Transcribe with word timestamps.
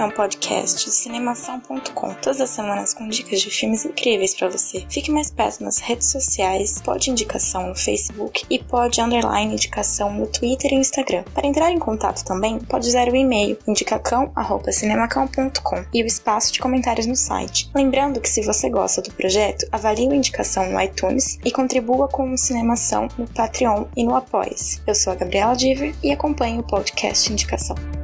é 0.00 0.04
um 0.04 0.10
podcast 0.10 0.84
do 0.84 0.90
cinemação.com. 0.90 2.14
Todas 2.14 2.40
as 2.40 2.50
semanas 2.50 2.92
com 2.92 3.08
dicas 3.08 3.40
de 3.40 3.50
filmes 3.50 3.84
incríveis 3.84 4.34
pra 4.34 4.48
você. 4.48 4.84
Fique 4.88 5.10
mais 5.10 5.30
perto 5.30 5.62
nas 5.62 5.78
redes 5.78 6.10
sociais, 6.10 6.80
pode 6.82 7.10
indicação 7.10 7.68
no 7.68 7.74
Facebook 7.74 8.44
e 8.50 8.58
pode 8.58 9.00
underline 9.00 9.52
indicação 9.52 10.12
no 10.12 10.26
Twitter 10.26 10.72
e 10.72 10.76
Instagram. 10.76 11.22
Para 11.32 11.46
entrar 11.46 11.70
em 11.70 11.78
contato 11.78 12.24
também, 12.24 12.58
pode 12.58 12.88
usar 12.88 13.08
o 13.08 13.14
e-mail 13.14 13.56
indicacão@cinemacão.com 13.66 15.84
e 15.92 16.02
o 16.02 16.06
espaço 16.06 16.52
de 16.52 16.58
comentários 16.58 17.06
no 17.06 17.16
site. 17.16 17.70
Lembrando 17.74 18.20
que 18.20 18.28
se 18.28 18.42
você 18.42 18.68
gosta 18.68 19.00
do 19.00 19.12
projeto, 19.12 19.66
avalie 19.70 20.08
o 20.08 20.14
indicação 20.14 20.70
no 20.70 20.80
iTunes 20.80 21.38
e 21.44 21.52
contribua 21.52 22.08
com 22.08 22.32
o 22.32 22.38
Cinemação 22.38 23.08
no 23.16 23.28
Patreon 23.28 23.84
e 23.96 24.04
no 24.04 24.14
Apoia-se. 24.14 24.80
Eu 24.86 24.94
sou 24.94 25.12
a 25.12 25.16
Gabriela 25.16 25.54
Diver 25.54 25.94
e 26.02 26.10
acompanho 26.10 26.60
o 26.60 26.64
podcast 26.64 27.32
Indicação. 27.32 28.03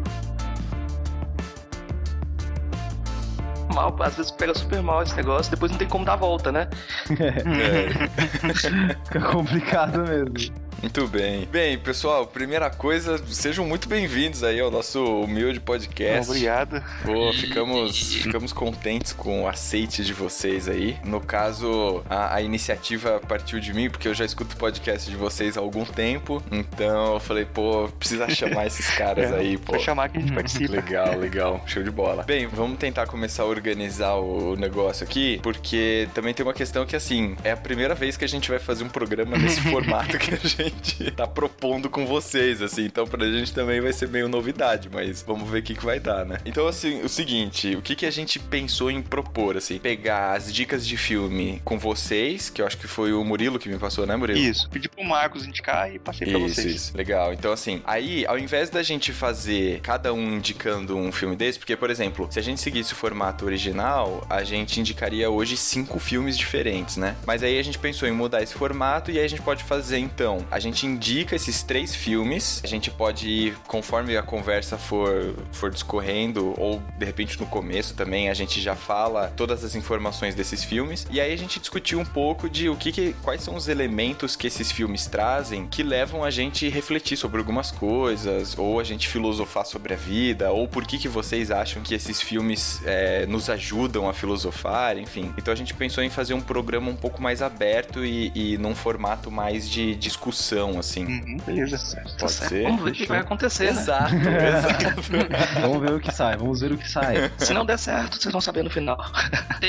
Mal, 3.75 3.95
às 4.01 4.17
vezes 4.17 4.31
pega 4.31 4.55
super 4.55 4.83
mal 4.83 5.03
esse 5.03 5.17
negócio, 5.17 5.51
depois 5.51 5.71
não 5.71 5.79
tem 5.79 5.89
como 5.89 6.05
dar 6.05 6.15
a 6.15 6.17
volta, 6.17 6.53
né? 6.53 6.69
Fica 9.05 9.21
complicado 9.21 10.01
mesmo. 10.01 10.70
Muito 10.83 11.07
bem. 11.07 11.47
Bem, 11.53 11.79
pessoal, 11.79 12.27
primeira 12.27 12.71
coisa, 12.71 13.23
sejam 13.29 13.67
muito 13.67 13.87
bem-vindos 13.87 14.43
aí 14.43 14.59
ao 14.59 14.71
nosso 14.71 15.05
humilde 15.23 15.61
podcast. 15.61 16.31
Obrigado. 16.31 16.83
Pô, 17.05 17.31
ficamos, 17.35 18.15
ficamos 18.15 18.51
contentes 18.51 19.13
com 19.13 19.43
o 19.43 19.49
aceite 19.49 20.03
de 20.03 20.15
vocês 20.15 20.69
aí. 20.69 20.97
No 21.05 21.21
caso, 21.21 22.03
a, 22.09 22.37
a 22.37 22.43
iniciativa 22.43 23.21
partiu 23.29 23.61
de 23.61 23.75
mim, 23.75 23.91
porque 23.91 24.09
eu 24.09 24.15
já 24.15 24.25
escuto 24.25 24.57
podcast 24.57 25.11
de 25.11 25.17
vocês 25.17 25.59
há 25.59 25.61
algum 25.61 25.85
tempo. 25.85 26.43
Então 26.51 27.15
eu 27.15 27.21
falei, 27.21 27.45
pô, 27.45 27.87
precisa 27.99 28.29
chamar 28.31 28.67
esses 28.67 28.89
caras 28.97 29.33
aí, 29.33 29.59
pô. 29.59 29.73
Pra 29.73 29.81
chamar 29.81 30.09
que 30.09 30.17
a 30.17 30.21
gente 30.21 30.33
participa. 30.33 30.73
Legal, 30.73 31.19
legal. 31.19 31.63
Show 31.67 31.83
de 31.83 31.91
bola. 31.91 32.23
Bem, 32.23 32.47
vamos 32.47 32.79
tentar 32.79 33.07
começar 33.07 33.43
a 33.43 33.47
organizar 33.47 34.15
o 34.15 34.57
negócio 34.57 35.05
aqui, 35.05 35.41
porque 35.43 36.09
também 36.15 36.33
tem 36.33 36.45
uma 36.45 36.55
questão 36.55 36.87
que, 36.87 36.97
assim, 36.97 37.37
é 37.45 37.51
a 37.51 37.57
primeira 37.57 37.95
vez 37.95 38.17
que 38.17 38.25
a 38.25 38.29
gente 38.29 38.49
vai 38.49 38.59
fazer 38.59 38.83
um 38.83 38.89
programa 38.89 39.37
nesse 39.37 39.61
formato 39.69 40.17
que 40.17 40.33
a 40.33 40.39
gente 40.39 40.70
tá 41.17 41.27
propondo 41.27 41.89
com 41.89 42.07
vocês, 42.07 42.63
assim. 42.63 42.85
Então, 42.85 43.07
pra 43.07 43.25
gente 43.31 43.53
também 43.53 43.81
vai 43.81 43.93
ser 43.93 44.09
meio 44.09 44.29
novidade, 44.29 44.89
mas 44.93 45.23
vamos 45.23 45.49
ver 45.49 45.59
o 45.61 45.63
que, 45.63 45.75
que 45.75 45.85
vai 45.85 46.01
dar, 46.01 46.25
né? 46.25 46.39
Então, 46.45 46.67
assim, 46.67 47.03
o 47.03 47.09
seguinte, 47.09 47.75
o 47.77 47.83
que, 47.83 47.95
que 47.95 48.07
a 48.07 48.11
gente 48.11 48.39
pensou 48.39 48.91
em 48.91 49.03
propor, 49.03 49.57
assim? 49.57 49.79
Pegar 49.79 50.33
as 50.33 50.53
dicas 50.53 50.87
de 50.87 50.97
filme 50.97 51.61
com 51.65 51.79
vocês, 51.79 52.51
que 52.51 52.63
eu 52.63 52.67
acho 52.67 52.77
que 52.77 52.87
foi 52.87 53.13
o 53.13 53.25
Murilo 53.25 53.59
que 53.59 53.69
me 53.69 53.79
passou, 53.79 54.07
né, 54.07 54.17
Murilo? 54.17 54.39
Isso. 54.39 54.69
Pedi 54.71 54.89
pro 54.89 55.05
Marcos 55.05 55.47
indicar 55.47 55.93
e 55.93 55.99
passei 55.99 56.29
pra 56.29 56.39
Isso, 56.39 56.55
vocês. 56.55 56.75
isso. 56.75 56.97
Legal. 56.97 57.33
Então, 57.33 57.53
assim, 57.53 57.83
aí, 57.85 58.25
ao 58.27 58.39
invés 58.39 58.71
da 58.71 58.83
gente 58.83 59.13
fazer 59.13 59.81
cada 59.81 60.13
um 60.13 60.37
indicando 60.37 60.97
um 60.97 61.11
filme 61.13 61.37
desse, 61.37 61.59
porque, 61.59 61.77
por 61.77 61.91
exemplo, 61.91 62.29
se 62.31 62.39
a 62.39 62.43
gente 62.43 62.61
seguisse 62.61 62.93
o 62.93 62.97
formato 62.97 63.45
original, 63.45 64.25
a 64.29 64.43
gente 64.45 64.79
indicaria 64.81 65.29
hoje 65.31 65.57
cinco 65.57 65.99
filmes 65.99 66.37
diferentes, 66.39 66.97
né? 66.97 67.17
Mas 67.27 67.43
aí 67.43 67.59
a 67.59 67.63
gente 67.63 67.79
pensou 67.79 68.09
em 68.09 68.13
mudar 68.13 68.43
esse 68.43 68.55
formato 68.55 69.11
e 69.11 69.19
aí 69.19 69.25
a 69.25 69.29
gente 69.29 69.43
pode 69.43 69.65
fazer, 69.65 69.99
então, 69.99 70.45
a 70.51 70.59
gente 70.61 70.87
indica 70.87 71.35
esses 71.35 71.63
três 71.63 71.95
filmes, 71.95 72.61
a 72.63 72.67
gente 72.67 72.91
pode 72.91 73.29
ir, 73.29 73.57
conforme 73.67 74.17
a 74.17 74.23
conversa 74.23 74.79
for, 74.79 75.35
for 75.53 75.71
discorrendo, 75.71 76.55
ou 76.59 76.83
de 76.99 77.05
repente 77.05 77.39
no 77.39 77.47
começo 77.47 77.95
também, 77.95 78.29
a 78.29 78.35
gente 78.35 78.61
já 78.61 78.77
fala 78.77 79.33
todas 79.37 79.65
as 79.65 79.75
informações 79.75 80.35
desses 80.35 80.63
filmes, 80.63 81.07
e 81.11 81.21
aí 81.21 81.33
a 81.33 81.37
gente 81.37 81.59
discutiu 81.59 81.99
um 81.99 82.05
pouco 82.05 82.49
de 82.49 82.69
o 82.69 82.77
que, 82.77 82.93
que 82.93 83.15
quais 83.23 83.43
são 83.43 83.55
os 83.55 83.69
elementos 83.69 84.37
que 84.37 84.47
esses 84.47 84.71
filmes 84.71 85.07
trazem 85.07 85.67
que 85.67 85.83
levam 85.83 86.25
a 86.25 86.31
gente 86.31 86.69
refletir 86.69 87.17
sobre 87.17 87.39
algumas 87.39 87.71
coisas, 87.71 88.57
ou 88.59 88.81
a 88.81 88.85
gente 88.85 89.09
filosofar 89.09 89.65
sobre 89.65 89.95
a 89.95 89.97
vida, 89.97 90.51
ou 90.51 90.69
por 90.69 90.85
que, 90.85 90.99
que 90.99 91.09
vocês 91.09 91.51
acham 91.51 91.83
que 91.83 91.95
esses 91.95 92.21
filmes 92.21 92.81
é, 92.85 93.27
nos 93.27 93.49
ajudam 93.49 94.09
a 94.09 94.13
filosofar, 94.13 94.99
enfim. 94.99 95.33
Então 95.39 95.53
a 95.53 95.57
gente 95.57 95.75
pensou 95.75 96.03
em 96.03 96.11
fazer 96.11 96.35
um 96.35 96.41
programa 96.41 96.91
um 96.91 96.97
pouco 96.97 97.23
mais 97.23 97.43
aberto 97.43 98.05
e, 98.05 98.33
e 98.35 98.59
num 98.59 98.75
formato 98.75 99.31
mais 99.31 99.69
de 99.69 99.95
discussão, 99.95 100.40
assim. 100.79 101.05
Uhum, 101.05 101.37
beleza. 101.47 101.97
Pode 101.97 102.17
Tá 102.19 102.29
certo. 102.29 102.49
ser? 102.51 102.63
Vamos 102.65 102.83
ver 102.85 102.91
o 102.91 102.95
que 102.95 103.07
vai 103.07 103.19
acontecer, 103.19 103.65
né? 103.75 103.81
Exato, 103.81 104.15
exato. 104.17 105.61
Vamos 105.61 105.81
ver 105.81 105.93
o 105.93 106.01
que 106.01 106.13
sai, 106.13 106.37
vamos 106.37 106.61
ver 106.61 106.73
o 106.73 106.79
que 106.79 106.91
sai. 106.91 107.31
Se 107.39 107.53
não 107.53 107.65
der 107.65 107.79
certo, 107.79 108.21
vocês 108.21 108.33
vão 108.33 108.41
saber 108.41 108.63
no 108.65 108.71
final. 108.71 108.97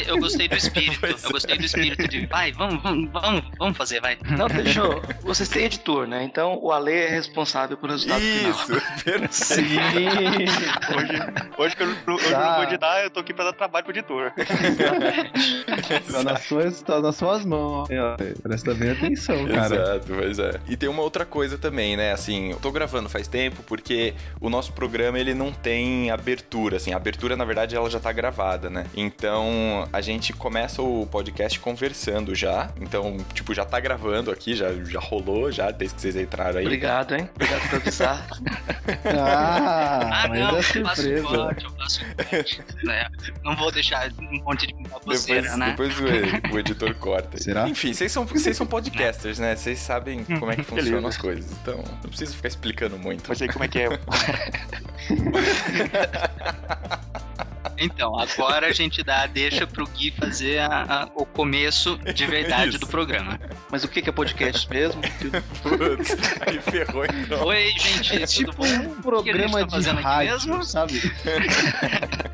Eu 0.08 0.18
gostei 0.20 0.48
do 0.48 0.56
espírito. 0.56 1.00
Pois 1.00 1.24
Eu 1.24 1.32
gostei 1.32 1.58
do 1.58 1.66
espírito 1.66 2.08
de. 2.08 2.26
Vai, 2.28 2.52
vamos, 2.52 2.82
vamos, 2.82 3.10
vamos, 3.12 3.44
vamos 3.58 3.78
fazer, 3.78 4.00
vai. 4.02 4.18
Não, 4.38 4.48
eu... 4.48 5.02
Vocês 5.24 5.50
têm 5.50 5.66
editor, 5.66 6.08
né? 6.08 6.24
Então 6.24 6.58
o 6.62 6.72
Ale 6.72 6.92
é 6.94 7.10
responsável 7.10 7.78
pelo 7.78 7.92
resultado 7.94 8.22
final. 8.22 8.52
Isso. 8.52 8.82
Sim. 9.32 9.78
Hoje, 10.98 11.14
hoje 11.58 11.76
que 11.76 11.84
eu, 11.84 11.90
eu, 11.90 11.96
eu 12.08 12.32
Tá. 12.32 12.40
não 12.46 12.56
vou 12.56 12.64
editar, 12.64 13.02
eu 13.04 13.10
tô 13.10 13.20
aqui 13.20 13.34
pra 13.34 13.46
dar 13.46 13.54
trabalho 13.54 13.86
pro 13.86 13.94
editor. 13.94 14.32
Tá 16.12 16.24
nas 16.24 16.44
suas, 16.44 16.82
tá 16.82 17.00
nas 17.02 17.16
suas 17.16 17.46
mãos. 17.46 17.90
ó. 17.92 18.16
Presta 18.42 18.74
bem 18.74 18.92
atenção, 18.92 19.46
cara. 19.48 19.76
Exato, 19.76 20.06
pois 20.08 20.40
é. 20.40 20.52
E 20.68 20.76
tem 20.78 20.88
uma 20.90 21.02
outra 21.02 21.26
coisa 21.26 21.58
também, 21.58 21.96
né? 21.98 22.12
Assim, 22.12 22.52
eu 22.52 22.58
tô 22.58 22.72
gravando 22.72 23.10
faz 23.10 23.28
tempo 23.28 23.62
porque 23.64 24.14
o 24.40 24.50
nosso 24.50 24.72
programa 24.74 25.20
ele 25.20 25.34
não 25.34 25.52
tem 25.52 26.10
abertura, 26.12 26.78
assim. 26.78 26.94
A 26.94 26.98
abertura, 26.98 27.36
na 27.36 27.46
verdade, 27.46 27.76
ela 27.76 27.90
já 27.90 28.00
tá 28.00 28.12
gravada, 28.12 28.70
né? 28.70 28.86
Então, 28.96 29.88
a 29.92 30.02
gente 30.02 30.34
começa 30.34 30.82
o 30.82 31.06
podcast 31.08 31.60
conversando 31.60 32.34
já. 32.36 32.70
Então, 32.80 33.18
tipo, 33.34 33.54
já 33.54 33.66
tá 33.66 33.80
gravando 33.80 34.32
aqui, 34.32 34.56
já, 34.56 34.72
já 34.86 35.00
rolou 35.00 35.52
já, 35.52 35.72
desde 35.72 35.96
que 35.96 36.02
vocês 36.02 36.16
entraram 36.16 36.60
aí. 36.60 36.66
Obrigado, 36.66 37.16
hein? 37.16 37.30
Obrigado 37.36 37.70
por 37.70 37.76
avisar. 37.78 38.28
Ah, 39.06 40.24
Ah, 40.24 40.28
mas 40.28 40.40
não, 40.40 40.50
é 40.50 40.52
eu 40.60 40.64
faço 40.86 41.02
surpresa. 41.02 41.28
corte, 41.28 41.66
eu 41.66 41.72
faço 41.72 42.02
corte. 42.30 42.62
né? 42.84 43.08
Não 43.44 43.56
vou 43.56 43.72
deixar 43.72 44.10
um 44.20 44.44
monte 44.44 44.68
de 44.68 44.74
Depois, 44.74 44.92
baboseira, 44.92 45.58
né? 45.58 45.70
depois 45.72 45.94
o, 46.00 46.54
o 46.56 46.60
editor 46.60 46.94
corta. 46.96 47.38
Será? 47.38 47.68
Enfim, 47.70 47.94
vocês 47.94 48.12
são, 48.12 48.26
vocês 48.26 48.56
são 48.58 48.66
podcasters, 48.68 49.40
né? 49.40 49.56
Vocês 49.56 49.80
sabem 49.80 50.24
como 50.24 50.51
é 50.52 50.56
que 50.56 50.64
funcionam 50.64 51.08
as 51.08 51.18
coisas. 51.18 51.52
Então, 51.62 51.78
não 51.78 52.10
preciso 52.10 52.36
ficar 52.36 52.48
explicando 52.48 52.98
muito. 52.98 53.24
Mas 53.28 53.42
aí 53.42 53.48
como 53.48 53.66
é 53.66 53.68
que 53.68 53.80
é? 53.80 53.88
Então, 57.78 58.18
agora 58.20 58.68
a 58.68 58.72
gente 58.72 59.04
dá 59.04 59.24
a 59.24 59.28
deixa 59.28 59.66
pro 59.68 59.86
Gui 59.88 60.12
fazer 60.12 60.60
a- 60.60 60.84
a- 61.04 61.10
o 61.16 61.26
começo 61.26 61.98
de 62.14 62.26
verdade 62.26 62.70
Isso. 62.72 62.80
do 62.80 62.88
programa. 62.88 63.40
Mas 63.72 63.84
o 63.84 63.88
que 63.88 64.02
que 64.02 64.10
é 64.10 64.12
podcast 64.12 64.70
mesmo? 64.70 65.02
Putz, 65.64 66.16
me 66.52 66.62
ferrou 66.62 67.06
então. 67.06 67.46
Oi, 67.46 67.72
gente, 67.78 68.12
tudo 68.20 68.28
Tipo 68.28 68.54
bom? 68.54 68.68
um 68.68 69.02
programa 69.02 69.60
tá 69.60 69.66
de 69.66 69.72
fazendo 69.72 69.96
aqui 70.00 70.04
rádio, 70.08 70.32
mesmo? 70.50 70.64
sabe? 70.64 71.02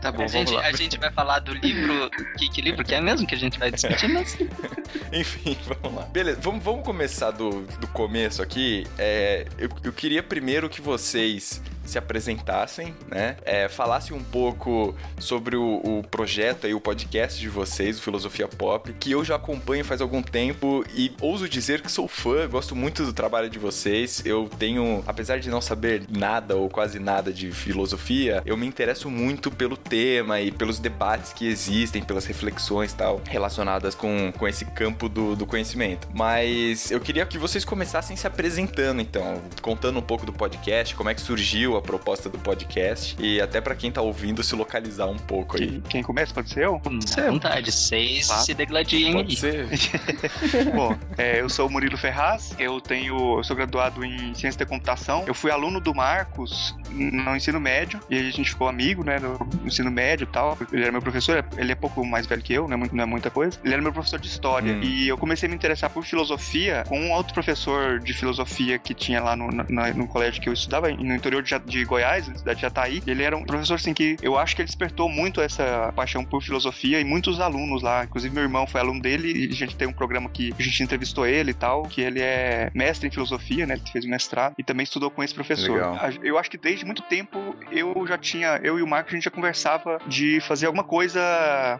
Tá 0.02 0.12
bom, 0.12 0.24
A 0.24 0.28
vamos 0.28 0.32
gente, 0.32 0.52
lá. 0.54 0.62
a 0.68 0.72
gente 0.72 0.98
vai 0.98 1.12
falar 1.12 1.40
do 1.40 1.54
livro. 1.54 2.10
Que, 2.38 2.48
que 2.50 2.62
livro 2.62 2.84
que 2.86 2.94
é 2.94 3.02
mesmo 3.02 3.26
que 3.28 3.34
a 3.34 3.38
gente 3.38 3.58
vai 3.58 3.72
discutir? 3.72 4.08
Mas... 4.08 4.38
Enfim, 5.12 5.58
vamos 5.82 5.98
lá. 5.98 6.06
Beleza, 6.06 6.40
vamos, 6.42 6.64
vamos 6.64 6.86
começar 6.86 7.32
do, 7.32 7.62
do 7.64 7.88
começo 7.88 8.42
aqui. 8.42 8.86
É, 8.98 9.46
eu, 9.58 9.70
eu 9.84 9.92
queria 9.92 10.22
primeiro 10.22 10.70
que 10.70 10.80
vocês 10.82 11.62
se 11.88 11.98
apresentassem, 11.98 12.94
né? 13.08 13.38
É, 13.44 13.68
falassem 13.68 14.16
um 14.16 14.24
pouco 14.24 14.96
sobre 15.20 15.56
o, 15.56 15.82
o 15.84 16.04
projeto 16.04 16.68
aí, 16.68 16.74
o 16.74 16.80
podcast 16.80 17.40
de 17.40 17.50
vocês, 17.50 17.98
o 17.98 18.02
Filosofia 18.02 18.48
Pop, 18.48 18.94
que 18.94 19.12
eu 19.12 19.24
já 19.24 19.36
acompanho 19.36 19.86
faz 19.86 20.02
algum 20.02 20.22
tempo 20.22 20.84
e 20.94 21.14
ouso 21.22 21.48
dizer 21.48 21.82
que 21.82 21.92
sou 21.92 22.08
fã, 22.08 22.48
gosto 22.48 22.76
muito 22.76 23.06
do 23.06 23.14
trabalho 23.14 23.50
de 23.50 23.58
vocês. 23.58 24.22
Eu 24.26 24.50
tenho, 24.60 25.04
apesar 25.08 25.40
de 25.40 25.50
não 25.50 25.62
saber 25.62 26.04
nada 26.10 26.56
ou 26.56 26.70
quase 26.70 27.00
nada 27.00 27.32
de 27.32 27.52
filosofia, 27.52 28.42
eu 28.46 28.58
me 28.58 28.68
interesso 28.68 29.10
muito 29.10 29.50
pelo 29.50 29.78
tema 29.78 30.42
e 30.42 30.52
pelos 30.52 30.80
debates 30.80 31.32
que 31.34 31.48
existem, 31.48 32.04
pelas 32.04 32.26
reflexões 32.26 32.92
e 32.92 32.96
tal, 32.96 33.22
relacionadas 33.30 33.96
com, 33.96 34.32
com 34.38 34.48
esse 34.48 34.66
campo 34.66 35.08
do, 35.08 35.36
do 35.36 35.46
conhecimento. 35.46 36.08
Mas 36.14 36.92
eu 36.92 37.00
queria 37.00 37.26
que 37.26 37.38
vocês 37.38 37.64
começassem 37.64 38.16
se 38.16 38.28
apresentando, 38.28 39.02
então, 39.02 39.42
contando 39.62 40.00
um 40.00 40.02
pouco 40.02 40.26
do 40.26 40.34
podcast, 40.34 40.96
como 40.96 41.10
é 41.10 41.14
que 41.14 41.22
surgiu 41.22 41.77
a 41.78 41.82
proposta 41.82 42.30
do 42.30 42.38
podcast 42.38 43.16
e 43.20 43.40
até 43.42 43.60
pra 43.62 43.76
quem 43.76 43.92
tá 43.92 44.02
ouvindo 44.02 44.44
se 44.44 44.56
localizar 44.56 45.08
um 45.08 45.18
pouco 45.18 45.58
aí. 45.58 45.68
Quem, 45.68 45.82
quem 45.82 46.04
começa? 46.04 46.34
Pode 46.34 46.50
ser 46.50 46.66
eu? 46.66 46.76
À 46.86 47.30
vontade, 47.32 47.72
vocês 47.72 48.28
Claro. 48.28 48.44
se 48.44 48.54
degladiem 48.54 49.14
Pode 49.14 49.30
aí. 49.30 49.36
ser? 49.38 49.68
Bom, 50.74 50.96
é, 51.18 51.42
eu 51.42 51.50
sou 51.50 51.68
o 51.68 51.72
Murilo 51.72 51.98
Ferraz, 51.98 52.56
eu 52.60 52.80
tenho. 52.82 53.38
Eu 53.38 53.44
sou 53.44 53.56
graduado 53.56 54.04
em 54.04 54.34
ciência 54.34 54.60
da 54.60 54.66
computação. 54.66 55.24
Eu 55.28 55.34
fui 55.34 55.52
aluno 55.52 55.80
do 55.80 55.94
Marcos 55.94 56.76
no 56.90 57.36
ensino 57.36 57.60
médio, 57.60 58.00
e 58.10 58.16
aí 58.18 58.28
a 58.28 58.32
gente 58.32 58.50
ficou 58.50 58.68
amigo, 58.68 59.04
né? 59.04 59.20
No 59.20 59.38
ensino 59.66 59.92
médio 59.92 60.26
e 60.26 60.28
tal. 60.32 60.58
Ele 60.72 60.82
era 60.84 60.92
meu 60.92 61.02
professor, 61.02 61.46
ele 61.58 61.72
é 61.72 61.76
pouco 61.76 62.06
mais 62.06 62.26
velho 62.26 62.42
que 62.42 62.54
eu, 62.54 62.68
não 62.68 62.74
é, 62.74 62.78
muito- 62.78 62.96
não 62.96 63.04
é 63.04 63.06
muita 63.06 63.30
coisa. 63.30 63.60
Ele 63.64 63.74
era 63.74 63.82
meu 63.82 63.92
professor 63.94 64.20
de 64.20 64.28
história. 64.28 64.74
Hum. 64.74 64.82
E 64.82 65.08
eu 65.08 65.18
comecei 65.18 65.48
a 65.48 65.50
me 65.50 65.56
interessar 65.56 65.90
por 65.90 66.06
filosofia 66.06 66.84
com 66.88 67.00
um 67.00 67.12
outro 67.12 67.34
professor 67.34 68.00
de 68.00 68.14
filosofia 68.14 68.78
que 68.80 68.94
tinha 68.94 69.22
lá 69.22 69.36
no, 69.36 69.50
na- 69.52 69.94
no 69.94 70.08
colégio 70.08 70.42
que 70.42 70.50
eu 70.50 70.54
estudava, 70.54 70.90
no 70.90 71.16
interior 71.16 71.42
de, 71.44 71.58
de 71.68 71.84
Goiás, 71.84 72.28
na 72.28 72.36
cidade 72.36 72.58
de 72.58 72.62
Jataí. 72.62 73.04
Ele 73.06 73.24
era 73.24 73.36
um 73.36 73.44
professor 73.44 73.76
assim 73.76 73.94
que 73.94 74.18
eu 74.22 74.38
acho 74.38 74.56
que 74.56 74.62
ele 74.62 74.68
despertou 74.68 75.10
muito 75.10 75.42
essa 75.42 75.92
paixão 75.96 76.24
por 76.24 76.42
filosofia 76.42 77.00
e 77.00 77.04
muitos 77.04 77.40
alunos 77.40 77.82
lá. 77.84 78.04
Inclusive, 78.04 78.34
meu 78.34 78.44
irmão 78.44 78.66
foi 78.66 78.82
aluno 78.82 79.02
dele 79.02 79.48
e 79.48 79.52
a 79.52 79.56
gente 79.56 79.76
tem 79.76 79.88
um 79.88 79.94
programa 79.94 80.30
que 80.30 80.54
a 80.58 80.62
gente 80.62 80.82
entrevistou 80.84 81.26
ele 81.26 81.52
e 81.52 81.54
tal, 81.54 81.84
que 81.84 82.02
ele 82.02 82.22
é 82.22 82.72
mestre 82.74 83.08
em 83.08 83.12
filosofia, 83.12 83.66
né? 83.66 83.76
Ele 83.76 83.84
fez 83.92 84.06
um 84.06 84.10
mestrado 84.10 84.56
e 84.58 84.64
também 84.64 84.84
estudou 84.84 85.12
com 85.12 85.24
esse 85.24 85.34
professor. 85.34 85.74
Legal. 85.74 85.98
Eu 86.24 86.38
acho 86.38 86.50
que 86.50 86.58
desde 86.58 86.86
muito 86.86 87.02
tempo 87.04 87.56
eu 87.72 88.06
já 88.08 88.18
tinha, 88.18 88.60
eu 88.64 88.80
e 88.80 88.82
o 88.82 88.88
Marco, 88.88 89.10
a 89.10 89.14
gente 89.14 89.26
já 89.26 89.32
conversava 89.32 90.00
de 90.08 90.40
fazer 90.42 90.68
alguma 90.68 90.84
coisa 90.84 91.20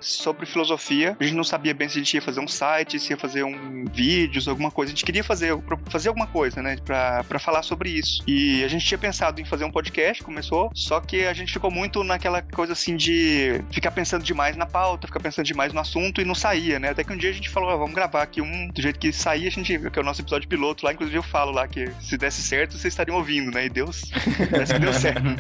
sobre 0.02 0.46
filosofia. 0.46 1.16
A 1.20 1.24
gente 1.24 1.36
não 1.36 1.44
sabia 1.44 1.74
bem 1.74 1.88
se 1.88 1.98
a 1.98 2.02
gente 2.04 2.14
ia 2.14 2.22
fazer 2.22 2.40
um 2.40 2.48
site, 2.48 3.00
se 3.00 3.14
ia 3.14 3.18
fazer 3.18 3.44
um 3.44 3.86
vídeos, 3.86 4.48
alguma 4.48 4.72
coisa. 4.72 4.92
A 4.92 4.96
gente 4.96 5.06
queria 5.06 5.24
fazer, 5.24 5.58
fazer 5.90 6.10
alguma 6.10 6.28
coisa, 6.28 6.62
né? 6.62 6.76
Pra 6.84 7.40
falar 7.40 7.64
sobre 7.64 7.90
isso. 7.90 8.24
E 8.28 8.64
a 8.64 8.68
gente 8.68 8.86
tinha 8.86 8.98
pensado 8.98 9.40
em 9.42 9.46
fazer 9.46 9.66
um 9.66 9.72
podcast, 9.78 10.24
começou, 10.24 10.72
só 10.74 11.00
que 11.00 11.28
a 11.28 11.34
gente 11.34 11.54
ficou 11.54 11.70
muito 11.70 12.04
naquela 12.04 12.42
coisa 12.42 12.74
assim 12.74 12.96
de 12.96 13.62
ficar 13.72 13.92
pensando 13.92 14.24
demais 14.24 14.58
na 14.58 14.66
pauta, 14.66 15.06
ficar 15.06 15.20
pensando 15.20 15.46
demais 15.46 15.72
no 15.72 15.80
assunto 15.80 16.20
e 16.20 16.26
não 16.26 16.34
saía, 16.34 16.80
né? 16.80 16.90
Até 16.90 17.04
que 17.04 17.14
um 17.14 17.18
dia 17.18 17.30
a 17.30 17.34
gente 17.34 17.48
falou, 17.48 17.70
ah, 17.70 17.76
vamos 17.76 17.94
gravar 17.94 18.24
aqui 18.24 18.42
um 18.42 18.70
do 18.70 18.82
jeito 18.82 18.98
que 18.98 19.14
saía, 19.14 19.48
a 19.48 19.52
gente, 19.52 19.78
que 19.78 20.00
é 20.00 20.02
o 20.02 20.06
nosso 20.06 20.22
episódio 20.22 20.50
piloto 20.50 20.84
lá, 20.84 20.94
inclusive 20.94 21.20
eu 21.20 21.24
falo 21.24 21.52
lá 21.52 21.68
que 21.68 21.92
se 22.02 22.18
desse 22.18 22.42
certo, 22.42 22.72
vocês 22.72 22.92
estariam 22.92 23.18
ouvindo, 23.18 23.52
né? 23.52 23.68
E 23.68 23.70
Deus, 23.70 24.10
parece 24.50 24.74
que 24.74 24.80
deu 24.80 24.94
certo. 24.94 25.22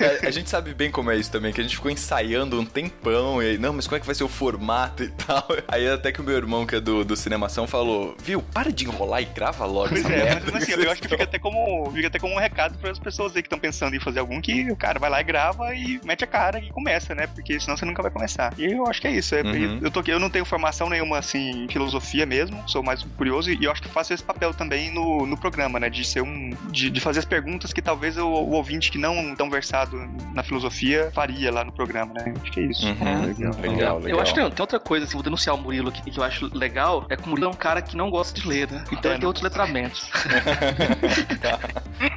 É, 0.00 0.26
a 0.26 0.30
gente 0.30 0.48
sabe 0.48 0.74
bem 0.74 0.90
como 0.90 1.10
é 1.10 1.16
isso 1.16 1.30
também, 1.30 1.52
que 1.52 1.60
a 1.60 1.64
gente 1.64 1.76
ficou 1.76 1.90
ensaiando 1.90 2.58
um 2.60 2.64
tempão, 2.64 3.42
e 3.42 3.50
aí, 3.50 3.58
não, 3.58 3.72
mas 3.72 3.86
como 3.86 3.96
é 3.96 4.00
que 4.00 4.06
vai 4.06 4.14
ser 4.14 4.24
o 4.24 4.28
formato 4.28 5.02
e 5.02 5.08
tal. 5.08 5.46
Aí 5.68 5.88
até 5.88 6.12
que 6.12 6.20
o 6.20 6.24
meu 6.24 6.36
irmão, 6.36 6.66
que 6.66 6.76
é 6.76 6.80
do, 6.80 7.04
do 7.04 7.16
Cinemação, 7.16 7.66
falou, 7.66 8.16
viu, 8.22 8.42
para 8.42 8.70
de 8.70 8.84
enrolar 8.84 9.22
e 9.22 9.24
grava 9.26 9.64
logo 9.64 9.88
Pois 9.88 10.04
é, 10.10 10.40
mas 10.40 10.62
assim, 10.62 10.72
eu 10.72 10.90
acho 10.90 11.02
que 11.02 11.08
fica 11.08 11.24
até 11.24 11.38
como, 11.38 11.90
fica 11.92 12.08
até 12.08 12.18
como 12.18 12.34
um 12.34 12.38
recado 12.38 12.78
para 12.78 12.90
as 12.90 12.98
pessoas 12.98 13.34
aí 13.34 13.42
que 13.42 13.46
estão 13.46 13.58
pensando 13.66 13.96
em 13.96 14.00
fazer 14.00 14.20
algum, 14.20 14.40
que 14.40 14.70
o 14.70 14.76
cara 14.76 14.98
vai 14.98 15.10
lá 15.10 15.20
e 15.20 15.24
grava 15.24 15.74
e 15.74 16.00
mete 16.04 16.22
a 16.22 16.26
cara 16.26 16.58
e 16.60 16.70
começa, 16.70 17.14
né? 17.14 17.26
Porque 17.26 17.58
senão 17.58 17.76
você 17.76 17.84
nunca 17.84 18.00
vai 18.00 18.10
começar. 18.12 18.52
E 18.56 18.64
eu 18.64 18.86
acho 18.86 19.00
que 19.00 19.08
é 19.08 19.10
isso. 19.10 19.34
é- 19.34 19.42
Uhum. 19.42 19.80
eu, 19.82 19.90
tô, 19.90 20.02
eu 20.06 20.20
não 20.20 20.30
tenho 20.30 20.44
formação 20.44 20.88
nenhuma, 20.88 21.18
assim, 21.18 21.64
em 21.64 21.68
filosofia 21.68 22.24
mesmo, 22.24 22.62
sou 22.68 22.82
mais 22.82 23.02
curioso 23.16 23.50
e 23.50 23.64
eu 23.64 23.70
acho 23.72 23.82
que 23.82 23.88
faço 23.88 24.12
esse 24.14 24.22
papel 24.22 24.54
também 24.54 24.92
no, 24.92 25.26
no 25.26 25.36
programa, 25.36 25.80
né? 25.80 25.88
De 25.90 26.04
ser 26.04 26.22
um. 26.22 26.50
De, 26.70 26.90
de 26.90 27.00
fazer 27.00 27.18
as 27.20 27.24
perguntas 27.24 27.72
que 27.72 27.82
talvez 27.82 28.16
o, 28.16 28.26
o 28.26 28.52
ouvinte 28.52 28.90
que 28.90 28.98
não 28.98 29.34
tão 29.34 29.50
versado 29.50 29.96
na 30.32 30.42
filosofia 30.42 31.10
faria 31.12 31.50
lá 31.52 31.64
no 31.64 31.72
programa, 31.72 32.12
né? 32.14 32.34
Acho 32.42 32.52
que 32.52 32.60
é 32.60 32.64
isso. 32.64 32.86
Uhum, 32.86 33.22
legal, 33.24 33.54
legal, 33.60 34.00
Eu 34.08 34.20
acho 34.20 34.32
que 34.34 34.40
tem, 34.40 34.50
tem 34.50 34.62
outra 34.62 34.78
coisa, 34.78 35.04
assim, 35.06 35.14
vou 35.14 35.22
denunciar 35.22 35.54
o 35.56 35.58
Murilo 35.58 35.88
aqui, 35.88 36.08
que 36.10 36.18
eu 36.18 36.24
acho 36.24 36.50
legal, 36.56 37.04
é 37.08 37.16
que 37.16 37.24
o 37.24 37.28
Murilo 37.28 37.48
é 37.48 37.50
um 37.50 37.56
cara 37.56 37.82
que 37.82 37.96
não 37.96 38.10
gosta 38.10 38.38
de 38.38 38.46
ler, 38.46 38.70
né? 38.70 38.84
Então 38.92 39.10
ele 39.10 39.18
tem 39.20 39.26
outros 39.26 39.42
letramentos. 39.42 40.08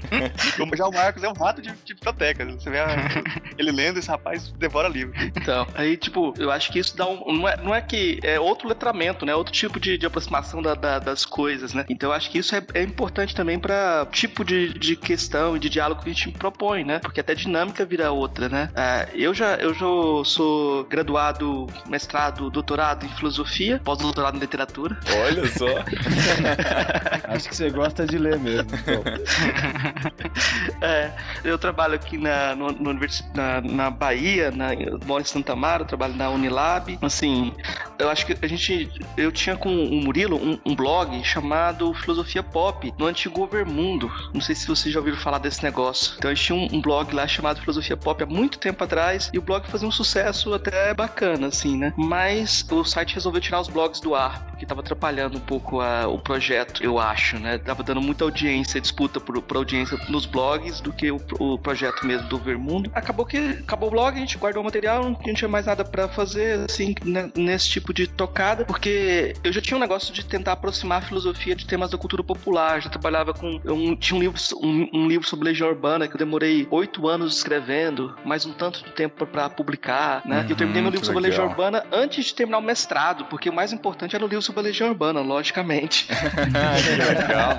Como 0.57 0.75
já 0.75 0.87
o 0.87 0.91
Marcos 0.93 1.23
é 1.23 1.29
um 1.29 1.33
rato 1.39 1.62
de, 1.62 1.71
de 1.83 1.94
biblioteca. 1.94 2.45
Você 2.45 2.69
vê 2.69 2.80
a- 2.80 2.95
ele 3.57 3.71
lendo, 3.71 4.00
esse 4.00 4.09
rapaz 4.09 4.50
devora 4.57 4.88
livro. 4.88 5.13
Então, 5.36 5.68
aí, 5.75 5.97
tipo, 5.97 6.33
eu 6.38 6.51
acho 6.51 6.71
que 6.71 6.80
isso 6.80 6.95
dá 6.95 7.07
um. 7.07 7.33
Não 7.33 7.47
é, 7.47 7.57
não 7.57 7.75
é 7.75 7.81
que. 7.81 8.19
É 8.24 8.39
outro 8.39 8.68
letramento, 8.68 9.25
né? 9.25 9.33
Outro 9.36 9.53
tipo 9.53 9.80
de, 9.80 9.97
de 9.97 10.06
aproximação 10.06 10.62
da- 10.62 10.75
da- 10.75 11.00
das 11.00 11.25
coisas, 11.25 11.74
né? 11.74 11.86
Então, 11.89 12.09
eu 12.09 12.13
acho 12.13 12.30
que 12.30 12.38
isso 12.39 12.56
é, 12.56 12.63
é 12.74 12.83
importante 12.83 13.36
também 13.36 13.57
pra 13.59 14.07
tipo 14.12 14.44
de, 14.44 14.74
de 14.77 14.95
questão 14.95 15.56
e 15.56 15.59
de 15.59 15.69
diálogo 15.69 16.01
que 16.03 16.09
a 16.09 16.13
gente 16.13 16.31
propõe, 16.31 16.83
né? 16.83 17.00
Porque 17.00 17.19
até 17.19 17.33
a 17.33 17.36
dinâmica 17.36 17.85
vira 17.85 18.12
outra, 18.12 18.50
né? 18.50 18.69
Ah, 18.75 19.07
eu, 19.13 19.33
já, 19.33 19.56
eu 19.56 19.74
já 19.74 19.80
sou 20.25 20.83
graduado, 20.85 21.68
mestrado, 21.88 22.50
doutorado 22.50 23.06
em 23.06 23.09
filosofia, 23.09 23.80
pós-doutorado 23.83 24.38
em 24.38 24.39
literatura. 24.39 24.97
Olha 25.25 25.47
só. 25.47 25.65
Acho 27.30 27.50
que 27.50 27.56
você 27.56 27.69
gosta 27.69 28.06
de 28.06 28.18
ler 28.18 28.39
mesmo. 28.39 28.68
então. 28.74 29.03
É, 30.81 31.12
eu 31.44 31.57
trabalho 31.57 31.95
aqui 31.95 32.18
na, 32.18 32.56
no, 32.56 32.71
no 32.71 32.94
na, 33.33 33.62
na 33.62 33.89
Bahia, 33.89 34.51
na, 34.51 34.69
moro 35.06 35.21
em 35.21 35.25
Santa 35.25 35.56
Mara, 35.56 35.86
trabalho 35.86 36.16
na 36.16 36.30
Unilab. 36.30 36.98
Assim, 37.01 37.54
eu 37.98 38.10
acho 38.10 38.25
que 38.25 38.38
a 38.42 38.48
gente. 38.48 38.89
Eu 39.18 39.31
tinha 39.31 39.56
com 39.56 39.69
o 39.69 40.04
Murilo 40.04 40.38
um, 40.38 40.60
um 40.66 40.75
blog 40.75 41.24
chamado 41.24 41.94
Filosofia 41.94 42.44
Pop, 42.44 42.94
no 42.98 43.06
antigo 43.06 43.42
Overmundo. 43.42 44.12
Não 44.33 44.42
sei 44.42 44.56
se 44.56 44.68
vocês 44.68 44.94
já 44.94 45.00
ouviram 45.00 45.18
falar 45.18 45.38
desse 45.39 45.63
negócio. 45.63 46.16
Então 46.18 46.30
a 46.30 46.33
gente 46.33 46.45
tinha 46.45 46.57
um, 46.57 46.68
um 46.77 46.81
blog 46.81 47.13
lá 47.13 47.27
chamado 47.27 47.60
Filosofia 47.60 47.98
Pop 47.98 48.21
há 48.24 48.25
muito 48.25 48.57
tempo 48.60 48.83
atrás, 48.83 49.30
e 49.33 49.38
o 49.38 49.42
blog 49.42 49.68
fazia 49.68 49.88
um 49.88 49.92
sucesso 49.92 50.54
até 50.54 50.94
bacana, 50.94 51.48
assim, 51.48 51.77
né? 51.77 51.94
Mas 51.98 52.66
o 52.71 52.83
site 52.83 53.16
resolveu 53.16 53.42
tirar 53.42 53.60
os 53.62 53.68
blogs 53.68 54.00
do 54.00 54.16
ar, 54.16 54.45
porque 54.50 54.66
tava 54.66 54.81
atrapalhando 54.81 55.38
um 55.38 55.42
pouco 55.42 55.80
a- 55.81 56.07
o 56.07 56.19
projeto, 56.19 56.83
eu 56.83 57.00
acho, 57.00 57.38
né? 57.39 57.57
Tava 57.57 57.83
dando 57.83 58.01
muita 58.01 58.24
audiência, 58.24 58.80
disputa 58.81 59.19
por, 59.19 59.42
por 59.42 59.57
audiência 59.57 59.98
nos 60.07 60.25
blogs 60.25 60.81
do 60.81 60.92
que 60.94 61.08
o, 61.11 61.21
o 61.39 61.57
projeto 61.57 62.06
mesmo 62.06 62.27
do 62.27 62.38
Vermundo. 62.38 62.91
Acabou 62.94 63.25
que 63.25 63.38
acabou 63.59 63.89
o 63.89 63.91
blog, 63.91 64.15
a 64.15 64.19
gente 64.19 64.38
guardou 64.38 64.61
o 64.61 64.65
material, 64.65 65.03
não, 65.03 65.11
não 65.25 65.33
tinha 65.33 65.47
mais 65.47 65.65
nada 65.65 65.83
pra 65.83 66.07
fazer, 66.07 66.65
assim, 66.69 66.95
né, 67.03 67.31
nesse 67.35 67.69
tipo 67.69 67.94
de 67.94 68.07
tocada, 68.07 68.65
porque 68.65 69.33
eu 69.44 69.51
já 69.51 69.61
tinha 69.61 69.77
um 69.77 69.79
negócio 69.79 70.13
de 70.13 70.25
tentar 70.25 70.53
aproximar 70.53 71.00
a 71.00 71.01
filosofia 71.01 71.56
de 71.56 71.65
temas 71.65 71.91
da 71.91 71.97
cultura 71.97 72.23
popular, 72.23 72.81
já 72.81 72.89
trabalhava 72.89 73.33
com. 73.33 73.59
Eu 73.63 73.95
tinha 73.95 74.17
um 74.17 74.19
livro, 74.19 74.39
um, 74.61 74.89
um 74.94 75.07
livro 75.07 75.27
sobre 75.27 75.45
Legião 75.45 75.69
Urbana 75.69 76.07
que 76.07 76.13
eu 76.13 76.17
demorei 76.19 76.67
oito 76.71 77.07
anos 77.07 77.38
escrevendo, 77.38 78.15
mais 78.25 78.45
um 78.45 78.53
tanto 78.53 78.83
de 78.83 78.91
tempo 78.91 79.25
pra 79.25 79.50
publicar, 79.50 80.21
né? 80.25 80.45
e 80.47 80.51
eu 80.51 80.56
terminei 80.57 80.81
meu 80.81 80.89
Uhum, 80.89 80.94
livro 80.94 81.06
sobre 81.06 81.21
Legião. 81.21 81.47
Urbana 81.47 81.85
antes 81.91 82.25
de 82.25 82.33
terminar 82.33 82.57
o 82.57 82.61
mestrado, 82.61 83.25
porque 83.25 83.50
o 83.50 83.53
mais 83.53 83.71
importante 83.73 84.15
era 84.15 84.23
o 84.25 84.27
livro 84.27 84.41
sobre 84.41 84.61
a 84.61 84.63
Legião 84.63 84.89
Urbana, 84.89 85.21
logicamente. 85.21 86.07
que 86.07 86.13
legal. 86.15 87.56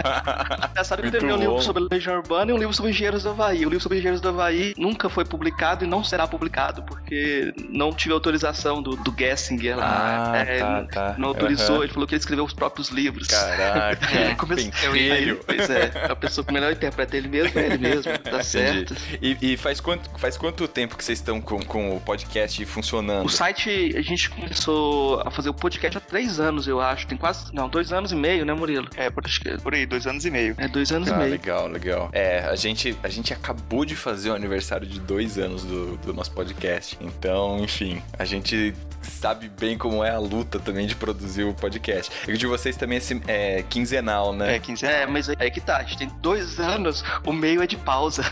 Engraçado 0.70 1.00
que 1.02 1.08
eu 1.08 1.11
terminei 1.12 1.37
um 1.37 1.38
livro 1.41 1.62
sobre 1.62 1.82
a 1.85 1.87
Legião 1.91 2.17
Urbana 2.17 2.50
e 2.50 2.55
um 2.55 2.58
livro 2.58 2.75
sobre 2.75 2.91
Engenheiros 2.91 3.23
do 3.23 3.35
Havaí. 3.40 3.64
O 3.64 3.69
livro 3.69 3.81
sobre 3.81 3.98
Engenheiros 3.98 4.20
do 4.20 4.28
Havaí 4.28 4.75
nunca 4.76 5.08
foi 5.08 5.25
publicado 5.25 5.84
e 5.84 5.88
não 5.88 6.02
será 6.04 6.26
publicado, 6.26 6.82
porque 6.82 7.52
não 7.69 7.92
tive 7.92 8.12
autorização 8.14 8.82
do, 8.82 8.96
do 8.96 9.14
Gessinger 9.16 9.76
lá. 9.76 10.32
Ah, 10.32 10.37
É, 10.38 10.58
tá, 10.58 10.84
tá. 10.90 11.14
Não 11.19 11.28
autorizou, 11.28 11.76
Aham. 11.76 11.84
ele 11.84 11.92
falou 11.92 12.06
que 12.08 12.14
ele 12.14 12.20
escreveu 12.20 12.44
os 12.44 12.52
próprios 12.52 12.88
livros. 12.90 13.28
Caraca, 13.28 14.06
É, 14.16 14.34
começou- 14.34 14.70
pentelho. 14.70 15.40
Pois 15.46 15.70
é, 15.70 15.90
a 16.10 16.16
pessoa 16.16 16.44
que 16.44 16.52
melhor 16.52 16.72
interpreta 16.72 17.16
ele 17.16 17.28
mesmo 17.28 17.58
é 17.58 17.66
ele 17.66 17.78
mesmo, 17.78 18.16
tá 18.19 18.42
certo. 18.42 18.94
E, 19.20 19.37
e 19.52 19.56
faz, 19.56 19.81
quanto, 19.81 20.10
faz 20.19 20.37
quanto 20.37 20.66
tempo 20.69 20.96
que 20.96 21.04
vocês 21.04 21.19
estão 21.19 21.40
com, 21.40 21.60
com 21.62 21.96
o 21.96 22.00
podcast 22.00 22.64
funcionando? 22.66 23.26
O 23.26 23.28
site, 23.28 23.94
a 23.96 24.02
gente 24.02 24.28
começou 24.31 25.20
a 25.26 25.30
fazer 25.30 25.49
o 25.50 25.54
podcast 25.54 25.97
há 25.99 26.00
três 26.00 26.38
anos, 26.40 26.66
eu 26.68 26.80
acho. 26.80 27.06
Tem 27.06 27.16
quase. 27.16 27.54
Não, 27.54 27.68
dois 27.68 27.92
anos 27.92 28.12
e 28.12 28.16
meio, 28.16 28.44
né, 28.44 28.52
Murilo? 28.52 28.88
É, 28.97 29.09
por, 29.11 29.25
por 29.62 29.75
aí, 29.75 29.87
dois 29.87 30.06
anos 30.06 30.25
e 30.25 30.30
meio. 30.30 30.54
É 30.59 30.68
dois 30.68 30.90
anos 30.92 31.11
Ah, 31.11 31.14
e 31.14 31.18
meio. 31.18 31.30
legal, 31.30 31.68
legal. 31.68 32.09
É, 32.12 32.40
a 32.40 32.54
gente, 32.56 32.97
a 33.02 33.09
gente 33.09 33.29
acabou 33.32 33.84
de 33.84 33.96
fazer 33.96 34.30
o 34.30 34.34
aniversário 34.34 34.87
de 34.87 35.00
dois 35.00 35.38
anos 35.38 35.64
do, 35.64 35.96
do 35.99 36.12
nosso 36.14 36.32
podcast. 36.32 36.96
Então, 37.00 37.58
enfim, 37.62 38.02
a 38.18 38.25
gente 38.25 38.75
sabe 39.02 39.49
bem 39.49 39.76
como 39.78 40.04
é 40.04 40.10
a 40.10 40.18
luta 40.18 40.58
também 40.58 40.87
de 40.87 40.94
produzir 40.94 41.44
o 41.44 41.54
podcast. 41.54 42.12
E 42.28 42.32
o 42.32 42.38
de 42.38 42.46
vocês 42.46 42.76
também 42.76 42.99
é, 43.26 43.58
é 43.58 43.62
quinzenal, 43.62 44.32
né? 44.32 44.56
É, 44.56 44.58
15 44.58 44.87
É, 44.87 45.06
mas 45.06 45.28
aí 45.28 45.37
é 45.38 45.50
que 45.50 45.60
tá, 45.60 45.78
a 45.78 45.82
gente 45.82 45.99
tem 45.99 46.08
dois 46.20 46.58
anos, 46.58 47.02
o 47.25 47.32
meio 47.32 47.62
é 47.62 47.66
de 47.66 47.76
pausa. 47.76 48.22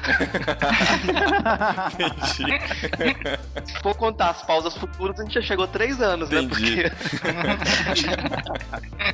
Entendi. 1.98 2.58
Se 3.64 3.82
for 3.82 3.94
contar 3.94 4.30
as 4.30 4.42
pausas 4.42 4.76
futuras, 4.76 5.18
a 5.20 5.24
gente 5.24 5.34
já 5.34 5.42
chegou 5.42 5.64
a 5.64 5.68
três 5.68 6.00
anos, 6.00 6.30
Entendi. 6.30 6.76
né? 6.76 6.90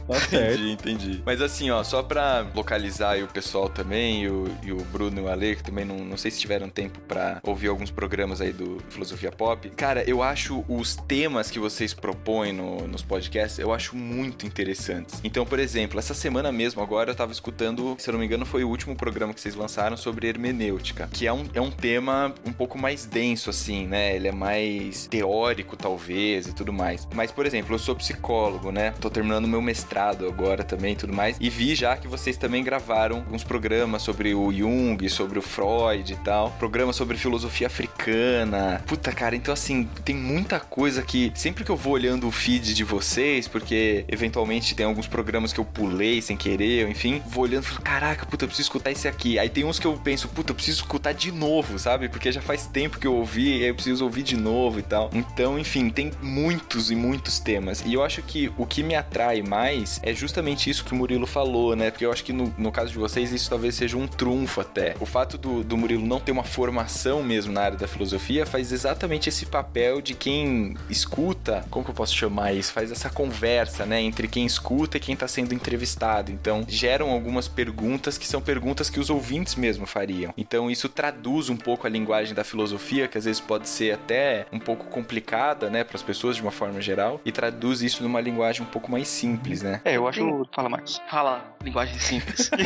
Tá 0.06 0.20
certo. 0.20 0.60
Entendi, 0.60 0.72
entendi. 0.72 1.22
Mas 1.24 1.40
assim, 1.40 1.70
ó, 1.70 1.82
só 1.82 2.02
pra 2.02 2.44
localizar 2.54 3.16
o 3.22 3.26
pessoal 3.28 3.68
também, 3.68 4.24
e 4.24 4.28
o, 4.28 4.54
e 4.62 4.72
o 4.72 4.76
Bruno 4.84 5.18
e 5.18 5.22
o 5.22 5.28
Ale, 5.28 5.56
que 5.56 5.62
também 5.74 5.84
não, 5.84 6.04
não 6.04 6.16
sei 6.16 6.30
se 6.30 6.38
tiveram 6.38 6.68
tempo 6.68 7.00
pra 7.00 7.40
ouvir 7.42 7.66
alguns 7.66 7.90
programas 7.90 8.40
aí 8.40 8.52
do 8.52 8.78
Filosofia 8.88 9.32
Pop. 9.32 9.68
Cara, 9.70 10.08
eu 10.08 10.22
acho 10.22 10.64
os 10.68 10.94
temas 10.94 11.50
que 11.50 11.58
vocês 11.58 11.92
propõem 11.92 12.52
no, 12.52 12.86
nos 12.86 13.02
podcasts, 13.02 13.58
eu 13.58 13.72
acho 13.72 13.96
muito 13.96 14.46
interessantes. 14.46 15.20
Então, 15.24 15.44
por 15.44 15.58
exemplo, 15.58 15.98
essa 15.98 16.14
semana 16.14 16.52
mesmo, 16.52 16.80
agora 16.80 17.10
eu 17.10 17.14
tava 17.14 17.32
escutando, 17.32 17.96
se 17.98 18.08
eu 18.08 18.12
não 18.12 18.20
me 18.20 18.26
engano, 18.26 18.46
foi 18.46 18.62
o 18.62 18.68
último 18.68 18.94
programa 18.94 19.34
que 19.34 19.40
vocês 19.40 19.56
lançaram 19.56 19.96
sobre 19.96 20.28
hermenêutica, 20.28 21.08
que 21.12 21.26
é 21.26 21.32
um, 21.32 21.44
é 21.52 21.60
um 21.60 21.72
tema 21.72 22.32
um 22.46 22.52
pouco 22.52 22.78
mais 22.78 23.04
denso, 23.04 23.50
assim, 23.50 23.88
né? 23.88 24.14
Ele 24.14 24.28
é 24.28 24.32
mais 24.32 25.08
teórico, 25.08 25.76
talvez, 25.76 26.46
e 26.46 26.52
tudo 26.54 26.72
mais. 26.72 27.08
Mas, 27.12 27.32
por 27.32 27.46
exemplo, 27.46 27.74
eu 27.74 27.80
sou 27.80 27.96
psicólogo, 27.96 28.70
né? 28.70 28.94
Tô 29.00 29.10
terminando 29.10 29.48
meu 29.48 29.60
mestrado 29.60 30.28
agora 30.28 30.62
também 30.62 30.92
e 30.92 30.96
tudo 30.96 31.12
mais. 31.12 31.36
E 31.40 31.50
vi 31.50 31.74
já 31.74 31.96
que 31.96 32.06
vocês 32.06 32.36
também 32.36 32.62
gravaram 32.62 33.16
alguns 33.16 33.42
programas 33.42 34.02
sobre 34.02 34.34
o 34.34 34.52
Jung, 34.52 35.08
sobre 35.08 35.38
o 35.38 35.42
Freud 35.42 35.63
e 36.06 36.16
tal. 36.16 36.50
Programas 36.58 36.96
sobre 36.96 37.16
filosofia 37.16 37.66
africana. 37.66 38.82
Puta, 38.86 39.12
cara, 39.12 39.34
então 39.34 39.52
assim, 39.52 39.88
tem 40.04 40.14
muita 40.14 40.60
coisa 40.60 41.02
que 41.02 41.32
sempre 41.34 41.64
que 41.64 41.70
eu 41.70 41.76
vou 41.76 41.94
olhando 41.94 42.28
o 42.28 42.30
feed 42.30 42.74
de 42.74 42.84
vocês, 42.84 43.48
porque 43.48 44.04
eventualmente 44.08 44.74
tem 44.74 44.84
alguns 44.84 45.06
programas 45.06 45.52
que 45.52 45.60
eu 45.60 45.64
pulei 45.64 46.20
sem 46.20 46.36
querer, 46.36 46.88
enfim, 46.88 47.22
vou 47.26 47.44
olhando 47.44 47.64
e 47.64 47.66
falo, 47.66 47.82
caraca, 47.82 48.26
puta, 48.26 48.44
eu 48.44 48.48
preciso 48.48 48.66
escutar 48.66 48.90
esse 48.90 49.08
aqui. 49.08 49.38
Aí 49.38 49.48
tem 49.48 49.64
uns 49.64 49.78
que 49.78 49.86
eu 49.86 49.94
penso, 49.96 50.28
puta, 50.28 50.50
eu 50.50 50.54
preciso 50.54 50.82
escutar 50.82 51.12
de 51.12 51.32
novo, 51.32 51.78
sabe? 51.78 52.08
Porque 52.08 52.30
já 52.30 52.42
faz 52.42 52.66
tempo 52.66 52.98
que 52.98 53.06
eu 53.06 53.14
ouvi, 53.14 53.62
aí 53.62 53.68
eu 53.68 53.74
preciso 53.74 54.04
ouvir 54.04 54.22
de 54.22 54.36
novo 54.36 54.78
e 54.78 54.82
tal. 54.82 55.10
Então, 55.12 55.58
enfim, 55.58 55.88
tem 55.88 56.10
muitos 56.20 56.90
e 56.90 56.94
muitos 56.94 57.38
temas. 57.38 57.82
E 57.86 57.94
eu 57.94 58.02
acho 58.02 58.22
que 58.22 58.52
o 58.56 58.66
que 58.66 58.82
me 58.82 58.94
atrai 58.94 59.42
mais 59.42 60.00
é 60.02 60.12
justamente 60.12 60.68
isso 60.68 60.84
que 60.84 60.92
o 60.92 60.96
Murilo 60.96 61.26
falou, 61.26 61.74
né? 61.74 61.90
Porque 61.90 62.04
eu 62.04 62.12
acho 62.12 62.24
que 62.24 62.32
no, 62.32 62.52
no 62.58 62.70
caso 62.70 62.92
de 62.92 62.98
vocês, 62.98 63.32
isso 63.32 63.48
talvez 63.48 63.74
seja 63.74 63.96
um 63.96 64.06
trunfo 64.06 64.60
até. 64.60 64.94
O 65.00 65.06
fato 65.06 65.38
do, 65.38 65.53
do 65.62 65.76
Murilo 65.76 66.04
não 66.04 66.18
ter 66.18 66.32
uma 66.32 66.44
formação 66.44 67.22
mesmo 67.22 67.52
na 67.52 67.62
área 67.62 67.76
da 67.76 67.86
filosofia 67.86 68.46
faz 68.46 68.72
exatamente 68.72 69.28
esse 69.28 69.46
papel 69.46 70.00
de 70.00 70.14
quem 70.14 70.76
escuta, 70.88 71.64
como 71.70 71.84
que 71.84 71.90
eu 71.90 71.94
posso 71.94 72.14
chamar 72.14 72.52
isso? 72.52 72.72
Faz 72.72 72.90
essa 72.90 73.10
conversa, 73.10 73.84
né? 73.86 74.00
Entre 74.00 74.26
quem 74.26 74.44
escuta 74.46 74.96
e 74.96 75.00
quem 75.00 75.14
está 75.14 75.28
sendo 75.28 75.54
entrevistado. 75.54 76.32
Então, 76.32 76.64
geram 76.66 77.10
algumas 77.10 77.46
perguntas 77.46 78.18
que 78.18 78.26
são 78.26 78.40
perguntas 78.40 78.90
que 78.90 78.98
os 78.98 79.10
ouvintes 79.10 79.54
mesmo 79.54 79.86
fariam. 79.86 80.32
Então, 80.36 80.70
isso 80.70 80.88
traduz 80.88 81.48
um 81.48 81.56
pouco 81.56 81.86
a 81.86 81.90
linguagem 81.90 82.34
da 82.34 82.44
filosofia, 82.44 83.06
que 83.06 83.18
às 83.18 83.24
vezes 83.24 83.40
pode 83.40 83.68
ser 83.68 83.92
até 83.92 84.46
um 84.52 84.58
pouco 84.58 84.86
complicada, 84.86 85.70
né, 85.70 85.84
para 85.84 85.96
as 85.96 86.02
pessoas 86.02 86.36
de 86.36 86.42
uma 86.42 86.50
forma 86.50 86.80
geral, 86.80 87.20
e 87.24 87.32
traduz 87.32 87.82
isso 87.82 88.02
numa 88.02 88.20
linguagem 88.20 88.62
um 88.62 88.66
pouco 88.66 88.90
mais 88.90 89.08
simples, 89.08 89.62
né? 89.62 89.80
É, 89.84 89.96
eu 89.96 90.08
acho. 90.08 90.48
Fala, 90.54 90.68
Marcos. 90.68 91.00
Fala, 91.10 91.54
linguagem 91.62 91.98
simples. 91.98 92.50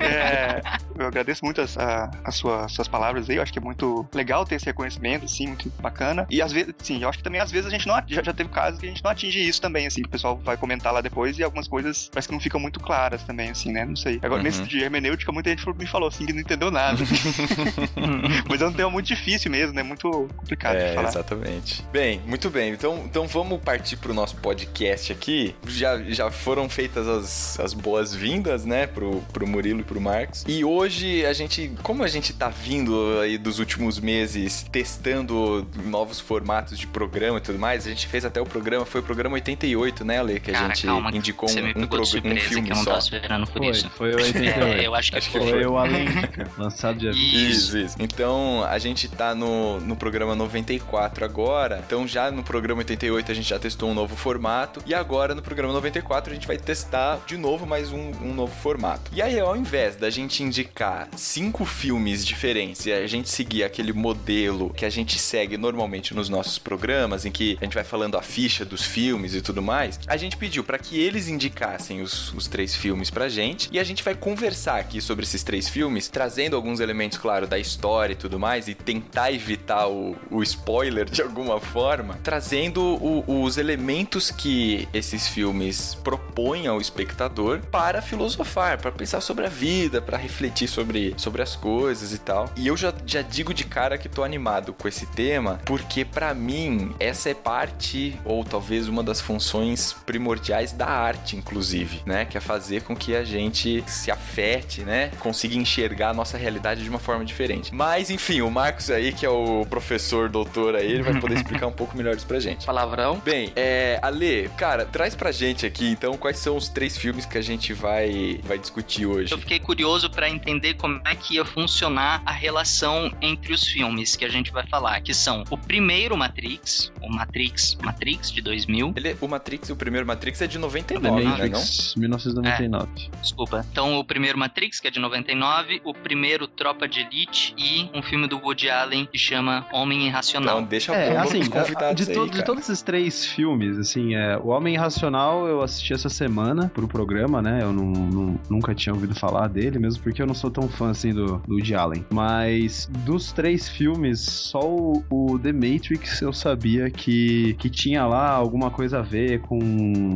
É, 0.00 0.60
eu 0.98 1.06
agradeço 1.06 1.44
muito 1.44 1.60
as, 1.60 1.76
a, 1.78 2.10
as 2.24 2.36
suas, 2.36 2.72
suas 2.72 2.88
palavras 2.88 3.28
aí. 3.28 3.36
Eu 3.36 3.42
acho 3.42 3.52
que 3.52 3.58
é 3.58 3.62
muito 3.62 4.06
legal 4.14 4.44
ter 4.44 4.56
esse 4.56 4.66
reconhecimento, 4.66 5.24
assim, 5.24 5.46
muito 5.48 5.70
bacana. 5.80 6.26
E 6.30 6.40
às 6.42 6.52
vezes, 6.52 6.74
sim, 6.82 7.02
eu 7.02 7.08
acho 7.08 7.18
que 7.18 7.24
também 7.24 7.40
às 7.40 7.50
vezes 7.50 7.66
a 7.66 7.70
gente 7.70 7.86
não 7.86 7.94
já, 8.06 8.22
já 8.22 8.32
teve 8.32 8.48
casos 8.50 8.78
que 8.80 8.86
a 8.86 8.88
gente 8.88 9.02
não 9.02 9.10
atinge 9.10 9.46
isso 9.46 9.60
também, 9.60 9.86
assim. 9.86 10.02
O 10.02 10.08
pessoal 10.08 10.36
vai 10.44 10.56
comentar 10.56 10.92
lá 10.92 11.00
depois 11.00 11.38
e 11.38 11.42
algumas 11.42 11.68
coisas 11.68 12.08
parece 12.12 12.28
que 12.28 12.34
não 12.34 12.40
ficam 12.40 12.60
muito 12.60 12.80
claras 12.80 13.22
também, 13.22 13.50
assim, 13.50 13.72
né? 13.72 13.84
Não 13.84 13.96
sei. 13.96 14.18
Agora, 14.22 14.36
Uhum. 14.36 14.42
nesse 14.42 14.62
de 14.62 14.80
hermenêutica, 14.82 15.32
muita 15.32 15.50
gente 15.50 15.66
me 15.76 15.86
falou 15.86 16.08
assim 16.08 16.26
que 16.26 16.32
não 16.32 16.40
entendeu 16.40 16.70
nada. 16.70 16.98
Mas 18.48 18.60
é 18.62 18.66
um 18.66 18.72
tema 18.72 18.90
muito 18.90 19.06
difícil 19.06 19.50
mesmo, 19.50 19.74
né? 19.74 19.82
Muito 19.82 20.10
complicado 20.36 20.76
de 20.76 20.82
É, 20.84 20.94
falar. 20.94 21.08
exatamente. 21.08 21.84
Bem, 21.92 22.20
muito 22.26 22.50
bem. 22.50 22.72
Então, 22.72 23.02
então 23.04 23.26
vamos 23.26 23.60
partir 23.60 23.96
pro 23.96 24.12
nosso 24.14 24.36
podcast 24.36 25.12
aqui. 25.12 25.54
Já, 25.66 25.98
já 26.02 26.30
foram 26.30 26.68
feitas 26.68 27.06
as, 27.08 27.58
as 27.60 27.72
boas-vindas, 27.74 28.64
né, 28.64 28.86
pro, 28.86 29.20
pro 29.32 29.46
Murilo 29.46 29.80
e 29.80 29.84
pro 29.84 30.00
Marcos. 30.00 30.44
E 30.46 30.64
hoje 30.64 30.85
a 30.86 31.32
gente, 31.32 31.72
como 31.82 32.02
a 32.02 32.08
gente 32.08 32.32
tá 32.32 32.48
vindo 32.48 33.18
aí 33.20 33.36
dos 33.38 33.58
últimos 33.58 33.98
meses 33.98 34.64
testando 34.70 35.66
novos 35.84 36.20
formatos 36.20 36.78
de 36.78 36.86
programa 36.86 37.38
e 37.38 37.40
tudo 37.40 37.58
mais, 37.58 37.86
a 37.86 37.90
gente 37.90 38.06
fez 38.06 38.24
até 38.24 38.40
o 38.40 38.46
programa, 38.46 38.84
foi 38.86 39.00
o 39.00 39.04
programa 39.04 39.34
88, 39.34 40.04
né, 40.04 40.18
Ale, 40.18 40.40
que 40.40 40.50
a 40.50 40.54
Cara, 40.54 40.74
gente 40.74 40.86
calma, 40.86 41.10
indicou 41.14 41.48
um, 41.50 41.82
um, 41.82 41.86
prog- 41.86 42.02
um 42.24 42.36
filme 42.36 42.66
que 42.66 42.72
eu 42.72 42.76
não 42.76 42.84
só. 42.84 42.90
tava 42.92 42.98
esperando 43.02 43.46
por 43.46 43.58
Foi, 43.62 43.70
isso. 43.70 43.90
foi 43.90 44.12
o 44.12 44.16
88. 44.16 44.56
É, 44.76 44.86
eu 44.86 44.94
acho 44.94 45.10
que 45.12 45.18
Acho 45.18 45.30
que 45.30 45.38
foi. 45.38 45.50
Foi 45.50 45.66
o 45.66 45.76
Alêntica, 45.78 46.50
lançado 46.58 46.98
dia 46.98 47.12
20. 47.12 47.50
Isso, 47.50 47.78
isso. 47.78 47.96
Então, 47.98 48.64
a 48.64 48.78
gente 48.78 49.08
tá 49.08 49.34
no, 49.34 49.80
no 49.80 49.96
programa 49.96 50.34
94 50.34 51.24
agora. 51.24 51.82
Então, 51.86 52.06
já 52.06 52.30
no 52.30 52.42
programa 52.42 52.78
88 52.80 53.30
a 53.32 53.34
gente 53.34 53.48
já 53.48 53.58
testou 53.58 53.90
um 53.90 53.94
novo 53.94 54.16
formato. 54.16 54.82
E 54.86 54.94
agora, 54.94 55.34
no 55.34 55.42
programa 55.42 55.72
94, 55.72 56.30
a 56.30 56.34
gente 56.34 56.46
vai 56.46 56.56
testar 56.58 57.20
de 57.26 57.36
novo 57.36 57.66
mais 57.66 57.92
um, 57.92 58.10
um 58.22 58.34
novo 58.34 58.54
formato. 58.54 59.10
E 59.14 59.22
aí, 59.22 59.38
ao 59.40 59.56
invés 59.56 59.96
da 59.96 60.10
gente 60.10 60.42
indicar 60.42 60.75
cinco 61.16 61.64
filmes 61.64 62.24
diferentes 62.24 62.84
e 62.86 62.92
a 62.92 63.06
gente 63.06 63.28
seguir 63.30 63.64
aquele 63.64 63.92
modelo 63.92 64.70
que 64.70 64.84
a 64.84 64.90
gente 64.90 65.18
segue 65.18 65.56
normalmente 65.56 66.14
nos 66.14 66.28
nossos 66.28 66.58
programas, 66.58 67.24
em 67.24 67.30
que 67.30 67.56
a 67.60 67.64
gente 67.64 67.74
vai 67.74 67.84
falando 67.84 68.16
a 68.18 68.22
ficha 68.22 68.64
dos 68.64 68.82
filmes 68.82 69.34
e 69.34 69.40
tudo 69.40 69.62
mais, 69.62 69.98
a 70.06 70.16
gente 70.16 70.36
pediu 70.36 70.62
para 70.62 70.78
que 70.78 70.98
eles 71.00 71.28
indicassem 71.28 72.00
os, 72.02 72.32
os 72.34 72.46
três 72.46 72.74
filmes 72.74 73.10
pra 73.10 73.28
gente 73.28 73.68
e 73.72 73.78
a 73.78 73.84
gente 73.84 74.02
vai 74.02 74.14
conversar 74.14 74.78
aqui 74.78 75.00
sobre 75.00 75.24
esses 75.24 75.42
três 75.42 75.68
filmes, 75.68 76.08
trazendo 76.08 76.56
alguns 76.56 76.80
elementos, 76.80 77.18
claro, 77.18 77.46
da 77.46 77.58
história 77.58 78.12
e 78.12 78.16
tudo 78.16 78.38
mais, 78.38 78.68
e 78.68 78.74
tentar 78.74 79.32
evitar 79.32 79.88
o, 79.88 80.16
o 80.30 80.42
spoiler 80.42 81.06
de 81.08 81.22
alguma 81.22 81.60
forma, 81.60 82.18
trazendo 82.22 82.82
o- 82.82 83.42
os 83.44 83.56
elementos 83.56 84.30
que 84.30 84.88
esses 84.92 85.28
filmes 85.28 85.94
propõem 86.04 86.66
ao 86.66 86.80
espectador 86.80 87.60
para 87.70 88.02
filosofar, 88.02 88.80
para 88.80 88.92
pensar 88.92 89.20
sobre 89.20 89.46
a 89.46 89.48
vida, 89.48 90.00
para 90.02 90.16
refletir 90.18 90.65
sobre, 90.66 91.14
sobre 91.16 91.42
as 91.42 91.56
coisas 91.56 92.12
e 92.12 92.18
tal. 92.18 92.50
E 92.56 92.66
eu 92.66 92.76
já, 92.76 92.92
já 93.06 93.22
digo 93.22 93.52
de 93.52 93.64
cara 93.64 93.98
que 93.98 94.08
tô 94.08 94.22
animado 94.22 94.72
com 94.72 94.88
esse 94.88 95.06
tema, 95.06 95.60
porque 95.64 96.04
para 96.04 96.34
mim 96.34 96.94
essa 96.98 97.30
é 97.30 97.34
parte, 97.34 98.18
ou 98.24 98.44
talvez 98.44 98.88
uma 98.88 99.02
das 99.02 99.20
funções 99.20 99.94
primordiais 100.04 100.72
da 100.72 100.86
arte, 100.86 101.36
inclusive, 101.36 102.02
né? 102.06 102.24
Que 102.24 102.38
é 102.38 102.40
fazer 102.40 102.82
com 102.82 102.96
que 102.96 103.14
a 103.14 103.24
gente 103.24 103.84
se 103.86 104.10
afete, 104.10 104.82
né? 104.82 105.10
Consiga 105.18 105.54
enxergar 105.56 106.10
a 106.10 106.14
nossa 106.14 106.36
realidade 106.36 106.82
de 106.82 106.88
uma 106.88 106.98
forma 106.98 107.24
diferente. 107.24 107.74
Mas, 107.74 108.10
enfim, 108.10 108.40
o 108.40 108.50
Marcos 108.50 108.90
aí, 108.90 109.12
que 109.12 109.24
é 109.24 109.30
o 109.30 109.66
professor 109.68 110.28
doutor 110.28 110.74
aí, 110.74 110.92
ele 110.92 111.02
vai 111.02 111.20
poder 111.20 111.36
explicar 111.36 111.66
um 111.66 111.72
pouco 111.72 111.96
melhor 111.96 112.16
isso 112.16 112.26
pra 112.26 112.40
gente. 112.40 112.64
Palavrão. 112.66 113.20
Bem, 113.24 113.52
é, 113.54 113.98
Ale, 114.02 114.50
cara, 114.56 114.84
traz 114.84 115.14
pra 115.14 115.32
gente 115.32 115.66
aqui, 115.66 115.88
então, 115.88 116.16
quais 116.16 116.38
são 116.38 116.56
os 116.56 116.68
três 116.68 116.96
filmes 116.96 117.24
que 117.26 117.38
a 117.38 117.42
gente 117.42 117.72
vai, 117.72 118.40
vai 118.44 118.58
discutir 118.58 119.06
hoje. 119.06 119.32
Eu 119.32 119.38
fiquei 119.38 119.58
curioso 119.58 120.10
pra 120.10 120.28
entender 120.28 120.55
como 120.74 121.00
é 121.04 121.14
que 121.14 121.34
ia 121.36 121.44
funcionar 121.44 122.22
a 122.24 122.32
relação 122.32 123.10
entre 123.20 123.52
os 123.52 123.64
filmes 123.66 124.16
que 124.16 124.24
a 124.24 124.28
gente 124.28 124.50
vai 124.52 124.66
falar, 124.66 125.00
que 125.00 125.12
são 125.14 125.44
o 125.50 125.56
primeiro 125.58 126.16
Matrix, 126.16 126.92
o 127.02 127.08
Matrix, 127.12 127.76
Matrix 127.82 128.30
de 128.32 128.40
2000, 128.40 128.92
Ele, 128.96 129.16
o 129.20 129.28
Matrix, 129.28 129.70
o 129.70 129.76
primeiro 129.76 130.06
Matrix 130.06 130.40
é 130.42 130.46
de 130.46 130.54
The 130.54 130.60
99, 130.60 131.00
né, 131.00 131.24
não? 131.24 131.30
Matrix, 131.30 131.94
1999. 131.96 133.10
desculpa. 133.20 133.64
Então, 133.70 133.98
o 133.98 134.04
primeiro 134.04 134.38
Matrix, 134.38 134.80
que 134.80 134.88
é 134.88 134.90
de 134.90 134.98
99, 134.98 135.80
o 135.84 135.92
primeiro 135.94 136.46
Tropa 136.46 136.88
de 136.88 137.00
Elite 137.00 137.54
e 137.58 137.90
um 137.94 138.02
filme 138.02 138.26
do 138.28 138.38
Woody 138.38 138.68
Allen 138.70 139.06
que 139.06 139.18
chama 139.18 139.66
Homem 139.72 140.06
Irracional. 140.06 140.56
Então, 140.58 140.68
deixa 140.68 140.94
É, 140.94 141.16
assim, 141.16 141.44
convidados 141.48 142.04
de, 142.06 142.10
aí, 142.12 142.16
todo- 142.16 142.30
de 142.30 142.44
todos 142.44 142.62
esses 142.64 142.82
três 142.82 143.24
filmes, 143.26 143.78
assim, 143.78 144.14
é, 144.14 144.36
O 144.38 144.48
Homem 144.48 144.74
Irracional 144.74 145.46
eu 145.46 145.62
assisti 145.62 145.92
essa 145.92 146.08
semana 146.08 146.70
pro 146.72 146.86
programa, 146.88 147.40
né? 147.42 147.60
Eu 147.62 147.72
não, 147.72 147.84
não- 147.86 148.40
nunca 148.48 148.74
tinha 148.74 148.94
ouvido 148.94 149.14
falar 149.14 149.48
dele, 149.48 149.78
mesmo 149.78 150.02
porque 150.02 150.20
eu 150.22 150.26
não 150.26 150.34
sou 150.36 150.50
tão 150.50 150.68
fã, 150.68 150.90
assim, 150.90 151.12
do, 151.12 151.38
do 151.38 151.54
Woody 151.54 151.74
Allen. 151.74 152.04
Mas 152.10 152.88
dos 153.04 153.32
três 153.32 153.68
filmes, 153.68 154.20
só 154.20 154.60
o, 154.60 155.02
o 155.10 155.38
The 155.38 155.52
Matrix 155.52 156.20
eu 156.20 156.32
sabia 156.32 156.90
que, 156.90 157.54
que 157.54 157.68
tinha 157.68 158.06
lá 158.06 158.30
alguma 158.30 158.70
coisa 158.70 159.00
a 159.00 159.02
ver 159.02 159.40
com 159.40 159.58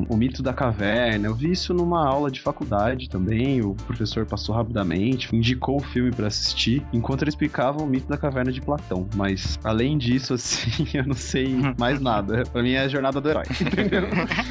o 0.09 0.17
mito 0.17 0.43
da 0.43 0.53
caverna. 0.53 1.27
Eu 1.27 1.35
vi 1.35 1.53
isso 1.53 1.73
numa 1.75 2.07
aula 2.07 2.31
de 2.31 2.41
faculdade 2.41 3.09
também, 3.09 3.63
o 3.63 3.75
professor 3.75 4.27
passou 4.27 4.55
rapidamente, 4.55 5.35
indicou 5.35 5.79
o 5.79 5.81
filme 5.81 6.11
pra 6.11 6.27
assistir, 6.27 6.85
enquanto 6.93 7.23
ele 7.23 7.31
explicava 7.31 7.83
o 7.83 7.87
mito 7.87 8.09
da 8.09 8.17
caverna 8.17 8.53
de 8.53 8.61
Platão. 8.61 9.09
Mas, 9.17 9.59
além 9.65 9.97
disso, 9.97 10.35
assim, 10.35 10.87
eu 10.95 11.07
não 11.07 11.15
sei 11.15 11.57
mais 11.79 12.01
nada. 12.01 12.45
Pra 12.53 12.63
mim 12.63 12.73
é 12.73 12.81
a 12.81 12.89
jornada 12.89 13.21
do 13.21 13.29
herói, 13.29 13.45
entendeu? 13.61 14.03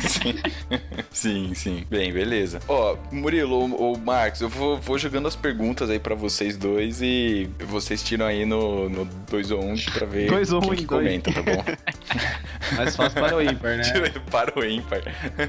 sim. 0.02 0.34
sim, 1.12 1.54
sim. 1.54 1.84
Bem, 1.90 2.12
beleza. 2.12 2.60
Ó, 2.68 2.98
Murilo 3.12 3.56
ou, 3.56 3.82
ou 3.82 3.98
Marcos, 3.98 4.42
eu 4.42 4.50
vou, 4.50 4.78
vou 4.78 4.98
jogando 4.98 5.28
as 5.28 5.36
perguntas 5.36 5.59
aí 5.90 6.00
pra 6.00 6.16
vocês 6.16 6.58
dois 6.58 7.02
e 7.02 7.50
vocês 7.60 8.02
tiram 8.02 8.26
aí 8.26 8.46
no 8.46 9.06
2 9.30 9.52
ou 9.52 9.64
1 9.64 9.72
um 9.72 9.76
pra 9.94 10.06
ver 10.06 10.30
Dois 10.30 10.52
ou 10.54 10.62
quem 10.62 10.72
um 10.72 10.76
que 10.76 10.86
dois. 10.86 11.04
comenta, 11.04 11.32
tá 11.34 11.42
bom? 11.42 11.64
Mais 12.78 12.96
fácil 12.96 13.20
para 13.22 13.36
o 13.36 13.42
ímpar, 13.42 13.78
né? 13.78 13.84
para 14.30 14.60
o 14.60 14.64
ímpar. 14.66 15.02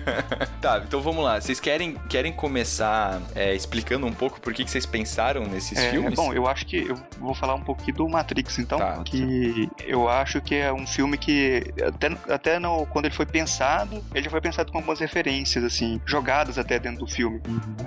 tá, 0.61 0.83
então 0.87 1.01
vamos 1.01 1.23
lá. 1.25 1.41
Vocês 1.41 1.61
querem, 1.61 1.95
querem 2.09 2.33
começar 2.33 3.21
é, 3.35 3.55
explicando 3.55 4.07
um 4.07 4.13
pouco 4.13 4.41
por 4.41 4.53
que, 4.55 4.65
que 4.65 4.71
vocês 4.71 4.87
pensaram 4.87 5.45
nesses 5.47 5.79
É, 5.79 5.91
filmes? 5.91 6.15
Bom, 6.15 6.33
eu 6.33 6.47
acho 6.49 6.67
que 6.67 6.79
eu 6.89 6.99
vou 7.19 7.35
falar 7.35 7.55
um 7.55 7.63
aqui 7.71 7.93
do 7.93 8.09
Matrix, 8.09 8.59
então, 8.59 8.79
Tá. 8.79 9.03
que 9.05 9.69
eu 9.87 10.09
acho 10.09 10.41
que 10.41 10.55
é 10.55 10.73
um 10.73 10.87
filme 10.87 11.17
que 11.19 11.63
até, 11.87 12.11
até 12.33 12.59
no, 12.59 12.87
quando 12.87 13.05
ele 13.05 13.15
foi 13.15 13.27
pensado, 13.27 14.03
ele 14.15 14.25
já 14.25 14.31
foi 14.31 14.41
pensado 14.41 14.73
com 14.73 14.79
algumas 14.79 14.99
referências, 14.99 15.63
assim, 15.63 16.01
jogadas 16.07 16.59
até 16.59 16.79
dentro 16.79 17.01
do 17.01 17.07
filme. 17.07 17.41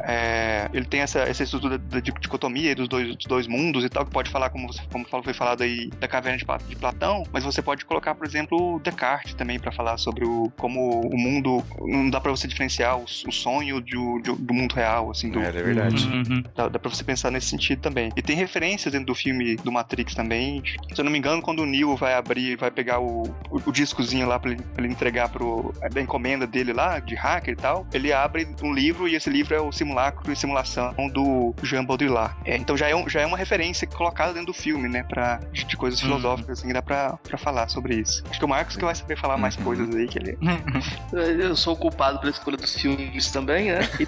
É, 0.03 0.70
ele 0.74 0.86
tem 0.86 1.01
essa, 1.01 1.20
essa 1.22 1.44
estrutura 1.44 1.77
da 1.77 2.00
di- 2.00 2.12
dicotomia 2.20 2.75
dos 2.75 2.88
dois, 2.88 3.15
dos 3.15 3.25
dois 3.25 3.48
mundos 3.48 3.84
e 3.84 3.89
tal, 3.89 4.05
que 4.05 4.12
pode 4.12 4.29
falar, 4.29 4.50
como, 4.50 4.67
você, 4.72 4.82
como 4.91 5.05
falou- 5.08 5.24
foi 5.24 5.34
falado 5.34 5.62
aí, 5.63 5.88
da 6.00 6.08
caverna 6.08 6.38
de, 6.38 6.46
de 6.70 6.75
Platão, 6.75 7.24
mas 7.32 7.43
você 7.43 7.62
pode 7.62 7.86
colocar, 7.86 8.15
por 8.15 8.25
exemplo, 8.25 8.79
Descartes 8.84 9.34
também 9.34 9.60
pra 9.60 9.72
falar 9.72 9.98
sobre 9.98 10.25
o, 10.25 10.51
como 10.58 11.01
o 11.01 11.17
mundo, 11.17 11.63
não 11.82 12.10
dá 12.10 12.20
pra 12.20 12.32
você 12.32 12.48
diferenciar 12.48 12.98
o, 12.98 13.03
o 13.03 13.32
sonho 13.32 13.82
de 13.82 13.98
o- 13.98 14.20
de 14.22 14.32
o- 14.32 14.36
do 14.36 14.53
mundo 14.53 14.74
real, 14.74 15.12
assim, 15.12 15.29
do, 15.32 15.39
É, 15.39 15.48
é 15.50 15.51
verdade. 15.51 16.08
Uhum. 16.08 16.43
Dá, 16.55 16.67
dá 16.67 16.79
pra 16.79 16.89
você 16.89 17.03
pensar 17.03 17.32
nesse 17.32 17.48
sentido 17.48 17.79
também. 17.82 18.10
E 18.15 18.22
tem 18.22 18.36
referências 18.36 18.91
dentro 18.91 19.08
do 19.08 19.15
filme 19.15 19.55
do 19.58 19.72
Matrix 19.72 20.13
também. 20.13 20.62
Se 20.93 21.00
eu 21.00 21.05
não 21.05 21.12
me 21.12 21.17
engano, 21.17 21.41
quando 21.41 21.60
o 21.62 21.65
Neo 21.65 21.96
vai 21.96 22.13
abrir, 22.13 22.55
vai 22.58 22.72
pegar 22.72 23.00
o, 23.00 23.24
o, 23.50 23.62
o 23.65 23.72
discozinho 23.72 24.27
lá 24.27 24.39
pra 24.39 24.51
ele, 24.51 24.62
pra 24.74 24.84
ele 24.84 24.93
entregar 24.93 25.29
pro, 25.29 25.74
da 25.91 26.01
encomenda 26.01 26.46
dele 26.48 26.74
lá, 26.74 27.00
de 27.00 27.15
hacker 27.15 27.53
e 27.53 27.58
tal, 27.58 27.88
ele 27.93 28.12
abre 28.13 28.48
um 28.62 28.74
livro 28.74 29.08
e 29.08 29.15
esse 29.15 29.29
livro 29.29 29.55
é 29.55 29.60
o 29.62 29.72
simulacro 29.72 30.32
e 30.32 30.36
simulação 30.36 30.93
do 31.13 31.53
Jean 31.63 31.84
Baudrillard. 31.86 32.02
É, 32.45 32.55
então 32.57 32.75
já 32.77 32.88
é, 32.88 32.95
um, 32.95 33.07
já 33.10 33.22
é 33.22 33.25
uma 33.25 33.38
referência 33.38 33.88
colocada 33.88 34.33
dentro 34.33 34.48
do 34.48 34.53
filme, 34.53 34.88
né? 34.89 35.03
Pra, 35.03 35.39
de, 35.51 35.63
de 35.63 35.77
coisas 35.77 36.01
Uhum. 36.01 36.07
filosóficas, 36.10 36.60
assim, 36.60 36.72
dá 36.74 36.81
pra, 36.81 37.17
pra 37.24 37.38
falar 37.38 37.67
sobre 37.69 37.95
isso. 37.95 38.24
Acho 38.29 38.39
que 38.39 38.45
o 38.45 38.48
Marcos 38.48 38.75
que 38.75 38.83
vai 38.86 38.95
saber 38.95 39.17
falar 39.17 39.38
mais 39.38 39.55
Uhum. 39.57 39.63
coisas 39.63 39.95
aí, 39.95 40.07
que 40.07 40.19
ele... 40.19 40.38
Eu 41.13 41.55
sou 41.55 41.74
o 41.74 41.77
culpado 41.77 42.19
pela 42.19 42.31
escolha 42.31 42.57
dos 42.57 42.74
filmes 42.75 43.31
também, 43.31 43.72
né? 43.72 43.79
E 44.00 44.07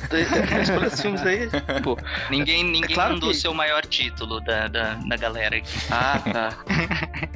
a 0.56 0.62
escolha 0.62 0.90
dos 0.90 1.02
filmes 1.02 1.22
aí, 1.22 1.50
pô. 1.84 1.98
Ninguém, 2.30 2.64
ninguém 2.64 2.96
claro 2.96 3.14
mandou 3.14 3.30
o 3.30 3.32
que- 3.32 3.38
seu 3.40 3.54
maior 3.54 3.86
título 3.86 4.40
da, 4.42 4.68
da, 4.68 4.96
da 4.96 5.18
galera 5.18 5.58
aqui. 5.58 5.78
Ah, 5.92 6.20
tá. 6.32 6.54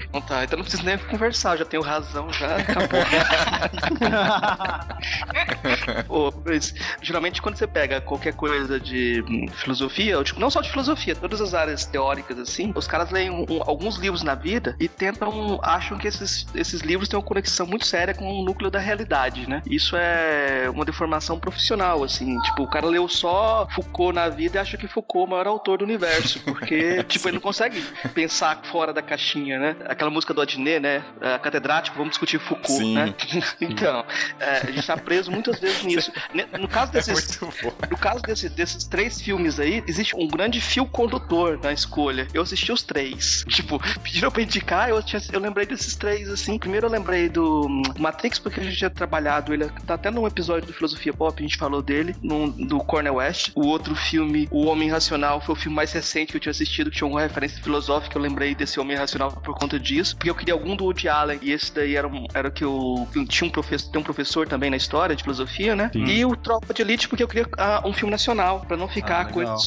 Então 0.09 0.21
tá, 0.21 0.43
então 0.43 0.57
não 0.57 0.63
preciso 0.63 0.83
nem 0.83 0.97
conversar, 0.97 1.57
já 1.57 1.65
tenho 1.65 1.83
razão, 1.83 2.31
já 2.33 2.57
acabou. 2.57 2.99
Ô, 6.09 6.31
mas, 6.45 6.73
geralmente 7.01 7.41
quando 7.41 7.55
você 7.55 7.67
pega 7.67 8.01
qualquer 8.01 8.33
coisa 8.33 8.79
de 8.79 9.23
hum, 9.27 9.45
filosofia, 9.53 10.17
ou, 10.17 10.23
tipo, 10.23 10.39
não 10.39 10.48
só 10.51 10.61
de 10.61 10.69
filosofia, 10.69 11.15
todas 11.15 11.41
as 11.41 11.53
áreas 11.53 11.85
teóricas 11.85 12.37
assim, 12.39 12.71
os 12.75 12.87
caras 12.87 13.09
leem 13.11 13.29
um- 13.29 13.45
um- 13.49 13.61
alguns 13.65 13.95
livros 13.97 14.23
na 14.23 14.35
vida 14.35 14.75
e 14.79 14.87
tentam, 14.87 15.59
acham 15.63 15.97
que 15.97 16.07
esses, 16.07 16.45
esses 16.55 16.81
livros 16.81 17.07
têm 17.09 17.17
uma 17.19 17.25
conexão 17.25 17.65
muito 17.65 17.85
séria 17.85 18.13
com 18.13 18.39
o 18.39 18.43
núcleo 18.43 18.69
da 18.71 18.79
realidade, 18.79 19.47
né? 19.49 19.61
Isso 19.65 19.95
é 19.97 20.69
uma 20.73 20.85
deformação 20.85 21.39
profissional, 21.39 22.03
assim, 22.03 22.39
tipo, 22.41 22.63
o 22.63 22.67
cara 22.67 22.87
leu 22.87 23.07
só 23.07 23.67
Foucault 23.73 24.13
na 24.15 24.29
vida 24.29 24.57
e 24.57 24.59
acha 24.59 24.77
que 24.77 24.87
Foucault 24.87 25.25
é 25.25 25.27
o 25.27 25.31
maior 25.31 25.47
autor 25.47 25.79
do 25.79 25.83
universo, 25.85 26.39
porque, 26.41 27.03
tipo, 27.07 27.27
ele 27.27 27.35
não 27.35 27.41
consegue 27.41 27.81
pensar 28.13 28.59
fora 28.71 28.93
da 28.93 29.01
caixinha, 29.01 29.59
né? 29.59 29.75
Aquela 29.85 30.09
música 30.11 30.33
do 30.33 30.41
Adnet, 30.41 30.79
né? 30.79 31.03
É, 31.21 31.37
catedrático, 31.37 31.97
vamos 31.97 32.11
discutir 32.11 32.39
Foucault, 32.39 32.71
Sim. 32.71 32.95
né? 32.95 33.13
então, 33.61 34.05
é, 34.39 34.57
a 34.67 34.71
gente 34.71 34.85
tá 34.85 34.97
preso 34.97 35.31
muitas 35.31 35.59
vezes 35.59 35.83
nisso. 35.83 36.11
No 36.59 36.67
caso 36.67 36.91
desses, 36.93 37.39
Muito 37.39 37.53
bom. 37.63 37.73
no 37.89 37.97
caso 37.97 38.21
desse- 38.21 38.49
desses 38.49 38.83
três 38.85 39.21
filmes 39.21 39.59
aí, 39.59 39.83
existe 39.87 40.15
um 40.15 40.27
grande 40.39 40.61
fio 40.61 40.85
condutor 40.85 41.59
na 41.61 41.73
escolha. 41.73 42.27
Eu 42.33 42.41
assisti 42.41 42.71
os 42.71 42.81
três. 42.81 43.43
Tipo, 43.59 43.77
pediram 44.01 44.31
pra 44.31 44.41
indicar, 44.41 44.89
eu, 44.89 45.03
tinha- 45.03 45.21
eu 45.33 45.39
lembrei 45.39 45.65
desses 45.65 45.95
três, 45.95 46.29
assim. 46.29 46.57
Primeiro 46.57 46.87
eu 46.87 46.91
lembrei 46.91 47.27
do 47.27 47.67
hum, 47.67 47.81
Matrix, 47.97 48.39
porque 48.39 48.59
a 48.61 48.63
gente 48.63 48.77
tinha 48.77 48.89
trabalhado 48.89 49.53
ele. 49.53 49.69
Tá 49.85 49.95
até 49.95 50.09
num 50.09 50.25
episódio 50.25 50.67
do 50.67 50.73
Filosofia 50.73 51.13
Pop, 51.13 51.35
a 51.37 51.41
gente 51.45 51.57
falou 51.57 51.81
dele, 51.81 52.15
num, 52.23 52.49
do 52.49 52.77
Cornel 52.79 53.15
West. 53.15 53.51
O 53.53 53.67
outro 53.67 53.93
filme, 53.95 54.47
O 54.49 54.65
Homem 54.67 54.89
Racional, 54.89 55.41
foi 55.41 55.53
o 55.53 55.57
filme 55.57 55.75
mais 55.75 55.91
recente 55.91 56.31
que 56.31 56.37
eu 56.37 56.41
tinha 56.41 56.51
assistido, 56.51 56.89
que 56.89 56.97
tinha 56.97 57.07
uma 57.07 57.19
referência 57.19 57.61
filosófica. 57.61 58.17
Eu 58.17 58.21
lembrei 58.21 58.55
desse 58.55 58.79
Homem 58.79 58.95
Racional 58.95 59.31
por 59.31 59.53
conta 59.55 59.77
disso. 59.77 60.15
Porque 60.15 60.29
eu 60.29 60.35
queria 60.35 60.53
algum 60.53 60.75
do 60.75 60.85
Woody 60.85 61.09
Allen. 61.09 61.39
E 61.41 61.51
esse 61.51 61.73
daí 61.73 61.95
era, 61.95 62.07
um, 62.07 62.25
era 62.33 62.47
o 62.47 62.51
que 62.51 62.63
eu. 62.63 63.07
Tinha 63.27 63.47
um 63.47 63.51
professor, 63.51 63.91
tem 63.91 63.99
um 64.01 64.03
professor 64.05 64.47
também 64.47 64.69
na 64.69 64.77
história 64.77 65.15
de 65.15 65.23
filosofia, 65.23 65.75
né? 65.75 65.89
Sim. 65.91 66.05
E 66.05 66.25
o 66.25 66.35
Tropa 66.35 66.73
de 66.73 66.81
Elite, 66.81 67.09
porque 67.09 67.23
eu 67.23 67.27
queria 67.27 67.47
ah, 67.57 67.81
um 67.85 67.91
filme 67.93 68.11
nacional, 68.11 68.61
pra 68.61 68.77
não 68.77 68.87
ficar 68.87 69.21
Ah, 69.21 69.25
coisa 69.25 69.51
legal. 69.51 69.57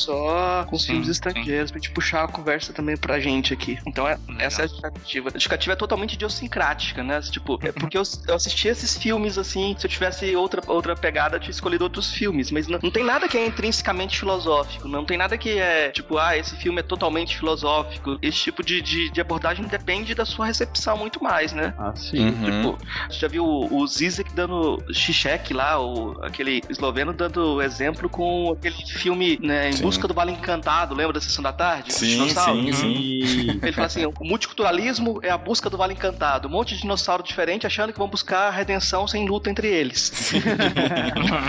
Com 0.65 0.77
os 0.77 0.83
Sim, 0.83 0.89
filmes 0.89 1.07
sim. 1.07 1.13
estrangeiros, 1.13 1.71
pra 1.71 1.81
gente 1.81 1.91
puxar 1.91 2.25
a 2.25 2.29
conversa 2.29 2.73
também 2.73 2.97
pra 2.97 3.21
gente 3.21 3.53
aqui. 3.53 3.79
Então, 3.87 4.07
é, 4.07 4.19
essa 4.39 4.63
é 4.63 4.65
a 4.65 4.69
justificativa. 4.69 5.29
A 5.29 5.33
justificativa 5.33 5.73
é 5.73 5.77
totalmente 5.77 6.15
idiosincrática, 6.15 7.03
né? 7.03 7.21
Tipo, 7.21 7.59
é 7.63 7.73
porque 7.73 7.97
eu, 7.97 8.03
eu 8.29 8.35
assisti 8.35 8.69
esses 8.69 8.97
filmes, 8.97 9.39
assim, 9.39 9.75
se 9.79 9.87
eu 9.87 9.91
tivesse 9.91 10.35
outra, 10.37 10.63
outra 10.67 10.95
pegada, 10.95 11.37
eu 11.37 11.41
tinha 11.41 11.51
escolhido 11.51 11.85
outros 11.85 12.13
filmes, 12.13 12.51
mas 12.51 12.67
não, 12.67 12.79
não 12.83 12.91
tem 12.91 13.05
nada 13.05 13.29
que 13.29 13.37
é 13.37 13.47
intrinsecamente 13.47 14.19
filosófico, 14.19 14.89
não 14.89 15.05
tem 15.05 15.17
nada 15.17 15.37
que 15.37 15.59
é, 15.59 15.91
tipo, 15.91 16.19
ah, 16.19 16.37
esse 16.37 16.57
filme 16.57 16.81
é 16.81 16.83
totalmente 16.83 17.37
filosófico. 17.37 18.19
Esse 18.23 18.39
tipo 18.39 18.63
de, 18.63 18.81
de, 18.81 19.11
de 19.11 19.21
abordagem 19.21 19.65
depende 19.67 20.15
da 20.15 20.25
sua 20.25 20.47
recepção 20.47 20.97
muito 20.97 21.23
mais, 21.23 21.53
né? 21.53 21.75
Ah, 21.79 21.95
sim. 21.95 22.27
Uhum. 22.27 22.45
Tipo, 22.45 22.79
você 23.09 23.19
já 23.19 23.29
viu 23.29 23.45
o, 23.45 23.81
o 23.81 23.87
Zizek 23.87 24.33
dando 24.35 24.83
Zizek 24.93 25.53
lá, 25.53 25.81
o, 25.81 26.19
aquele 26.23 26.63
esloveno 26.69 27.13
dando 27.13 27.61
exemplo 27.63 28.09
com 28.09 28.53
aquele 28.53 28.77
filme 28.87 29.39
né, 29.41 29.71
Em 29.71 29.73
Sim. 29.73 29.83
Busca 29.83 30.09
do 30.09 30.15
Vale 30.15 30.33
Encantado, 30.53 30.95
lembra 30.95 31.13
da 31.15 31.21
Sessão 31.21 31.43
da 31.43 31.53
Tarde? 31.53 31.93
Sim, 31.93 32.29
sim, 32.29 32.73
sim. 32.73 33.61
Ele 33.63 33.73
fala 33.73 33.87
assim, 33.87 34.05
o 34.07 34.13
multiculturalismo 34.21 35.19
é 35.23 35.31
a 35.31 35.39
busca 35.39 35.71
do 35.71 35.77
Vale 35.77 35.95
Encantado. 35.95 36.49
Um 36.49 36.51
monte 36.51 36.75
de 36.75 36.83
dinossauro 36.83 37.23
diferente 37.23 37.67
achando 37.67 37.93
que 37.93 37.99
vão 37.99 38.09
buscar 38.09 38.49
a 38.49 38.51
redenção 38.51 39.07
sem 39.09 39.27
luta 39.27 39.51
entre 39.51 39.69
eles. 39.69 40.13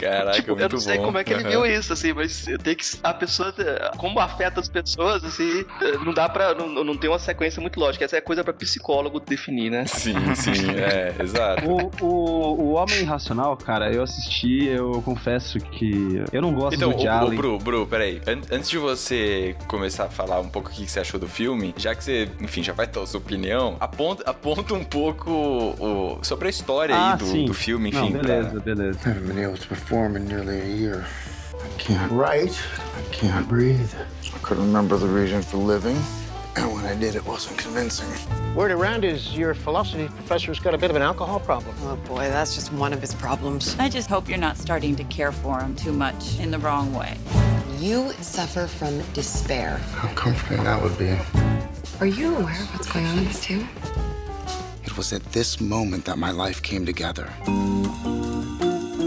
Caraca, 0.00 0.36
Tipo, 0.36 0.48
muito 0.50 0.62
eu 0.62 0.68
não 0.68 0.80
sei 0.80 0.98
bom. 0.98 1.04
como 1.04 1.18
é 1.18 1.24
que 1.24 1.32
ele 1.32 1.44
viu 1.44 1.64
isso, 1.66 1.92
assim, 1.92 2.12
mas 2.12 2.44
tem 2.62 2.74
que. 2.74 2.84
A 3.02 3.14
pessoa. 3.14 3.52
Como 3.96 4.18
afeta 4.20 4.60
as 4.60 4.68
pessoas, 4.68 5.24
assim, 5.24 5.64
não 6.04 6.12
dá 6.12 6.28
pra. 6.28 6.54
Não, 6.54 6.84
não 6.84 6.96
tem 6.96 7.08
uma 7.10 7.18
sequência 7.18 7.60
muito 7.60 7.78
lógica. 7.78 8.04
Essa 8.04 8.16
é 8.16 8.20
coisa 8.20 8.44
pra 8.44 8.52
psicólogo 8.52 9.20
definir, 9.20 9.70
né? 9.70 9.84
Sim, 9.86 10.14
sim, 10.34 10.70
é, 10.70 11.14
exato. 11.22 11.62
O, 11.68 11.90
o, 12.04 12.62
o 12.62 12.72
Homem 12.72 13.02
Racional, 13.04 13.56
cara, 13.56 13.90
eu 13.92 14.02
assisti, 14.02 14.66
eu 14.66 15.02
confesso 15.02 15.58
que 15.58 16.22
eu 16.32 16.42
não 16.42 16.52
gosto 16.52 16.76
Então, 16.76 16.90
do 16.90 16.96
o, 16.96 17.04
o 17.04 17.08
Allen. 17.10 17.36
Bru, 17.36 17.58
Bru, 17.58 17.86
peraí. 17.96 18.20
An- 18.26 18.42
antes 18.54 18.68
de 18.68 18.76
você 18.78 19.56
começar 19.66 20.04
a 20.04 20.08
falar 20.08 20.38
um 20.40 20.48
pouco 20.48 20.68
o 20.68 20.72
que 20.72 20.86
você 20.86 21.00
achou 21.00 21.18
do 21.18 21.26
filme, 21.28 21.74
já 21.78 21.94
que 21.94 22.04
você, 22.04 22.28
enfim, 22.40 22.62
já 22.62 22.72
vai 22.74 22.86
dar 22.86 23.00
a 23.02 23.06
sua 23.06 23.18
opinião, 23.18 23.76
aponta, 23.80 24.22
aponta 24.28 24.74
um 24.74 24.84
pouco 24.84 25.30
o- 25.30 26.18
sobre 26.22 26.48
a 26.48 26.50
história 26.50 26.94
Ah, 26.94 27.12
aí 27.12 27.18
do, 27.18 27.44
do 27.46 27.54
filme, 27.54 27.90
Não, 27.90 28.04
enfim. 28.04 28.12
pra- 28.18 28.22
beleza, 28.22 28.60
beleza. 28.60 28.98
I 29.06 29.08
haven't 29.10 29.26
been 29.32 29.42
able 29.44 29.58
to 29.58 29.66
perform 29.66 30.16
in 30.16 30.24
nearly 30.26 30.60
a 30.60 30.64
year. 30.64 31.04
I 31.54 31.68
can't 31.82 32.12
write. 32.12 32.54
I 32.98 33.14
can't 33.16 33.46
breathe. 33.48 33.90
I 34.34 34.38
couldn't 34.42 34.66
remember 34.66 34.98
the 34.98 35.06
reason 35.08 35.42
for 35.42 35.56
living. 35.58 35.96
And 36.58 36.72
when 36.74 36.86
I 36.86 36.94
did, 36.94 37.14
it 37.16 37.22
wasn't 37.26 37.58
convincing. 37.58 38.08
Word 38.54 38.70
around 38.70 39.04
is 39.04 39.36
your 39.36 39.54
philosophy 39.54 40.08
professor's 40.08 40.58
got 40.58 40.72
a 40.74 40.78
bit 40.78 40.88
of 40.90 40.96
an 40.96 41.02
alcohol 41.02 41.38
problem. 41.40 41.74
Oh 41.84 41.96
boy, 42.08 42.28
that's 42.30 42.54
just 42.54 42.72
one 42.72 42.94
of 42.94 43.00
his 43.02 43.14
problems. 43.14 43.76
I 43.78 43.90
just 43.90 44.08
hope 44.08 44.26
you're 44.26 44.38
not 44.40 44.56
starting 44.56 44.96
to 44.96 45.04
care 45.04 45.32
for 45.32 45.60
him 45.60 45.74
too 45.76 45.92
much 45.92 46.38
in 46.40 46.50
the 46.50 46.58
wrong 46.58 46.94
way. 46.94 47.18
You 47.78 48.10
suffer 48.22 48.66
from 48.66 49.02
despair. 49.12 49.76
How 49.76 50.08
comforting 50.14 50.64
that 50.64 50.82
would 50.82 50.96
be. 50.96 51.14
Are 52.00 52.06
you 52.06 52.34
aware 52.34 52.62
of 52.62 52.74
what's 52.74 52.90
going 52.90 53.04
on 53.04 53.16
with 53.16 53.28
this 53.28 53.44
too? 53.44 53.66
It 54.84 54.96
was 54.96 55.12
at 55.12 55.22
this 55.32 55.60
moment 55.60 56.06
that 56.06 56.16
my 56.16 56.30
life 56.30 56.62
came 56.62 56.86
together. 56.86 57.30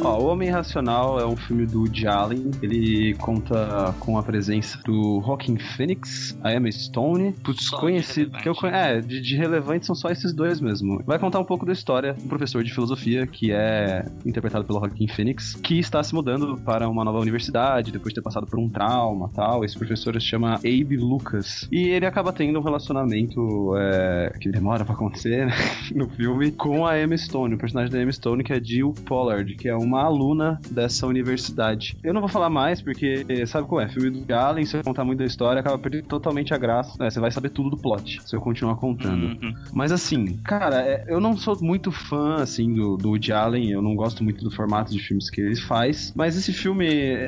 Ó, 0.04 0.18
O 0.22 0.28
Homem 0.28 0.50
Racional 0.50 1.20
é 1.20 1.26
um 1.26 1.36
filme 1.36 1.66
do 1.66 1.80
Woody 1.82 2.08
Allen. 2.08 2.52
Ele 2.62 3.14
conta 3.16 3.94
com 4.00 4.18
a 4.18 4.24
presença 4.24 4.80
do 4.86 5.22
Joaquin 5.26 5.58
Phoenix, 5.58 6.38
a 6.44 6.54
Emma 6.54 6.72
Stone, 6.72 7.34
putz, 7.44 7.70
conhecido. 7.70 8.32
Que 8.38 8.48
eu, 8.48 8.56
conhe- 8.56 8.74
é, 8.74 9.02
de, 9.02 9.20
de 9.22 9.36
relevante 9.36 9.86
são 9.86 9.94
só 9.96 10.10
esses 10.10 10.34
dois 10.34 10.62
mesmo. 10.62 11.02
Vai 11.06 11.20
contar 11.20 11.40
um 11.40 11.44
pouco 11.44 11.66
da 11.66 11.74
história 11.74 12.14
do 12.14 12.28
professor 12.28 12.64
de 12.64 12.74
filosofia, 12.74 13.28
que 13.28 13.52
é 13.52 14.06
interpretado 14.26 14.64
pelo 14.66 14.80
Joaquin 14.80 15.08
Phoenix, 15.08 15.56
que 15.56 15.80
está 15.80 16.02
se 16.02 16.14
mudando 16.16 16.58
para 16.64 16.88
uma 16.88 17.04
nova 17.04 17.20
universidade, 17.20 17.92
depois 17.92 18.10
de 18.14 18.16
ter 18.16 18.24
passado 18.24 18.48
por 18.48 18.60
um 18.60 18.70
trauma 18.70 19.30
tal. 19.34 19.66
Esse 19.66 19.78
professor 19.78 20.14
se 20.20 20.28
chama 20.28 20.56
Abe 20.56 20.98
Lucas. 20.98 21.68
E 21.72 21.90
ele 21.90 22.06
acaba 22.06 22.32
tendo 22.32 22.58
um 22.60 22.64
relacionamento 22.64 23.74
é, 23.78 24.34
que 24.40 24.50
demora 24.50 24.86
pra 24.86 24.94
acontecer, 24.94 25.46
né, 25.48 25.54
no 25.94 26.08
filme, 26.10 26.52
com 26.52 26.86
a 26.86 27.00
Emma 27.02 27.18
Stone, 27.18 27.56
o 27.56 27.58
personagem 27.58 27.92
da 27.92 28.02
Emma 28.02 28.12
Stone, 28.12 28.44
que 28.44 28.54
é 28.54 28.64
Jill 28.64 28.94
Pollard, 29.06 29.56
que 29.56 29.68
é 29.68 29.76
uma 29.90 30.04
aluna 30.04 30.60
dessa 30.70 31.08
universidade. 31.08 31.98
Eu 32.04 32.14
não 32.14 32.22
vou 32.22 32.30
falar 32.30 32.50
mais, 32.50 32.82
porque 32.82 33.26
sabe 33.48 33.68
qual 33.68 33.82
é? 33.82 33.90
Filme 33.90 34.12
do 34.12 34.34
Allen, 34.34 34.66
se 34.66 34.78
eu 34.78 34.84
contar 34.84 35.04
muito 35.04 35.20
da 35.20 35.26
história, 35.26 35.60
acaba 35.60 35.78
perdendo 35.78 36.06
totalmente 36.06 36.54
a 36.54 36.58
graça. 36.58 37.04
É, 37.04 37.10
você 37.10 37.20
vai 37.20 37.32
saber 37.32 37.50
tudo 37.50 37.72
do 37.72 37.78
plot, 37.78 38.22
se 38.24 38.36
eu 38.36 38.42
continuar 38.42 38.76
contando. 38.76 39.42
Uhum. 39.42 39.54
Mas 39.74 39.92
assim, 39.92 40.38
cara, 40.38 40.82
é, 40.82 41.06
eu 41.08 41.20
não 41.20 41.36
sou 41.36 41.58
muito 41.62 41.92
fã, 41.92 42.36
assim, 42.36 42.74
do, 42.74 42.98
do 42.98 43.10
Woody 43.10 43.32
Allen, 43.32 43.72
eu 43.72 43.82
não 43.82 43.96
gosto 43.96 44.24
muito 44.24 44.44
do 44.44 44.52
formato 44.52 44.92
de 44.92 45.00
filmes 45.00 45.30
que 45.30 45.42
ele 45.42 45.56
faz, 45.56 46.14
mas 46.16 46.38
esse 46.38 46.54
filme, 46.54 46.88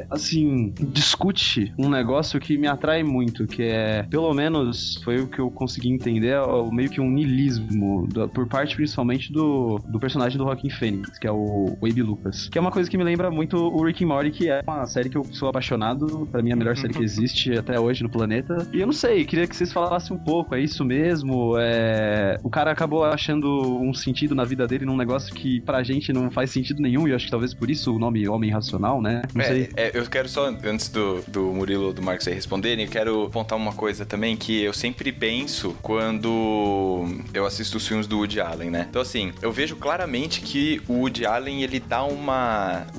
assim, 0.09 0.73
discute 0.79 1.73
um 1.77 1.89
negócio 1.89 2.39
que 2.39 2.57
me 2.57 2.67
atrai 2.67 3.03
muito, 3.03 3.47
que 3.47 3.63
é, 3.63 4.03
pelo 4.03 4.33
menos, 4.33 5.01
foi 5.03 5.17
o 5.17 5.27
que 5.27 5.39
eu 5.39 5.49
consegui 5.49 5.89
entender, 5.89 6.35
é 6.35 6.71
meio 6.71 6.89
que 6.89 7.01
um 7.01 7.09
niilismo, 7.09 8.07
do, 8.07 8.27
por 8.29 8.47
parte 8.47 8.75
principalmente 8.75 9.31
do, 9.31 9.79
do 9.87 9.99
personagem 9.99 10.37
do 10.37 10.43
Joaquin 10.43 10.69
Phoenix, 10.69 11.17
que 11.17 11.27
é 11.27 11.31
o 11.31 11.77
Abe 11.81 12.01
Lucas. 12.01 12.49
Que 12.51 12.57
é 12.57 12.61
uma 12.61 12.69
coisa 12.71 12.89
que 12.89 12.97
me 12.97 13.03
lembra 13.03 13.31
muito 13.31 13.55
o 13.57 13.81
Rick 13.85 14.03
and 14.03 14.07
Morty, 14.07 14.29
que 14.29 14.49
é 14.49 14.61
uma 14.67 14.85
série 14.85 15.09
que 15.09 15.17
eu 15.17 15.23
sou 15.31 15.47
apaixonado, 15.47 16.27
pra 16.29 16.41
mim 16.41 16.49
é 16.49 16.53
a 16.53 16.55
melhor 16.57 16.75
série 16.75 16.93
que 16.93 17.01
existe 17.03 17.57
até 17.57 17.79
hoje 17.79 18.03
no 18.03 18.09
planeta. 18.09 18.67
E 18.73 18.81
eu 18.81 18.85
não 18.85 18.93
sei, 18.93 19.23
queria 19.23 19.47
que 19.47 19.55
vocês 19.55 19.71
falassem 19.71 20.15
um 20.15 20.19
pouco, 20.19 20.53
é 20.53 20.59
isso 20.59 20.83
mesmo? 20.83 21.55
É... 21.57 22.37
O 22.43 22.49
cara 22.49 22.69
acabou 22.71 23.05
achando 23.05 23.47
um 23.81 23.93
sentido 23.93 24.35
na 24.35 24.43
vida 24.43 24.67
dele 24.67 24.85
num 24.85 24.97
negócio 24.97 25.33
que 25.33 25.61
pra 25.61 25.81
gente 25.81 26.11
não 26.11 26.29
faz 26.29 26.51
sentido 26.51 26.81
nenhum, 26.81 27.07
e 27.07 27.11
eu 27.11 27.15
acho 27.15 27.25
que 27.25 27.31
talvez 27.31 27.53
por 27.53 27.69
isso 27.71 27.95
o 27.95 27.97
nome 27.97 28.27
Homem 28.27 28.51
Racional, 28.51 29.01
né? 29.01 29.21
Não 29.33 29.41
É, 29.41 29.47
sei. 29.47 29.69
é, 29.77 29.97
eu 29.97 30.05
quero 30.07 30.27
só, 30.27 30.47
antes 30.65 30.89
do, 30.89 31.21
do 31.29 31.53
Murilo 31.53 31.85
ou 31.85 31.93
do 31.93 32.01
Marcos 32.01 32.27
aí 32.27 32.33
responderem, 32.33 32.83
eu 32.83 32.91
quero 32.91 33.23
apontar 33.27 33.57
uma 33.57 33.71
coisa 33.71 34.05
também 34.05 34.35
que 34.35 34.61
eu 34.61 34.73
sempre 34.73 35.11
penso 35.13 35.73
quando 35.81 37.05
eu 37.33 37.45
assisto 37.45 37.77
os 37.77 37.87
filmes 37.87 38.07
do 38.07 38.17
Woody 38.17 38.41
Allen, 38.41 38.69
né? 38.69 38.87
Então, 38.89 39.01
assim, 39.01 39.31
eu 39.41 39.51
vejo 39.53 39.75
claramente 39.77 40.41
que 40.41 40.81
o 40.87 40.93
Woody 40.99 41.25
Allen, 41.25 41.63
ele 41.63 41.79
dá 41.79 42.03
uma, 42.03 42.40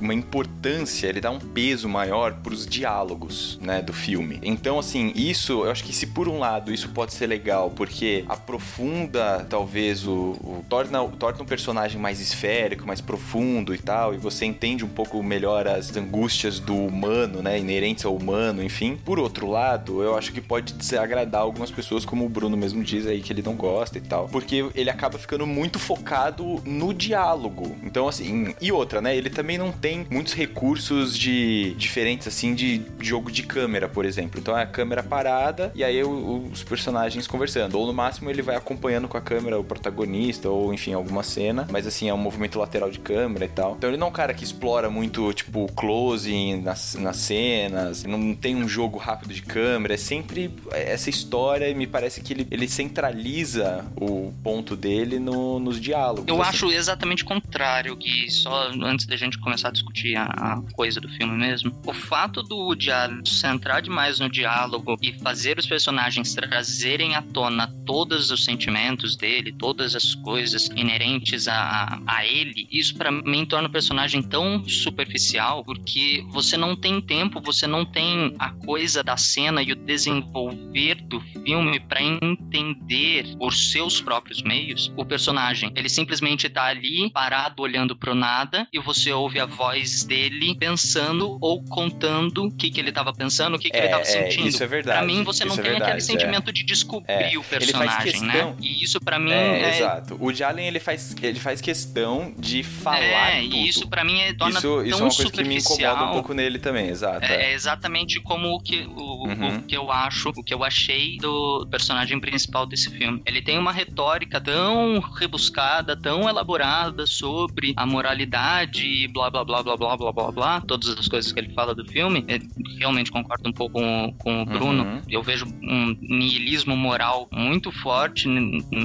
uma 0.01 0.15
importância, 0.15 1.07
ele 1.07 1.21
dá 1.21 1.31
um 1.31 1.39
peso 1.39 1.89
maior 1.89 2.35
pros 2.43 2.67
diálogos, 2.67 3.59
né, 3.61 3.83
do 3.83 3.93
filme. 3.93 4.39
Então, 4.43 4.79
assim, 4.79 5.13
isso, 5.15 5.65
eu 5.65 5.71
acho 5.71 5.85
que 5.85 5.93
se 5.93 6.07
por 6.09 6.29
um 6.29 6.39
lado 6.39 6.73
isso 6.73 6.89
pode 6.91 7.13
ser 7.15 7.27
legal, 7.27 7.71
porque 7.71 8.25
aprofunda, 8.29 9.47
talvez, 9.49 10.07
o, 10.07 10.13
o- 10.13 10.65
torna, 10.69 11.05
torna 11.19 11.43
um 11.43 11.47
personagem 11.47 12.01
mais 12.01 12.21
esférico, 12.21 12.87
mais 12.87 13.01
profundo 13.01 13.75
e 13.75 13.79
tal, 13.79 14.15
e 14.15 14.17
você 14.19 14.45
entende 14.45 14.85
um 14.85 14.89
pouco 14.89 15.23
melhor 15.23 15.67
as 15.67 15.95
angústias 15.97 16.59
do 16.59 16.75
humano, 16.77 17.43
né, 17.43 17.59
inerentes 17.59 18.05
ao 18.05 18.15
humano, 18.17 18.63
enfim. 18.63 18.97
Por 19.05 19.19
outro 19.19 19.49
lado, 19.49 20.03
eu 20.03 20.17
acho 20.17 20.33
que 20.33 20.41
pode 20.41 20.73
desagradar 20.75 21.43
algumas 21.43 21.71
pessoas, 21.71 22.05
como 22.05 22.25
o 22.25 22.29
Bruno 22.29 22.57
mesmo 22.57 22.83
diz 22.83 23.07
aí, 23.07 23.21
que 23.21 23.33
ele 23.33 23.43
não 23.43 23.55
gosta 23.55 23.99
e 23.99 24.01
tal, 24.01 24.29
porque 24.29 24.65
ele 24.75 24.91
acaba 24.91 25.19
ficando 25.19 25.47
muito 25.47 25.79
focado 25.79 26.63
no 26.65 26.93
diálogo. 26.95 27.77
Então, 27.83 28.09
assim, 28.09 28.55
e 28.61 28.71
outra, 28.73 29.01
né, 29.01 29.17
ele 29.17 29.31
também 29.33 29.59
não 29.59 29.73
tem 29.73 30.07
muitos 30.11 30.35
recursos 30.35 31.19
de 31.19 31.75
diferentes, 31.77 32.27
assim, 32.29 32.55
de 32.55 32.83
jogo 33.01 33.31
de 33.31 33.43
câmera, 33.43 33.89
por 33.89 34.05
exemplo. 34.05 34.39
Então, 34.41 34.57
é 34.57 34.63
a 34.63 34.67
câmera 34.67 35.03
parada 35.03 35.73
e 35.75 35.83
aí 35.83 36.03
o- 36.05 36.49
os 36.53 36.63
personagens 36.63 37.27
conversando. 37.27 37.75
Ou 37.79 37.87
no 37.87 37.93
máximo 37.93 38.31
ele 38.31 38.43
vai 38.43 38.57
acompanhando 38.57 39.09
com 39.09 39.17
a 39.17 39.21
câmera 39.21 39.59
o 39.59 39.65
protagonista, 39.65 40.49
ou 40.49 40.73
enfim, 40.73 40.93
alguma 40.93 41.23
cena, 41.23 41.67
mas 41.71 41.87
assim, 41.87 42.09
é 42.09 42.15
um 42.15 42.19
movimento 42.19 42.59
lateral 42.59 42.91
de 42.91 42.99
câmera 43.01 43.45
e 43.45 43.49
tal. 43.49 43.75
Então, 43.77 43.91
ele 43.91 43.97
não 43.97 44.07
é 44.09 44.11
um 44.11 44.13
cara 44.13 44.35
que 44.35 44.45
explora 44.45 44.89
muito, 44.91 45.33
tipo, 45.33 45.67
close 45.75 46.57
nas, 46.57 46.95
nas 46.95 47.17
cenas, 47.17 48.05
não 48.05 48.35
tem 48.35 48.55
um 48.57 48.69
jogo 48.69 48.99
rápido 48.99 49.33
de 49.35 49.43
câmera, 49.43 49.95
é 49.95 49.97
sempre 49.97 50.51
essa 50.71 51.09
história 51.11 51.69
e 51.69 51.75
me 51.75 51.87
parece 51.87 52.21
que 52.21 52.33
ele, 52.33 52.47
ele 52.51 52.69
centraliza 52.69 53.85
o 53.97 54.33
ponto 54.43 54.77
dele 54.77 55.19
no- 55.19 55.59
nos 55.59 55.81
diálogos. 55.81 56.25
Eu 56.27 56.41
assim. 56.43 56.51
acho 56.51 56.73
exatamente 56.73 57.23
o 57.23 57.27
contrário, 57.27 57.97
que 57.97 58.31
só 58.31 58.71
antes 58.83 59.07
da 59.07 59.17
gente 59.25 59.39
começar 59.39 59.69
a 59.69 59.73
discutir 59.73 60.17
a, 60.17 60.25
a 60.25 60.63
coisa 60.75 61.01
do 61.01 61.09
filme 61.09 61.37
mesmo. 61.37 61.73
O 61.87 61.93
fato 61.93 62.43
do 62.43 62.57
Woody 62.57 62.91
Allen 62.91 63.25
centrar 63.25 63.83
demais 63.83 64.19
no 64.19 64.29
diálogo 64.29 64.97
e 65.01 65.13
fazer 65.13 65.59
os 65.59 65.67
personagens 65.67 66.35
trazerem 66.35 67.15
à 67.15 67.23
tona 67.23 67.67
todos 67.87 68.31
os 68.31 68.45
sentimentos 68.45 69.17
dele, 69.17 69.53
todas 69.53 69.95
as 69.95 70.15
coisas 70.15 70.69
inerentes 70.77 71.49
a, 71.49 72.01
a 72.07 72.27
ele, 72.27 72.69
isso 72.71 72.95
pra 72.95 73.11
mim 73.11 73.45
torna 73.45 73.69
o 73.69 73.73
personagem 73.73 74.23
tão 74.23 74.65
superficial, 74.69 75.65
porque 75.65 76.25
você 76.29 76.57
não 76.57 76.75
tem 76.77 77.01
tempo, 77.01 77.41
você 77.41 77.67
não 77.67 77.85
tem 77.85 78.35
a 78.39 78.51
coisa 78.51 79.03
da 79.03 79.17
cena 79.17 79.63
e 79.63 79.73
o 79.73 79.77
desenvolver 79.77 80.97
do 81.03 81.21
filme 81.21 81.81
pra 81.81 82.03
entender 82.03 83.37
por 83.37 83.53
seus 83.53 84.01
próprios 84.01 84.43
meios 84.43 84.93
o 84.97 85.05
personagem. 85.05 85.73
Ele 85.75 85.89
simplesmente 85.89 86.49
tá 86.49 86.65
ali, 86.65 87.11
parado, 87.11 87.63
olhando 87.63 87.97
pro 87.97 88.15
nada, 88.15 88.67
e 88.73 88.79
você 88.79 89.12
ouve 89.13 89.39
a 89.41 89.47
voz 89.47 90.05
dele 90.05 90.55
pensando 90.59 91.39
ou 91.41 91.63
contando 91.65 92.45
o 92.47 92.51
que, 92.53 92.71
que 92.71 92.81
ele 92.81 92.93
tava 92.93 93.13
pensando, 93.13 93.55
o 93.55 93.59
que, 93.59 93.71
que 93.71 93.77
ele 93.77 93.87
É, 93.87 93.91
tava 93.91 94.03
é, 94.03 94.05
sentindo. 94.05 94.49
isso 94.49 94.63
é 94.63 94.67
verdade, 94.67 94.99
Pra 94.99 95.07
mim, 95.07 95.23
você 95.23 95.45
não 95.45 95.53
é 95.53 95.57
tem 95.57 95.65
aquele 95.65 95.79
verdade, 95.81 96.05
sentimento 96.05 96.53
de 96.53 96.65
descobrir 96.65 97.13
É, 97.13 97.29
o 97.39 97.41
ele 97.41 97.43
personagem, 97.43 98.21
né? 98.23 98.55
E 98.61 98.83
isso 98.83 99.01
pra 99.01 99.19
mim 99.19 99.33
É, 99.33 99.63
é. 99.63 99.77
exato. 99.77 100.17
O 100.21 100.31
Allen, 100.45 100.67
ele 100.67 100.81
faz, 100.81 101.15
ele 101.23 101.39
faz 101.39 101.61
questão 101.61 102.35
de 102.39 102.63
falar 102.63 102.99
é, 102.99 103.43
tudo. 103.43 103.55
e 103.57 103.69
isso 103.69 103.89
pra 103.89 104.05
mim 104.05 104.19
é, 104.21 104.33
torna 104.35 104.59
isso, 104.59 104.63
tão 104.69 104.85
isso 104.87 104.99
é 104.99 105.03
uma 105.05 105.15
coisa 105.15 105.31
que 105.33 105.45
me 105.45 105.57
incomoda 105.59 106.05
um 106.05 106.13
pouco 106.13 106.35
nele 106.35 106.59
também, 106.59 106.89
exato. 106.89 107.25
É, 107.25 107.35
é. 107.37 107.51
é 107.51 107.55
exatamente 107.55 108.21
como 108.21 108.49
o 108.55 108.61
que, 108.61 108.81
o, 108.97 109.13
Uhum. 109.23 109.57
o 109.59 109.63
que 109.63 109.77
eu 109.77 109.91
acho, 109.91 110.31
o 110.31 110.43
que 110.43 110.53
eu 110.53 110.65
achei 110.65 111.17
do 111.19 111.67
personagem 111.71 112.19
principal 112.19 112.67
desse 112.67 112.91
filme. 112.91 113.23
Ele 113.25 113.41
tem 113.43 113.59
uma 113.59 113.73
retórica 113.73 114.41
tão 114.41 114.99
rebuscada, 115.01 115.97
tão 115.97 116.29
elaborada 116.29 117.07
sobre 117.07 117.73
a 117.77 117.87
moralidade 117.87 119.02
e 119.05 119.09
blá 119.09 119.31
blá 119.31 119.45
blá 119.45 119.63
blá 119.63 119.77
blá 119.77 119.97
blá 119.97 120.13
blá 120.13 120.31
blá, 120.31 120.61
todas 120.63 120.89
as 120.99 121.09
coisas 121.09 121.33
que 121.33 121.41
ele 121.41 121.53
fala 121.55 121.75
do 121.75 121.85
filme. 121.87 122.25
Eu 122.29 122.41
realmente 122.79 123.11
concordo 123.11 123.49
um 123.49 123.53
pouco 123.53 123.73
com, 123.81 124.15
com 124.19 124.43
o 124.43 124.45
Bruno. 124.47 124.83
Uhum. 124.85 125.03
Eu 125.09 125.23
vejo 125.23 125.47
um 125.63 125.97
niilismo 126.01 126.77
moral 126.77 127.29
muito 127.33 127.71
forte 127.73 128.29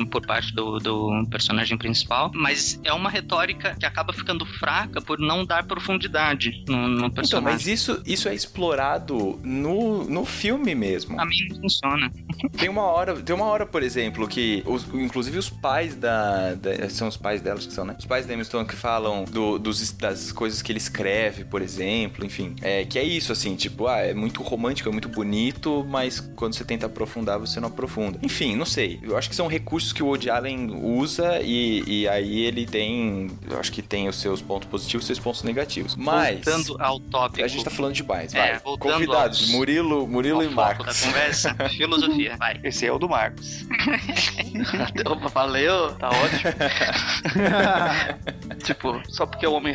por 0.09 0.25
parte 0.25 0.53
do, 0.53 0.79
do 0.79 1.27
personagem 1.29 1.77
principal, 1.77 2.31
mas 2.33 2.79
é 2.83 2.93
uma 2.93 3.09
retórica 3.09 3.75
que 3.79 3.85
acaba 3.85 4.13
ficando 4.13 4.45
fraca 4.45 5.01
por 5.01 5.19
não 5.19 5.45
dar 5.45 5.63
profundidade 5.65 6.63
no, 6.67 6.87
no 6.87 6.97
Então, 6.97 7.09
personagem. 7.11 7.53
mas 7.53 7.67
isso, 7.67 8.01
isso 8.05 8.27
é 8.29 8.33
explorado 8.35 9.39
no, 9.43 10.03
no 10.05 10.25
filme 10.25 10.75
mesmo. 10.75 11.15
Pra 11.15 11.25
mim 11.25 11.47
não 11.49 11.61
funciona. 11.61 12.11
Tem 12.57 12.69
uma 12.69 12.83
hora, 12.83 13.15
tem 13.21 13.35
uma 13.35 13.45
hora, 13.45 13.65
por 13.65 13.81
exemplo, 13.83 14.27
que 14.27 14.61
os- 14.65 14.87
inclusive 14.93 15.37
os 15.37 15.49
pais 15.49 15.95
da, 15.95 16.53
da- 16.55 16.89
São 16.89 17.07
os 17.07 17.17
pais 17.17 17.41
delas 17.41 17.65
que 17.65 17.73
são, 17.73 17.83
né? 17.85 17.95
Os 17.97 18.05
pais 18.05 18.25
da 18.25 18.33
Emma 18.33 18.43
Stone 18.43 18.67
que 18.67 18.75
falam 18.75 19.25
do- 19.25 19.57
dos, 19.59 19.96
das 19.97 20.31
coisas 20.31 20.61
que 20.61 20.71
ele 20.71 20.77
escreve, 20.77 21.43
por 21.43 21.61
exemplo, 21.61 22.23
enfim. 22.25 22.55
É, 22.61 22.85
que 22.85 22.99
é 22.99 23.03
isso, 23.03 23.31
assim, 23.31 23.55
tipo, 23.55 23.87
ah, 23.87 23.99
é 23.99 24.13
muito 24.13 24.43
romântico, 24.43 24.87
é 24.89 24.91
muito 24.91 25.09
bonito, 25.09 25.85
mas 25.89 26.19
quando 26.19 26.53
você 26.53 26.63
tenta 26.63 26.85
aprofundar, 26.85 27.39
você 27.39 27.59
não 27.59 27.67
aprofunda. 27.69 28.19
Enfim, 28.21 28.55
não 28.55 28.65
sei. 28.65 28.99
Eu 29.01 29.17
acho 29.17 29.27
que 29.29 29.35
são 29.35 29.47
recursos 29.47 29.91
que 29.91 30.03
o 30.03 30.07
Woody 30.07 30.29
Allen 30.29 30.69
usa 30.83 31.39
e, 31.41 31.83
e 31.87 32.07
aí 32.07 32.41
ele 32.41 32.65
tem. 32.65 33.27
Eu 33.49 33.59
acho 33.59 33.71
que 33.71 33.81
tem 33.81 34.07
os 34.07 34.17
seus 34.17 34.41
pontos 34.41 34.67
positivos 34.69 35.01
e 35.01 35.03
os 35.03 35.07
seus 35.07 35.19
pontos 35.19 35.41
negativos. 35.43 35.95
Mas. 35.95 36.35
Voltando 36.45 36.77
ao 36.79 36.99
tópico. 36.99 37.43
A 37.43 37.47
gente 37.47 37.63
tá 37.63 37.71
falando 37.71 37.93
demais, 37.93 38.33
É, 38.35 38.51
vai. 38.51 38.59
voltando 38.59 38.93
Convidados, 38.93 39.41
aos- 39.41 39.49
Murilo, 39.49 40.07
Murilo 40.07 40.41
ao 40.41 40.45
e 40.45 40.49
Marcos. 40.49 40.85
da 40.85 41.07
conversa, 41.07 41.55
filosofia. 41.75 42.35
Vai. 42.37 42.59
Esse 42.63 42.85
é 42.85 42.91
o 42.91 42.99
do 42.99 43.09
Marcos. 43.09 43.65
Opa, 45.05 45.27
valeu, 45.33 45.91
tá 45.95 46.09
ótimo. 46.09 46.51
tipo, 48.63 49.01
só 49.09 49.25
porque 49.25 49.45
é 49.45 49.49
um 49.49 49.53
homem 49.55 49.73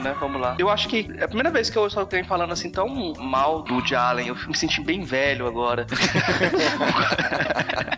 né? 0.00 0.14
Vamos 0.20 0.40
lá. 0.40 0.54
Eu 0.58 0.68
acho 0.70 0.88
que 0.88 1.08
é 1.18 1.24
a 1.24 1.28
primeira 1.28 1.50
vez 1.50 1.68
que 1.70 1.76
eu 1.76 1.82
ouço 1.82 1.98
alguém 1.98 2.24
falando 2.24 2.52
assim 2.52 2.70
tão 2.70 2.88
mal 3.18 3.62
do 3.62 3.74
Woody 3.74 3.94
Allen. 3.94 4.28
Eu 4.28 4.34
me 4.46 4.56
senti 4.56 4.80
bem 4.82 5.02
velho 5.04 5.46
agora. 5.46 5.86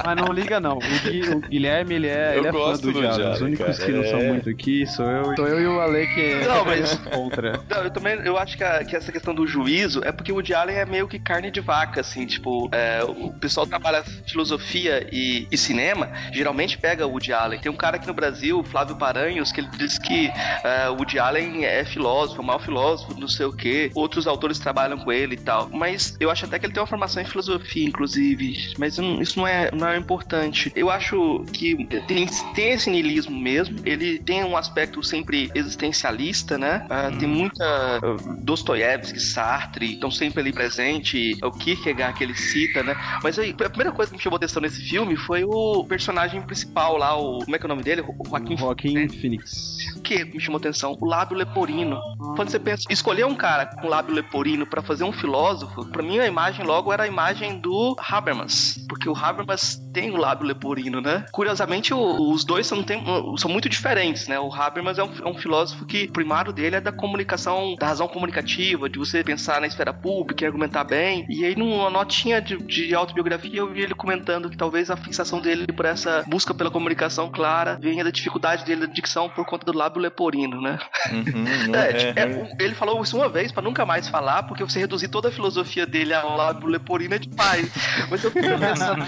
Mas 0.04 0.16
não 0.16 0.32
liga 0.32 0.58
não. 0.60 0.78
O, 0.78 0.80
Gui- 0.80 1.28
o 1.30 1.40
Guilherme, 1.40 1.94
ele 1.94 2.08
é, 2.08 2.32
Eu 2.34 2.38
ele 2.38 2.48
é 2.48 2.52
fã 2.52 2.58
gosto 2.58 2.82
do 2.82 2.92
do 2.92 3.00
Diário. 3.00 3.16
Diário, 3.18 3.34
Os 3.36 3.40
únicos 3.42 3.66
cara. 3.78 3.86
que 3.86 3.92
não 3.92 4.04
são 4.04 4.18
É. 4.18 4.28
muito 4.28 4.48
aqui 4.50 4.86
sou 4.86 5.06
eu, 5.06 5.36
sou 5.36 5.46
eu 5.46 5.60
e 5.60 5.66
o 5.66 5.80
Ale 5.80 6.06
que 6.08 6.34
Não, 6.46 6.64
mas- 6.64 6.94
contra. 7.12 7.60
Não, 7.68 7.82
eu 7.84 7.90
também 7.90 8.14
eu 8.24 8.38
acho 8.38 8.56
que, 8.56 8.64
a- 8.64 8.84
que 8.84 8.96
essa 8.96 9.12
questão 9.12 9.34
do 9.34 9.46
juízo 9.46 10.02
é 10.04 10.10
porque 10.12 10.32
o 10.32 10.36
Woody 10.36 10.54
Allen 10.54 10.76
é 10.76 10.86
meio 10.86 11.06
que 11.06 11.18
carne 11.18 11.50
de 11.50 11.60
vaca, 11.60 12.00
assim, 12.00 12.26
tipo, 12.26 12.68
é, 12.72 13.02
o 13.04 13.32
pessoal 13.34 13.66
que 13.66 13.70
trabalha 13.70 14.02
filosofia 14.26 15.06
e, 15.12 15.46
e 15.50 15.56
cinema, 15.58 16.08
geralmente 16.32 16.78
pega 16.78 17.06
o 17.06 17.10
Woody 17.10 17.32
Allen. 17.32 17.60
Tem 17.60 17.70
um 17.70 17.76
cara 17.76 17.96
aqui 17.96 18.06
no 18.06 18.14
Brasil, 18.14 18.58
o 18.58 18.64
Flávio 18.64 18.96
Paranhos, 18.96 19.52
que 19.52 19.60
ele 19.60 19.68
diz 19.76 19.98
que 19.98 20.30
é, 20.64 20.88
o 20.88 20.94
Woody 20.94 21.18
Allen 21.18 21.49
é 21.64 21.84
filósofo, 21.84 22.42
mau 22.42 22.58
filósofo, 22.58 23.18
não 23.18 23.28
sei 23.28 23.46
o 23.46 23.52
quê. 23.52 23.90
Outros 23.94 24.26
autores 24.26 24.58
trabalham 24.58 24.98
com 24.98 25.12
ele 25.12 25.34
e 25.34 25.38
tal. 25.38 25.68
Mas 25.70 26.16
eu 26.20 26.30
acho 26.30 26.44
até 26.44 26.58
que 26.58 26.66
ele 26.66 26.72
tem 26.72 26.80
uma 26.80 26.86
formação 26.86 27.22
em 27.22 27.26
filosofia, 27.26 27.84
inclusive. 27.86 28.74
Mas 28.78 28.98
isso 28.98 29.38
não 29.38 29.46
é, 29.46 29.70
não 29.72 29.88
é 29.88 29.96
importante. 29.96 30.72
Eu 30.74 30.90
acho 30.90 31.44
que 31.52 31.84
tem, 32.06 32.26
tem 32.54 32.70
esse 32.72 32.90
niilismo 32.90 33.38
mesmo. 33.38 33.78
Ele 33.84 34.18
tem 34.18 34.44
um 34.44 34.56
aspecto 34.56 35.02
sempre 35.02 35.50
existencialista, 35.54 36.58
né? 36.58 36.86
Ah, 36.88 37.10
Tem 37.18 37.28
muita 37.28 37.64
ah, 37.64 38.00
Dostoiévski, 38.38 39.20
Sartre, 39.20 39.94
estão 39.94 40.10
sempre 40.10 40.40
ali 40.40 40.52
presente. 40.52 41.36
O 41.42 41.50
Kierkegaard 41.50 42.16
que 42.16 42.24
ele 42.24 42.34
cita, 42.34 42.82
né? 42.82 42.94
Mas 43.22 43.38
aí, 43.38 43.50
a 43.50 43.68
primeira 43.68 43.92
coisa 43.92 44.10
que 44.10 44.16
me 44.16 44.22
chamou 44.22 44.36
atenção 44.36 44.62
nesse 44.62 44.80
filme 44.88 45.16
foi 45.16 45.44
o 45.44 45.84
personagem 45.84 46.40
principal 46.42 46.96
lá, 46.96 47.16
o. 47.16 47.40
Como 47.40 47.56
é 47.56 47.58
que 47.58 47.64
é 47.64 47.66
o 47.66 47.68
nome 47.68 47.82
dele? 47.82 48.02
O 48.02 48.28
Joaquim 48.28 48.56
Joaquim 48.56 49.08
Phoenix. 49.08 49.76
que 50.02 50.24
me 50.24 50.40
chamou 50.40 50.58
atenção? 50.58 50.96
O 51.00 51.06
lábio 51.06 51.36
leporino. 51.40 52.00
Quando 52.36 52.50
você 52.50 52.58
pensa, 52.58 52.84
escolher 52.90 53.24
um 53.24 53.34
cara 53.34 53.66
com 53.66 53.88
lábio 53.88 54.14
leporino 54.14 54.66
para 54.66 54.82
fazer 54.82 55.04
um 55.04 55.12
filósofo, 55.12 55.84
para 55.86 56.02
mim 56.02 56.18
a 56.18 56.26
imagem 56.26 56.64
logo 56.64 56.92
era 56.92 57.04
a 57.04 57.08
imagem 57.08 57.58
do 57.58 57.96
Habermas, 57.98 58.76
porque 58.88 59.08
o 59.08 59.16
Habermas 59.16 59.80
tem 59.92 60.10
o 60.10 60.16
lábio 60.16 60.46
leporino, 60.46 61.00
né? 61.00 61.24
Curiosamente, 61.32 61.92
os 61.92 62.44
dois 62.44 62.66
são, 62.66 62.84
são 63.36 63.50
muito 63.50 63.68
diferentes, 63.68 64.28
né? 64.28 64.38
O 64.38 64.52
Habermas 64.52 64.98
é 64.98 65.04
um, 65.04 65.10
é 65.24 65.28
um, 65.28 65.34
filósofo 65.34 65.84
que 65.86 66.04
o 66.04 66.12
primário 66.12 66.52
dele 66.52 66.76
é 66.76 66.80
da 66.80 66.92
comunicação, 66.92 67.74
da 67.78 67.86
razão 67.86 68.06
comunicativa, 68.06 68.88
de 68.88 68.98
você 68.98 69.24
pensar 69.24 69.60
na 69.60 69.66
esfera 69.66 69.92
pública 69.92 70.44
e 70.44 70.46
argumentar 70.46 70.84
bem. 70.84 71.26
E 71.28 71.44
aí, 71.44 71.56
numa 71.56 71.90
notinha 71.90 72.40
de, 72.40 72.56
de 72.58 72.94
autobiografia, 72.94 73.60
eu 73.60 73.72
vi 73.72 73.82
ele 73.82 73.94
comentando 73.94 74.50
que 74.50 74.56
talvez 74.56 74.90
a 74.90 74.96
fixação 74.96 75.40
dele 75.40 75.66
por 75.66 75.84
essa 75.84 76.24
busca 76.26 76.54
pela 76.54 76.70
comunicação 76.70 77.30
clara 77.30 77.78
venha 77.80 78.04
da 78.04 78.10
dificuldade 78.10 78.64
dele 78.64 78.86
da 78.86 78.92
dicção 78.92 79.28
por 79.28 79.44
conta 79.44 79.64
do 79.64 79.76
lábio 79.76 80.00
leporino, 80.00 80.60
né? 80.60 80.78
Uhum, 81.12 81.24
é, 81.74 81.92
tipo, 81.92 82.18
é, 82.18 82.64
ele 82.64 82.74
falou 82.74 83.02
isso 83.02 83.16
uma 83.16 83.28
vez 83.28 83.52
para 83.52 83.62
nunca 83.62 83.84
mais 83.86 84.08
falar, 84.08 84.42
porque 84.44 84.64
você 84.64 84.80
reduzir 84.80 85.08
toda 85.08 85.28
a 85.28 85.32
filosofia 85.32 85.86
dele 85.86 86.14
ao 86.14 86.36
lábio 86.36 86.68
leporino 86.68 87.14
é 87.14 87.18
demais. 87.18 87.70
Mas 88.10 88.24
eu 88.24 88.30
fiquei 88.30 88.50
pensando, 88.56 89.04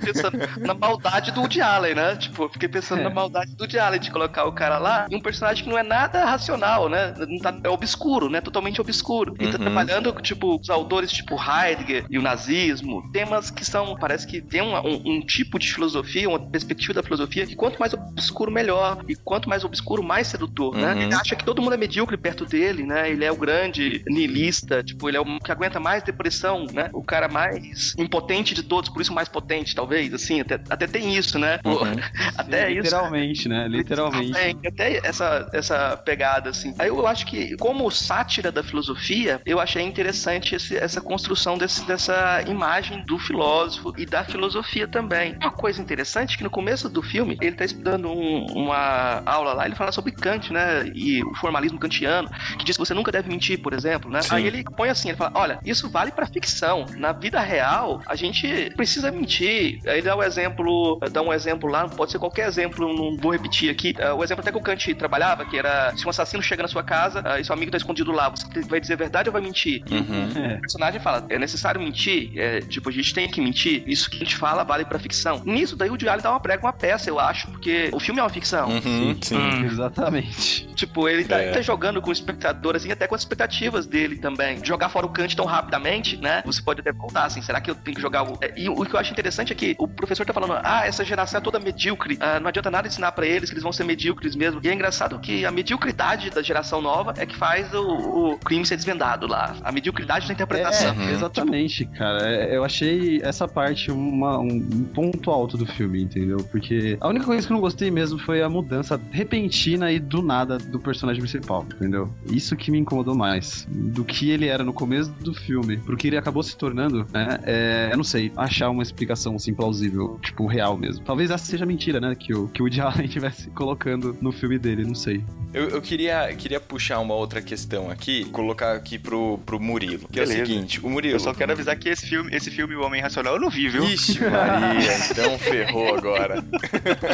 pensando 0.00 0.38
na 0.60 0.74
maldade 0.74 1.32
do 1.32 1.40
Woody 1.40 1.60
Allen, 1.60 1.94
né? 1.94 2.16
Tipo, 2.16 2.44
eu 2.44 2.48
fiquei 2.48 2.68
pensando 2.68 3.00
é. 3.00 3.04
na 3.04 3.10
maldade 3.10 3.54
do 3.54 3.60
Woody 3.62 3.78
Allen 3.78 4.00
de 4.00 4.10
colocar 4.10 4.44
o 4.44 4.52
cara 4.52 4.78
lá 4.78 5.06
em 5.10 5.16
um 5.16 5.20
personagem 5.20 5.64
que 5.64 5.70
não 5.70 5.78
é 5.78 5.82
nada 5.82 6.24
racional, 6.24 6.88
né? 6.88 7.14
Tá, 7.42 7.54
é 7.62 7.68
obscuro, 7.68 8.28
né? 8.28 8.40
Totalmente 8.40 8.80
obscuro. 8.80 9.34
E 9.38 9.46
tá 9.46 9.58
uhum. 9.58 9.64
trabalhando, 9.64 10.12
tipo, 10.20 10.58
os 10.60 10.70
autores 10.70 11.12
tipo 11.12 11.36
Heidegger 11.36 12.04
e 12.10 12.18
o 12.18 12.22
nazismo, 12.22 13.10
temas 13.12 13.50
que 13.50 13.64
são, 13.64 13.96
parece 13.96 14.26
que 14.26 14.40
tem 14.40 14.62
um, 14.62 14.74
um, 14.74 15.02
um 15.04 15.20
tipo 15.20 15.58
de 15.58 15.72
filosofia, 15.72 16.28
uma 16.28 16.38
perspectiva 16.38 16.94
da 16.94 17.02
filosofia 17.02 17.46
que 17.46 17.56
quanto 17.56 17.78
mais 17.78 17.92
obscuro, 17.92 18.50
melhor. 18.50 18.98
E 19.08 19.14
quanto 19.14 19.48
mais 19.48 19.64
obscuro, 19.64 20.02
mais 20.02 20.26
sedutor, 20.26 20.74
né? 20.74 20.92
uhum. 20.92 21.08
né? 21.08 21.17
Acha 21.20 21.36
que 21.36 21.44
todo 21.44 21.62
mundo 21.62 21.74
é 21.74 21.76
medíocre 21.76 22.16
perto 22.16 22.44
dele, 22.44 22.82
né? 22.82 23.10
Ele 23.10 23.24
é 23.24 23.32
o 23.32 23.36
grande 23.36 24.02
niilista, 24.06 24.82
tipo, 24.82 25.08
ele 25.08 25.16
é 25.16 25.20
o 25.20 25.38
que 25.38 25.52
aguenta 25.52 25.80
mais 25.80 26.02
depressão, 26.02 26.66
né? 26.72 26.90
O 26.92 27.02
cara 27.02 27.28
mais 27.28 27.94
impotente 27.98 28.54
de 28.54 28.62
todos, 28.62 28.90
por 28.90 29.02
isso 29.02 29.12
mais 29.12 29.28
potente, 29.28 29.74
talvez, 29.74 30.12
assim, 30.12 30.40
até, 30.40 30.60
até 30.68 30.86
tem 30.86 31.16
isso, 31.16 31.38
né? 31.38 31.58
Uhum. 31.64 31.78
Até 32.36 32.66
Sim, 32.66 32.72
isso. 32.72 32.82
Literalmente, 32.82 33.48
né? 33.48 33.68
Literalmente. 33.68 34.66
Até 34.66 35.06
essa, 35.06 35.48
essa 35.52 35.96
pegada, 35.96 36.50
assim. 36.50 36.74
Aí 36.78 36.88
eu 36.88 37.06
acho 37.06 37.26
que, 37.26 37.56
como 37.56 37.90
sátira 37.90 38.52
da 38.52 38.62
filosofia, 38.62 39.40
eu 39.44 39.58
achei 39.60 39.82
interessante 39.82 40.54
esse, 40.54 40.76
essa 40.76 41.00
construção 41.00 41.58
desse, 41.58 41.84
dessa 41.86 42.42
imagem 42.46 43.04
do 43.04 43.18
filósofo 43.18 43.92
e 43.96 44.06
da 44.06 44.24
filosofia 44.24 44.86
também. 44.86 45.36
Uma 45.40 45.50
coisa 45.50 45.80
interessante 45.80 46.34
é 46.34 46.38
que 46.38 46.44
no 46.44 46.50
começo 46.50 46.88
do 46.88 47.02
filme, 47.02 47.36
ele 47.40 47.56
tá 47.56 47.64
estudando 47.64 48.10
um, 48.10 48.46
uma 48.46 49.22
aula 49.26 49.52
lá, 49.52 49.66
ele 49.66 49.74
fala 49.74 49.92
sobre 49.92 50.12
Kant, 50.12 50.52
né? 50.52 50.90
E 50.94 51.07
o 51.22 51.34
formalismo 51.36 51.78
kantiano, 51.78 52.28
que 52.58 52.64
diz 52.64 52.76
que 52.76 52.84
você 52.84 52.94
nunca 52.94 53.10
deve 53.10 53.28
mentir, 53.28 53.60
por 53.60 53.72
exemplo, 53.72 54.10
né? 54.10 54.22
Sim. 54.22 54.34
Aí 54.34 54.46
ele 54.46 54.64
põe 54.64 54.88
assim, 54.88 55.08
ele 55.08 55.16
fala, 55.16 55.32
olha, 55.34 55.58
isso 55.64 55.88
vale 55.88 56.10
pra 56.10 56.26
ficção. 56.26 56.86
Na 56.96 57.12
vida 57.12 57.40
real, 57.40 58.00
a 58.06 58.14
gente 58.14 58.70
precisa 58.76 59.10
mentir. 59.10 59.80
Aí 59.86 60.02
dá 60.02 60.14
o 60.14 60.18
um 60.18 60.22
exemplo, 60.22 60.98
dá 61.10 61.22
um 61.22 61.32
exemplo 61.32 61.68
lá, 61.68 61.88
pode 61.88 62.12
ser 62.12 62.18
qualquer 62.18 62.46
exemplo, 62.46 62.86
não 62.92 63.16
vou 63.16 63.32
repetir 63.32 63.70
aqui. 63.70 63.94
Uh, 63.98 64.16
o 64.16 64.24
exemplo 64.24 64.40
até 64.40 64.50
que 64.50 64.58
o 64.58 64.60
Kant 64.60 64.94
trabalhava, 64.94 65.44
que 65.44 65.56
era 65.56 65.96
se 65.96 66.06
um 66.06 66.10
assassino 66.10 66.42
chega 66.42 66.62
na 66.62 66.68
sua 66.68 66.82
casa 66.82 67.22
e 67.38 67.44
seu 67.44 67.54
amigo 67.54 67.70
tá 67.70 67.76
escondido 67.76 68.12
lá, 68.12 68.28
você 68.28 68.46
vai 68.62 68.80
dizer 68.80 68.94
a 68.94 68.96
verdade 68.96 69.28
ou 69.28 69.32
vai 69.32 69.42
mentir? 69.42 69.82
Uhum. 69.90 70.56
O 70.56 70.60
personagem 70.60 71.00
fala, 71.00 71.26
é 71.28 71.38
necessário 71.38 71.80
mentir? 71.80 72.32
É, 72.36 72.60
tipo, 72.60 72.88
a 72.88 72.92
gente 72.92 73.14
tem 73.14 73.28
que 73.28 73.40
mentir. 73.40 73.82
Isso 73.86 74.10
que 74.10 74.16
a 74.16 74.20
gente 74.20 74.36
fala 74.36 74.64
vale 74.64 74.84
pra 74.84 74.98
ficção. 74.98 75.42
Nisso, 75.44 75.76
daí 75.76 75.90
o 75.90 75.96
Diário 75.96 76.22
dá 76.22 76.30
uma 76.30 76.40
prega, 76.40 76.64
uma 76.64 76.72
peça, 76.72 77.08
eu 77.08 77.18
acho, 77.18 77.50
porque 77.50 77.90
o 77.92 78.00
filme 78.00 78.20
é 78.20 78.22
uma 78.22 78.30
ficção. 78.30 78.68
Uhum, 78.68 78.80
sim, 78.82 79.18
sim. 79.22 79.36
Hum. 79.36 79.64
exatamente. 79.64 80.66
Tipo, 80.74 80.97
ele 81.06 81.24
tá, 81.24 81.38
é. 81.38 81.44
ele 81.44 81.52
tá, 81.52 81.60
jogando 81.60 82.00
com 82.00 82.08
o 82.08 82.12
espectador, 82.12 82.74
assim, 82.74 82.90
até 82.90 83.06
com 83.06 83.14
as 83.14 83.20
expectativas 83.20 83.86
dele 83.86 84.16
também. 84.16 84.64
Jogar 84.64 84.88
fora 84.88 85.04
o 85.04 85.10
Kant 85.10 85.36
tão 85.36 85.44
rapidamente, 85.44 86.16
né? 86.16 86.42
Você 86.46 86.62
pode 86.62 86.80
até 86.80 86.92
voltar, 86.92 87.24
assim, 87.24 87.42
será 87.42 87.60
que 87.60 87.70
eu 87.70 87.74
tenho 87.74 87.96
que 87.96 88.00
jogar 88.00 88.22
o... 88.22 88.38
É, 88.40 88.54
e 88.56 88.68
o 88.70 88.84
que 88.86 88.94
eu 88.94 88.98
acho 88.98 89.12
interessante 89.12 89.52
é 89.52 89.56
que 89.56 89.76
o 89.78 89.86
professor 89.86 90.24
tá 90.24 90.32
falando, 90.32 90.54
ah, 90.64 90.86
essa 90.86 91.04
geração 91.04 91.38
é 91.38 91.42
toda 91.42 91.58
medíocre, 91.58 92.16
ah, 92.20 92.40
não 92.40 92.48
adianta 92.48 92.70
nada 92.70 92.88
ensinar 92.88 93.12
para 93.12 93.26
eles 93.26 93.50
que 93.50 93.54
eles 93.54 93.62
vão 93.62 93.72
ser 93.72 93.84
medíocres 93.84 94.34
mesmo. 94.34 94.60
E 94.64 94.68
é 94.68 94.72
engraçado 94.72 95.18
que 95.18 95.44
a 95.44 95.50
mediocridade 95.50 96.30
da 96.30 96.42
geração 96.42 96.80
nova 96.80 97.12
é 97.18 97.26
que 97.26 97.36
faz 97.36 97.72
o, 97.74 98.32
o 98.32 98.38
crime 98.38 98.64
ser 98.64 98.76
desvendado 98.76 99.26
lá. 99.26 99.56
A 99.62 99.72
mediocridade 99.72 100.26
da 100.26 100.32
interpretação. 100.32 100.94
É, 101.02 101.12
exatamente, 101.12 101.84
cara. 101.84 102.30
É, 102.30 102.56
eu 102.56 102.64
achei 102.64 103.20
essa 103.22 103.46
parte 103.46 103.90
uma, 103.90 104.38
um, 104.38 104.46
um 104.46 104.84
ponto 104.84 105.30
alto 105.30 105.56
do 105.56 105.66
filme, 105.66 106.02
entendeu? 106.02 106.38
Porque 106.50 106.96
a 107.00 107.08
única 107.08 107.26
coisa 107.26 107.46
que 107.46 107.52
eu 107.52 107.54
não 107.54 107.60
gostei 107.60 107.90
mesmo 107.90 108.18
foi 108.18 108.42
a 108.42 108.48
mudança 108.48 109.00
repentina 109.10 109.90
e 109.90 109.98
do 109.98 110.22
nada 110.22 110.58
do 110.58 110.77
personagem 110.78 111.20
principal, 111.20 111.66
entendeu? 111.74 112.12
Isso 112.30 112.56
que 112.56 112.70
me 112.70 112.78
incomodou 112.78 113.14
mais. 113.14 113.66
Do 113.70 114.04
que 114.04 114.30
ele 114.30 114.46
era 114.46 114.64
no 114.64 114.72
começo 114.72 115.10
do 115.10 115.34
filme, 115.34 115.76
pro 115.78 115.96
que 115.96 116.06
ele 116.06 116.16
acabou 116.16 116.42
se 116.42 116.56
tornando, 116.56 117.06
né? 117.12 117.38
É, 117.44 117.88
eu 117.92 117.96
não 117.96 118.04
sei, 118.04 118.32
achar 118.36 118.70
uma 118.70 118.82
explicação 118.82 119.36
assim 119.36 119.54
plausível, 119.54 120.18
tipo, 120.22 120.46
real 120.46 120.76
mesmo. 120.76 121.04
Talvez 121.04 121.30
essa 121.30 121.44
seja 121.44 121.66
mentira, 121.66 122.00
né? 122.00 122.14
Que 122.14 122.34
o, 122.34 122.48
que 122.48 122.62
o 122.62 122.64
Woody 122.64 122.80
Allen 122.82 123.06
estivesse 123.06 123.50
colocando 123.50 124.16
no 124.20 124.32
filme 124.32 124.58
dele, 124.58 124.84
não 124.84 124.94
sei. 124.94 125.24
Eu, 125.52 125.70
eu, 125.70 125.80
queria, 125.80 126.32
queria 126.34 126.60
puxar 126.60 127.00
uma 127.00 127.14
outra 127.14 127.40
questão 127.40 127.90
aqui, 127.90 128.26
colocar 128.26 128.74
aqui 128.74 128.98
pro, 128.98 129.38
pro 129.38 129.58
Murilo. 129.58 130.06
Que 130.08 130.20
Beleza. 130.20 130.38
é 130.38 130.42
o 130.42 130.46
seguinte, 130.46 130.80
o 130.84 130.90
Murilo. 130.90 131.16
Eu 131.16 131.20
só 131.20 131.32
quero 131.32 131.52
avisar 131.52 131.76
que 131.76 131.88
esse 131.88 132.06
filme, 132.06 132.34
esse 132.34 132.50
filme, 132.50 132.74
O 132.76 132.84
Homem 132.84 133.00
Racional, 133.00 133.34
eu 133.34 133.40
não 133.40 133.48
vi, 133.48 133.68
viu? 133.68 133.84
Ixi, 133.84 134.20
Maria, 134.24 134.98
então 135.10 135.38
ferrou 135.38 135.94
agora. 135.94 136.44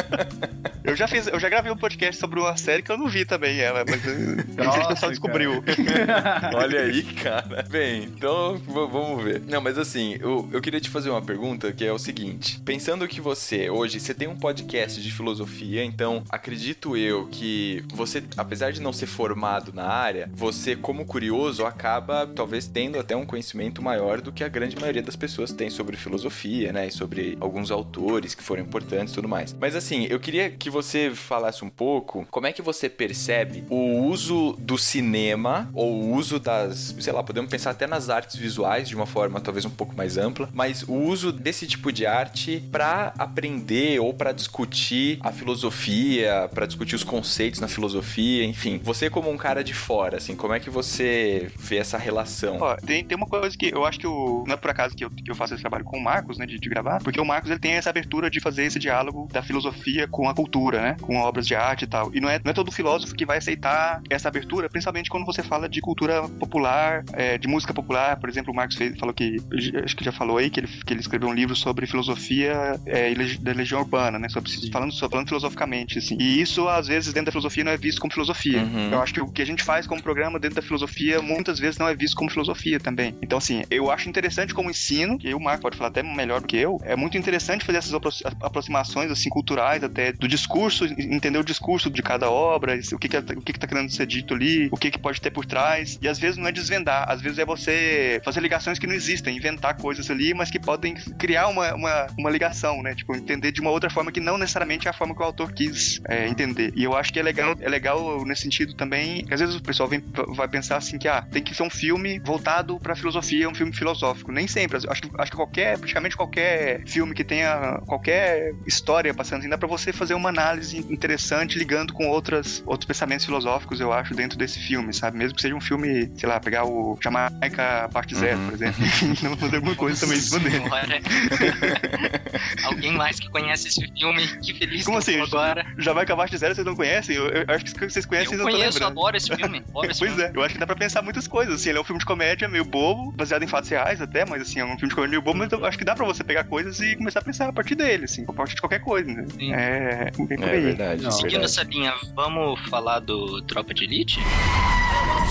eu 0.83 0.95
já 0.95 1.07
fiz, 1.07 1.27
eu 1.27 1.39
já 1.39 1.47
gravei 1.47 1.71
um 1.71 1.77
podcast 1.77 2.19
sobre 2.19 2.39
uma 2.39 2.57
série 2.57 2.81
que 2.81 2.91
eu 2.91 2.97
não 2.97 3.07
vi 3.07 3.23
também, 3.23 3.54
ela, 3.59 3.83
mas 3.87 4.01
Nossa, 4.55 4.83
o 4.83 4.87
pessoal 4.89 5.11
descobriu. 5.11 5.63
Olha 6.55 6.81
aí, 6.81 7.03
cara. 7.03 7.63
Bem, 7.69 8.03
então 8.03 8.57
vamos 8.67 9.23
ver. 9.23 9.41
Não, 9.41 9.61
mas 9.61 9.77
assim, 9.77 10.17
eu, 10.19 10.47
eu 10.51 10.61
queria 10.61 10.79
te 10.79 10.89
fazer 10.89 11.09
uma 11.09 11.21
pergunta 11.21 11.71
que 11.71 11.85
é 11.85 11.91
o 11.91 11.99
seguinte: 11.99 12.59
pensando 12.65 13.07
que 13.07 13.21
você 13.21 13.69
hoje 13.69 13.99
você 13.99 14.13
tem 14.13 14.27
um 14.27 14.35
podcast 14.35 15.01
de 15.01 15.11
filosofia, 15.11 15.83
então 15.83 16.23
acredito 16.29 16.97
eu 16.97 17.27
que 17.27 17.83
você, 17.93 18.23
apesar 18.37 18.71
de 18.71 18.81
não 18.81 18.93
ser 18.93 19.05
formado 19.05 19.73
na 19.73 19.85
área, 19.85 20.29
você 20.33 20.75
como 20.75 21.05
curioso 21.05 21.65
acaba 21.65 22.27
talvez 22.27 22.67
tendo 22.67 22.99
até 22.99 23.15
um 23.15 23.25
conhecimento 23.25 23.81
maior 23.81 24.21
do 24.21 24.31
que 24.31 24.43
a 24.43 24.49
grande 24.49 24.75
maioria 24.75 25.01
das 25.01 25.15
pessoas 25.15 25.51
tem 25.51 25.69
sobre 25.69 25.97
filosofia, 25.97 26.71
né, 26.71 26.87
e 26.87 26.91
sobre 26.91 27.37
alguns 27.39 27.71
autores 27.71 28.33
que 28.35 28.43
foram 28.43 28.61
importantes 28.61 29.13
e 29.13 29.15
tudo 29.15 29.27
mais. 29.27 29.53
Mas 29.53 29.75
assim, 29.75 30.07
eu 30.09 30.19
queria 30.19 30.49
que 30.49 30.69
você 30.69 31.11
falasse 31.13 31.63
um 31.63 31.69
pouco 31.69 32.25
como 32.31 32.47
é 32.47 32.51
que 32.51 32.61
você 32.61 32.89
percebe 32.89 33.44
o 33.69 34.03
uso 34.07 34.55
do 34.59 34.77
cinema 34.77 35.69
ou 35.73 35.93
o 35.93 36.13
uso 36.13 36.39
das, 36.39 36.95
sei 36.99 37.13
lá, 37.13 37.23
podemos 37.23 37.49
pensar 37.49 37.71
até 37.71 37.87
nas 37.87 38.09
artes 38.09 38.35
visuais 38.35 38.87
de 38.87 38.95
uma 38.95 39.05
forma 39.05 39.39
talvez 39.39 39.65
um 39.65 39.69
pouco 39.69 39.95
mais 39.95 40.17
ampla, 40.17 40.49
mas 40.53 40.83
o 40.83 40.93
uso 40.93 41.31
desse 41.31 41.67
tipo 41.67 41.91
de 41.91 42.05
arte 42.05 42.63
para 42.71 43.13
aprender 43.17 43.99
ou 43.99 44.13
para 44.13 44.31
discutir 44.31 45.19
a 45.21 45.31
filosofia, 45.31 46.49
para 46.53 46.65
discutir 46.65 46.95
os 46.95 47.03
conceitos 47.03 47.59
na 47.59 47.67
filosofia, 47.67 48.43
enfim. 48.43 48.79
Você 48.83 49.09
como 49.09 49.29
um 49.29 49.37
cara 49.37 49.63
de 49.63 49.73
fora, 49.73 50.17
assim, 50.17 50.35
como 50.35 50.53
é 50.53 50.59
que 50.59 50.69
você 50.69 51.51
vê 51.57 51.77
essa 51.77 51.97
relação? 51.97 52.57
Ó, 52.59 52.75
tem, 52.75 53.03
tem 53.03 53.17
uma 53.17 53.27
coisa 53.27 53.55
que 53.57 53.67
eu 53.73 53.85
acho 53.85 53.99
que 53.99 54.07
o, 54.07 54.43
não 54.47 54.53
é 54.53 54.57
por 54.57 54.69
acaso 54.71 54.95
que 54.95 55.05
eu, 55.05 55.09
que 55.09 55.29
eu 55.29 55.35
faço 55.35 55.53
esse 55.53 55.61
trabalho 55.61 55.85
com 55.85 55.97
o 55.97 56.03
Marcos, 56.03 56.37
né, 56.37 56.45
de, 56.45 56.59
de 56.59 56.69
gravar, 56.69 57.01
porque 57.01 57.19
o 57.19 57.25
Marcos 57.25 57.49
ele 57.49 57.59
tem 57.59 57.73
essa 57.73 57.89
abertura 57.89 58.29
de 58.29 58.39
fazer 58.39 58.63
esse 58.63 58.79
diálogo 58.79 59.27
da 59.31 59.41
filosofia 59.41 60.07
com 60.07 60.29
a 60.29 60.33
cultura, 60.33 60.81
né, 60.81 60.97
com 61.01 61.17
obras 61.17 61.47
de 61.47 61.55
arte 61.55 61.83
e 61.83 61.87
tal. 61.87 62.13
E 62.13 62.19
não 62.19 62.29
é, 62.29 62.39
não 62.43 62.51
é 62.51 62.53
todo 62.53 62.71
filósofo 62.71 63.15
que 63.15 63.25
vai 63.25 63.34
aceitar 63.37 64.01
essa 64.09 64.27
abertura, 64.27 64.69
principalmente 64.69 65.09
quando 65.09 65.25
você 65.25 65.43
fala 65.43 65.67
de 65.67 65.81
cultura 65.81 66.27
popular, 66.27 67.03
é, 67.13 67.37
de 67.37 67.47
música 67.47 67.73
popular. 67.73 68.17
Por 68.17 68.29
exemplo, 68.29 68.51
o 68.51 68.55
Marcos 68.55 68.77
fez, 68.77 68.97
falou 68.97 69.13
que, 69.13 69.37
acho 69.83 69.95
que 69.95 70.03
já 70.03 70.11
falou 70.11 70.37
aí, 70.37 70.49
que 70.49 70.59
ele, 70.59 70.67
que 70.67 70.93
ele 70.93 70.99
escreveu 70.99 71.29
um 71.29 71.33
livro 71.33 71.55
sobre 71.55 71.85
filosofia 71.87 72.79
é, 72.85 73.13
da 73.39 73.53
legião 73.53 73.81
urbana, 73.81 74.19
né? 74.19 74.29
Sobre, 74.29 74.51
falando, 74.71 74.97
falando 74.97 75.27
filosoficamente, 75.27 75.99
assim. 75.99 76.17
E 76.19 76.41
isso, 76.41 76.67
às 76.67 76.87
vezes, 76.87 77.13
dentro 77.13 77.27
da 77.27 77.31
filosofia 77.31 77.63
não 77.63 77.71
é 77.71 77.77
visto 77.77 77.99
como 77.99 78.13
filosofia. 78.13 78.59
Uhum. 78.59 78.91
Eu 78.91 79.01
acho 79.01 79.13
que 79.13 79.21
o 79.21 79.27
que 79.27 79.41
a 79.41 79.45
gente 79.45 79.63
faz 79.63 79.87
como 79.87 80.01
programa 80.01 80.39
dentro 80.39 80.55
da 80.55 80.61
filosofia, 80.61 81.21
muitas 81.21 81.59
vezes 81.59 81.77
não 81.77 81.87
é 81.87 81.95
visto 81.95 82.15
como 82.15 82.29
filosofia 82.29 82.79
também. 82.79 83.15
Então, 83.21 83.37
assim, 83.37 83.63
eu 83.69 83.91
acho 83.91 84.09
interessante 84.09 84.53
como 84.53 84.69
ensino, 84.69 85.17
que 85.17 85.33
o 85.33 85.39
Marco 85.39 85.61
pode 85.61 85.77
falar 85.77 85.89
até 85.89 86.03
melhor 86.03 86.41
do 86.41 86.47
que 86.47 86.57
eu, 86.57 86.79
é 86.83 86.95
muito 86.95 87.17
interessante 87.17 87.65
fazer 87.65 87.79
essas 87.79 87.93
aproximações, 88.41 89.11
assim, 89.11 89.29
culturais 89.29 89.83
até 89.83 90.11
do 90.11 90.27
discurso, 90.27 90.85
entender 90.85 91.37
o 91.37 91.43
discurso 91.43 91.89
de 91.89 92.01
cada 92.01 92.29
obra, 92.29 92.79
o 92.93 92.99
que 92.99 93.09
que, 93.09 93.17
o 93.33 93.41
que 93.41 93.53
que 93.53 93.59
tá 93.59 93.67
querendo 93.67 93.91
ser 93.91 94.05
dito 94.05 94.33
ali, 94.33 94.69
o 94.71 94.77
que 94.77 94.91
que 94.91 94.99
pode 94.99 95.21
ter 95.21 95.31
por 95.31 95.45
trás. 95.45 95.97
E 96.01 96.07
às 96.07 96.19
vezes 96.19 96.37
não 96.37 96.47
é 96.47 96.51
desvendar, 96.51 97.09
às 97.09 97.21
vezes 97.21 97.39
é 97.39 97.45
você 97.45 98.21
fazer 98.23 98.41
ligações 98.41 98.79
que 98.79 98.87
não 98.87 98.93
existem, 98.93 99.35
inventar 99.35 99.75
coisas 99.77 100.09
ali, 100.09 100.33
mas 100.33 100.49
que 100.49 100.59
podem 100.59 100.95
criar 101.17 101.47
uma, 101.47 101.73
uma, 101.73 102.07
uma 102.17 102.29
ligação, 102.29 102.81
né? 102.81 102.93
Tipo, 102.95 103.15
entender 103.15 103.51
de 103.51 103.61
uma 103.61 103.71
outra 103.71 103.89
forma 103.89 104.11
que 104.11 104.19
não 104.19 104.37
necessariamente 104.37 104.87
é 104.87 104.89
a 104.89 104.93
forma 104.93 105.15
que 105.15 105.21
o 105.21 105.25
autor 105.25 105.51
quis 105.53 106.01
é, 106.07 106.27
entender. 106.27 106.73
E 106.75 106.83
eu 106.83 106.95
acho 106.95 107.11
que 107.11 107.19
é 107.19 107.23
legal, 107.23 107.55
é 107.59 107.69
legal 107.69 108.25
nesse 108.25 108.43
sentido 108.43 108.73
também, 108.73 109.25
que 109.25 109.33
às 109.33 109.39
vezes 109.39 109.55
o 109.55 109.61
pessoal 109.61 109.87
vem, 109.87 110.03
vai 110.35 110.47
pensar 110.47 110.77
assim 110.77 110.97
que, 110.97 111.07
ah, 111.07 111.21
tem 111.21 111.43
que 111.43 111.55
ser 111.55 111.63
um 111.63 111.69
filme 111.69 112.19
voltado 112.19 112.79
pra 112.79 112.95
filosofia, 112.95 113.49
um 113.49 113.55
filme 113.55 113.73
filosófico. 113.73 114.31
Nem 114.31 114.47
sempre. 114.47 114.77
Acho 114.77 115.01
que, 115.01 115.09
acho 115.17 115.31
que 115.31 115.37
qualquer, 115.37 115.77
praticamente 115.77 116.17
qualquer 116.17 116.85
filme 116.85 117.13
que 117.13 117.23
tenha 117.23 117.79
qualquer 117.85 118.53
história 118.65 119.13
passando 119.13 119.39
assim, 119.39 119.49
dá 119.49 119.57
pra 119.57 119.67
você 119.67 119.93
fazer 119.93 120.13
uma 120.13 120.29
análise 120.29 120.55
análise 120.55 120.85
interessante 120.89 121.57
ligando 121.57 121.93
com 121.93 122.07
outras, 122.07 122.63
outros 122.65 122.85
pensamentos 122.85 123.14
filosóficos, 123.23 123.79
eu 123.79 123.93
acho, 123.93 124.13
dentro 124.15 124.37
desse 124.37 124.59
filme, 124.59 124.91
sabe? 124.93 125.17
Mesmo 125.17 125.35
que 125.35 125.41
seja 125.41 125.55
um 125.55 125.61
filme, 125.61 126.11
sei 126.17 126.27
lá, 126.27 126.39
pegar 126.39 126.65
o 126.65 126.97
Jamaica 127.01 127.87
Parte 127.93 128.15
Zero, 128.15 128.37
Uhum. 128.39 128.45
por 128.47 128.53
exemplo. 128.55 128.83
Não 129.23 129.37
fazer 129.37 129.55
alguma 129.57 129.75
coisa 129.75 129.99
também 130.01 130.17
em 130.17 130.21
cima 130.21 130.39
dele. 130.39 130.63
Alguém 132.65 132.91
mais 132.93 133.19
que 133.19 133.29
conhece 133.29 133.67
esse 133.67 133.87
filme? 133.97 134.25
Que 134.39 134.53
feliz 134.53 134.83
Como 134.85 134.99
que 135.01 135.11
eu 135.11 135.23
assim? 135.23 135.35
agora. 135.35 135.65
Jamaica 135.77 136.15
Parte 136.15 136.37
Zero 136.37 136.55
vocês 136.55 136.65
não 136.65 136.75
conhecem? 136.75 137.15
Eu, 137.15 137.27
eu 137.27 137.45
acho 137.47 137.65
que 137.65 137.89
vocês 137.89 138.05
conhecem 138.05 138.33
Eu 138.33 138.39
e 138.39 138.43
não 138.43 138.51
conheço, 138.51 138.73
lembrando. 138.79 138.91
adoro 138.99 139.17
esse 139.17 139.35
filme. 139.35 139.63
Adoro 139.69 139.91
esse 139.91 139.99
Pois 139.99 140.11
filme. 140.13 140.23
é, 140.23 140.31
eu 140.35 140.43
acho 140.43 140.53
que 140.55 140.59
dá 140.59 140.65
pra 140.65 140.75
pensar 140.75 141.01
muitas 141.01 141.27
coisas, 141.27 141.55
assim, 141.55 141.69
ele 141.69 141.77
é 141.77 141.81
um 141.81 141.83
filme 141.83 141.99
de 141.99 142.05
comédia 142.05 142.47
meio 142.47 142.65
bobo, 142.65 143.11
baseado 143.11 143.43
em 143.43 143.47
fatos 143.47 143.69
reais 143.69 144.01
até, 144.01 144.25
mas 144.25 144.41
assim, 144.41 144.59
é 144.59 144.65
um 144.65 144.77
filme 144.77 144.89
de 144.89 144.95
comédia 144.95 145.11
meio 145.11 145.21
bobo, 145.21 145.37
mas 145.39 145.51
eu 145.51 145.65
acho 145.65 145.77
que 145.77 145.83
dá 145.85 145.95
pra 145.95 146.05
você 146.05 146.23
pegar 146.23 146.43
coisas 146.45 146.79
e 146.79 146.95
começar 146.95 147.19
a 147.19 147.23
pensar 147.23 147.49
a 147.49 147.53
partir 147.53 147.75
dele, 147.75 148.05
assim, 148.05 148.25
a 148.27 148.33
partir 148.33 148.55
de 148.55 148.61
qualquer 148.61 148.79
coisa, 148.79 149.11
né? 149.11 149.25
Sim. 149.37 149.53
É, 149.53 150.11
bem 150.17 150.37
por 150.37 150.47
É 150.47 150.51
aí. 150.51 150.61
verdade. 150.61 151.03
Não. 151.03 151.11
Seguindo 151.11 151.31
verdade. 151.41 151.45
essa 151.51 151.63
linha, 151.63 151.93
vamos 152.15 152.59
falar 152.69 152.99
do 153.05 153.41
Tropa 153.43 153.73
de 153.73 153.83
Elite? 153.83 154.19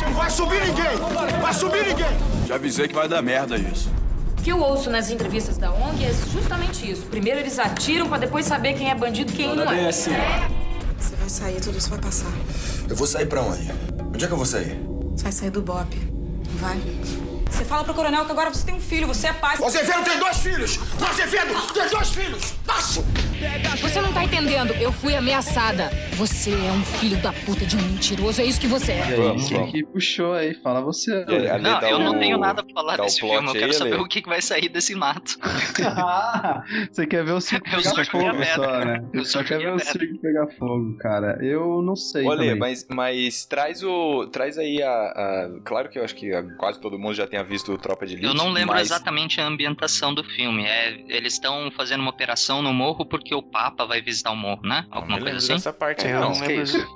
Não 0.04 0.12
vai 0.14 0.30
subir 0.30 0.60
ninguém! 0.60 0.96
Vai 1.40 1.52
subir 1.54 1.86
ninguém! 1.86 2.06
Já 2.46 2.54
avisei 2.54 2.88
que 2.88 2.94
vai 2.94 3.08
dar 3.08 3.20
merda 3.20 3.56
isso. 3.56 3.90
O 4.38 4.42
que 4.42 4.50
eu 4.52 4.60
ouço 4.60 4.90
nas 4.90 5.10
entrevistas 5.10 5.56
da 5.56 5.72
ONG 5.72 6.04
é 6.04 6.12
justamente 6.32 6.90
isso. 6.90 7.02
Primeiro 7.06 7.40
eles 7.40 7.58
atiram 7.58 8.08
pra 8.08 8.18
depois 8.18 8.46
saber 8.46 8.74
quem 8.74 8.90
é 8.90 8.94
bandido 8.94 9.32
e 9.32 9.34
quem 9.34 9.54
não 9.56 9.70
é. 9.70 9.88
assim. 9.88 10.10
Você 10.98 11.16
vai 11.16 11.28
sair, 11.28 11.60
tudo 11.60 11.76
isso 11.78 11.90
vai 11.90 11.98
passar. 11.98 12.30
Eu 12.88 12.94
vou 12.96 13.06
sair 13.06 13.26
pra 13.26 13.40
onde? 13.42 13.70
Onde 14.14 14.24
é 14.24 14.28
que 14.28 14.32
eu 14.32 14.36
vou 14.36 14.46
sair? 14.46 14.78
Você 15.16 15.22
vai 15.24 15.32
sair 15.32 15.50
do 15.50 15.62
BOP. 15.62 15.96
Vai. 16.60 16.78
Você 17.50 17.64
fala 17.64 17.84
pro 17.84 17.94
coronel 17.94 18.24
que 18.24 18.32
agora 18.32 18.52
você 18.52 18.66
tem 18.66 18.74
um 18.74 18.80
filho, 18.80 19.06
você 19.06 19.28
é 19.28 19.32
pai. 19.32 19.56
O 19.58 19.64
Azevedo 19.66 20.02
tem 20.04 20.18
dois 20.18 20.36
filhos! 20.38 20.76
O 21.00 21.04
Azevedo 21.04 21.72
tem 21.72 21.88
dois 21.88 22.10
filhos! 22.10 22.54
Macho! 22.66 23.04
Você 23.80 24.00
não 24.00 24.12
tá 24.12 24.24
entendendo. 24.24 24.72
Eu 24.74 24.92
fui 24.92 25.14
ameaçada. 25.14 25.90
Você 26.14 26.50
é 26.50 26.72
um 26.72 26.82
filho 26.84 27.16
da 27.18 27.32
puta 27.32 27.64
de 27.66 27.76
um 27.76 27.82
mentiroso. 27.82 28.40
É 28.40 28.44
isso 28.44 28.60
que 28.60 28.66
você 28.66 28.92
é. 28.92 28.96
E 28.98 29.02
aí, 29.02 29.16
Vamos, 29.16 29.50
vamos. 29.50 29.70
que 29.72 29.84
puxou 29.84 30.32
aí? 30.32 30.54
Fala 30.54 30.80
você. 30.80 31.12
Aí, 31.28 31.60
Não, 31.62 31.80
eu 31.82 31.98
não 31.98 32.16
o- 32.16 32.18
tenho 32.18 32.38
nada 32.38 32.62
pra 32.62 32.72
falar 32.72 32.96
desse 32.96 33.20
filme. 33.20 33.46
Eu 33.48 33.52
quero 33.52 33.66
aí, 33.66 33.72
saber 33.74 34.00
o 34.00 34.06
que 34.08 34.22
vai 34.22 34.40
sair 34.40 34.68
desse 34.68 34.94
mato. 34.94 35.38
Ah, 35.84 36.62
você 36.90 37.06
quer 37.06 37.24
ver 37.24 37.32
o 37.32 37.40
circo 37.40 37.66
Eu 37.68 37.82
pegar 37.82 38.04
fogo 38.06 38.44
só, 38.54 38.84
né? 38.84 39.04
Eu 39.12 39.24
só 39.24 39.38
só 39.38 39.44
quer 39.44 39.54
joguei 39.60 39.66
ver 39.66 39.74
o 39.74 39.78
circo 39.80 40.18
pegar 40.20 40.46
fogo, 40.58 40.96
cara. 40.98 41.38
Eu 41.42 41.82
não 41.82 41.96
sei 41.96 42.24
Olha, 42.26 42.38
também. 42.38 42.56
mas, 42.58 42.86
mas 42.90 43.44
traz 43.44 43.82
o. 43.82 44.26
Traz 44.28 44.56
aí 44.58 44.82
a, 44.82 44.88
a- 44.88 45.50
Claro 45.64 45.88
que 45.90 45.98
eu 45.98 46.04
acho 46.04 46.14
que 46.14 46.30
quase 46.56 46.80
todo 46.80 46.98
mundo 46.98 47.14
já 47.14 47.26
tenha 47.26 47.42
visto 47.44 47.72
o 47.72 47.78
Tropa 47.78 48.06
de 48.06 48.14
Elite. 48.14 48.28
Eu 48.28 48.34
não 48.34 48.50
lembro 48.50 48.74
mas... 48.74 48.86
exatamente 48.86 49.40
a 49.40 49.46
ambientação 49.46 50.14
do 50.14 50.22
filme. 50.24 50.64
É, 50.64 50.96
eles 51.08 51.34
estão 51.34 51.70
fazendo 51.72 52.00
uma 52.00 52.10
operação 52.10 52.62
no 52.62 52.72
morro 52.72 53.04
porque 53.04 53.33
o 53.34 53.42
Papa 53.42 53.84
vai 53.84 54.00
visitar 54.00 54.30
o 54.32 54.36
morro, 54.36 54.62
né? 54.62 54.84
Alguma 54.90 55.18
coisa 55.18 55.36
assim? 55.38 55.52
dessa 55.54 55.72
parte, 55.72 56.06
É, 56.06 56.14
não. 56.14 56.30
não 56.32 56.40
lembro. 56.40 56.88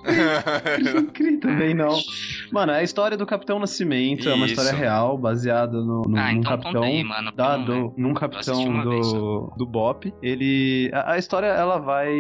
Crio 1.13 1.41
também 1.41 1.75
não. 1.75 1.99
Mano, 2.53 2.73
é 2.73 2.79
a 2.79 2.83
história 2.83 3.17
do 3.17 3.27
Capitão 3.27 3.59
Nascimento, 3.59 4.29
é 4.29 4.35
uma 4.35 4.47
Isso. 4.47 4.55
história 4.61 4.77
real, 4.79 5.17
baseada 5.19 5.79
no, 5.81 6.03
no, 6.03 6.19
Ah, 6.19 6.33
num 6.33 6.39
então 6.41 6.51
capitão. 6.53 6.73
conta 6.73 6.87
aí, 6.87 7.05
mano. 7.05 7.33
da- 7.33 7.57
do, 7.57 7.93
num 7.97 8.15
capitão 8.15 8.83
vez 8.89 9.13
do, 9.13 9.53
do 9.57 9.67
BOP. 9.67 10.13
Ele. 10.23 10.91
A, 10.93 11.13
a 11.13 11.19
história 11.19 11.47
ela 11.47 11.79
vai 11.79 12.11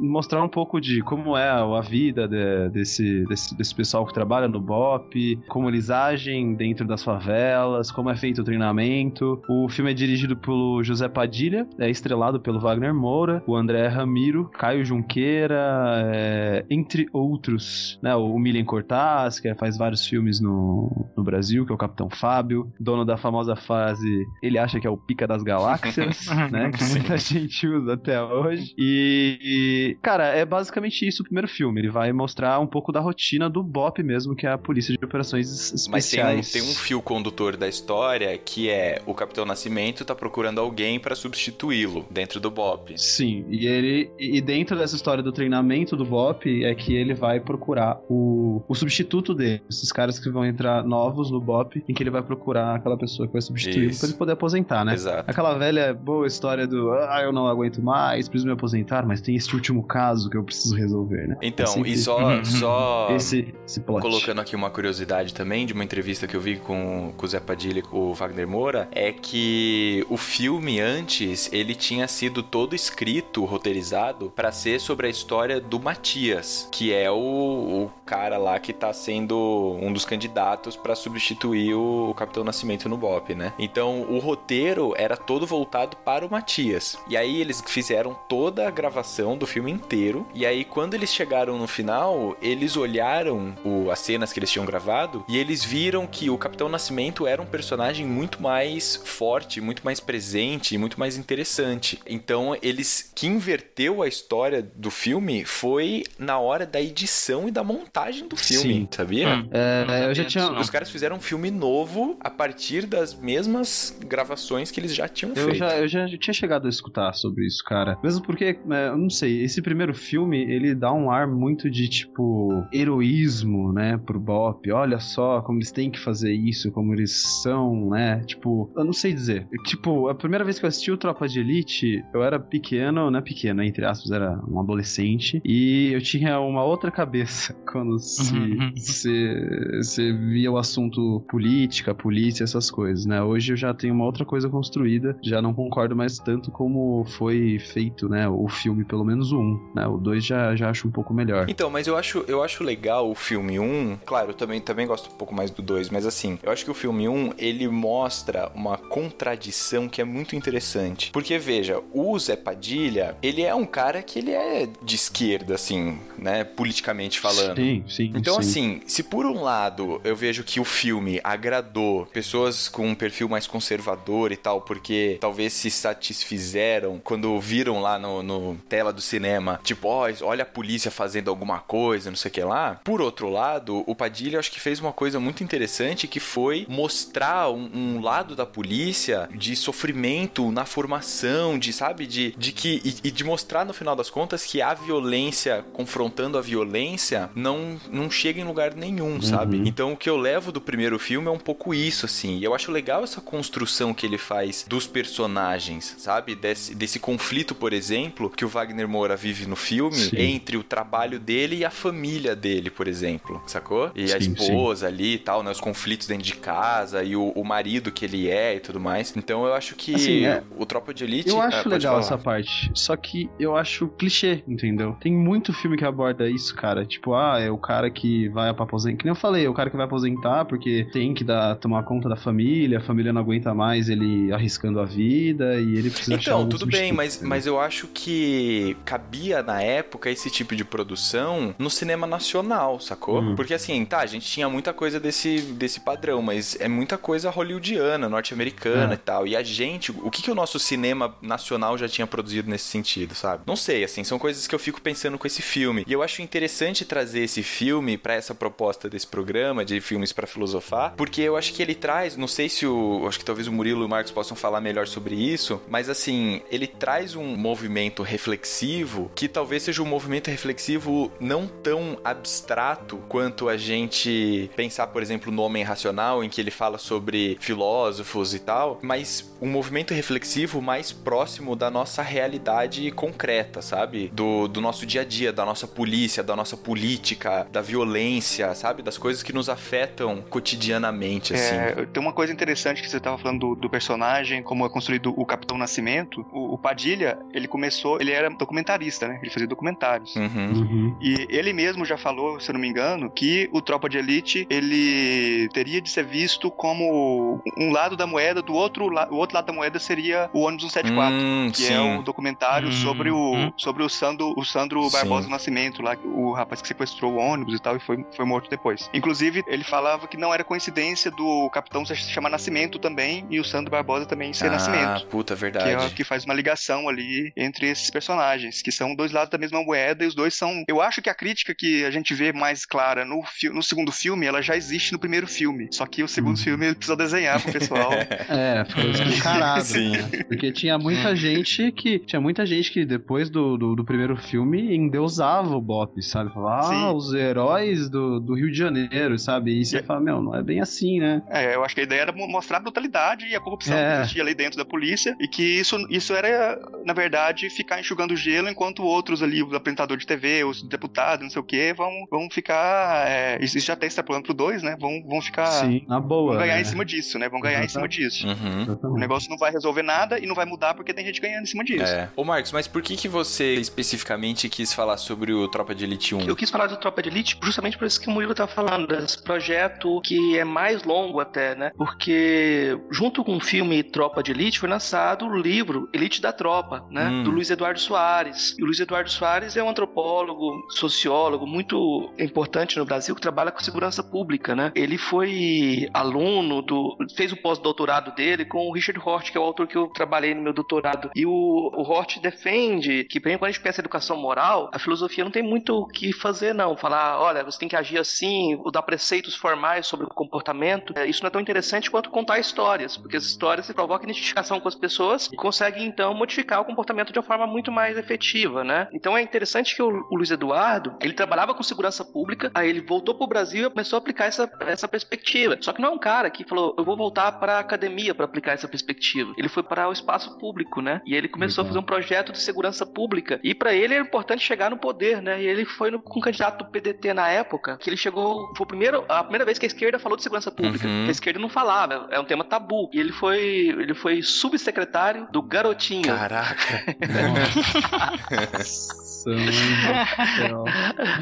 mostrar 0.00 0.42
um 0.42 0.48
pouco 0.48 0.80
de 0.80 1.00
como 1.02 1.36
é 1.36 1.48
a 1.48 1.80
vida 1.80 2.26
de- 2.28 2.68
desse, 2.70 3.24
desse, 3.26 3.56
desse 3.56 3.74
pessoal 3.74 4.06
que 4.06 4.12
trabalha 4.14 4.48
no 4.48 4.60
BOP, 4.60 5.38
como 5.48 5.68
eles 5.68 5.90
agem 5.90 6.54
dentro 6.54 6.86
das 6.86 7.02
favelas, 7.02 7.90
como 7.90 8.10
é 8.10 8.16
feito 8.16 8.40
o 8.40 8.44
treinamento. 8.44 9.42
O 9.48 9.68
filme 9.68 9.90
é 9.90 9.94
dirigido 9.94 10.36
pelo 10.36 10.82
José 10.82 11.08
Padilha, 11.08 11.66
é 11.78 11.90
estrelado 11.90 12.40
pelo 12.40 12.60
Wagner 12.60 12.94
Moura, 12.94 13.42
o 13.46 13.53
André 13.56 13.86
Ramiro, 13.88 14.50
Caio 14.58 14.84
Junqueira, 14.84 16.02
é, 16.14 16.64
entre 16.70 17.06
outros. 17.12 17.98
Né, 18.02 18.14
o 18.14 18.38
Milian 18.38 18.64
Cortaz, 18.64 19.38
que 19.40 19.54
faz 19.54 19.76
vários 19.76 20.06
filmes 20.06 20.40
no, 20.40 21.06
no 21.16 21.22
Brasil, 21.22 21.64
que 21.66 21.72
é 21.72 21.74
o 21.74 21.78
Capitão 21.78 22.08
Fábio, 22.10 22.72
dono 22.78 23.04
da 23.04 23.16
famosa 23.16 23.54
frase 23.56 24.24
ele 24.42 24.58
acha 24.58 24.78
que 24.80 24.86
é 24.86 24.90
o 24.90 24.96
pica 24.96 25.26
das 25.26 25.42
galáxias, 25.42 26.26
né? 26.50 26.70
Que 26.70 26.84
muita 26.84 27.16
gente 27.16 27.66
usa 27.66 27.94
até 27.94 28.22
hoje. 28.22 28.74
E, 28.78 29.38
e, 29.42 29.98
cara, 30.02 30.26
é 30.26 30.44
basicamente 30.44 31.06
isso 31.06 31.22
o 31.22 31.24
primeiro 31.24 31.48
filme. 31.48 31.80
Ele 31.80 31.90
vai 31.90 32.12
mostrar 32.12 32.58
um 32.60 32.66
pouco 32.66 32.92
da 32.92 33.00
rotina 33.00 33.48
do 33.48 33.62
BOP 33.62 34.02
mesmo, 34.02 34.34
que 34.34 34.46
é 34.46 34.50
a 34.52 34.58
Polícia 34.58 34.96
de 34.96 35.04
Operações 35.04 35.48
Es- 35.72 35.88
Mas 35.88 36.10
tem 36.10 36.24
um, 36.24 36.28
Especiais. 36.38 36.52
tem 36.52 36.62
um 36.62 36.74
fio 36.74 37.00
condutor 37.02 37.56
da 37.56 37.68
história 37.68 38.36
que 38.38 38.68
é 38.70 39.00
o 39.06 39.14
Capitão 39.14 39.44
Nascimento 39.44 40.04
tá 40.04 40.14
procurando 40.14 40.60
alguém 40.60 40.98
pra 40.98 41.14
substituí-lo 41.14 42.06
dentro 42.10 42.40
do 42.40 42.50
BOP. 42.50 42.98
Sim, 42.98 43.43
e 43.48 43.66
ele 43.66 44.10
e 44.18 44.40
dentro 44.40 44.76
dessa 44.76 44.96
história 44.96 45.22
do 45.22 45.32
treinamento 45.32 45.96
do 45.96 46.04
BOP 46.04 46.64
é 46.64 46.74
que 46.74 46.94
ele 46.94 47.14
vai 47.14 47.40
procurar 47.40 48.00
o, 48.08 48.62
o 48.68 48.74
substituto 48.74 49.34
dele, 49.34 49.62
esses 49.68 49.90
caras 49.92 50.18
que 50.18 50.30
vão 50.30 50.44
entrar 50.44 50.84
novos 50.84 51.30
no 51.30 51.40
BOP, 51.40 51.84
em 51.88 51.94
que 51.94 52.02
ele 52.02 52.10
vai 52.10 52.22
procurar 52.22 52.76
aquela 52.76 52.96
pessoa 52.96 53.26
que 53.26 53.32
vai 53.32 53.42
substituir 53.42 53.96
pra 53.98 54.08
ele 54.08 54.16
poder 54.16 54.32
aposentar, 54.32 54.84
né? 54.84 54.94
Exato. 54.94 55.30
Aquela 55.30 55.54
velha 55.54 55.92
boa 55.94 56.26
história 56.26 56.66
do 56.66 56.92
ah, 56.92 57.20
eu 57.22 57.32
não 57.32 57.46
aguento 57.46 57.82
mais, 57.82 58.28
preciso 58.28 58.46
me 58.46 58.52
aposentar, 58.52 59.06
mas 59.06 59.20
tem 59.20 59.36
este 59.36 59.54
último 59.54 59.82
caso 59.82 60.30
que 60.30 60.36
eu 60.36 60.44
preciso 60.44 60.74
resolver, 60.76 61.28
né? 61.28 61.36
Então, 61.42 61.64
É 61.64 61.68
sempre 61.68 61.92
e 61.92 61.96
só, 61.98 62.44
só 62.44 63.08
esse, 63.10 63.54
esse 63.66 63.80
plot. 63.80 64.02
colocando 64.02 64.40
aqui 64.40 64.54
uma 64.54 64.70
curiosidade 64.70 65.34
também 65.34 65.66
de 65.66 65.72
uma 65.72 65.84
entrevista 65.84 66.26
que 66.26 66.36
eu 66.36 66.40
vi 66.40 66.56
com, 66.56 67.12
com 67.16 67.26
o 67.26 67.28
Zé 67.28 67.40
Padilha 67.40 67.80
e 67.80 67.82
com 67.82 68.10
o 68.10 68.14
Wagner 68.14 68.46
Moura, 68.48 68.88
é 68.92 69.12
que 69.12 70.04
o 70.08 70.16
filme 70.16 70.80
antes, 70.80 71.52
ele 71.52 71.74
tinha 71.74 72.06
sido 72.08 72.42
todo 72.42 72.74
escrito, 72.74 73.33
roteirizado, 73.42 74.30
pra 74.30 74.52
ser 74.52 74.80
sobre 74.80 75.06
a 75.06 75.10
história 75.10 75.60
do 75.60 75.80
Matias, 75.80 76.68
que 76.70 76.92
é 76.92 77.10
o, 77.10 77.16
o 77.16 77.90
cara 78.04 78.36
lá 78.36 78.58
que 78.60 78.72
tá 78.72 78.92
sendo 78.92 79.78
um 79.80 79.92
dos 79.92 80.04
candidatos 80.04 80.76
pra 80.76 80.94
substituir 80.94 81.74
o, 81.74 82.10
o 82.10 82.14
Capitão 82.14 82.44
Nascimento 82.44 82.88
no 82.88 82.96
BOP, 82.96 83.34
né? 83.34 83.52
Então, 83.58 84.02
o 84.02 84.18
roteiro 84.18 84.94
era 84.96 85.16
todo 85.16 85.46
voltado 85.46 85.96
para 85.96 86.26
o 86.26 86.30
Matias. 86.30 86.98
E 87.08 87.16
aí 87.16 87.40
eles 87.40 87.62
fizeram 87.66 88.14
toda 88.28 88.68
a 88.68 88.70
gravação 88.70 89.36
do 89.36 89.46
filme 89.46 89.72
inteiro, 89.72 90.26
e 90.34 90.44
aí 90.44 90.64
quando 90.64 90.94
eles 90.94 91.12
chegaram 91.12 91.58
no 91.58 91.66
final, 91.66 92.36
eles 92.42 92.76
olharam 92.76 93.54
o, 93.64 93.90
as 93.90 94.00
cenas 94.00 94.32
que 94.32 94.38
eles 94.38 94.50
tinham 94.50 94.66
gravado 94.66 95.24
e 95.28 95.38
eles 95.38 95.64
viram 95.64 96.06
que 96.06 96.28
o 96.30 96.38
Capitão 96.38 96.68
Nascimento 96.68 97.26
era 97.26 97.40
um 97.40 97.46
personagem 97.46 98.06
muito 98.06 98.42
mais 98.42 98.96
forte, 98.96 99.60
muito 99.60 99.84
mais 99.84 100.00
presente, 100.00 100.76
muito 100.76 100.98
mais 100.98 101.16
interessante. 101.16 102.00
Então, 102.06 102.56
eles 102.62 103.10
que 103.24 103.28
inverteu 103.28 104.02
a 104.02 104.06
história 104.08 104.62
do 104.76 104.90
filme 104.90 105.46
foi 105.46 106.04
na 106.18 106.38
hora 106.38 106.66
da 106.66 106.78
edição 106.80 107.48
e 107.48 107.50
da 107.50 107.64
montagem 107.64 108.28
do 108.28 108.36
filme, 108.36 108.74
Sim. 108.74 108.88
sabia? 108.90 109.36
Hum. 109.36 109.48
É, 109.50 110.06
eu 110.10 110.14
já 110.14 110.24
tinha. 110.24 110.52
Os 110.52 110.68
caras 110.68 110.90
fizeram 110.90 111.16
um 111.16 111.20
filme 111.20 111.50
novo 111.50 112.18
a 112.20 112.28
partir 112.28 112.84
das 112.84 113.14
mesmas 113.14 113.98
gravações 114.06 114.70
que 114.70 114.78
eles 114.78 114.94
já 114.94 115.08
tinham 115.08 115.32
Eu 115.34 115.44
feito. 115.44 115.56
já, 115.56 115.78
eu 115.78 115.88
já 115.88 116.06
tinha 116.18 116.34
chegado 116.34 116.66
a 116.66 116.68
escutar 116.68 117.14
sobre 117.14 117.46
isso, 117.46 117.64
cara. 117.64 117.98
Mesmo 118.02 118.22
porque, 118.22 118.58
é, 118.70 118.88
eu 118.88 118.98
não 118.98 119.08
sei, 119.08 119.42
esse 119.42 119.62
primeiro 119.62 119.94
filme, 119.94 120.42
ele 120.42 120.74
dá 120.74 120.92
um 120.92 121.10
ar 121.10 121.26
muito 121.26 121.70
de, 121.70 121.88
tipo, 121.88 122.62
heroísmo, 122.72 123.72
né, 123.72 123.98
pro 124.04 124.20
Bop. 124.20 124.70
Olha 124.70 124.98
só 125.00 125.40
como 125.40 125.58
eles 125.58 125.72
têm 125.72 125.90
que 125.90 125.98
fazer 125.98 126.34
isso, 126.34 126.70
como 126.72 126.92
eles 126.92 127.40
são, 127.42 127.88
né? 127.88 128.22
Tipo, 128.26 128.70
eu 128.76 128.84
não 128.84 128.92
sei 128.92 129.14
dizer. 129.14 129.46
Tipo, 129.64 130.08
a 130.08 130.14
primeira 130.14 130.44
vez 130.44 130.58
que 130.58 130.64
eu 130.66 130.68
assisti 130.68 130.90
o 130.92 130.98
Tropa 130.98 131.26
de 131.26 131.40
Elite, 131.40 132.04
eu 132.12 132.22
era 132.22 132.38
pequeno, 132.38 133.13
né, 133.14 133.20
pequeno, 133.20 133.62
entre 133.62 133.84
aspas, 133.84 134.10
era 134.10 134.40
um 134.48 134.60
adolescente, 134.60 135.40
e 135.44 135.90
eu 135.92 136.00
tinha 136.00 136.38
uma 136.40 136.64
outra 136.64 136.90
cabeça 136.90 137.54
quando 137.70 137.98
se, 137.98 138.32
se, 138.76 139.82
se 139.82 140.12
via 140.12 140.50
o 140.50 140.58
assunto 140.58 141.24
política, 141.28 141.94
polícia, 141.94 142.44
essas 142.44 142.70
coisas, 142.70 143.06
né? 143.06 143.22
Hoje 143.22 143.52
eu 143.52 143.56
já 143.56 143.72
tenho 143.72 143.94
uma 143.94 144.04
outra 144.04 144.24
coisa 144.24 144.48
construída, 144.48 145.16
já 145.22 145.40
não 145.40 145.54
concordo 145.54 145.96
mais 145.96 146.18
tanto 146.18 146.50
como 146.50 147.04
foi 147.04 147.58
feito, 147.58 148.08
né, 148.08 148.28
o 148.28 148.48
filme, 148.48 148.84
pelo 148.84 149.04
menos 149.04 149.32
o 149.32 149.38
1, 149.38 149.72
né? 149.74 149.86
O 149.86 149.96
2 149.96 150.24
já, 150.24 150.56
já 150.56 150.70
acho 150.70 150.88
um 150.88 150.90
pouco 150.90 151.12
melhor. 151.12 151.46
Então, 151.48 151.70
mas 151.70 151.86
eu 151.86 151.96
acho, 151.96 152.24
eu 152.28 152.42
acho 152.42 152.62
legal 152.64 153.10
o 153.10 153.14
filme 153.14 153.58
1. 153.58 153.98
Claro, 154.04 154.30
eu 154.30 154.34
também, 154.34 154.60
também 154.60 154.86
gosto 154.86 155.10
um 155.12 155.16
pouco 155.16 155.34
mais 155.34 155.50
do 155.50 155.62
2, 155.62 155.90
mas 155.90 156.06
assim, 156.06 156.38
eu 156.42 156.50
acho 156.50 156.64
que 156.64 156.70
o 156.70 156.74
filme 156.74 157.08
1 157.08 157.34
ele 157.38 157.68
mostra 157.68 158.50
uma 158.54 158.76
contradição 158.76 159.88
que 159.88 160.00
é 160.00 160.04
muito 160.04 160.36
interessante. 160.36 161.10
Porque 161.12 161.38
veja, 161.38 161.80
o 161.92 162.18
Zé 162.18 162.36
Padilha, 162.36 163.03
ele 163.22 163.42
é 163.42 163.54
um 163.54 163.66
cara 163.66 164.02
que 164.02 164.18
ele 164.18 164.32
é 164.32 164.68
de 164.82 164.94
esquerda, 164.94 165.54
assim, 165.54 165.98
né? 166.18 166.44
Politicamente 166.44 167.20
falando. 167.20 167.56
Sim, 167.56 167.84
sim. 167.88 168.12
Então, 168.14 168.34
sim. 168.34 168.40
assim, 168.40 168.80
se 168.86 169.02
por 169.02 169.26
um 169.26 169.42
lado 169.42 170.00
eu 170.04 170.14
vejo 170.14 170.44
que 170.44 170.60
o 170.60 170.64
filme 170.64 171.20
agradou 171.22 172.06
pessoas 172.06 172.68
com 172.68 172.88
um 172.88 172.94
perfil 172.94 173.28
mais 173.28 173.46
conservador 173.46 174.32
e 174.32 174.36
tal, 174.36 174.60
porque 174.60 175.18
talvez 175.20 175.52
se 175.52 175.70
satisfizeram 175.70 177.00
quando 177.02 177.38
viram 177.40 177.80
lá 177.80 177.98
no, 177.98 178.22
no 178.22 178.56
tela 178.68 178.92
do 178.92 179.00
cinema, 179.00 179.60
tipo, 179.62 179.88
ó, 179.88 180.08
olha 180.22 180.42
a 180.42 180.46
polícia 180.46 180.90
fazendo 180.90 181.28
alguma 181.28 181.60
coisa, 181.60 182.10
não 182.10 182.16
sei 182.16 182.30
o 182.30 182.34
que 182.34 182.42
lá. 182.42 182.80
Por 182.84 183.00
outro 183.00 183.28
lado, 183.28 183.84
o 183.86 183.94
Padilha 183.94 184.38
acho 184.38 184.50
que 184.50 184.60
fez 184.60 184.80
uma 184.80 184.92
coisa 184.92 185.18
muito 185.18 185.42
interessante 185.42 186.06
que 186.06 186.20
foi 186.20 186.66
mostrar 186.68 187.50
um, 187.50 187.70
um 187.74 188.00
lado 188.00 188.36
da 188.36 188.46
polícia 188.46 189.28
de 189.34 189.56
sofrimento 189.56 190.50
na 190.50 190.64
formação, 190.64 191.58
de, 191.58 191.72
sabe, 191.72 192.06
de, 192.06 192.34
de 192.36 192.52
que. 192.52 192.80
E, 193.02 193.08
e 193.08 193.10
de 193.10 193.24
mostrar 193.24 193.64
no 193.64 193.72
final 193.72 193.96
das 193.96 194.10
contas, 194.10 194.44
que 194.44 194.60
a 194.60 194.74
violência, 194.74 195.64
confrontando 195.72 196.38
a 196.38 196.40
violência, 196.40 197.30
não, 197.34 197.78
não 197.90 198.10
chega 198.10 198.40
em 198.40 198.44
lugar 198.44 198.74
nenhum, 198.74 199.20
sabe? 199.20 199.62
Então 199.66 199.92
o 199.92 199.96
que 199.96 200.08
eu 200.08 200.16
levo 200.16 200.52
do 200.52 200.60
primeiro 200.60 200.98
filme 200.98 201.28
é 201.28 201.30
um 201.30 201.38
pouco 201.38 201.74
isso, 201.74 202.06
assim. 202.06 202.38
E 202.38 202.44
eu 202.44 202.54
acho 202.54 202.70
legal 202.70 203.02
essa 203.04 203.20
construção 203.20 203.92
que 203.94 204.06
ele 204.06 204.18
faz 204.18 204.64
dos 204.68 204.86
personagens, 204.86 205.94
sabe? 205.98 206.34
Desse, 206.34 206.74
desse 206.74 206.98
conflito, 206.98 207.54
por 207.54 207.72
exemplo, 207.72 208.30
que 208.30 208.44
o 208.44 208.48
Wagner 208.48 208.86
Moura 208.88 209.16
vive 209.16 209.46
no 209.46 209.56
filme 209.56 209.96
Sim. 209.96 210.16
entre 210.16 210.56
o 210.56 210.62
trabalho 210.62 211.18
dele 211.18 211.56
e 211.56 211.64
a 211.64 211.70
família 211.70 212.36
dele, 212.36 212.70
por 212.70 212.86
exemplo, 212.86 213.42
sacou? 213.46 213.90
E 213.94 214.04
a 214.12 214.20
Sim, 214.20 214.32
esposa 214.32 214.86
ali 214.86 215.14
e 215.14 215.18
tal, 215.18 215.42
né? 215.42 215.50
Os 215.50 215.60
conflitos 215.60 216.06
dentro 216.06 216.24
de 216.24 216.34
casa 216.36 217.02
e 217.02 217.16
o, 217.16 217.30
o 217.30 217.44
marido 217.44 217.90
que 217.90 218.04
ele 218.04 218.28
é 218.28 218.56
e 218.56 218.60
tudo 218.60 218.78
mais. 218.80 219.14
Então 219.16 219.44
eu 219.46 219.54
acho 219.54 219.74
que 219.74 219.94
Assim, 219.94 220.24
é. 220.26 220.42
o 220.56 220.66
Tropa 220.66 220.92
de 220.92 221.04
Elite. 221.04 221.28
Eu 221.28 221.40
acho 221.40 221.58
pode 221.58 221.68
legal 221.68 221.94
falar. 221.94 222.04
essa 222.04 222.18
parte. 222.18 222.70
Só 222.84 222.94
que 222.96 223.30
eu 223.40 223.56
acho 223.56 223.88
clichê, 223.88 224.42
entendeu? 224.46 224.94
Tem 225.00 225.10
muito 225.12 225.52
filme 225.54 225.76
que 225.76 225.84
aborda 225.84 226.28
isso, 226.28 226.54
cara. 226.54 226.84
Tipo, 226.84 227.14
ah, 227.14 227.38
é 227.40 227.50
o 227.50 227.56
cara 227.56 227.88
que 227.90 228.28
vai 228.28 228.52
pra 228.52 228.64
aposentar. 228.64 228.98
Que 228.98 229.04
nem 229.04 229.10
eu 229.12 229.16
falei, 229.16 229.46
é 229.46 229.48
o 229.48 229.54
cara 229.54 229.70
que 229.70 229.76
vai 229.76 229.86
aposentar 229.86 230.44
porque 230.44 230.86
tem 230.92 231.14
que 231.14 231.24
dar, 231.24 231.56
tomar 231.56 231.82
conta 231.84 232.08
da 232.08 232.16
família, 232.16 232.78
a 232.78 232.80
família 232.82 233.10
não 233.12 233.22
aguenta 233.22 233.54
mais 233.54 233.88
ele 233.88 234.30
arriscando 234.32 234.80
a 234.80 234.84
vida 234.84 235.54
e 235.60 235.76
ele 235.78 235.88
precisa 235.90 236.16
achar 236.16 236.32
Então, 236.32 236.48
tudo 236.48 236.66
bem, 236.66 236.92
mas, 236.92 237.14
entendeu? 237.14 237.28
mas 237.30 237.46
eu 237.46 237.58
acho 237.58 237.86
que 237.88 238.76
cabia 238.84 239.42
na 239.42 239.62
época 239.62 240.10
esse 240.10 240.28
tipo 240.30 240.54
de 240.54 240.64
produção 240.64 241.54
no 241.58 241.70
cinema 241.70 242.06
nacional, 242.06 242.78
sacou? 242.80 243.20
Uhum. 243.20 243.34
Porque 243.34 243.54
assim, 243.54 243.82
tá, 243.86 244.00
a 244.00 244.06
gente 244.06 244.26
tinha 244.26 244.48
muita 244.48 244.72
coisa 244.74 245.00
desse, 245.00 245.40
desse 245.40 245.80
padrão, 245.80 246.20
mas 246.20 246.54
é 246.60 246.68
muita 246.68 246.98
coisa 246.98 247.30
hollywoodiana, 247.30 248.08
norte-americana 248.08 248.92
É. 248.92 248.94
e 248.94 248.98
tal. 248.98 249.26
E 249.26 249.34
a 249.36 249.42
gente, 249.42 249.90
o 249.90 250.10
que, 250.10 250.22
que 250.22 250.30
o 250.30 250.34
nosso 250.34 250.58
cinema 250.58 251.14
nacional 251.22 251.78
já 251.78 251.88
tinha 251.88 252.06
produzido 252.06 252.50
nesse 252.50 252.63
sentido, 252.64 253.14
sabe? 253.14 253.42
Não 253.46 253.56
sei, 253.56 253.84
assim, 253.84 254.04
são 254.04 254.18
coisas 254.18 254.46
que 254.46 254.54
eu 254.54 254.58
fico 254.58 254.80
pensando 254.80 255.18
com 255.18 255.26
esse 255.26 255.42
filme. 255.42 255.84
E 255.86 255.92
eu 255.92 256.02
acho 256.02 256.22
interessante 256.22 256.84
trazer 256.84 257.20
esse 257.20 257.42
filme 257.42 257.96
pra 257.96 258.14
essa 258.14 258.34
proposta 258.34 258.88
desse 258.88 259.06
programa 259.06 259.64
de 259.64 259.80
filmes 259.80 260.12
pra 260.12 260.26
filosofar, 260.26 260.94
porque 260.96 261.22
eu 261.22 261.36
acho 261.36 261.52
que 261.52 261.62
ele 261.62 261.74
traz, 261.74 262.16
não 262.16 262.28
sei 262.28 262.48
se 262.48 262.66
o, 262.66 263.06
acho 263.06 263.18
que 263.18 263.24
talvez 263.24 263.46
o 263.46 263.52
Murilo 263.52 263.82
e 263.82 263.86
o 263.86 263.88
Marcos 263.88 264.12
possam 264.12 264.36
falar 264.36 264.60
melhor 264.60 264.86
sobre 264.86 265.14
isso, 265.14 265.60
mas 265.68 265.88
assim, 265.88 266.42
ele 266.50 266.66
traz 266.66 267.14
um 267.14 267.36
movimento 267.36 268.02
reflexivo 268.02 269.10
que 269.14 269.28
talvez 269.28 269.62
seja 269.62 269.82
um 269.82 269.86
movimento 269.86 270.30
reflexivo 270.30 271.12
não 271.20 271.46
tão 271.46 271.98
abstrato 272.04 272.98
quanto 273.08 273.48
a 273.48 273.56
gente 273.56 274.50
pensar, 274.56 274.88
por 274.88 275.02
exemplo, 275.02 275.32
no 275.32 275.42
Homem 275.42 275.62
Racional, 275.62 276.22
em 276.22 276.28
que 276.28 276.40
ele 276.40 276.50
fala 276.50 276.78
sobre 276.78 277.36
filósofos 277.40 278.34
e 278.34 278.38
tal, 278.38 278.78
mas 278.82 279.34
um 279.40 279.48
movimento 279.48 279.92
reflexivo 279.92 280.60
mais 280.60 280.92
próximo 280.92 281.54
da 281.56 281.70
nossa 281.70 282.02
realidade 282.02 282.53
concreta, 282.94 283.60
sabe? 283.62 284.10
Do, 284.12 284.48
do 284.48 284.60
nosso 284.60 284.86
dia 284.86 285.02
a 285.02 285.04
dia, 285.04 285.32
da 285.32 285.44
nossa 285.44 285.66
polícia, 285.66 286.22
da 286.22 286.36
nossa 286.36 286.56
política, 286.56 287.46
da 287.50 287.60
violência, 287.60 288.54
sabe? 288.54 288.82
Das 288.82 288.98
coisas 288.98 289.22
que 289.22 289.32
nos 289.32 289.48
afetam 289.48 290.22
cotidianamente, 290.28 291.34
assim. 291.34 291.54
É, 291.54 291.86
tem 291.86 292.02
uma 292.02 292.12
coisa 292.12 292.32
interessante 292.32 292.82
que 292.82 292.88
você 292.88 292.98
estava 292.98 293.18
falando 293.18 293.40
do, 293.40 293.54
do 293.54 293.70
personagem, 293.70 294.42
como 294.42 294.64
é 294.64 294.68
construído 294.68 295.12
o 295.16 295.24
Capitão 295.26 295.58
Nascimento. 295.58 296.26
O, 296.32 296.54
o 296.54 296.58
Padilha, 296.58 297.18
ele 297.32 297.48
começou, 297.48 298.00
ele 298.00 298.12
era 298.12 298.30
documentarista, 298.30 299.08
né? 299.08 299.18
Ele 299.22 299.30
fazia 299.30 299.48
documentários. 299.48 300.14
Uhum. 300.16 300.52
Uhum. 300.54 300.96
E 301.00 301.26
ele 301.28 301.52
mesmo 301.52 301.84
já 301.84 301.96
falou, 301.96 302.40
se 302.40 302.50
eu 302.50 302.54
não 302.54 302.60
me 302.60 302.68
engano, 302.68 303.10
que 303.10 303.48
o 303.52 303.60
Tropa 303.60 303.88
de 303.88 303.98
Elite 303.98 304.46
ele 304.48 305.48
teria 305.52 305.80
de 305.80 305.90
ser 305.90 306.04
visto 306.04 306.50
como 306.50 307.42
um 307.58 307.72
lado 307.72 307.96
da 307.96 308.06
moeda, 308.06 308.40
do 308.42 308.54
outro, 308.54 308.88
la 308.88 309.08
o 309.10 309.16
outro 309.16 309.34
lado 309.34 309.46
da 309.46 309.52
moeda 309.52 309.78
seria 309.78 310.30
o 310.32 310.40
ônibus 310.40 310.72
174, 310.72 311.14
Hum, 311.14 311.50
que 311.52 311.64
é 311.64 311.68
sim. 311.68 311.98
o 311.98 312.02
documentário 312.02 312.43
Hum, 312.68 312.72
sobre 312.72 313.10
o 313.10 313.34
hum. 313.34 313.52
sobre 313.56 313.82
o 313.82 313.88
Sandro, 313.88 314.32
o 314.36 314.44
Sandro. 314.44 314.88
Barbosa 314.90 315.26
do 315.26 315.30
Nascimento, 315.30 315.82
lá, 315.82 315.96
o 316.04 316.32
rapaz 316.32 316.60
que 316.62 316.68
sequestrou 316.68 317.14
o 317.14 317.16
ônibus 317.16 317.54
e 317.54 317.58
tal 317.62 317.76
e 317.76 317.80
foi, 317.80 318.04
foi 318.14 318.24
morto 318.24 318.48
depois. 318.50 318.88
Inclusive, 318.94 319.42
ele 319.46 319.64
falava 319.64 320.06
que 320.06 320.16
não 320.16 320.32
era 320.32 320.44
coincidência 320.44 321.10
do 321.10 321.48
capitão 321.50 321.84
se 321.84 321.94
chamar 321.96 322.28
Nascimento 322.30 322.78
também 322.78 323.26
e 323.30 323.38
o 323.40 323.44
Sandro 323.44 323.70
Barbosa 323.70 324.06
também 324.06 324.32
ser 324.32 324.46
ah, 324.46 324.50
Nascimento. 324.50 325.06
puta, 325.06 325.34
Que, 325.34 325.40
verdade. 325.40 325.86
é, 325.86 325.90
que 325.90 326.04
faz 326.04 326.24
uma 326.24 326.34
ligação 326.34 326.88
ali 326.88 327.32
entre 327.36 327.68
esses 327.68 327.90
personagens, 327.90 328.62
que 328.62 328.72
são 328.72 328.94
dois 328.94 329.12
lados 329.12 329.30
da 329.30 329.38
mesma 329.38 329.62
moeda 329.62 330.04
e 330.04 330.06
os 330.06 330.14
dois 330.14 330.34
são. 330.34 330.64
Eu 330.68 330.80
acho 330.80 331.00
que 331.02 331.10
a 331.10 331.14
crítica 331.14 331.54
que 331.54 331.84
a 331.84 331.90
gente 331.90 332.14
vê 332.14 332.32
mais 332.32 332.64
clara 332.64 333.04
no, 333.04 333.22
fi- 333.22 333.50
no 333.50 333.62
segundo 333.62 333.92
filme, 333.92 334.26
ela 334.26 334.42
já 334.42 334.56
existe 334.56 334.92
no 334.92 334.98
primeiro 334.98 335.26
filme. 335.26 335.68
Só 335.70 335.86
que 335.86 336.02
o 336.02 336.08
segundo 336.08 336.38
filme 336.38 336.66
ele 336.66 336.74
precisa 336.74 336.96
desenhar 336.96 337.40
pro 337.40 337.52
pessoal. 337.52 337.90
É, 338.28 338.64
foi 338.64 338.90
escancarado. 338.90 339.62
Sim. 339.64 339.90
né? 339.96 340.24
Porque 340.26 340.50
tinha 340.52 340.78
muita 340.78 341.14
gente 341.16 341.70
que. 341.72 341.98
Tinha 342.00 342.20
muita 342.20 342.33
gente 342.44 342.72
que 342.72 342.86
depois 342.86 343.28
do, 343.28 343.58
do, 343.58 343.74
do 343.76 343.84
primeiro 343.84 344.16
filme 344.16 344.74
endeusava 344.74 345.54
o 345.54 345.60
Bop, 345.60 346.00
sabe? 346.02 346.32
Falava, 346.32 346.66
ah, 346.66 346.70
Sim. 346.70 346.94
os 346.96 347.12
heróis 347.12 347.90
do, 347.90 348.18
do 348.20 348.34
Rio 348.34 348.50
de 348.50 348.56
Janeiro, 348.56 349.18
sabe? 349.18 349.60
E 349.60 349.64
você 349.64 349.80
E- 349.80 349.82
fala, 349.82 350.00
meu, 350.00 350.22
não 350.22 350.34
é 350.34 350.42
bem 350.42 350.60
assim, 350.60 351.00
né? 351.00 351.22
É, 351.28 351.54
eu 351.54 351.64
acho 351.64 351.74
que 351.74 351.80
a 351.82 351.84
ideia 351.84 352.00
era 352.02 352.12
mo- 352.12 352.26
mostrar 352.28 352.56
a 352.56 352.60
brutalidade 352.60 353.26
e 353.26 353.34
a 353.34 353.40
corrupção 353.40 353.76
É. 353.76 353.96
que 353.96 354.00
existia 354.02 354.22
ali 354.22 354.34
dentro 354.34 354.56
da 354.56 354.64
polícia 354.64 355.14
e 355.20 355.28
que 355.28 355.42
isso, 355.42 355.76
isso 355.90 356.14
era, 356.14 356.58
na 356.84 356.92
verdade, 356.94 357.50
ficar 357.50 357.80
enxugando 357.80 358.16
gelo 358.16 358.48
enquanto 358.48 358.82
outros 358.82 359.22
ali, 359.22 359.42
os 359.42 359.52
apresentadores 359.52 360.02
de 360.02 360.06
TV, 360.06 360.44
os 360.44 360.62
deputados, 360.62 361.22
não 361.24 361.30
sei 361.30 361.40
o 361.42 361.44
que, 361.44 361.72
vão, 361.74 361.90
vão 362.10 362.28
ficar. 362.30 363.06
É, 363.08 363.38
isso 363.44 363.58
já 363.58 363.72
até 363.74 363.86
extrapolando 363.86 364.24
pro 364.24 364.34
dois, 364.34 364.62
né? 364.62 364.76
Vão, 364.80 365.02
vão 365.06 365.20
ficar. 365.20 365.46
Sim, 365.46 365.84
na 365.88 366.00
boa. 366.00 366.32
Vão 366.32 366.40
ganhar 366.42 366.54
né? 366.54 366.60
em 366.62 366.64
cima 366.64 366.84
disso, 366.84 367.18
né? 367.18 367.28
Vão 367.28 367.40
ganhar 367.40 367.64
em 367.64 367.68
cima 367.68 367.88
disso. 367.88 368.26
Uhum. 368.26 368.58
O 368.58 368.62
Exatamente. 368.62 369.00
negócio 369.00 369.30
não 369.30 369.36
vai 369.36 369.50
resolver 369.50 369.82
nada 369.82 370.18
e 370.18 370.26
não 370.26 370.34
vai 370.34 370.46
mudar 370.46 370.74
porque 370.74 370.94
tem 370.94 371.04
gente 371.04 371.20
ganhando 371.20 371.42
em 371.42 371.46
cima 371.46 371.64
disso. 371.64 371.84
É. 371.92 372.08
Ô 372.24 372.26
Marcos, 372.26 372.52
mas 372.52 372.66
por 372.66 372.80
que 372.80 372.96
que 372.96 373.06
você 373.06 373.52
especificamente 373.56 374.48
quis 374.48 374.72
falar 374.72 374.96
sobre 374.96 375.34
o 375.34 375.46
Tropa 375.46 375.74
de 375.74 375.84
Elite 375.84 376.14
1? 376.14 376.22
Eu 376.22 376.34
quis 376.34 376.48
falar 376.48 376.68
do 376.68 376.78
Tropa 376.78 377.02
de 377.02 377.10
Elite 377.10 377.38
justamente 377.42 377.76
por 377.76 377.86
isso 377.86 378.00
que 378.00 378.08
o 378.08 378.10
Murilo 378.10 378.34
tá 378.34 378.46
falando, 378.46 378.86
desse 378.86 379.22
projeto 379.22 380.00
que 380.00 380.38
é 380.38 380.42
mais 380.42 380.84
longo 380.84 381.20
até, 381.20 381.54
né? 381.54 381.70
Porque 381.76 382.80
junto 382.90 383.22
com 383.22 383.36
o 383.36 383.40
filme 383.40 383.82
Tropa 383.82 384.22
de 384.22 384.30
Elite 384.30 384.58
foi 384.58 384.70
lançado 384.70 385.26
o 385.26 385.36
livro 385.36 385.86
Elite 385.92 386.22
da 386.22 386.32
Tropa, 386.32 386.86
né? 386.90 387.10
Hum. 387.10 387.24
Do 387.24 387.30
Luiz 387.30 387.50
Eduardo 387.50 387.78
Soares. 387.78 388.56
E 388.58 388.62
o 388.62 388.64
Luiz 388.64 388.80
Eduardo 388.80 389.10
Soares 389.10 389.54
é 389.58 389.62
um 389.62 389.68
antropólogo, 389.68 390.66
sociólogo 390.70 391.46
muito 391.46 392.10
importante 392.18 392.78
no 392.78 392.86
Brasil 392.86 393.14
que 393.14 393.20
trabalha 393.20 393.52
com 393.52 393.60
segurança 393.60 394.02
pública, 394.02 394.56
né? 394.56 394.72
Ele 394.74 394.96
foi 394.96 395.90
aluno 395.92 396.62
do. 396.62 396.96
fez 397.14 397.32
o 397.32 397.36
pós-doutorado 397.36 398.14
dele 398.14 398.46
com 398.46 398.66
o 398.66 398.72
Richard 398.72 398.98
Hort, 399.04 399.30
que 399.30 399.36
é 399.36 399.40
o 399.40 399.44
autor 399.44 399.66
que 399.66 399.76
eu 399.76 399.88
trabalhei 399.88 400.34
no 400.34 400.40
meu 400.40 400.54
doutorado. 400.54 401.10
E 401.14 401.26
o, 401.26 401.30
o 401.30 401.82
Hort 401.82 402.13
defende 402.20 403.04
que, 403.04 403.20
por 403.20 403.28
exemplo, 403.28 403.40
quando 403.40 403.48
a 403.48 403.52
gente 403.52 403.62
pensa 403.62 403.80
em 403.80 403.82
educação 403.82 404.16
moral, 404.16 404.70
a 404.72 404.78
filosofia 404.78 405.24
não 405.24 405.30
tem 405.30 405.42
muito 405.42 405.74
o 405.74 405.86
que 405.86 406.12
fazer, 406.12 406.54
não. 406.54 406.76
Falar, 406.76 407.20
olha, 407.20 407.44
você 407.44 407.58
tem 407.58 407.68
que 407.68 407.76
agir 407.76 407.98
assim, 407.98 408.56
ou 408.56 408.70
dar 408.70 408.82
preceitos 408.82 409.34
formais 409.34 409.86
sobre 409.86 410.06
o 410.06 410.08
comportamento. 410.08 410.92
É, 410.96 411.06
Isso 411.06 411.22
não 411.22 411.28
é 411.28 411.30
tão 411.30 411.40
interessante 411.40 411.90
quanto 411.90 412.10
contar 412.10 412.38
histórias, 412.38 412.96
porque 412.96 413.16
as 413.16 413.24
histórias 413.24 413.66
se 413.66 413.74
provocam 413.74 414.04
identificação 414.08 414.60
com 414.60 414.68
as 414.68 414.74
pessoas 414.74 415.28
e 415.32 415.36
conseguem, 415.36 415.86
então, 415.86 416.14
modificar 416.14 416.60
o 416.60 416.64
comportamento 416.64 417.12
de 417.12 417.18
uma 417.18 417.24
forma 417.24 417.46
muito 417.46 417.70
mais 417.70 417.96
efetiva, 417.96 418.64
né? 418.64 418.88
Então 418.92 419.16
é 419.16 419.22
interessante 419.22 419.74
que 419.74 419.82
o, 419.82 420.06
o 420.10 420.16
Luiz 420.16 420.30
Eduardo, 420.30 420.96
ele 421.00 421.12
trabalhava 421.12 421.54
com 421.54 421.62
segurança 421.62 422.04
pública, 422.04 422.50
aí 422.54 422.68
ele 422.68 422.80
voltou 422.80 423.14
pro 423.14 423.26
Brasil 423.26 423.66
e 423.66 423.70
começou 423.70 423.96
a 423.96 424.00
aplicar 424.00 424.26
essa, 424.26 424.50
essa 424.60 424.88
perspectiva. 424.88 425.56
Só 425.60 425.72
que 425.72 425.80
não 425.80 425.90
é 425.90 425.92
um 425.92 425.98
cara 425.98 426.30
que 426.30 426.44
falou, 426.44 426.74
eu 426.78 426.84
vou 426.84 426.96
voltar 426.96 427.32
para 427.32 427.56
a 427.56 427.60
academia 427.60 428.14
para 428.14 428.24
aplicar 428.24 428.52
essa 428.52 428.68
perspectiva. 428.68 429.32
Ele 429.36 429.48
foi 429.48 429.62
para 429.62 429.88
o 429.88 429.92
espaço 429.92 430.38
público, 430.38 430.80
né? 430.80 431.00
E 431.04 431.14
ele 431.14 431.28
começou 431.28 431.62
a 431.62 431.66
fazer 431.66 431.78
um 431.78 431.82
projeto 431.82 432.03
de 432.32 432.40
segurança 432.40 432.86
pública. 432.86 433.40
E 433.42 433.54
para 433.54 433.74
ele 433.74 433.94
era 433.94 434.02
importante 434.02 434.44
chegar 434.44 434.70
no 434.70 434.76
poder, 434.76 435.22
né? 435.22 435.42
E 435.42 435.46
ele 435.46 435.64
foi 435.64 435.90
no, 435.90 436.00
com 436.00 436.18
o 436.18 436.22
candidato 436.22 436.64
do 436.64 436.70
PDT 436.70 437.14
na 437.14 437.28
época, 437.28 437.76
que 437.78 437.88
ele 437.88 437.96
chegou, 437.96 438.52
foi 438.56 438.64
o 438.64 438.66
primeiro, 438.66 439.04
a 439.08 439.22
primeira 439.22 439.44
vez 439.44 439.58
que 439.58 439.66
a 439.66 439.68
esquerda 439.68 439.98
falou 439.98 440.16
de 440.16 440.22
segurança 440.22 440.50
pública. 440.50 440.86
Uhum. 440.86 441.06
A 441.06 441.10
esquerda 441.10 441.38
não 441.38 441.48
falava, 441.48 442.08
é 442.10 442.20
um 442.20 442.24
tema 442.24 442.44
tabu. 442.44 442.90
E 442.92 443.00
ele 443.00 443.12
foi, 443.12 443.40
ele 443.40 443.94
foi 443.94 444.22
subsecretário 444.22 445.28
do 445.30 445.42
Garotinho. 445.42 446.04
Caraca. 446.04 446.84
Nossa. 449.30 450.64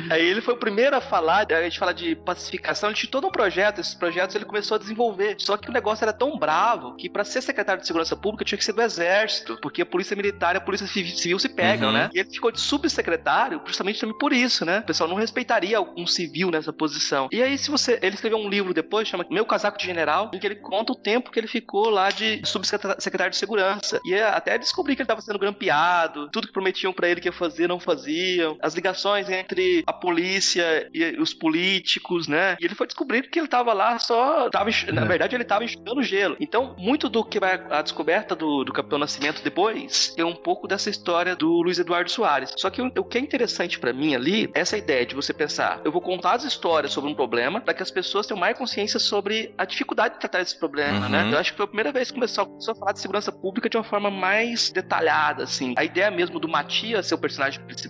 Aí 0.10 0.24
ele 0.26 0.40
foi 0.40 0.54
o 0.54 0.58
primeiro 0.58 0.96
a 0.96 1.00
falar, 1.00 1.46
a 1.50 1.62
gente 1.62 1.78
fala 1.78 1.92
de 1.92 2.14
pacificação, 2.16 2.88
ele 2.90 2.96
tinha 2.98 3.10
todo 3.10 3.26
um 3.26 3.30
projeto, 3.30 3.80
esses 3.80 3.94
projetos 3.94 4.34
ele 4.36 4.44
começou 4.44 4.74
a 4.74 4.78
desenvolver. 4.78 5.36
Só 5.38 5.56
que 5.56 5.68
o 5.68 5.72
negócio 5.72 6.04
era 6.04 6.12
tão 6.12 6.38
bravo 6.38 6.94
que 6.96 7.08
para 7.08 7.24
ser 7.24 7.40
secretário 7.42 7.80
de 7.80 7.86
segurança 7.86 8.16
pública 8.16 8.44
tinha 8.44 8.58
que 8.58 8.64
ser 8.64 8.72
do 8.72 8.82
exército, 8.82 9.58
porque 9.60 9.82
a 9.82 9.86
polícia 9.86 10.16
militar 10.16 10.54
e 10.54 10.58
a 10.58 10.60
polícia 10.60 10.86
civi- 10.86 11.16
civil 11.16 11.38
se 11.38 11.48
pegam, 11.48 11.88
Uhum. 11.88 11.94
né? 11.94 12.10
E 12.14 12.18
ele 12.20 12.30
ficou 12.30 12.50
de 12.52 12.60
subsecretário 12.60 13.60
justamente 13.66 14.00
também 14.00 14.16
por 14.18 14.32
isso, 14.32 14.64
né? 14.64 14.78
O 14.80 14.82
pessoal 14.86 15.08
não 15.08 15.16
respeitaria 15.16 15.80
um 15.80 16.06
civil 16.06 16.50
nessa 16.50 16.72
posição. 16.72 17.28
E 17.32 17.42
aí 17.42 17.56
se 17.58 17.70
você, 17.70 17.98
ele 18.02 18.14
escreveu 18.14 18.38
um 18.38 18.48
livro 18.48 18.72
depois, 18.74 19.08
chama 19.08 19.24
Meu 19.30 19.44
Casaco 19.44 19.78
de 19.78 19.84
General, 19.84 20.30
em 20.32 20.38
que 20.38 20.46
ele 20.46 20.56
conta 20.56 20.92
o 20.92 20.96
tempo 20.96 21.30
que 21.30 21.38
ele 21.38 21.46
ficou 21.48 21.88
lá 21.90 22.10
de 22.10 22.40
subsecretário 22.44 23.30
de 23.30 23.36
segurança. 23.36 24.00
E 24.04 24.14
é, 24.14 24.22
até 24.24 24.58
descobri 24.58 24.94
que 24.94 25.02
ele 25.02 25.04
estava 25.04 25.20
sendo 25.20 25.38
grampeado, 25.38 26.28
tudo 26.30 26.46
que 26.46 26.52
prometiam 26.52 26.92
para 26.92 27.08
ele 27.08 27.20
que 27.20 27.28
ia 27.28 27.32
fazer 27.32 27.68
não 27.68 27.80
faziam, 27.92 28.56
as 28.60 28.74
ligações 28.74 29.28
entre 29.28 29.82
a 29.86 29.92
polícia 29.92 30.88
e 30.92 31.20
os 31.20 31.32
políticos, 31.32 32.26
né? 32.26 32.56
E 32.60 32.64
ele 32.64 32.74
foi 32.74 32.86
descobrindo 32.86 33.28
que 33.28 33.38
ele 33.38 33.48
tava 33.48 33.72
lá 33.72 33.98
só. 33.98 34.48
Tava, 34.50 34.70
na 34.92 35.04
verdade, 35.04 35.34
ele 35.34 35.44
tava 35.44 35.64
enxugando 35.64 36.02
gelo. 36.02 36.36
Então, 36.40 36.74
muito 36.78 37.08
do 37.08 37.24
que 37.24 37.38
vai 37.38 37.62
a 37.70 37.82
descoberta 37.82 38.34
do, 38.34 38.64
do 38.64 38.72
Capitão 38.72 38.98
Nascimento 38.98 39.42
depois 39.42 40.14
é 40.16 40.24
um 40.24 40.34
pouco 40.34 40.66
dessa 40.66 40.90
história 40.90 41.36
do 41.36 41.48
Luiz 41.62 41.78
Eduardo 41.78 42.10
Soares. 42.10 42.52
Só 42.56 42.70
que 42.70 42.80
o, 42.80 42.86
o 42.86 43.04
que 43.04 43.18
é 43.18 43.20
interessante 43.20 43.78
para 43.78 43.92
mim 43.92 44.14
ali 44.14 44.50
é 44.54 44.60
essa 44.60 44.76
ideia 44.76 45.04
de 45.04 45.14
você 45.14 45.32
pensar: 45.32 45.80
eu 45.84 45.92
vou 45.92 46.00
contar 46.00 46.34
as 46.34 46.44
histórias 46.44 46.92
sobre 46.92 47.10
um 47.10 47.14
problema 47.14 47.60
para 47.60 47.74
que 47.74 47.82
as 47.82 47.90
pessoas 47.90 48.26
tenham 48.26 48.40
mais 48.40 48.56
consciência 48.56 48.98
sobre 48.98 49.54
a 49.58 49.64
dificuldade 49.64 50.14
de 50.14 50.20
tratar 50.20 50.40
esse 50.40 50.58
problema, 50.58 51.08
né? 51.08 51.24
Uhum. 51.24 51.32
Eu 51.32 51.38
acho 51.38 51.52
que 51.52 51.56
foi 51.56 51.64
a 51.64 51.68
primeira 51.68 51.92
vez 51.92 52.08
que 52.08 52.14
começou, 52.14 52.46
começou 52.46 52.72
a 52.72 52.74
falar 52.74 52.92
de 52.92 53.00
segurança 53.00 53.30
pública 53.30 53.68
de 53.68 53.76
uma 53.76 53.84
forma 53.84 54.10
mais 54.10 54.70
detalhada, 54.70 55.44
assim. 55.44 55.74
A 55.76 55.84
ideia 55.84 56.10
mesmo 56.10 56.38
do 56.38 56.48
Matias 56.48 57.06
ser 57.06 57.14
o 57.14 57.18
personagem 57.18 57.60
principal, 57.64 57.81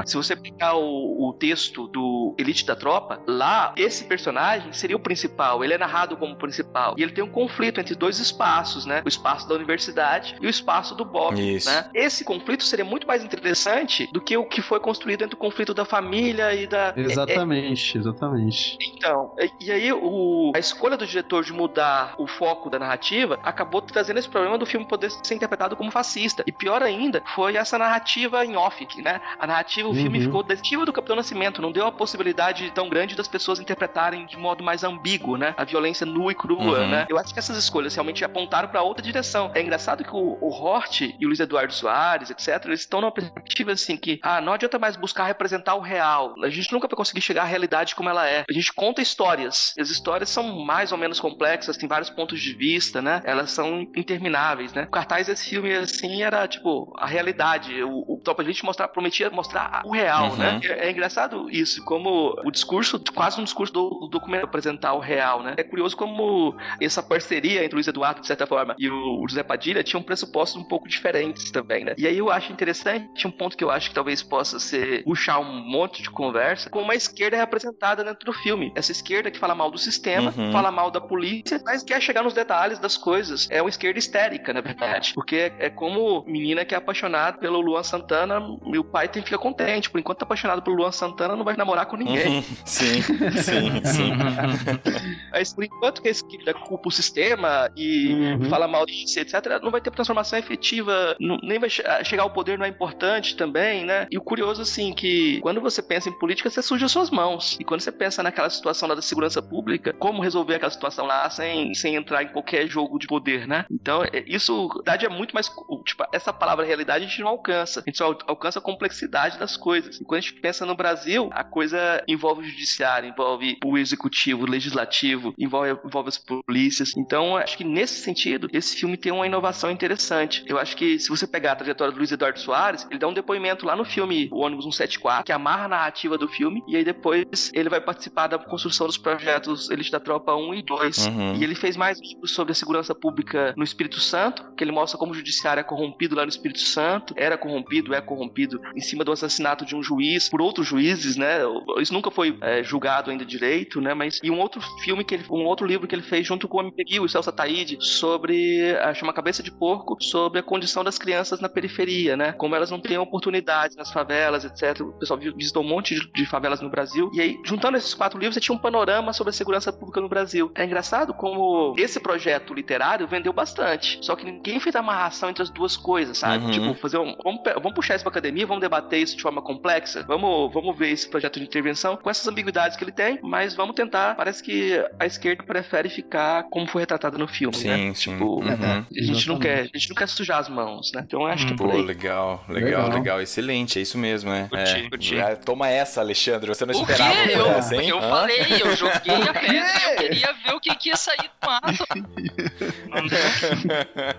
É. 0.00 0.06
se 0.06 0.16
você 0.16 0.34
pegar 0.36 0.74
o, 0.76 1.28
o 1.28 1.32
texto 1.32 1.86
do 1.88 2.34
Elite 2.38 2.64
da 2.66 2.74
Tropa, 2.76 3.20
lá, 3.26 3.72
esse 3.76 4.04
personagem 4.04 4.72
seria 4.72 4.96
o 4.96 5.00
principal, 5.00 5.62
ele 5.64 5.74
é 5.74 5.78
narrado 5.78 6.16
como 6.16 6.36
principal. 6.36 6.94
E 6.96 7.02
ele 7.02 7.12
tem 7.12 7.22
um 7.24 7.30
conflito 7.30 7.80
entre 7.80 7.94
dois 7.94 8.18
espaços, 8.18 8.86
né? 8.86 9.02
O 9.04 9.08
espaço 9.08 9.48
da 9.48 9.54
universidade 9.54 10.36
e 10.40 10.46
o 10.46 10.50
espaço 10.50 10.94
do 10.94 11.04
Bob, 11.04 11.34
Isso. 11.38 11.68
né? 11.68 11.88
Esse 11.94 12.24
conflito 12.24 12.64
seria 12.64 12.84
muito 12.84 13.06
mais 13.06 13.24
interessante 13.24 14.08
do 14.12 14.20
que 14.20 14.36
o 14.36 14.44
que 14.44 14.62
foi 14.62 14.80
construído 14.80 15.22
entre 15.22 15.34
o 15.34 15.38
conflito 15.38 15.74
da 15.74 15.84
família 15.84 16.54
e 16.54 16.66
da... 16.66 16.92
Exatamente, 16.96 17.98
exatamente. 17.98 18.76
Então, 18.80 19.32
e- 19.38 19.66
e 19.66 19.70
aí 19.72 19.92
o, 19.92 20.52
a 20.54 20.58
escolha 20.58 20.96
do 20.96 21.06
diretor 21.06 21.44
de 21.44 21.52
mudar 21.52 22.14
o 22.18 22.26
foco 22.26 22.68
da 22.70 22.78
narrativa 22.78 23.38
acabou 23.42 23.80
trazendo 23.82 24.18
esse 24.18 24.28
problema 24.28 24.58
do 24.58 24.66
filme 24.66 24.86
poder 24.86 25.10
ser 25.10 25.34
interpretado 25.34 25.76
como 25.76 25.90
fascista. 25.90 26.42
E 26.46 26.52
pior 26.52 26.82
ainda, 26.82 27.22
foi 27.34 27.56
essa 27.56 27.78
narrativa 27.78 28.44
em 28.44 28.56
off, 28.56 28.86
né? 29.02 29.20
A 29.38 29.46
narrativa, 29.46 29.88
o 29.88 29.94
filme 29.94 30.18
Uhum. 30.18 30.24
ficou 30.24 30.42
destiva 30.42 30.84
do 30.86 30.92
Capitão 30.92 31.16
Nascimento, 31.16 31.60
não 31.62 31.72
deu 31.72 31.86
a 31.86 31.92
possibilidade 31.92 32.70
tão 32.72 32.88
grande 32.88 33.14
das 33.14 33.28
pessoas 33.28 33.58
interpretarem 33.60 34.26
de 34.26 34.36
modo 34.36 34.62
mais 34.62 34.84
ambíguo, 34.84 35.36
né? 35.36 35.54
A 35.56 35.64
violência 35.64 36.06
nua 36.06 36.32
e 36.32 36.34
crua, 36.34 36.80
Uhum. 36.80 36.88
né? 36.88 37.06
Eu 37.08 37.18
acho 37.18 37.32
que 37.32 37.38
essas 37.38 37.56
escolhas 37.56 37.94
realmente 37.94 38.24
apontaram 38.24 38.68
pra 38.68 38.82
outra 38.82 39.02
direção. 39.02 39.50
É 39.54 39.60
engraçado 39.60 40.04
que 40.04 40.10
o, 40.14 40.38
o 40.40 40.48
Hort 40.50 41.00
e 41.02 41.24
o 41.24 41.28
Luiz 41.28 41.40
Eduardo 41.40 41.72
Soares, 41.72 42.30
etc., 42.30 42.64
eles 42.66 42.80
estão 42.80 43.00
numa 43.00 43.12
perspectiva 43.12 43.72
assim 43.72 43.96
que, 43.96 44.18
ah, 44.22 44.40
não 44.40 44.52
adianta 44.52 44.78
mais 44.78 44.96
buscar 44.96 45.24
representar 45.24 45.74
o 45.74 45.80
real. 45.80 46.34
A 46.42 46.48
gente 46.48 46.72
nunca 46.72 46.86
vai 46.88 46.96
conseguir 46.96 47.20
chegar 47.20 47.42
à 47.42 47.46
realidade 47.46 47.94
como 47.94 48.08
ela 48.08 48.28
é. 48.28 48.44
A 48.48 48.52
gente 48.52 48.72
conta 48.72 49.02
histórias. 49.02 49.72
As 49.78 49.90
histórias 49.90 50.28
são 50.30 50.64
mais 50.64 50.92
ou 50.92 50.98
menos 50.98 51.18
complexas, 51.20 51.76
tem 51.76 51.88
vários 51.88 52.10
pontos 52.10 52.40
de 52.40 52.52
vista, 52.54 53.00
né? 53.02 53.22
Elas 53.24 53.50
são 53.50 53.86
intermináveis, 53.96 54.72
né? 54.72 54.84
O 54.84 54.90
cartaz 54.90 55.26
desse 55.26 55.48
filme, 55.50 55.72
assim, 55.74 56.22
era 56.22 56.46
tipo 56.46 56.92
a 56.98 57.06
realidade. 57.06 57.82
O, 57.82 58.14
o 58.14 58.20
Tropa 58.22 58.42
de 58.42 58.50
Elite 58.50 58.64
mostrar, 58.64 58.88
prometia 59.14 59.30
mostrar 59.30 59.82
o 59.84 59.92
real, 59.92 60.30
Uhum. 60.30 60.36
né? 60.36 60.60
É, 60.64 60.86
é 60.88 60.90
engraçado 60.90 61.48
isso, 61.50 61.84
como 61.84 62.34
o 62.44 62.50
discurso, 62.50 63.00
quase 63.14 63.40
um 63.40 63.44
discurso 63.44 63.72
do, 63.72 63.88
do 63.90 64.08
documento 64.08 64.44
apresentar 64.44 64.92
o 64.94 64.98
real, 64.98 65.42
né? 65.42 65.54
É 65.56 65.62
curioso 65.62 65.96
como 65.96 66.54
essa 66.80 67.02
parceria 67.02 67.60
entre 67.64 67.74
o 67.74 67.76
Luiz 67.76 67.86
Eduardo, 67.86 68.20
de 68.20 68.26
certa 68.26 68.46
forma, 68.46 68.74
e 68.78 68.88
o, 68.90 69.22
o 69.22 69.28
José 69.28 69.42
Padilha 69.42 69.82
tinham 69.84 70.02
pressupostos 70.02 70.60
um 70.60 70.64
pouco 70.64 70.88
diferentes 70.88 71.50
também, 71.50 71.84
né? 71.84 71.94
E 71.96 72.06
aí 72.06 72.18
eu 72.18 72.30
acho 72.30 72.52
interessante 72.52 73.26
um 73.26 73.30
ponto 73.30 73.56
que 73.56 73.62
eu 73.64 73.70
acho 73.70 73.88
que 73.88 73.94
talvez 73.94 74.22
possa 74.22 74.58
ser 74.58 75.04
puxar 75.04 75.38
um 75.38 75.52
monte 75.64 76.02
de 76.02 76.10
conversa, 76.10 76.68
como 76.70 76.90
a 76.90 76.94
esquerda 76.94 77.36
é 77.36 77.40
representada 77.40 78.02
dentro 78.04 78.24
do 78.24 78.32
filme. 78.32 78.72
Essa 78.74 78.92
esquerda 78.92 79.30
que 79.30 79.38
fala 79.38 79.54
mal 79.54 79.70
do 79.70 79.78
sistema, 79.78 80.32
Uhum. 80.36 80.52
fala 80.52 80.70
mal 80.70 80.90
da 80.90 81.00
polícia, 81.00 81.60
mas 81.64 81.82
quer 81.82 82.00
chegar 82.00 82.22
nos 82.22 82.32
detalhes 82.34 82.78
das 82.78 82.96
coisas. 82.96 83.46
É 83.50 83.60
uma 83.62 83.68
esquerda 83.68 83.98
histérica, 83.98 84.52
na 84.52 84.60
verdade. 84.60 85.12
Porque 85.14 85.36
é, 85.36 85.66
é 85.66 85.70
como 85.70 86.24
menina 86.26 86.64
que 86.64 86.74
é 86.74 86.78
apaixonada 86.78 87.38
pelo 87.38 87.60
Luan 87.60 87.82
Santana, 87.82 88.40
meu 88.64 88.82
pai 88.82 89.03
tem 89.08 89.22
fica 89.22 89.38
contente. 89.38 89.90
Por 89.90 89.98
enquanto 90.00 90.18
tá 90.18 90.24
apaixonado 90.24 90.62
pelo 90.62 90.76
Luan 90.76 90.92
Santana, 90.92 91.36
não 91.36 91.44
vai 91.44 91.56
namorar 91.56 91.86
com 91.86 91.96
ninguém. 91.96 92.38
Uhum. 92.38 92.42
Sim, 92.64 93.02
sim, 93.02 93.84
sim. 93.84 94.12
Mas 95.30 95.52
por 95.52 95.64
enquanto 95.64 96.02
que 96.02 96.08
a 96.08 96.10
esquerda 96.10 96.54
culpa 96.54 96.88
o 96.88 96.92
sistema 96.92 97.70
e 97.76 98.14
Uhum. 98.14 98.48
fala 98.48 98.66
mal 98.68 98.86
disso, 98.86 99.18
etc., 99.20 99.60
não 99.62 99.70
vai 99.70 99.80
ter 99.80 99.90
transformação 99.90 100.38
efetiva, 100.38 101.16
não- 101.20 101.38
nem 101.42 101.58
vai 101.58 101.68
che- 101.70 101.82
ah, 101.86 102.02
chegar 102.04 102.22
ao 102.22 102.30
poder 102.30 102.58
não 102.58 102.64
é 102.64 102.68
importante 102.68 103.36
também, 103.36 103.84
né? 103.84 104.06
E 104.10 104.16
o 104.18 104.22
curioso, 104.22 104.62
assim, 104.62 104.92
que 104.92 105.40
quando 105.40 105.60
você 105.60 105.82
pensa 105.82 106.08
em 106.08 106.18
política, 106.18 106.48
você 106.50 106.62
suja 106.62 106.86
as 106.86 106.92
suas 106.92 107.10
mãos. 107.10 107.56
E 107.60 107.64
quando 107.64 107.80
você 107.80 107.92
pensa 107.92 108.22
naquela 108.22 108.48
situação 108.50 108.88
lá 108.88 108.94
da 108.94 109.02
segurança 109.02 109.42
pública, 109.42 109.92
como 109.98 110.22
resolver 110.22 110.54
aquela 110.56 110.70
situação 110.70 111.06
lá 111.06 111.28
sem, 111.30 111.74
sem 111.74 111.94
entrar 111.96 112.22
em 112.22 112.28
qualquer 112.28 112.66
jogo 112.68 112.98
de 112.98 113.06
poder, 113.06 113.46
né? 113.46 113.64
Então, 113.70 114.02
é- 114.04 114.24
isso, 114.26 114.68
na 114.68 114.74
verdade, 114.92 115.06
é 115.06 115.08
muito 115.08 115.32
mais. 115.34 115.48
Tipo, 115.84 116.04
essa 116.12 116.32
palavra 116.32 116.64
realidade 116.64 117.04
a 117.04 117.08
gente 117.08 117.20
não 117.20 117.28
alcança. 117.28 117.80
A 117.80 117.82
gente 117.84 117.98
só 117.98 118.06
al- 118.06 118.18
alcança 118.26 118.58
a 118.58 118.62
complexidade 118.62 118.93
das 119.38 119.56
coisas. 119.56 120.00
E 120.00 120.04
quando 120.04 120.18
a 120.18 120.20
gente 120.20 120.34
pensa 120.40 120.66
no 120.66 120.74
Brasil, 120.74 121.30
a 121.32 121.44
coisa 121.44 122.02
envolve 122.06 122.42
o 122.42 122.48
judiciário, 122.48 123.08
envolve 123.08 123.58
o 123.64 123.78
executivo, 123.78 124.44
o 124.44 124.50
legislativo, 124.50 125.34
envolve, 125.38 125.78
envolve 125.84 126.08
as 126.08 126.18
polícias. 126.18 126.96
Então, 126.96 127.36
acho 127.36 127.56
que 127.56 127.64
nesse 127.64 128.02
sentido, 128.02 128.48
esse 128.52 128.76
filme 128.76 128.96
tem 128.96 129.12
uma 129.12 129.26
inovação 129.26 129.70
interessante. 129.70 130.44
Eu 130.46 130.58
acho 130.58 130.76
que 130.76 130.98
se 130.98 131.08
você 131.08 131.26
pegar 131.26 131.52
a 131.52 131.56
trajetória 131.56 131.92
do 131.92 131.98
Luiz 131.98 132.12
Eduardo 132.12 132.38
Soares, 132.38 132.86
ele 132.90 132.98
dá 132.98 133.08
um 133.08 133.14
depoimento 133.14 133.66
lá 133.66 133.76
no 133.76 133.84
filme 133.84 134.28
O 134.32 134.40
ônibus 134.40 134.64
174, 134.64 135.24
que 135.24 135.32
amarra 135.32 135.64
a 135.64 135.68
narrativa 135.68 136.16
do 136.16 136.28
filme, 136.28 136.62
e 136.66 136.76
aí 136.76 136.84
depois 136.84 137.50
ele 137.54 137.68
vai 137.68 137.80
participar 137.80 138.26
da 138.26 138.38
construção 138.38 138.86
dos 138.86 138.98
projetos 138.98 139.70
Elite 139.70 139.90
da 139.90 140.00
Tropa 140.00 140.34
1 140.34 140.54
e 140.54 140.62
2. 140.62 141.06
Uhum. 141.06 141.34
E 141.36 141.44
ele 141.44 141.54
fez 141.54 141.76
mais 141.76 142.00
livros 142.00 142.32
sobre 142.32 142.52
a 142.52 142.54
segurança 142.54 142.94
pública 142.94 143.54
no 143.56 143.64
Espírito 143.64 144.00
Santo, 144.00 144.52
que 144.56 144.64
ele 144.64 144.72
mostra 144.72 144.98
como 144.98 145.12
o 145.12 145.14
judiciário 145.14 145.60
é 145.60 145.64
corrompido 145.64 146.14
lá 146.14 146.22
no 146.22 146.28
Espírito 146.28 146.60
Santo, 146.60 147.14
era 147.16 147.36
corrompido, 147.36 147.94
é 147.94 148.00
corrompido 148.00 148.60
em 148.74 148.80
cima 148.84 149.04
do 149.04 149.12
assassinato 149.12 149.64
de 149.64 149.74
um 149.74 149.82
juiz 149.82 150.28
por 150.28 150.40
outros 150.40 150.66
juízes, 150.66 151.16
né? 151.16 151.38
Isso 151.78 151.92
nunca 151.92 152.10
foi 152.10 152.36
é, 152.40 152.62
julgado 152.62 153.10
ainda 153.10 153.24
direito, 153.24 153.80
né? 153.80 153.94
Mas 153.94 154.20
e 154.22 154.30
um 154.30 154.38
outro 154.40 154.60
filme 154.82 155.04
que 155.04 155.14
ele, 155.14 155.24
um 155.30 155.44
outro 155.44 155.66
livro 155.66 155.86
que 155.88 155.94
ele 155.94 156.02
fez 156.02 156.26
junto 156.26 156.46
com 156.46 156.58
o 156.58 156.60
MPG, 156.60 157.00
o 157.00 157.08
Celso 157.08 157.30
Ataíde, 157.30 157.76
sobre 157.80 158.76
a 158.78 158.92
chama 158.94 159.12
Cabeça 159.12 159.42
de 159.42 159.50
Porco, 159.50 159.96
sobre 160.00 160.38
a 160.38 160.42
condição 160.42 160.84
das 160.84 160.98
crianças 160.98 161.40
na 161.40 161.48
periferia, 161.48 162.16
né? 162.16 162.32
Como 162.32 162.54
elas 162.54 162.70
não 162.70 162.80
têm 162.80 162.98
oportunidade 162.98 163.76
nas 163.76 163.90
favelas, 163.92 164.44
etc. 164.44 164.80
O 164.82 164.92
pessoal 164.98 165.18
vi- 165.18 165.32
visitou 165.32 165.62
um 165.62 165.68
monte 165.68 165.94
de, 165.94 166.12
de 166.12 166.26
favelas 166.26 166.60
no 166.60 166.68
Brasil. 166.70 167.10
E 167.14 167.20
aí, 167.20 167.38
juntando 167.44 167.76
esses 167.76 167.94
quatro 167.94 168.18
livros, 168.18 168.34
você 168.34 168.40
tinha 168.40 168.54
um 168.54 168.58
panorama 168.60 169.12
sobre 169.12 169.30
a 169.30 169.32
segurança 169.32 169.72
pública 169.72 170.00
no 170.00 170.08
Brasil. 170.08 170.50
É 170.54 170.64
engraçado 170.64 171.14
como 171.14 171.74
esse 171.78 171.98
projeto 172.00 172.52
literário 172.54 173.06
vendeu 173.08 173.32
bastante. 173.32 173.98
Só 174.02 174.14
que 174.16 174.24
ninguém 174.24 174.60
fez 174.60 174.76
a 174.76 174.80
amarração 174.80 175.30
entre 175.30 175.42
as 175.42 175.50
duas 175.50 175.76
coisas, 175.76 176.18
sabe? 176.18 176.44
Uhum. 176.44 176.50
Tipo, 176.50 176.74
fazer 176.74 176.98
um. 176.98 177.16
Vamos, 177.24 177.40
vamos 177.54 177.74
puxar 177.74 177.94
isso 177.94 178.04
pra 178.04 178.10
academia, 178.10 178.46
vamos 178.46 178.60
debater 178.60 178.73
isso 178.92 179.16
de 179.16 179.22
forma 179.22 179.40
complexa. 179.42 180.04
Vamos, 180.06 180.52
vamos 180.52 180.76
ver 180.76 180.90
esse 180.90 181.08
projeto 181.08 181.38
de 181.38 181.44
intervenção 181.46 181.96
com 181.96 182.10
essas 182.10 182.26
ambiguidades 182.28 182.76
que 182.76 182.84
ele 182.84 182.92
tem, 182.92 183.18
mas 183.22 183.54
vamos 183.54 183.74
tentar. 183.74 184.14
Parece 184.16 184.42
que 184.42 184.84
a 184.98 185.06
esquerda 185.06 185.42
prefere 185.42 185.88
ficar 185.88 186.44
como 186.50 186.66
foi 186.66 186.82
retratado 186.82 187.18
no 187.18 187.26
filme, 187.28 187.54
Sim, 187.56 187.68
né? 187.68 187.94
sim. 187.94 188.12
Tipo, 188.12 188.34
Uhum. 188.44 188.52
a 188.52 188.84
gente 189.02 189.28
não 189.28 189.38
quer, 189.38 189.60
a 189.60 189.64
gente 189.78 189.88
não 189.88 189.96
quer 189.96 190.08
sujar 190.08 190.38
as 190.38 190.48
mãos, 190.48 190.92
né? 190.92 191.02
Então 191.06 191.20
eu 191.22 191.26
acho 191.26 191.46
que 191.46 191.52
é 191.52 191.56
Pô, 191.56 191.64
por 191.64 191.74
aí. 191.74 191.82
legal, 191.82 192.44
legal, 192.48 192.82
legal, 192.84 192.98
Legal. 193.04 193.20
Excelente, 193.22 193.78
é 193.78 193.82
isso 193.82 193.96
mesmo, 193.98 194.32
é. 194.32 194.48
Curti, 194.48 194.76
é. 194.76 194.88
curti. 194.88 195.20
Ah, 195.20 195.36
Toma 195.36 195.68
essa, 195.68 196.00
Alexandre. 196.00 196.48
Você 196.48 196.64
não 196.66 196.74
O 196.74 196.86
quê? 196.86 196.92
esperava 196.92 197.22
por 197.22 197.30
Eu, 197.30 197.46
essa, 197.50 197.76
hein? 197.76 197.88
eu 197.88 197.98
Hã? 197.98 198.08
falei, 198.08 198.40
eu 198.60 198.76
joguei 198.76 199.14
a 199.14 199.32
pedra, 199.32 199.92
eu 199.92 199.96
queria 199.96 200.32
ver 200.32 200.54
o 200.54 200.60
que, 200.60 200.74
que 200.74 200.88
ia 200.90 200.96
sair 200.96 201.30
do 201.40 201.46
mato. 201.46 201.84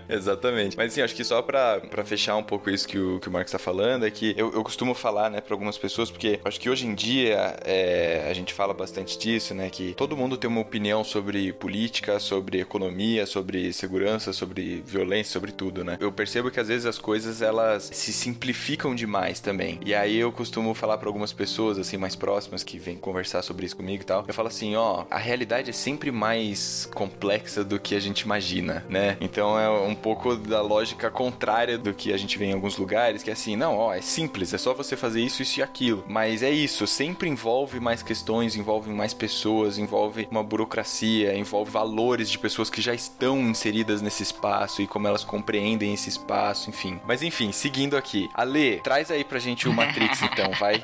Exatamente. 0.08 0.76
Mas 0.76 0.92
assim, 0.92 1.02
acho 1.02 1.14
que 1.14 1.24
só 1.24 1.42
pra, 1.42 1.80
pra 1.80 2.04
fechar 2.04 2.36
um 2.36 2.42
pouco 2.42 2.70
isso 2.70 2.86
que 2.86 2.98
o, 2.98 3.18
que 3.20 3.28
o 3.28 3.32
Marcos 3.32 3.52
tá 3.52 3.58
falando, 3.58 4.06
é 4.06 4.10
que 4.10 4.34
eu, 4.36 4.45
eu 4.54 4.62
costumo 4.62 4.94
falar, 4.94 5.30
né, 5.30 5.40
pra 5.40 5.54
algumas 5.54 5.78
pessoas, 5.78 6.10
porque 6.10 6.40
acho 6.44 6.60
que 6.60 6.68
hoje 6.68 6.86
em 6.86 6.94
dia 6.94 7.56
é, 7.64 8.26
a 8.30 8.34
gente 8.34 8.52
fala 8.52 8.72
bastante 8.74 9.18
disso, 9.18 9.54
né, 9.54 9.68
que 9.70 9.94
todo 9.94 10.16
mundo 10.16 10.36
tem 10.36 10.48
uma 10.48 10.60
opinião 10.60 11.04
sobre 11.04 11.52
política, 11.52 12.18
sobre 12.18 12.60
economia, 12.60 13.26
sobre 13.26 13.72
segurança, 13.72 14.32
sobre 14.32 14.82
violência, 14.86 15.32
sobre 15.32 15.52
tudo, 15.52 15.84
né. 15.84 15.96
Eu 16.00 16.12
percebo 16.12 16.50
que 16.50 16.60
às 16.60 16.68
vezes 16.68 16.86
as 16.86 16.98
coisas, 16.98 17.42
elas 17.42 17.90
se 17.92 18.12
simplificam 18.12 18.94
demais 18.94 19.40
também. 19.40 19.78
E 19.84 19.94
aí 19.94 20.16
eu 20.16 20.32
costumo 20.32 20.74
falar 20.74 20.98
pra 20.98 21.08
algumas 21.08 21.32
pessoas, 21.32 21.78
assim, 21.78 21.96
mais 21.96 22.16
próximas, 22.16 22.62
que 22.62 22.78
vêm 22.78 22.96
conversar 22.96 23.42
sobre 23.42 23.66
isso 23.66 23.76
comigo 23.76 24.02
e 24.02 24.06
tal, 24.06 24.24
eu 24.26 24.34
falo 24.34 24.48
assim, 24.48 24.74
ó, 24.76 25.04
a 25.10 25.18
realidade 25.18 25.70
é 25.70 25.72
sempre 25.72 26.10
mais 26.10 26.88
complexa 26.94 27.64
do 27.64 27.78
que 27.78 27.94
a 27.94 28.00
gente 28.00 28.20
imagina, 28.20 28.84
né? 28.88 29.16
Então 29.20 29.58
é 29.58 29.68
um 29.70 29.94
pouco 29.94 30.36
da 30.36 30.60
lógica 30.60 31.10
contrária 31.10 31.78
do 31.78 31.92
que 31.92 32.12
a 32.12 32.16
gente 32.16 32.38
vê 32.38 32.46
em 32.46 32.52
alguns 32.52 32.76
lugares, 32.76 33.22
que 33.22 33.30
é 33.30 33.32
assim, 33.32 33.56
não, 33.56 33.76
ó, 33.76 33.94
é 33.94 34.00
simples, 34.00 34.35
é 34.42 34.58
só 34.58 34.74
você 34.74 34.96
fazer 34.96 35.20
isso, 35.20 35.42
isso 35.42 35.60
e 35.60 35.62
aquilo. 35.62 36.04
Mas 36.08 36.42
é 36.42 36.50
isso, 36.50 36.86
sempre 36.86 37.28
envolve 37.28 37.80
mais 37.80 38.02
questões, 38.02 38.56
envolve 38.56 38.90
mais 38.90 39.14
pessoas, 39.14 39.78
envolve 39.78 40.28
uma 40.30 40.42
burocracia, 40.42 41.36
envolve 41.36 41.70
valores 41.70 42.30
de 42.30 42.38
pessoas 42.38 42.68
que 42.70 42.80
já 42.80 42.94
estão 42.94 43.40
inseridas 43.40 44.02
nesse 44.02 44.22
espaço 44.22 44.82
e 44.82 44.86
como 44.86 45.06
elas 45.08 45.24
compreendem 45.24 45.94
esse 45.94 46.08
espaço, 46.08 46.70
enfim. 46.70 47.00
Mas 47.06 47.22
enfim, 47.22 47.52
seguindo 47.52 47.96
aqui. 47.96 48.28
Ale, 48.34 48.80
traz 48.80 49.10
aí 49.10 49.24
pra 49.24 49.38
gente 49.38 49.68
o 49.68 49.72
Matrix 49.72 50.22
então, 50.22 50.50
vai. 50.58 50.82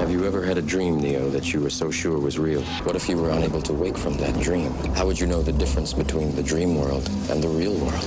Have 0.00 0.10
you 0.10 0.24
ever 0.24 0.42
had 0.42 0.56
a 0.56 0.62
dream, 0.62 0.98
Neo, 0.98 1.30
that 1.30 1.52
you 1.52 1.60
were 1.60 1.70
so 1.70 1.92
sure 1.92 2.18
was 2.18 2.38
real? 2.38 2.62
What 2.84 2.96
if 2.96 3.08
you 3.08 3.18
were 3.18 3.30
unable 3.30 3.62
to 3.62 3.72
wake 3.74 3.98
from 3.98 4.16
that 4.16 4.32
dream? 4.40 4.72
How 4.96 5.04
would 5.04 5.20
you 5.20 5.26
know 5.26 5.42
the 5.42 5.52
difference 5.52 5.92
between 5.94 6.34
the 6.34 6.42
dream 6.42 6.74
world 6.74 7.08
and 7.30 7.42
the 7.42 7.48
real 7.48 7.74
world? 7.74 8.04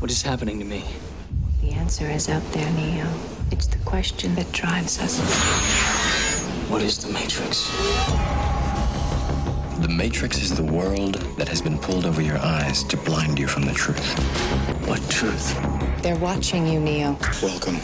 What 0.00 0.10
is 0.10 0.22
happening 0.22 0.58
to 0.58 0.64
me? 0.64 0.84
The 1.74 1.80
answer 1.80 2.08
is 2.08 2.28
out 2.28 2.52
there, 2.52 2.70
Neo. 2.74 3.04
It's 3.50 3.66
the 3.66 3.78
question 3.78 4.32
that 4.36 4.50
drives 4.52 5.00
us. 5.00 5.18
What 6.70 6.82
is 6.82 6.98
the 6.98 7.12
Matrix? 7.12 7.68
The 9.80 9.88
Matrix 9.88 10.40
is 10.40 10.56
the 10.56 10.62
world 10.62 11.14
that 11.36 11.48
has 11.48 11.60
been 11.60 11.78
pulled 11.78 12.06
over 12.06 12.22
your 12.22 12.38
eyes 12.38 12.84
to 12.84 12.96
blind 12.98 13.40
you 13.40 13.48
from 13.48 13.64
the 13.64 13.72
truth. 13.72 14.06
What 14.86 15.00
truth? 15.10 15.52
They're 16.00 16.16
watching 16.18 16.64
you, 16.64 16.78
Neo. 16.78 17.18
Welcome 17.42 17.80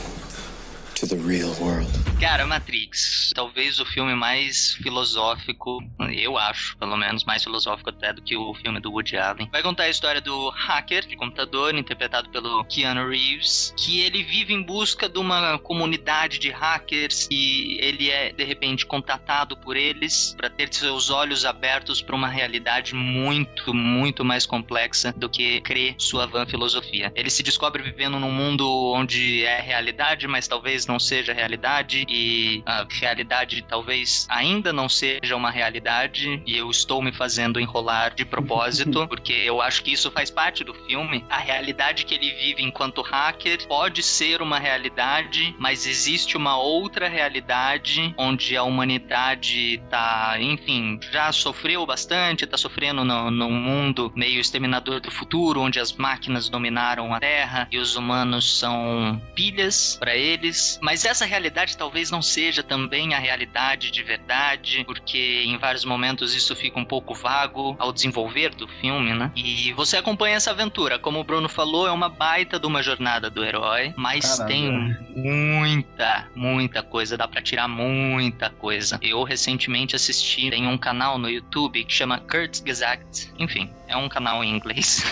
to 1.00 1.06
the 1.06 1.16
real 1.16 1.54
world. 1.58 1.88
Cara, 2.20 2.46
Matrix, 2.46 3.32
talvez 3.34 3.80
o 3.80 3.86
filme 3.86 4.14
mais 4.14 4.74
filosófico, 4.74 5.82
eu 6.12 6.36
acho, 6.36 6.76
pelo 6.76 6.94
menos 6.94 7.24
mais 7.24 7.42
filosófico 7.42 7.88
até 7.88 8.12
do 8.12 8.20
que 8.20 8.36
o 8.36 8.52
filme 8.52 8.78
do 8.78 8.92
Woody 8.92 9.16
Allen. 9.16 9.48
Vai 9.50 9.62
contar 9.62 9.84
a 9.84 9.88
história 9.88 10.20
do 10.20 10.50
hacker 10.50 11.06
de 11.06 11.16
computador, 11.16 11.74
interpretado 11.74 12.28
pelo 12.28 12.62
Keanu 12.66 13.08
Reeves, 13.08 13.72
que 13.74 14.00
ele 14.00 14.22
vive 14.22 14.52
em 14.52 14.62
busca 14.62 15.08
de 15.08 15.18
uma 15.18 15.58
comunidade 15.60 16.38
de 16.38 16.50
hackers 16.50 17.26
e 17.30 17.78
ele 17.80 18.10
é 18.10 18.32
de 18.32 18.44
repente 18.44 18.84
contatado 18.84 19.56
por 19.56 19.78
eles 19.78 20.34
para 20.36 20.50
ter 20.50 20.68
seus 20.74 21.08
olhos 21.08 21.46
abertos 21.46 22.02
para 22.02 22.14
uma 22.14 22.28
realidade 22.28 22.94
muito, 22.94 23.72
muito 23.72 24.22
mais 24.22 24.44
complexa 24.44 25.14
do 25.16 25.30
que 25.30 25.62
crê 25.62 25.94
sua 25.96 26.26
vã 26.26 26.44
filosofia. 26.44 27.10
Ele 27.14 27.30
se 27.30 27.42
descobre 27.42 27.82
vivendo 27.82 28.20
num 28.20 28.30
mundo 28.30 28.68
onde 28.92 29.42
é 29.46 29.58
realidade, 29.62 30.28
mas 30.28 30.46
talvez 30.46 30.89
não 30.90 30.98
seja 30.98 31.32
realidade 31.32 32.04
e 32.08 32.64
a 32.66 32.84
realidade 32.90 33.62
talvez 33.62 34.26
ainda 34.28 34.72
não 34.72 34.88
seja 34.88 35.36
uma 35.36 35.50
realidade 35.50 36.42
e 36.44 36.56
eu 36.56 36.68
estou 36.68 37.00
me 37.00 37.12
fazendo 37.12 37.60
enrolar 37.60 38.12
de 38.12 38.24
propósito 38.24 39.06
porque 39.08 39.32
eu 39.32 39.62
acho 39.62 39.84
que 39.84 39.92
isso 39.92 40.10
faz 40.10 40.32
parte 40.32 40.64
do 40.64 40.74
filme. 40.74 41.24
A 41.30 41.38
realidade 41.38 42.04
que 42.04 42.14
ele 42.14 42.32
vive 42.32 42.64
enquanto 42.64 43.02
hacker 43.02 43.64
pode 43.68 44.02
ser 44.02 44.42
uma 44.42 44.58
realidade, 44.58 45.54
mas 45.60 45.86
existe 45.86 46.36
uma 46.36 46.56
outra 46.56 47.08
realidade 47.08 48.12
onde 48.18 48.56
a 48.56 48.64
humanidade 48.64 49.80
tá, 49.88 50.36
enfim, 50.40 50.98
já 51.12 51.30
sofreu 51.30 51.86
bastante, 51.86 52.46
tá 52.48 52.56
sofrendo 52.56 53.04
no, 53.04 53.30
num 53.30 53.52
mundo 53.52 54.12
meio 54.16 54.40
exterminador 54.40 55.00
do 55.00 55.10
futuro, 55.10 55.60
onde 55.60 55.78
as 55.78 55.92
máquinas 55.92 56.48
dominaram 56.48 57.14
a 57.14 57.20
Terra 57.20 57.68
e 57.70 57.78
os 57.78 57.94
humanos 57.94 58.58
são 58.58 59.22
pilhas 59.36 59.96
para 60.00 60.16
eles. 60.16 60.79
Mas 60.80 61.04
essa 61.04 61.24
realidade 61.24 61.76
talvez 61.76 62.10
não 62.10 62.22
seja 62.22 62.62
também 62.62 63.14
a 63.14 63.18
realidade 63.18 63.90
de 63.90 64.02
verdade, 64.02 64.84
porque 64.84 65.44
em 65.46 65.58
vários 65.58 65.84
momentos 65.84 66.34
isso 66.34 66.54
fica 66.56 66.78
um 66.78 66.84
pouco 66.84 67.14
vago 67.14 67.76
ao 67.78 67.92
desenvolver 67.92 68.54
do 68.54 68.66
filme, 68.66 69.14
né? 69.14 69.30
E 69.36 69.72
você 69.74 69.96
acompanha 69.96 70.36
essa 70.36 70.50
aventura. 70.50 70.98
Como 70.98 71.20
o 71.20 71.24
Bruno 71.24 71.48
falou, 71.48 71.86
é 71.86 71.92
uma 71.92 72.08
baita 72.08 72.58
de 72.58 72.66
uma 72.66 72.82
jornada 72.82 73.30
do 73.30 73.44
herói, 73.44 73.92
mas 73.96 74.38
Caramba. 74.38 74.46
tem 74.46 74.96
muita, 75.14 76.28
muita 76.34 76.82
coisa, 76.82 77.16
dá 77.16 77.28
pra 77.28 77.42
tirar 77.42 77.68
muita 77.68 78.50
coisa. 78.50 78.98
Eu 79.02 79.22
recentemente 79.22 79.96
assisti, 79.96 80.50
tem 80.50 80.66
um 80.66 80.78
canal 80.78 81.18
no 81.18 81.28
YouTube 81.28 81.84
que 81.84 81.92
chama 81.92 82.18
Kurt 82.18 82.62
Gesagt. 82.62 83.32
Enfim, 83.38 83.70
é 83.90 83.96
um 83.96 84.08
canal 84.08 84.42
em 84.42 84.50
inglês. 84.50 85.04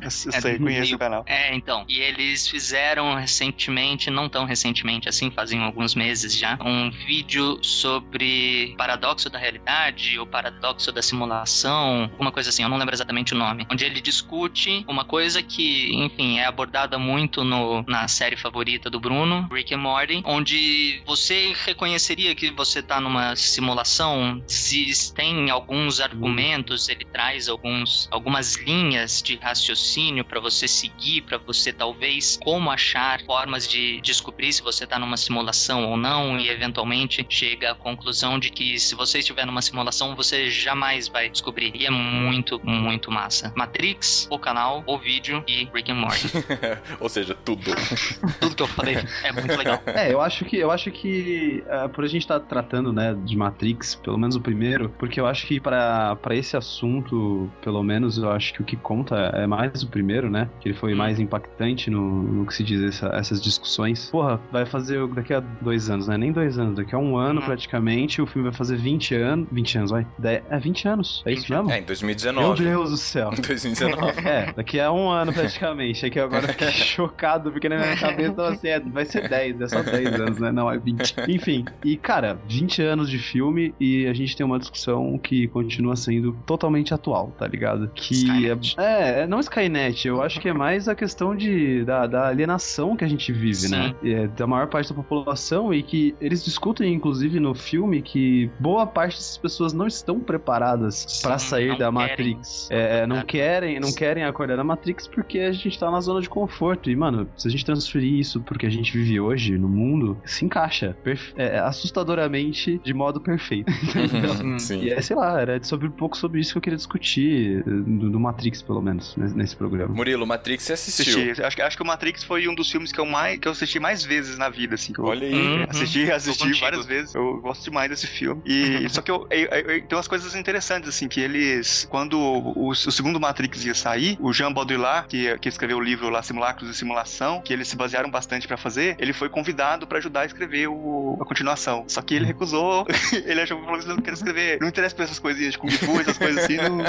Eu 0.00 0.10
sei, 0.10 0.58
conheço 0.58 0.94
o 0.94 0.98
canal. 0.98 1.24
É, 1.26 1.54
então. 1.54 1.84
E 1.88 2.00
eles 2.00 2.48
fizeram 2.48 3.14
recentemente, 3.14 4.10
não 4.10 4.28
tão 4.28 4.44
recentemente 4.44 4.99
assim, 5.08 5.30
fazem 5.30 5.62
alguns 5.62 5.94
meses 5.94 6.36
já, 6.36 6.58
um 6.64 6.90
vídeo 6.90 7.58
sobre 7.62 8.74
paradoxo 8.76 9.28
da 9.30 9.38
realidade 9.38 10.18
ou 10.18 10.26
paradoxo 10.26 10.92
da 10.92 11.02
simulação, 11.02 12.10
uma 12.18 12.32
coisa 12.32 12.50
assim, 12.50 12.62
eu 12.62 12.68
não 12.68 12.76
lembro 12.76 12.94
exatamente 12.94 13.34
o 13.34 13.36
nome, 13.36 13.66
onde 13.70 13.84
ele 13.84 14.00
discute 14.00 14.84
uma 14.88 15.04
coisa 15.04 15.42
que, 15.42 15.94
enfim, 15.94 16.38
é 16.38 16.46
abordada 16.46 16.98
muito 16.98 17.44
no, 17.44 17.82
na 17.82 18.08
série 18.08 18.36
favorita 18.36 18.90
do 18.90 19.00
Bruno, 19.00 19.48
Rick 19.52 19.74
and 19.74 19.78
Morty, 19.78 20.22
onde 20.24 21.02
você 21.06 21.54
reconheceria 21.64 22.34
que 22.34 22.50
você 22.50 22.82
tá 22.82 23.00
numa 23.00 23.34
simulação, 23.36 24.42
se 24.46 24.90
tem 25.14 25.50
alguns 25.50 26.00
argumentos, 26.00 26.88
ele 26.88 27.04
traz 27.04 27.48
alguns 27.48 28.08
algumas 28.10 28.56
linhas 28.56 29.22
de 29.22 29.36
raciocínio 29.36 30.24
para 30.24 30.40
você 30.40 30.66
seguir, 30.66 31.22
para 31.22 31.38
você 31.38 31.72
talvez 31.72 32.38
como 32.42 32.70
achar 32.70 33.20
formas 33.22 33.68
de 33.68 34.00
descobrir 34.00 34.52
se 34.52 34.62
você 34.62 34.86
tá 34.90 34.98
numa 34.98 35.16
simulação 35.16 35.88
ou 35.88 35.96
não 35.96 36.38
e 36.38 36.48
eventualmente 36.48 37.24
chega 37.28 37.70
à 37.70 37.74
conclusão 37.74 38.38
de 38.38 38.50
que 38.50 38.78
se 38.78 38.94
você 38.94 39.20
estiver 39.20 39.46
numa 39.46 39.62
simulação, 39.62 40.16
você 40.16 40.50
jamais 40.50 41.08
vai 41.08 41.28
descobrir. 41.28 41.72
E 41.74 41.86
é 41.86 41.90
muito, 41.90 42.60
muito 42.64 43.10
massa. 43.10 43.52
Matrix, 43.56 44.26
o 44.30 44.38
canal, 44.38 44.82
o 44.86 44.98
vídeo 44.98 45.44
e 45.46 45.68
Rick 45.72 45.90
and 45.92 45.96
Morty. 45.96 46.28
Ou 46.98 47.08
seja, 47.08 47.34
tudo. 47.34 47.70
Tudo 48.40 48.56
que 48.56 48.62
eu 48.62 48.66
falei 48.66 48.96
é 49.22 49.32
muito 49.32 49.54
legal. 49.56 49.82
É, 49.86 50.12
eu 50.12 50.20
acho 50.20 50.44
que 50.44 50.56
eu 50.56 50.70
acho 50.70 50.90
que 50.90 51.62
uh, 51.66 51.88
por 51.88 52.04
a 52.04 52.08
gente 52.08 52.22
estar 52.22 52.40
tá 52.40 52.46
tratando, 52.46 52.92
né, 52.92 53.14
de 53.24 53.36
Matrix, 53.36 53.94
pelo 53.94 54.18
menos 54.18 54.34
o 54.36 54.40
primeiro, 54.40 54.88
porque 54.98 55.20
eu 55.20 55.26
acho 55.26 55.46
que 55.46 55.60
para 55.60 56.16
esse 56.30 56.56
assunto, 56.56 57.50
pelo 57.62 57.82
menos 57.82 58.18
eu 58.18 58.30
acho 58.30 58.54
que 58.54 58.62
o 58.62 58.64
que 58.64 58.76
conta 58.76 59.16
é 59.34 59.46
mais 59.46 59.82
o 59.82 59.88
primeiro, 59.88 60.30
né? 60.30 60.48
Que 60.60 60.68
ele 60.68 60.76
foi 60.76 60.94
mais 60.94 61.20
impactante 61.20 61.90
no, 61.90 62.22
no 62.22 62.46
que 62.46 62.54
se 62.54 62.64
diz 62.64 62.82
essa, 62.82 63.08
essas 63.08 63.40
discussões. 63.40 64.10
Porra, 64.10 64.40
vai 64.50 64.64
fazer 64.64 64.79
daqui 65.14 65.34
a 65.34 65.40
dois 65.40 65.90
anos, 65.90 66.08
né? 66.08 66.16
Nem 66.16 66.32
dois 66.32 66.58
anos, 66.58 66.76
daqui 66.76 66.94
a 66.94 66.98
um 66.98 67.16
ano 67.16 67.40
praticamente, 67.42 68.20
o 68.22 68.26
filme 68.26 68.48
vai 68.48 68.56
fazer 68.56 68.76
20 68.76 69.14
anos. 69.14 69.48
20 69.50 69.78
anos, 69.78 69.90
vai. 69.90 70.06
De- 70.18 70.42
É 70.50 70.58
20 70.58 70.88
anos. 70.88 71.22
É 71.26 71.32
isso 71.32 71.52
mesmo? 71.52 71.70
É, 71.70 71.78
em 71.78 71.82
2019. 71.84 72.62
Meu 72.62 72.72
Deus 72.72 72.90
do 72.90 72.96
céu. 72.96 73.30
2019. 73.46 74.20
É, 74.26 74.52
daqui 74.54 74.80
a 74.80 74.90
um 74.92 75.08
ano 75.10 75.32
praticamente. 75.32 76.04
É 76.06 76.10
que 76.10 76.18
agora 76.18 76.44
eu 76.44 76.48
fiquei 76.48 76.68
chocado, 76.72 77.50
porque 77.50 77.68
na 77.68 77.76
minha 77.76 77.96
cabeça 77.96 78.32
tava 78.34 78.50
assim, 78.50 78.68
é, 78.68 78.80
vai 78.80 79.04
ser 79.04 79.28
10, 79.28 79.60
é 79.60 79.68
só 79.68 79.82
10 79.82 80.20
anos, 80.20 80.38
né? 80.38 80.50
Não, 80.52 80.70
é 80.70 80.78
20. 80.78 81.14
Enfim, 81.28 81.64
e 81.84 81.96
cara, 81.96 82.38
20 82.48 82.82
anos 82.82 83.10
de 83.10 83.18
filme 83.18 83.74
e 83.80 84.06
a 84.06 84.12
gente 84.14 84.36
tem 84.36 84.44
uma 84.44 84.58
discussão 84.58 85.18
que 85.18 85.48
continua 85.48 85.96
sendo 85.96 86.32
totalmente 86.46 86.92
atual, 86.94 87.32
tá 87.38 87.46
ligado? 87.46 87.90
Que 87.94 88.48
é, 88.76 89.22
é, 89.22 89.26
não 89.26 89.40
Skynet, 89.40 90.06
eu 90.06 90.22
acho 90.22 90.40
que 90.40 90.48
é 90.48 90.52
mais 90.52 90.88
a 90.88 90.94
questão 90.94 91.34
de, 91.34 91.84
da, 91.84 92.06
da 92.06 92.28
alienação 92.28 92.96
que 92.96 93.04
a 93.04 93.08
gente 93.08 93.32
vive, 93.32 93.54
Sim. 93.54 93.70
né? 93.70 93.94
É, 94.04 94.26
da 94.28 94.46
maior 94.46 94.59
parte 94.66 94.88
da 94.88 94.94
população 94.94 95.72
e 95.72 95.82
que 95.82 96.14
eles 96.20 96.44
discutem, 96.44 96.92
inclusive, 96.94 97.38
no 97.40 97.54
filme 97.54 98.02
que 98.02 98.50
boa 98.58 98.86
parte 98.86 99.16
dessas 99.16 99.36
pessoas 99.38 99.72
não 99.72 99.86
estão 99.86 100.20
preparadas 100.20 101.20
pra 101.22 101.38
sair 101.38 101.70
da 101.78 101.90
querem. 101.90 101.92
Matrix. 101.92 102.68
É, 102.70 103.06
não 103.06 103.22
querem, 103.22 103.80
não 103.80 103.92
querem 103.92 104.24
acordar 104.24 104.56
da 104.56 104.64
Matrix 104.64 105.06
porque 105.06 105.38
a 105.40 105.52
gente 105.52 105.78
tá 105.78 105.90
na 105.90 106.00
zona 106.00 106.20
de 106.20 106.28
conforto. 106.28 106.90
E, 106.90 106.96
mano, 106.96 107.28
se 107.36 107.48
a 107.48 107.50
gente 107.50 107.64
transferir 107.64 108.12
isso 108.14 108.40
pro 108.40 108.58
que 108.58 108.66
a 108.66 108.70
gente 108.70 108.92
vive 108.96 109.18
hoje 109.20 109.56
no 109.58 109.68
mundo, 109.68 110.18
se 110.24 110.44
encaixa 110.44 110.96
perfe- 111.02 111.32
é, 111.36 111.58
assustadoramente 111.58 112.78
de 112.82 112.92
modo 112.94 113.20
perfeito. 113.20 113.70
Sim. 114.58 114.82
E 114.82 114.90
é, 114.90 115.00
sei 115.00 115.16
lá, 115.16 115.40
era 115.40 115.62
sobre 115.62 115.86
um 115.86 115.90
pouco 115.90 116.16
sobre 116.16 116.40
isso 116.40 116.52
que 116.52 116.58
eu 116.58 116.62
queria 116.62 116.76
discutir, 116.76 117.62
do, 117.64 118.10
do 118.10 118.20
Matrix, 118.20 118.62
pelo 118.62 118.80
menos, 118.82 119.16
né, 119.16 119.30
nesse 119.34 119.56
programa. 119.56 119.94
Murilo, 119.94 120.26
Matrix 120.26 120.64
você 120.64 120.72
assistiu. 120.74 121.20
Assisti. 121.20 121.42
Acho, 121.42 121.56
que- 121.56 121.62
acho 121.62 121.76
que 121.76 121.82
o 121.82 121.86
Matrix 121.86 122.24
foi 122.24 122.48
um 122.48 122.54
dos 122.54 122.70
filmes 122.70 122.92
que 122.92 122.98
eu 123.00 123.06
mais 123.06 123.38
que 123.38 123.46
eu 123.48 123.52
assisti 123.52 123.78
mais 123.78 124.04
vezes 124.04 124.36
na 124.38 124.48
vida, 124.50 124.74
assim. 124.74 124.92
que 124.92 124.98
eu- 125.00 125.04
Olha 125.06 125.26
aí. 125.26 125.34
Uhum. 125.34 125.66
Assisti, 125.68 126.10
assisti 126.10 126.52
várias 126.60 126.86
vezes. 126.86 127.14
Eu 127.14 127.40
gosto 127.40 127.64
demais 127.64 127.88
desse 127.90 128.06
filme. 128.06 128.42
E 128.44 128.88
só 128.90 129.00
que 129.02 129.10
eu, 129.10 129.26
eu- 129.30 129.46
eu- 129.48 129.70
eu- 129.76 129.82
tem 129.86 129.96
umas 129.96 130.08
coisas 130.08 130.34
interessantes, 130.34 130.88
assim, 130.88 131.08
que 131.08 131.20
eles. 131.20 131.86
Quando 131.90 132.18
o, 132.18 132.68
o 132.70 132.74
segundo 132.74 133.18
Matrix 133.20 133.64
ia 133.64 133.74
sair, 133.74 134.16
o 134.20 134.32
Jean 134.32 134.52
Baudrillard, 134.52 135.08
que, 135.08 135.38
que 135.38 135.48
escreveu 135.48 135.78
o 135.78 135.80
livro 135.80 136.08
lá, 136.10 136.22
Simulacros 136.22 136.68
e 136.70 136.74
Simulação, 136.74 137.40
que 137.40 137.52
eles 137.52 137.68
se 137.68 137.76
basearam 137.76 138.10
bastante 138.10 138.46
pra 138.48 138.56
fazer, 138.56 138.96
ele 138.98 139.12
foi 139.12 139.28
convidado 139.28 139.86
pra 139.86 139.98
ajudar 139.98 140.20
a 140.22 140.26
escrever 140.26 140.68
o- 140.68 141.16
a 141.20 141.24
continuação. 141.24 141.84
Só 141.88 142.02
que 142.02 142.14
ele 142.14 142.26
recusou, 142.26 142.86
ele 143.24 143.40
achou 143.40 143.58
que 143.58 143.64
falou 143.64 143.78
assim, 143.78 143.88
não 143.88 143.96
quero 143.98 144.14
escrever, 144.16 144.58
não 144.60 144.68
interessa 144.68 144.94
pra 144.94 145.04
essas 145.04 145.18
coisinhas 145.18 145.52
de 145.52 145.58
Kung 145.58 145.70
Fu, 145.70 146.00
essas 146.00 146.18
coisas 146.18 146.44
assim, 146.44 146.56
não, 146.56 146.76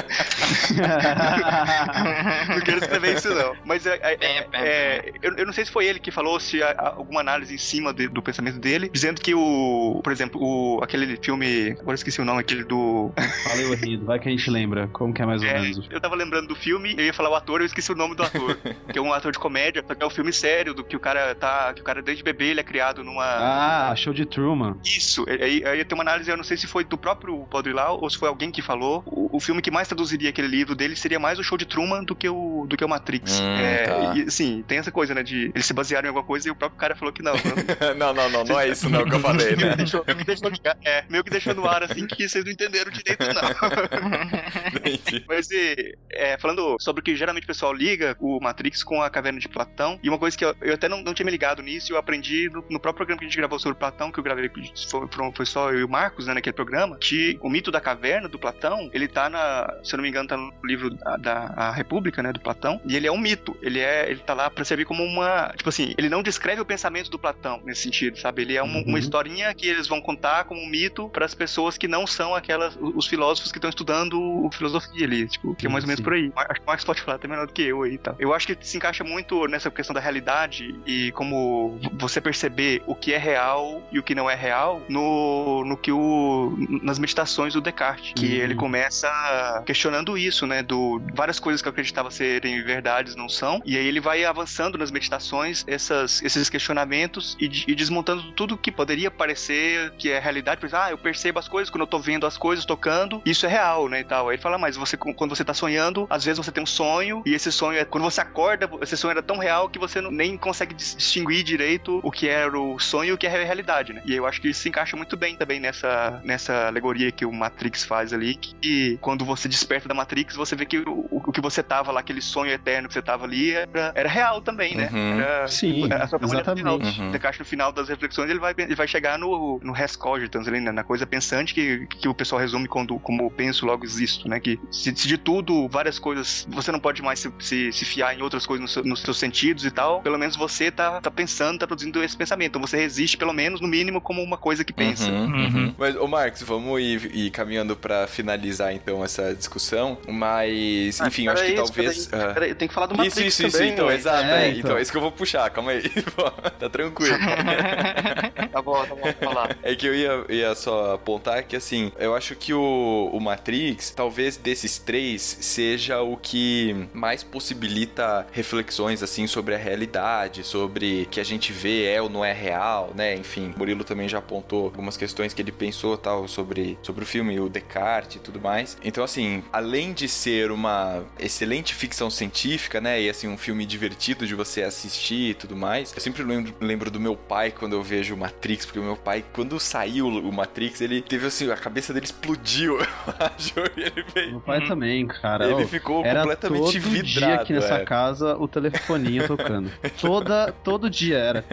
não 2.50 2.62
quero 2.62 2.78
escrever 2.80 3.16
isso 3.18 3.34
não. 3.34 3.56
Mas 3.66 3.86
é, 3.86 3.96
é- 4.02 4.18
é- 4.22 4.48
é, 4.54 5.12
eu, 5.22 5.36
eu 5.38 5.46
não 5.46 5.54
sei 5.54 5.66
se 5.66 5.72
foi 5.72 5.86
ele 5.86 6.00
que 6.00 6.12
falou, 6.12 6.40
se 6.40 6.62
há- 6.62 6.76
há 6.78 6.90
alguma 6.96 7.20
análise 7.22 7.51
em 7.52 7.58
cima 7.58 7.94
de- 7.94 8.08
do 8.08 8.22
pensamento 8.22 8.60
dele, 8.60 8.90
dizendo 8.92 9.22
que 9.22 9.34
o, 9.34 10.00
por 10.04 10.12
exemplo, 10.12 10.40
o, 10.42 10.80
aquele 10.84 11.18
filme, 11.18 11.72
agora 11.72 11.92
eu 11.92 11.96
esqueci 11.96 12.22
o 12.22 12.26
nome, 12.26 12.40
aquele 12.42 12.64
do... 12.64 13.12
Falei 13.48 13.66
o 13.66 13.74
rido, 13.76 14.06
vai 14.06 14.20
que 14.20 14.28
a 14.28 14.32
gente 14.32 14.50
lembra 14.50 14.88
como 14.90 15.14
que 15.14 15.22
é 15.22 15.26
mais 15.26 15.42
ou 15.42 15.48
É, 15.48 15.60
menos 15.62 15.78
o 15.78 15.84
eu 15.92 16.00
tava 16.00 16.16
lembrando 16.16 16.48
do 16.48 16.56
filme, 16.56 16.94
eu 16.98 17.06
ia 17.06 17.14
falar 17.14 17.30
o 17.30 17.36
ator, 17.36 17.62
eu 17.62 17.66
esqueci 17.66 17.92
o 17.92 17.96
nome 17.96 18.16
do 18.16 18.24
ator. 18.24 18.58
que 18.92 18.98
é 18.98 19.02
um 19.02 19.14
ator 19.14 19.32
de 19.32 19.40
comédia, 19.40 19.84
só 19.88 19.94
que 19.96 20.04
é 20.04 20.08
um 20.08 20.10
filme 20.10 20.32
sério, 20.34 20.74
do 20.74 20.84
que 20.84 20.96
o 20.96 21.00
cara 21.00 21.34
tá. 21.36 21.74
Que 21.74 21.82
o 21.82 21.84
cara 21.84 22.02
desde 22.02 22.24
bebê 22.24 22.48
ele 22.52 22.60
é 22.60 22.64
criado 22.64 23.04
numa. 23.04 23.24
Ah, 23.26 23.94
show 23.96 24.14
de 24.14 24.26
Truman. 24.26 24.78
Isso, 24.84 25.26
aí, 25.28 25.64
aí 25.66 25.84
tem 25.86 25.98
uma 25.98 26.04
análise, 26.04 26.30
eu 26.30 26.38
não 26.38 26.44
sei 26.44 26.58
se 26.58 26.68
foi 26.68 26.84
do 26.84 26.98
próprio 26.98 27.46
Baudrillard 27.52 27.98
ou 28.02 28.10
se 28.10 28.18
foi 28.18 28.28
alguém 28.30 28.52
que 28.52 28.62
falou. 28.62 29.04
O, 29.06 29.38
o 29.38 29.40
filme 29.40 29.62
que 29.62 29.72
mais 29.72 29.88
traduziria 29.88 30.30
aquele 30.30 30.48
livro 30.48 30.76
dele 30.76 30.96
seria 30.96 31.20
mais 31.20 31.40
o 31.40 31.44
show 31.44 31.58
de 31.58 31.66
Truman 31.66 32.04
do 32.04 32.16
que 32.16 32.30
o, 32.30 32.66
do 32.68 32.78
que 32.78 32.86
o 32.86 32.90
Matrix. 32.90 33.40
Hum, 33.40 33.56
é, 33.58 33.78
tá. 33.84 34.14
E 34.16 34.22
assim, 34.24 34.64
tem 34.68 34.78
essa 34.78 34.92
coisa, 34.92 35.14
né? 35.14 35.24
De 35.24 35.52
eles 35.54 35.66
se 35.66 35.74
basearam 35.74 36.06
em 36.06 36.10
alguma 36.10 36.26
coisa 36.26 36.48
e 36.48 36.52
o 36.52 36.56
próprio 36.56 36.80
cara 36.80 36.96
falou 36.96 37.14
que 37.14 37.22
não. 37.24 37.34
não, 37.98 38.14
não, 38.14 38.30
não, 38.30 38.44
não 38.44 38.60
é 38.60 38.70
isso 38.70 38.90
não 38.90 39.06
que 39.06 39.16
eu 39.16 39.20
falei, 39.20 39.56
né? 39.56 39.76
deixou, 39.76 40.04
deixou, 40.04 40.52
é, 40.84 41.04
meio 41.10 41.24
que 41.24 41.30
deixou 41.30 41.54
no 41.54 41.68
ar 41.68 41.84
assim 41.84 42.08
que 42.08 42.28
vocês 42.28 42.44
não 42.44 42.52
entenderam 42.52 42.92
direito, 42.92 43.24
não. 43.34 43.42
Mas 45.28 45.50
e, 45.52 45.98
é, 46.12 46.38
falando 46.38 46.78
sobre 46.80 47.02
o 47.02 47.04
que 47.04 47.16
geralmente 47.16 47.44
o 47.44 47.48
pessoal 47.48 47.74
liga 47.74 48.16
o 48.20 48.40
Matrix 48.40 48.84
com 48.84 49.02
a 49.02 49.10
caverna 49.10 49.40
de 49.40 49.50
Platão, 49.50 50.00
e 50.04 50.10
uma 50.10 50.18
coisa 50.18 50.38
que 50.38 50.46
eu, 50.46 50.56
eu 50.62 50.74
até 50.74 50.88
não, 50.88 51.02
não 51.02 51.14
tinha 51.14 51.26
me 51.26 51.32
ligado 51.32 51.62
nisso, 51.62 51.92
eu 51.92 51.98
aprendi 51.98 52.50
no, 52.50 52.64
no, 52.70 52.80
próprio 52.80 53.06
programa 53.06 53.20
que 53.20 53.26
a 53.26 53.28
gente 53.28 53.38
gravou 53.38 53.60
sobre 53.60 53.78
Platão, 53.78 54.12
que 54.12 54.20
eu 54.20 54.24
gravei 54.24 54.50
foi, 54.90 55.08
foi 55.34 55.46
só 55.46 55.72
eu 55.72 55.80
e 55.80 55.84
o 55.84 55.90
Marcos, 55.90 56.28
né, 56.28 56.34
naquele 56.34 56.56
programa, 56.56 56.98
que 56.98 57.38
o 57.42 57.50
mito 57.50 57.72
da 57.72 57.82
caverna 57.82 58.28
do 58.28 58.40
Platão, 58.40 58.90
ele 58.94 59.08
tá 59.08 59.30
na, 59.30 59.74
se 59.84 59.94
eu 59.94 59.98
não 59.98 60.04
me 60.04 60.10
engano, 60.10 60.28
tá 60.28 60.38
no 60.38 60.54
livro 60.64 60.90
da, 60.90 61.18
da 61.18 61.72
República, 61.72 62.22
né, 62.22 62.32
do 62.32 62.40
Platão, 62.40 62.82
e 62.86 62.96
ele 62.96 63.08
é 63.08 63.12
um 63.12 63.18
mito. 63.18 63.56
Ele 63.62 63.80
é, 63.80 64.10
ele 64.10 64.20
tá 64.20 64.34
lá 64.34 64.50
para 64.50 64.66
servir 64.66 64.86
como 64.86 65.04
uma, 65.04 65.54
tipo 65.56 65.70
assim, 65.70 65.94
ele 65.98 66.10
não 66.10 66.22
descreve 66.22 66.62
o 66.62 66.66
pensamento 66.66 67.10
do 67.10 67.20
Platão 67.20 67.31
nesse 67.64 67.82
sentido, 67.82 68.18
sabe? 68.20 68.42
Ele 68.44 68.56
é 68.56 68.64
uma, 68.64 68.80
uhum. 68.80 68.86
uma 68.88 69.00
historinha 69.00 69.54
que 69.54 69.68
eles 69.68 69.88
vão 69.88 70.02
contar 70.02 70.46
como 70.46 70.62
um 70.62 70.68
mito 70.68 71.10
para 71.10 71.26
as 71.26 71.34
pessoas 71.34 71.78
que 71.78 71.88
não 71.88 72.06
são 72.06 72.36
aquelas 72.36 72.78
os 72.82 73.08
filósofos 73.08 73.52
que 73.52 73.58
estão 73.58 73.70
estudando 73.70 74.50
filosofia 74.52 75.06
ali, 75.06 75.28
tipo, 75.28 75.56
que 75.56 75.66
é 75.66 75.70
mais 75.70 75.84
ou 75.84 75.88
menos 75.88 76.02
por 76.02 76.14
aí. 76.14 76.32
Acho 76.36 76.60
que 76.60 76.62
o 76.62 76.68
Marcos 76.68 76.86
pode 76.86 77.02
falar 77.02 77.16
até 77.16 77.28
melhor 77.28 77.48
do 77.48 77.54
que 77.54 77.64
eu 77.64 77.84
aí, 77.84 77.98
tá? 77.98 78.16
Eu 78.20 78.34
acho 78.34 78.48
que 78.48 78.58
se 78.62 78.78
encaixa 78.78 79.04
muito 79.04 79.48
nessa 79.48 79.70
questão 79.72 79.94
da 79.94 80.00
realidade 80.00 80.76
e 80.86 81.12
como 81.14 81.80
você 81.94 82.20
perceber 82.20 82.82
o 82.86 82.96
que 82.96 83.14
é 83.14 83.18
real 83.18 83.82
e 83.92 84.00
o 84.00 84.04
que 84.04 84.14
não 84.14 84.30
é 84.30 84.36
real 84.36 84.82
no, 84.90 85.64
no 85.66 85.78
que 85.78 85.92
o 85.92 86.56
nas 86.82 87.00
meditações 87.00 87.54
do 87.54 87.62
Descartes, 87.62 88.14
que 88.16 88.26
uhum. 88.26 88.44
ele 88.44 88.56
começa 88.56 89.64
questionando 89.66 90.18
isso, 90.18 90.46
né, 90.46 90.62
do 90.64 91.02
várias 91.14 91.40
coisas 91.40 91.62
que 91.62 91.68
eu 91.68 91.72
acreditava 91.72 92.12
serem 92.12 92.62
verdades 92.64 93.16
não 93.16 93.30
são, 93.30 93.62
e 93.66 93.78
aí 93.78 93.86
ele 93.86 94.00
vai 94.00 94.24
avançando 94.26 94.78
nas 94.78 94.92
meditações 94.92 95.64
essas, 95.68 96.22
esses 96.22 96.50
questionamentos 96.50 97.21
e, 97.40 97.50
e 97.68 97.76
desmontando 97.76 98.32
tudo 98.34 98.58
que 98.58 98.72
poderia 98.72 99.12
parecer 99.12 99.92
que 99.98 100.10
é 100.10 100.20
realidade, 100.20 100.60
por 100.60 100.68
exemplo, 100.68 100.86
ah, 100.86 100.92
eu 100.92 100.98
percebo 100.98 101.40
as 101.40 101.48
coisas 101.48 101.70
quando 101.70 101.82
eu 101.82 101.88
tô 101.88 102.00
vendo 102.00 102.26
as 102.26 102.38
coisas 102.38 102.66
tocando, 102.66 103.22
isso 103.26 103.46
é 103.46 103.50
real, 103.50 103.88
né, 103.88 104.02
e 104.02 104.04
tal. 104.04 104.30
Aí 104.30 104.36
ele 104.36 104.42
fala, 104.42 104.58
mas 104.58 104.76
você 104.76 104.98
quando 104.98 105.36
você 105.36 105.44
tá 105.44 105.54
sonhando, 105.54 106.08
às 106.10 106.24
vezes 106.24 106.44
você 106.44 106.52
tem 106.52 106.64
um 106.64 106.68
sonho 106.68 107.22
e 107.26 107.34
esse 107.34 107.52
sonho 107.52 107.80
é 107.80 107.86
quando 107.86 108.04
você 108.04 108.22
acorda, 108.22 108.70
esse 108.82 108.98
sonho 108.98 109.12
era 109.12 109.24
tão 109.24 109.38
real 109.38 109.70
que 109.70 109.80
você 109.80 110.02
não, 110.02 110.12
nem 110.12 110.38
consegue 110.38 110.74
distinguir 110.74 111.44
direito 111.44 112.00
o 112.04 112.12
que 112.12 112.28
era 112.28 112.58
o 112.60 112.80
sonho 112.80 113.10
e 113.10 113.14
o 113.14 113.18
que 113.18 113.28
é 113.28 113.42
a 113.42 113.46
realidade, 113.46 113.94
né? 113.94 114.02
E 114.06 114.16
eu 114.16 114.26
acho 114.26 114.42
que 114.42 114.50
isso 114.50 114.62
se 114.62 114.70
encaixa 114.70 114.96
muito 114.96 115.18
bem 115.18 115.36
também 115.36 115.60
nessa 115.60 116.22
nessa 116.24 116.68
alegoria 116.68 117.12
que 117.12 117.26
o 117.26 117.32
Matrix 117.32 117.84
faz 117.84 118.14
ali, 118.14 118.36
que 118.36 118.98
quando 119.02 119.26
você 119.26 119.48
desperta 119.48 119.88
da 119.88 119.94
Matrix, 119.94 120.36
você 120.36 120.56
vê 120.56 120.66
que 120.66 120.80
o, 120.80 121.08
o 121.12 121.32
que 121.32 121.42
você 121.42 121.62
tava 121.62 121.92
lá, 121.92 122.00
aquele 122.00 122.22
sonho 122.22 122.52
eterno 122.52 122.88
que 122.88 122.94
você 122.94 123.02
tava 123.02 123.26
ali, 123.26 123.54
era, 123.54 123.92
era 123.96 124.10
real 124.10 124.42
também, 124.42 124.76
né? 124.76 124.90
Uhum. 124.92 125.20
Era, 125.20 125.48
Sim, 125.48 125.84
exatamente. 126.22 127.00
Uhum. 127.00 127.11
Descartes, 127.12 127.40
no 127.40 127.46
final 127.46 127.72
das 127.72 127.90
reflexões, 127.90 128.30
ele 128.30 128.40
vai, 128.40 128.54
ele 128.58 128.76
vai 128.76 128.88
chegar 128.88 129.18
no, 129.18 129.60
no 129.64 129.72
res 129.72 129.96
cogitans, 129.96 130.48
ali, 130.48 130.60
né? 130.60 130.72
na 130.72 130.84
coisa 130.84 131.06
pensante 131.06 131.54
que, 131.54 131.88
que 131.88 132.08
o 132.08 132.14
pessoal 132.14 132.40
resume 132.40 132.68
quando, 132.68 132.98
como 133.00 133.30
penso, 133.32 133.66
logo 133.66 133.86
existo, 133.86 134.28
né? 134.28 134.40
Que 134.40 134.60
se, 134.72 134.96
se 134.96 135.08
de 135.08 135.18
tudo, 135.18 135.68
várias 135.68 136.00
coisas, 136.00 136.48
você 136.50 136.72
não 136.72 136.80
pode 136.80 137.02
mais 137.02 137.20
se, 137.20 137.32
se, 137.40 137.72
se 137.72 137.86
fiar 137.86 138.18
em 138.18 138.22
outras 138.22 138.46
coisas 138.46 138.62
nos, 138.62 138.74
seu, 138.74 138.84
nos 138.84 139.02
seus 139.02 139.18
sentidos 139.18 139.66
e 139.66 139.72
tal, 139.72 140.02
pelo 140.02 140.18
menos 140.18 140.36
você 140.36 140.72
tá, 140.72 141.02
tá 141.02 141.12
pensando, 141.12 141.60
tá 141.60 141.68
produzindo 141.68 142.04
esse 142.04 142.16
pensamento. 142.16 142.50
Então 142.50 142.62
você 142.62 142.78
resiste, 142.78 143.18
pelo 143.18 143.34
menos, 143.34 143.62
no 143.62 143.68
mínimo, 143.68 144.02
como 144.02 144.22
uma 144.22 144.38
coisa 144.38 144.64
que 144.64 144.74
pensa. 144.74 145.10
Uhum, 145.10 145.26
uhum. 145.26 145.76
Mas, 145.78 145.96
ô 145.96 146.08
Marcos, 146.08 146.42
vamos 146.42 146.80
ir, 146.82 147.16
ir 147.16 147.32
caminhando 147.32 147.76
para 147.76 148.08
finalizar 148.08 148.74
então 148.74 149.04
essa 149.04 149.34
discussão, 149.34 149.98
mas, 150.08 151.00
ah, 151.02 151.08
enfim, 151.08 151.26
eu 151.26 151.34
acho 151.34 151.44
que 151.44 151.54
talvez. 151.54 152.08
Peraí, 152.08 152.30
uh... 152.30 152.34
peraí, 152.34 152.50
eu 152.50 152.56
tenho 152.56 152.70
que 152.70 152.76
falar 152.76 152.88
do 152.88 152.96
Matrix 152.96 153.18
isso, 153.18 153.48
isso, 153.48 153.58
também, 153.58 153.74
então, 153.74 153.88
né? 153.88 153.96
exato. 153.96 154.24
É, 154.24 154.46
é, 154.46 154.48
então. 154.50 154.60
então, 154.60 154.78
é 154.78 154.82
isso 154.82 154.92
que 154.92 154.98
eu 154.98 155.02
vou 155.02 155.12
puxar, 155.12 155.50
calma 155.50 155.72
aí. 155.72 155.90
tá 156.60 156.70
tranquilo. 156.70 157.01
tá 158.52 158.62
bom, 158.62 158.86
tá 158.86 158.96
bom, 158.96 159.14
falar. 159.20 159.58
É 159.64 159.76
que 159.76 159.88
eu 159.88 159.96
ia, 159.96 160.26
ia 160.30 160.56
só 160.56 160.96
apontar 160.96 161.44
que, 161.44 161.56
assim, 161.56 161.92
eu 161.98 162.16
acho 162.16 162.36
que 162.36 162.54
o, 162.54 163.10
o 163.12 163.20
Matrix, 163.20 163.92
talvez 163.92 164.38
desses 164.38 164.78
três, 164.78 165.22
seja 165.42 166.02
o 166.02 166.18
que 166.18 166.88
mais 166.94 167.24
possibilita 167.24 168.28
reflexões, 168.32 169.02
assim, 169.04 169.28
sobre 169.28 169.56
a 169.56 169.58
realidade, 169.58 170.44
sobre 170.44 171.08
que 171.10 171.20
a 171.20 171.24
gente 171.24 171.52
vê 171.52 171.86
é 171.86 172.02
ou 172.02 172.10
não 172.10 172.24
é 172.24 172.34
real, 172.34 172.92
né? 172.96 173.16
Enfim, 173.16 173.54
Murilo 173.58 173.84
também 173.84 174.08
já 174.08 174.20
apontou 174.20 174.66
algumas 174.66 174.98
questões 174.98 175.34
que 175.34 175.42
ele 175.42 175.52
pensou, 175.52 175.98
tal, 175.98 176.28
sobre, 176.28 176.78
sobre 176.82 177.04
o 177.04 177.08
filme, 177.08 177.40
o 177.40 177.50
Descartes 177.50 178.18
e 178.18 178.20
tudo 178.20 178.40
mais. 178.40 178.78
Então, 178.84 179.04
assim, 179.04 179.44
além 179.52 179.94
de 179.94 180.08
ser 180.08 180.52
uma 180.52 181.04
excelente 181.20 181.74
ficção 181.74 182.10
científica, 182.10 182.80
né? 182.80 183.02
E, 183.02 183.10
assim, 183.10 183.28
um 183.28 183.38
filme 183.38 183.66
divertido 183.66 184.28
de 184.28 184.36
você 184.36 184.64
assistir 184.64 185.32
e 185.32 185.34
tudo 185.34 185.56
mais, 185.56 185.94
eu 185.94 186.02
sempre 186.02 186.24
lembro, 186.24 186.54
lembro 186.60 186.91
do 186.92 187.00
meu 187.00 187.16
pai 187.16 187.52
quando 187.52 187.74
eu 187.74 187.82
vejo 187.82 188.16
Matrix, 188.16 188.66
porque 188.66 188.80
o 188.80 188.84
meu 188.84 188.96
pai, 188.96 189.24
quando 189.34 189.60
saiu 189.60 190.08
o 190.08 190.32
Matrix, 190.32 190.82
ele 190.82 191.02
teve, 191.02 191.28
assim, 191.28 191.50
a 191.50 191.58
cabeça 191.58 191.94
dele 191.94 192.06
explodiu, 192.06 192.78
eu 192.80 192.88
acho. 193.20 193.54
Ele 193.76 194.06
veio... 194.14 194.32
Meu 194.32 194.42
pai 194.42 194.60
uhum. 194.60 194.68
também, 194.68 195.08
cara. 195.08 195.50
Ele 195.50 195.66
ficou 195.66 196.06
era 196.06 196.22
completamente 196.22 196.80
todo 196.80 196.92
vidrado. 196.92 197.10
dia 197.10 197.36
aqui 197.36 197.54
nessa 197.54 197.76
é. 197.76 197.86
casa, 197.86 198.38
o 198.38 198.48
telefoninho 198.48 199.28
tocando. 199.28 199.72
Toda, 200.00 200.52
todo 200.64 200.90
dia 200.90 201.18
era. 201.18 201.46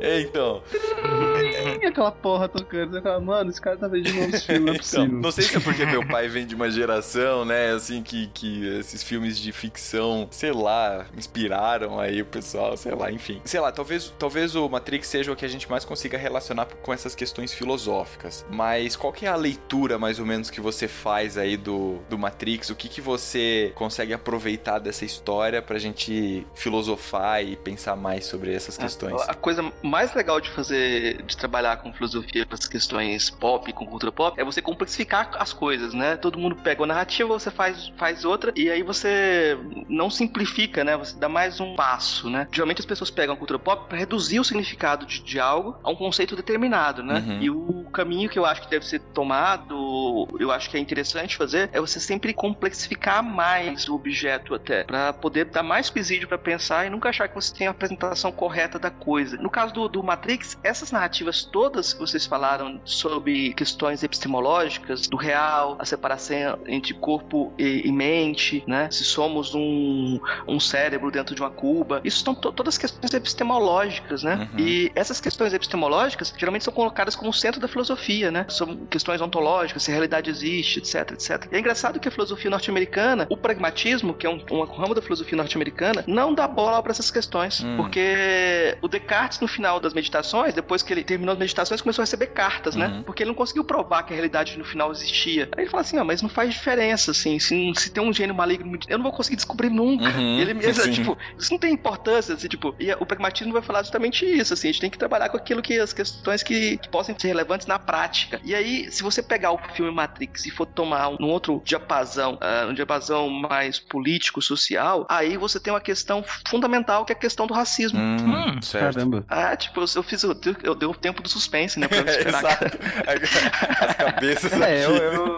É, 0.00 0.20
então. 0.20 0.62
aquela 1.86 2.12
porra 2.12 2.48
tocando. 2.48 2.92
Você 2.92 3.02
fala, 3.02 3.20
mano, 3.20 3.50
esse 3.50 3.60
cara 3.60 3.76
tá 3.76 3.88
vendo 3.88 4.04
de 4.04 4.12
novo 4.12 4.34
os 4.34 4.44
filmes, 4.44 4.64
não 4.64 4.74
é 4.74 4.78
possível. 4.78 5.04
Então, 5.04 5.20
não 5.20 5.30
sei 5.30 5.44
se 5.44 5.56
é 5.56 5.60
porque 5.60 5.86
meu 5.86 6.06
pai 6.06 6.28
vem 6.28 6.46
de 6.46 6.54
uma 6.54 6.70
geração, 6.70 7.44
né, 7.44 7.72
assim, 7.72 8.02
que, 8.02 8.28
que 8.28 8.66
esses 8.78 9.02
filmes 9.02 9.38
de 9.38 9.52
ficção, 9.52 10.28
sei 10.30 10.52
lá, 10.52 11.06
inspiraram 11.16 11.98
aí 11.98 12.22
o 12.22 12.26
pessoal, 12.26 12.76
sei 12.76 12.94
lá, 12.94 13.10
enfim. 13.10 13.40
Sei 13.44 13.60
lá, 13.60 13.72
talvez, 13.72 14.12
talvez 14.18 14.54
o 14.54 14.68
Matrix 14.68 15.08
seja 15.08 15.32
o 15.32 15.36
que 15.36 15.44
a 15.44 15.48
gente 15.48 15.70
mais 15.70 15.84
consiga 15.84 16.18
relacionar 16.18 16.66
com 16.82 16.92
essas 16.92 17.14
questões 17.14 17.52
filosóficas. 17.52 18.44
Mas 18.50 18.96
qual 18.96 19.12
que 19.12 19.26
é 19.26 19.28
a 19.28 19.36
leitura, 19.36 19.98
mais 19.98 20.18
ou 20.18 20.26
menos, 20.26 20.50
que 20.50 20.60
você 20.60 20.88
faz 20.88 21.36
aí 21.38 21.56
do, 21.56 21.98
do 22.08 22.18
Matrix? 22.18 22.70
O 22.70 22.74
que, 22.74 22.88
que 22.88 23.00
você 23.00 23.72
consegue 23.74 24.12
aproveitar 24.12 24.78
dessa 24.78 25.04
história 25.04 25.60
pra 25.62 25.78
gente 25.78 26.46
filosofar 26.54 27.44
e 27.44 27.56
pensar 27.56 27.96
mais 27.96 28.26
sobre 28.26 28.54
essas 28.54 28.76
questões? 28.76 29.20
A, 29.22 29.32
a 29.32 29.34
coisa 29.34 29.72
mais 29.82 30.14
legal 30.14 30.40
de 30.40 30.50
fazer, 30.50 31.22
de 31.22 31.36
trabalhar 31.36 31.51
com 31.76 31.92
filosofia 31.92 32.46
para 32.46 32.56
as 32.56 32.66
questões 32.66 33.28
pop, 33.28 33.70
com 33.72 33.86
cultura 33.86 34.10
pop, 34.10 34.40
é 34.40 34.44
você 34.44 34.62
complexificar 34.62 35.30
as 35.38 35.52
coisas, 35.52 35.92
né? 35.92 36.16
Todo 36.16 36.38
mundo 36.38 36.56
pega 36.56 36.80
uma 36.80 36.86
narrativa, 36.86 37.28
você 37.28 37.50
faz, 37.50 37.92
faz 37.96 38.24
outra, 38.24 38.52
e 38.56 38.70
aí 38.70 38.82
você 38.82 39.58
não 39.88 40.08
simplifica, 40.08 40.82
né? 40.82 40.96
Você 40.96 41.18
dá 41.18 41.28
mais 41.28 41.60
um 41.60 41.76
passo, 41.76 42.30
né? 42.30 42.48
Geralmente 42.50 42.80
as 42.80 42.86
pessoas 42.86 43.10
pegam 43.10 43.34
a 43.34 43.36
cultura 43.36 43.58
pop 43.58 43.86
para 43.86 43.98
reduzir 43.98 44.40
o 44.40 44.44
significado 44.44 45.04
de, 45.04 45.20
de, 45.20 45.38
algo 45.38 45.76
a 45.82 45.90
um 45.90 45.94
conceito 45.94 46.34
determinado, 46.34 47.02
né? 47.02 47.22
Uhum. 47.26 47.42
E 47.42 47.50
o 47.50 47.84
caminho 47.92 48.30
que 48.30 48.38
eu 48.38 48.46
acho 48.46 48.62
que 48.62 48.70
deve 48.70 48.86
ser 48.86 49.00
tomado, 49.12 50.26
eu 50.40 50.50
acho 50.50 50.70
que 50.70 50.76
é 50.78 50.80
interessante 50.80 51.36
fazer, 51.36 51.68
é 51.72 51.80
você 51.80 52.00
sempre 52.00 52.32
complexificar 52.32 53.22
mais 53.22 53.88
o 53.88 53.94
objeto 53.94 54.54
até, 54.54 54.84
para 54.84 55.12
poder 55.12 55.44
dar 55.46 55.62
mais 55.62 55.90
presídio 55.90 56.26
para 56.26 56.38
pensar 56.38 56.86
e 56.86 56.90
nunca 56.90 57.10
achar 57.10 57.28
que 57.28 57.34
você 57.34 57.54
tem 57.54 57.66
a 57.66 57.70
apresentação 57.70 58.32
correta 58.32 58.78
da 58.78 58.90
coisa. 58.90 59.36
No 59.36 59.50
caso 59.50 59.74
do 59.74 59.82
do, 59.82 59.88
do 59.88 60.02
Matrix, 60.02 60.58
essas 60.62 60.90
narrativas 60.92 61.41
todas 61.44 61.92
que 61.92 62.00
vocês 62.00 62.26
falaram 62.26 62.80
sobre 62.84 63.52
questões 63.54 64.02
epistemológicas, 64.02 65.06
do 65.06 65.16
real, 65.16 65.76
a 65.78 65.84
separação 65.84 66.58
entre 66.66 66.94
corpo 66.94 67.52
e, 67.58 67.82
e 67.86 67.92
mente, 67.92 68.62
né? 68.66 68.88
Se 68.90 69.04
somos 69.04 69.54
um, 69.54 70.20
um 70.46 70.60
cérebro 70.60 71.10
dentro 71.10 71.34
de 71.34 71.40
uma 71.40 71.50
cuba, 71.50 72.00
isso 72.04 72.22
são 72.22 72.34
todas 72.34 72.78
questões 72.78 73.12
epistemológicas, 73.12 74.22
né? 74.22 74.48
Uhum. 74.52 74.60
E 74.60 74.92
essas 74.94 75.20
questões 75.20 75.52
epistemológicas 75.52 76.32
geralmente 76.36 76.64
são 76.64 76.72
colocadas 76.72 77.16
como 77.16 77.32
centro 77.32 77.60
da 77.60 77.68
filosofia, 77.68 78.30
né? 78.30 78.46
São 78.48 78.76
questões 78.86 79.20
ontológicas, 79.20 79.82
se 79.82 79.90
a 79.90 79.94
realidade 79.94 80.30
existe, 80.30 80.78
etc, 80.78 81.12
etc. 81.12 81.48
E 81.50 81.56
é 81.56 81.58
engraçado 81.58 81.98
que 81.98 82.08
a 82.08 82.10
filosofia 82.10 82.50
norte-americana, 82.50 83.26
o 83.30 83.36
pragmatismo, 83.36 84.14
que 84.14 84.26
é 84.26 84.30
um, 84.30 84.40
um 84.50 84.64
ramo 84.64 84.94
da 84.94 85.02
filosofia 85.02 85.36
norte-americana, 85.36 86.04
não 86.06 86.34
dá 86.34 86.46
bola 86.46 86.82
para 86.82 86.92
essas 86.92 87.10
questões, 87.10 87.60
uhum. 87.60 87.76
porque 87.76 88.76
o 88.80 88.88
Descartes 88.88 89.40
no 89.40 89.48
final 89.48 89.72
final 89.72 89.78
das 89.78 89.94
meditações, 89.94 90.54
depois 90.54 90.82
que 90.82 90.92
ele 90.92 91.04
terminou 91.04 91.31
as 91.32 91.38
meditações, 91.38 91.80
começou 91.80 92.02
a 92.02 92.04
receber 92.04 92.28
cartas, 92.28 92.76
né? 92.76 92.88
Uhum. 92.88 93.02
Porque 93.02 93.22
ele 93.22 93.28
não 93.28 93.34
conseguiu 93.34 93.64
provar 93.64 94.02
que 94.02 94.12
a 94.12 94.16
realidade 94.16 94.58
no 94.58 94.64
final 94.64 94.90
existia. 94.90 95.48
Aí 95.56 95.64
ele 95.64 95.70
fala 95.70 95.82
assim: 95.82 95.98
ah, 95.98 96.04
mas 96.04 96.22
não 96.22 96.28
faz 96.28 96.52
diferença, 96.52 97.10
assim, 97.10 97.38
se, 97.38 97.72
se 97.76 97.90
tem 97.90 98.02
um 98.02 98.12
gênio 98.12 98.34
maligno, 98.34 98.78
eu 98.88 98.98
não 98.98 99.04
vou 99.04 99.12
conseguir 99.12 99.36
descobrir 99.36 99.70
nunca. 99.70 100.08
Uhum. 100.10 100.38
Ele 100.38 100.54
mesmo, 100.54 100.90
tipo, 100.92 101.16
isso 101.38 101.50
não 101.50 101.58
tem 101.58 101.72
importância, 101.72 102.34
assim, 102.34 102.48
tipo, 102.48 102.74
e 102.78 102.92
o 102.92 103.06
pragmatismo 103.06 103.52
vai 103.52 103.62
falar 103.62 103.82
justamente 103.82 104.24
isso, 104.24 104.54
assim, 104.54 104.68
a 104.68 104.72
gente 104.72 104.80
tem 104.80 104.90
que 104.90 104.98
trabalhar 104.98 105.28
com 105.28 105.36
aquilo 105.36 105.62
que 105.62 105.78
as 105.78 105.92
questões 105.92 106.42
que, 106.42 106.76
que 106.78 106.88
possam 106.88 107.18
ser 107.18 107.28
relevantes 107.28 107.66
na 107.66 107.78
prática. 107.78 108.40
E 108.44 108.54
aí, 108.54 108.90
se 108.90 109.02
você 109.02 109.22
pegar 109.22 109.52
o 109.52 109.58
filme 109.74 109.90
Matrix 109.90 110.46
e 110.46 110.50
for 110.50 110.66
tomar 110.66 111.08
um, 111.08 111.16
um 111.20 111.28
outro 111.28 111.62
diapasão, 111.64 112.34
uh, 112.34 112.70
um 112.70 112.74
diapasão 112.74 113.28
mais 113.28 113.78
político, 113.78 114.42
social, 114.42 115.06
aí 115.08 115.36
você 115.36 115.58
tem 115.58 115.72
uma 115.72 115.80
questão 115.80 116.24
fundamental 116.46 117.04
que 117.04 117.12
é 117.12 117.16
a 117.16 117.18
questão 117.18 117.46
do 117.46 117.54
racismo. 117.54 117.98
Hum, 117.98 118.60
certo. 118.60 118.94
Caramba. 118.94 119.24
Ah, 119.28 119.56
tipo, 119.56 119.80
eu, 119.80 119.86
eu 119.96 120.02
fiz. 120.02 120.22
Eu, 120.22 120.36
eu, 120.62 120.94
tempo 120.94 121.21
do 121.22 121.28
suspense, 121.28 121.78
né? 121.78 121.88
Pra 121.88 121.98
esperar. 122.10 122.58
As 123.80 123.94
cabeças 123.96 124.52
É, 124.62 124.84
eu, 124.84 124.96
eu, 124.96 125.36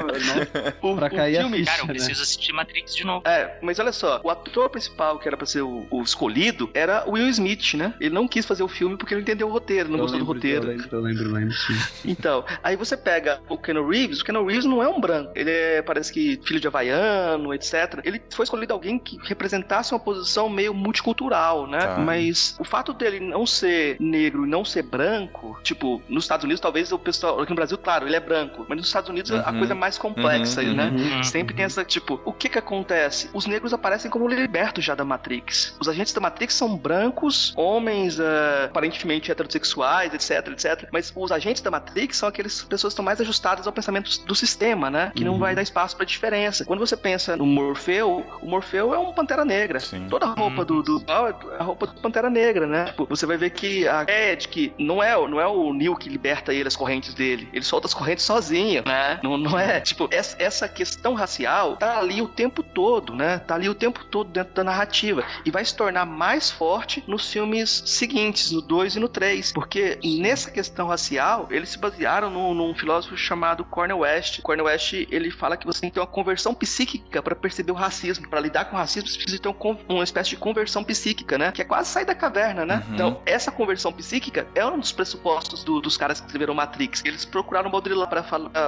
O, 0.83 0.97
Pra 0.97 1.07
o 1.07 1.11
cair 1.11 1.39
a 1.39 1.41
filme, 1.41 1.59
ficha, 1.59 1.71
Cara, 1.71 1.83
eu 1.83 1.87
né? 1.87 1.93
preciso 1.95 2.23
assistir 2.23 2.53
Matrix 2.53 2.95
de 2.95 3.05
novo. 3.05 3.27
É, 3.27 3.59
mas 3.63 3.79
olha 3.79 3.93
só, 3.93 4.21
o 4.23 4.31
ator 4.31 4.69
principal 4.71 5.19
que 5.19 5.29
era 5.29 5.37
pra 5.37 5.47
ser 5.47 5.63
o, 5.63 5.87
o 5.91 6.03
escolhido 6.03 6.71
era 6.75 7.05
o 7.07 7.13
Will 7.13 7.29
Smith, 7.29 7.75
né? 7.75 7.95
Ele 8.01 8.15
não 8.15 8.27
quis 8.29 8.45
fazer 8.45 8.63
o 8.63 8.69
filme 8.69 8.97
porque 8.97 9.15
ele 9.15 9.21
não 9.21 9.23
entendeu 9.23 9.49
o 9.49 9.51
roteiro, 9.51 9.89
não 9.89 9.99
Eu 9.99 10.03
gostou 10.03 10.21
do 10.21 10.25
lembro, 10.25 10.35
roteiro. 10.35 10.65
Eu 10.65 10.77
lembro, 10.77 10.89
eu 10.93 11.01
lembro, 11.01 11.25
eu 11.25 11.33
lembro, 11.33 11.55
sim. 11.55 11.75
Então, 12.05 12.45
aí 12.63 12.77
você 12.77 12.97
pega 12.97 13.41
o 13.49 13.57
Ken 13.57 13.75
Reeves, 13.87 14.21
o 14.21 14.25
Ken 14.25 14.33
Reeves 14.45 14.65
não 14.65 14.83
é 14.83 14.89
um 14.89 15.01
branco, 15.01 15.33
ele 15.35 15.51
é, 15.51 15.83
parece 15.83 16.13
que 16.13 16.41
filho 16.45 16.61
de 16.61 16.67
havaiano, 16.67 17.53
etc. 17.55 18.01
Ele 18.05 18.21
foi 18.31 18.45
escolhido 18.45 18.73
alguém 18.73 18.99
que 18.99 19.19
representasse 19.25 19.93
uma 19.93 20.01
posição 20.01 20.49
meio 20.49 20.75
multicultural, 20.75 21.67
né? 21.67 21.79
Tá. 21.79 21.99
Mas 21.99 22.57
o 22.59 22.65
fato 22.65 22.93
dele 22.93 23.21
não 23.21 23.47
ser 23.47 23.97
negro 24.01 24.47
e 24.47 24.49
não 24.49 24.65
ser 24.65 24.83
branco, 24.83 25.59
tipo, 25.63 25.74
nos 26.09 26.25
Estados 26.25 26.45
Unidos, 26.45 26.61
talvez 26.61 26.91
o 26.93 26.99
pessoal, 26.99 27.41
aqui 27.41 27.51
no 27.51 27.57
Brasil, 27.57 27.77
claro, 27.79 28.07
ele 28.07 28.17
é 28.17 28.21
branco, 28.21 28.65
mas 28.69 28.79
nos 28.79 28.87
Estados 28.87 29.09
Unidos 29.11 29.31
a 29.33 29.51
Uhum. 29.51 29.59
coisa 29.59 29.73
é 29.73 29.77
mais 29.77 29.99
complexa, 29.99 30.61
Uhum, 30.63 30.75
né? 30.75 30.93
uhum. 30.95 31.25
Sempre 31.25 31.55
tem 31.55 31.65
essa, 31.65 31.85
tipo, 31.85 32.21
o 32.25 32.33
que 32.33 32.49
que 32.49 32.59
acontece? 32.59 33.29
Os 33.33 33.47
negros 33.47 33.73
aparecem 33.73 34.11
como 34.11 34.29
libertos 34.29 34.85
já 34.85 34.95
da 34.95 35.05
Matrix. 35.05 35.77
Os 35.81 35.89
agentes 35.89 36.13
da 36.13 36.21
Matrix 36.21 36.55
são 36.55 36.77
brancos, 36.77 37.53
homens 37.57 38.19
eh, 38.19 38.65
aparentemente 38.65 39.31
heterossexuais, 39.31 40.13
etc, 40.15 40.49
etc. 40.53 40.89
Mas 40.93 41.13
os 41.15 41.31
agentes 41.33 41.63
da 41.63 41.71
Matrix 41.71 42.17
são 42.17 42.29
aquelas 42.29 42.63
pessoas 42.63 42.93
que 42.93 42.95
estão 42.95 43.05
mais 43.05 43.21
ajustadas 43.21 43.67
ao 43.67 43.73
pensamento 43.73 44.25
do 44.27 44.35
sistema, 44.35 44.91
né? 44.91 45.13
Que 45.15 45.25
não 45.25 45.35
Uhum. 45.35 45.39
vai 45.39 45.55
dar 45.55 45.63
espaço 45.63 45.97
pra 45.97 46.05
diferença. 46.07 46.65
Quando 46.65 46.81
você 46.81 46.97
pensa 46.97 47.37
no 47.37 47.47
Morfeu, 47.47 48.25
o 48.43 48.47
Morfeu 48.49 48.95
é 48.95 48.99
um 48.99 49.13
Pantera 49.13 49.45
Negra. 49.45 49.81
Sim. 49.81 50.07
Toda 50.09 50.27
a 50.27 50.31
roupa 50.35 50.65
do, 50.65 50.83
do 50.83 51.05
é 51.09 51.59
a 51.59 51.63
roupa 51.65 51.87
do 51.87 52.01
Pantera 52.01 52.31
Negra, 52.31 52.67
né? 52.67 52.85
Tipo, 52.87 53.07
você 53.09 53.27
vai 53.27 53.37
ver 53.37 53.51
que 53.51 53.87
a 53.89 54.05
Ed, 54.09 54.49
que 54.49 54.73
não 54.79 55.03
é, 55.03 55.15
não 55.29 55.41
é 55.41 55.47
o 55.47 55.64
Neo 55.73 55.97
que 55.97 56.09
liberta 56.09 56.53
ele 56.53 56.69
as 56.69 56.77
correntes 56.77 57.15
dele. 57.15 57.49
Ele 57.53 57.65
solta 57.65 57.87
as 57.87 57.95
correntes 57.95 58.25
sozinho, 58.25 58.83
né? 58.87 59.19
Não, 59.23 59.37
não 59.37 59.59
é, 59.59 59.81
tipo, 59.81 60.09
essa, 60.11 60.37
essa 60.39 60.69
questão 60.69 61.15
racial 61.15 61.77
tá 61.77 61.99
ali 61.99 62.21
o 62.21 62.29
tempo 62.29 62.63
todo, 62.63 63.15
né? 63.15 63.39
Tá 63.39 63.55
ali 63.55 63.69
o 63.69 63.75
tempo 63.75 64.05
todo 64.05 64.31
dentro 64.31 64.55
da 64.55 64.65
narrativa. 64.65 65.25
E 65.45 65.51
vai 65.51 65.65
se 65.65 65.75
tornar 65.75 66.05
mais 66.05 66.51
forte 66.51 67.03
nos 67.07 67.31
filmes 67.31 67.83
seguintes, 67.87 68.51
no 68.51 68.61
2 68.61 68.97
e 68.97 69.01
no 69.01 69.09
3. 69.09 69.53
Porque 69.53 69.99
nessa 70.21 70.51
questão 70.51 70.89
racial, 70.89 71.49
eles 71.51 71.71
se 71.71 71.79
basearam 71.79 72.31
num, 72.31 72.55
num 72.55 72.75
filósofo 72.75 73.17
chamado 73.17 73.65
Cornel 73.65 73.99
West. 73.99 74.41
Cornel 74.43 74.67
West, 74.67 74.93
ele 74.93 75.31
fala 75.31 75.57
que 75.57 75.67
você 75.67 75.81
tem 75.81 75.91
que 75.91 75.95
ter 75.95 76.01
uma 76.01 76.07
conversão 76.07 76.55
psíquica 76.55 77.23
para 77.23 77.35
perceber 77.35 77.73
o 77.73 77.75
racismo. 77.75 78.29
Para 78.29 78.41
lidar 78.41 78.67
com 78.67 78.77
o 78.77 78.79
racismo, 78.79 79.09
você 79.09 79.19
precisa 79.19 79.43
ter 79.43 79.49
um 79.49 79.55
uma 79.89 80.05
espécie 80.05 80.31
de 80.31 80.37
conversão 80.37 80.85
psíquica, 80.85 81.39
né? 81.39 81.53
Que 81.53 81.63
é 81.63 81.65
quase 81.65 81.91
sair 81.91 82.05
da 82.05 82.15
caverna, 82.15 82.65
né? 82.65 82.83
Uhum. 82.87 82.95
Então, 82.95 83.21
essa 83.25 83.51
conversão 83.51 83.93
psíquica 83.93 84.47
é 84.55 84.65
um 84.65 84.79
dos 84.79 84.93
pressupostos 84.93 85.54
do- 85.63 85.81
dos 85.81 85.97
caras 85.97 86.19
que 86.21 86.27
escreveram 86.27 86.55
Matrix. 86.55 87.03
Eles 87.05 87.25
procuraram 87.25 87.69
o 87.69 87.71
Baudrillard 87.71 88.11
para 88.11 88.23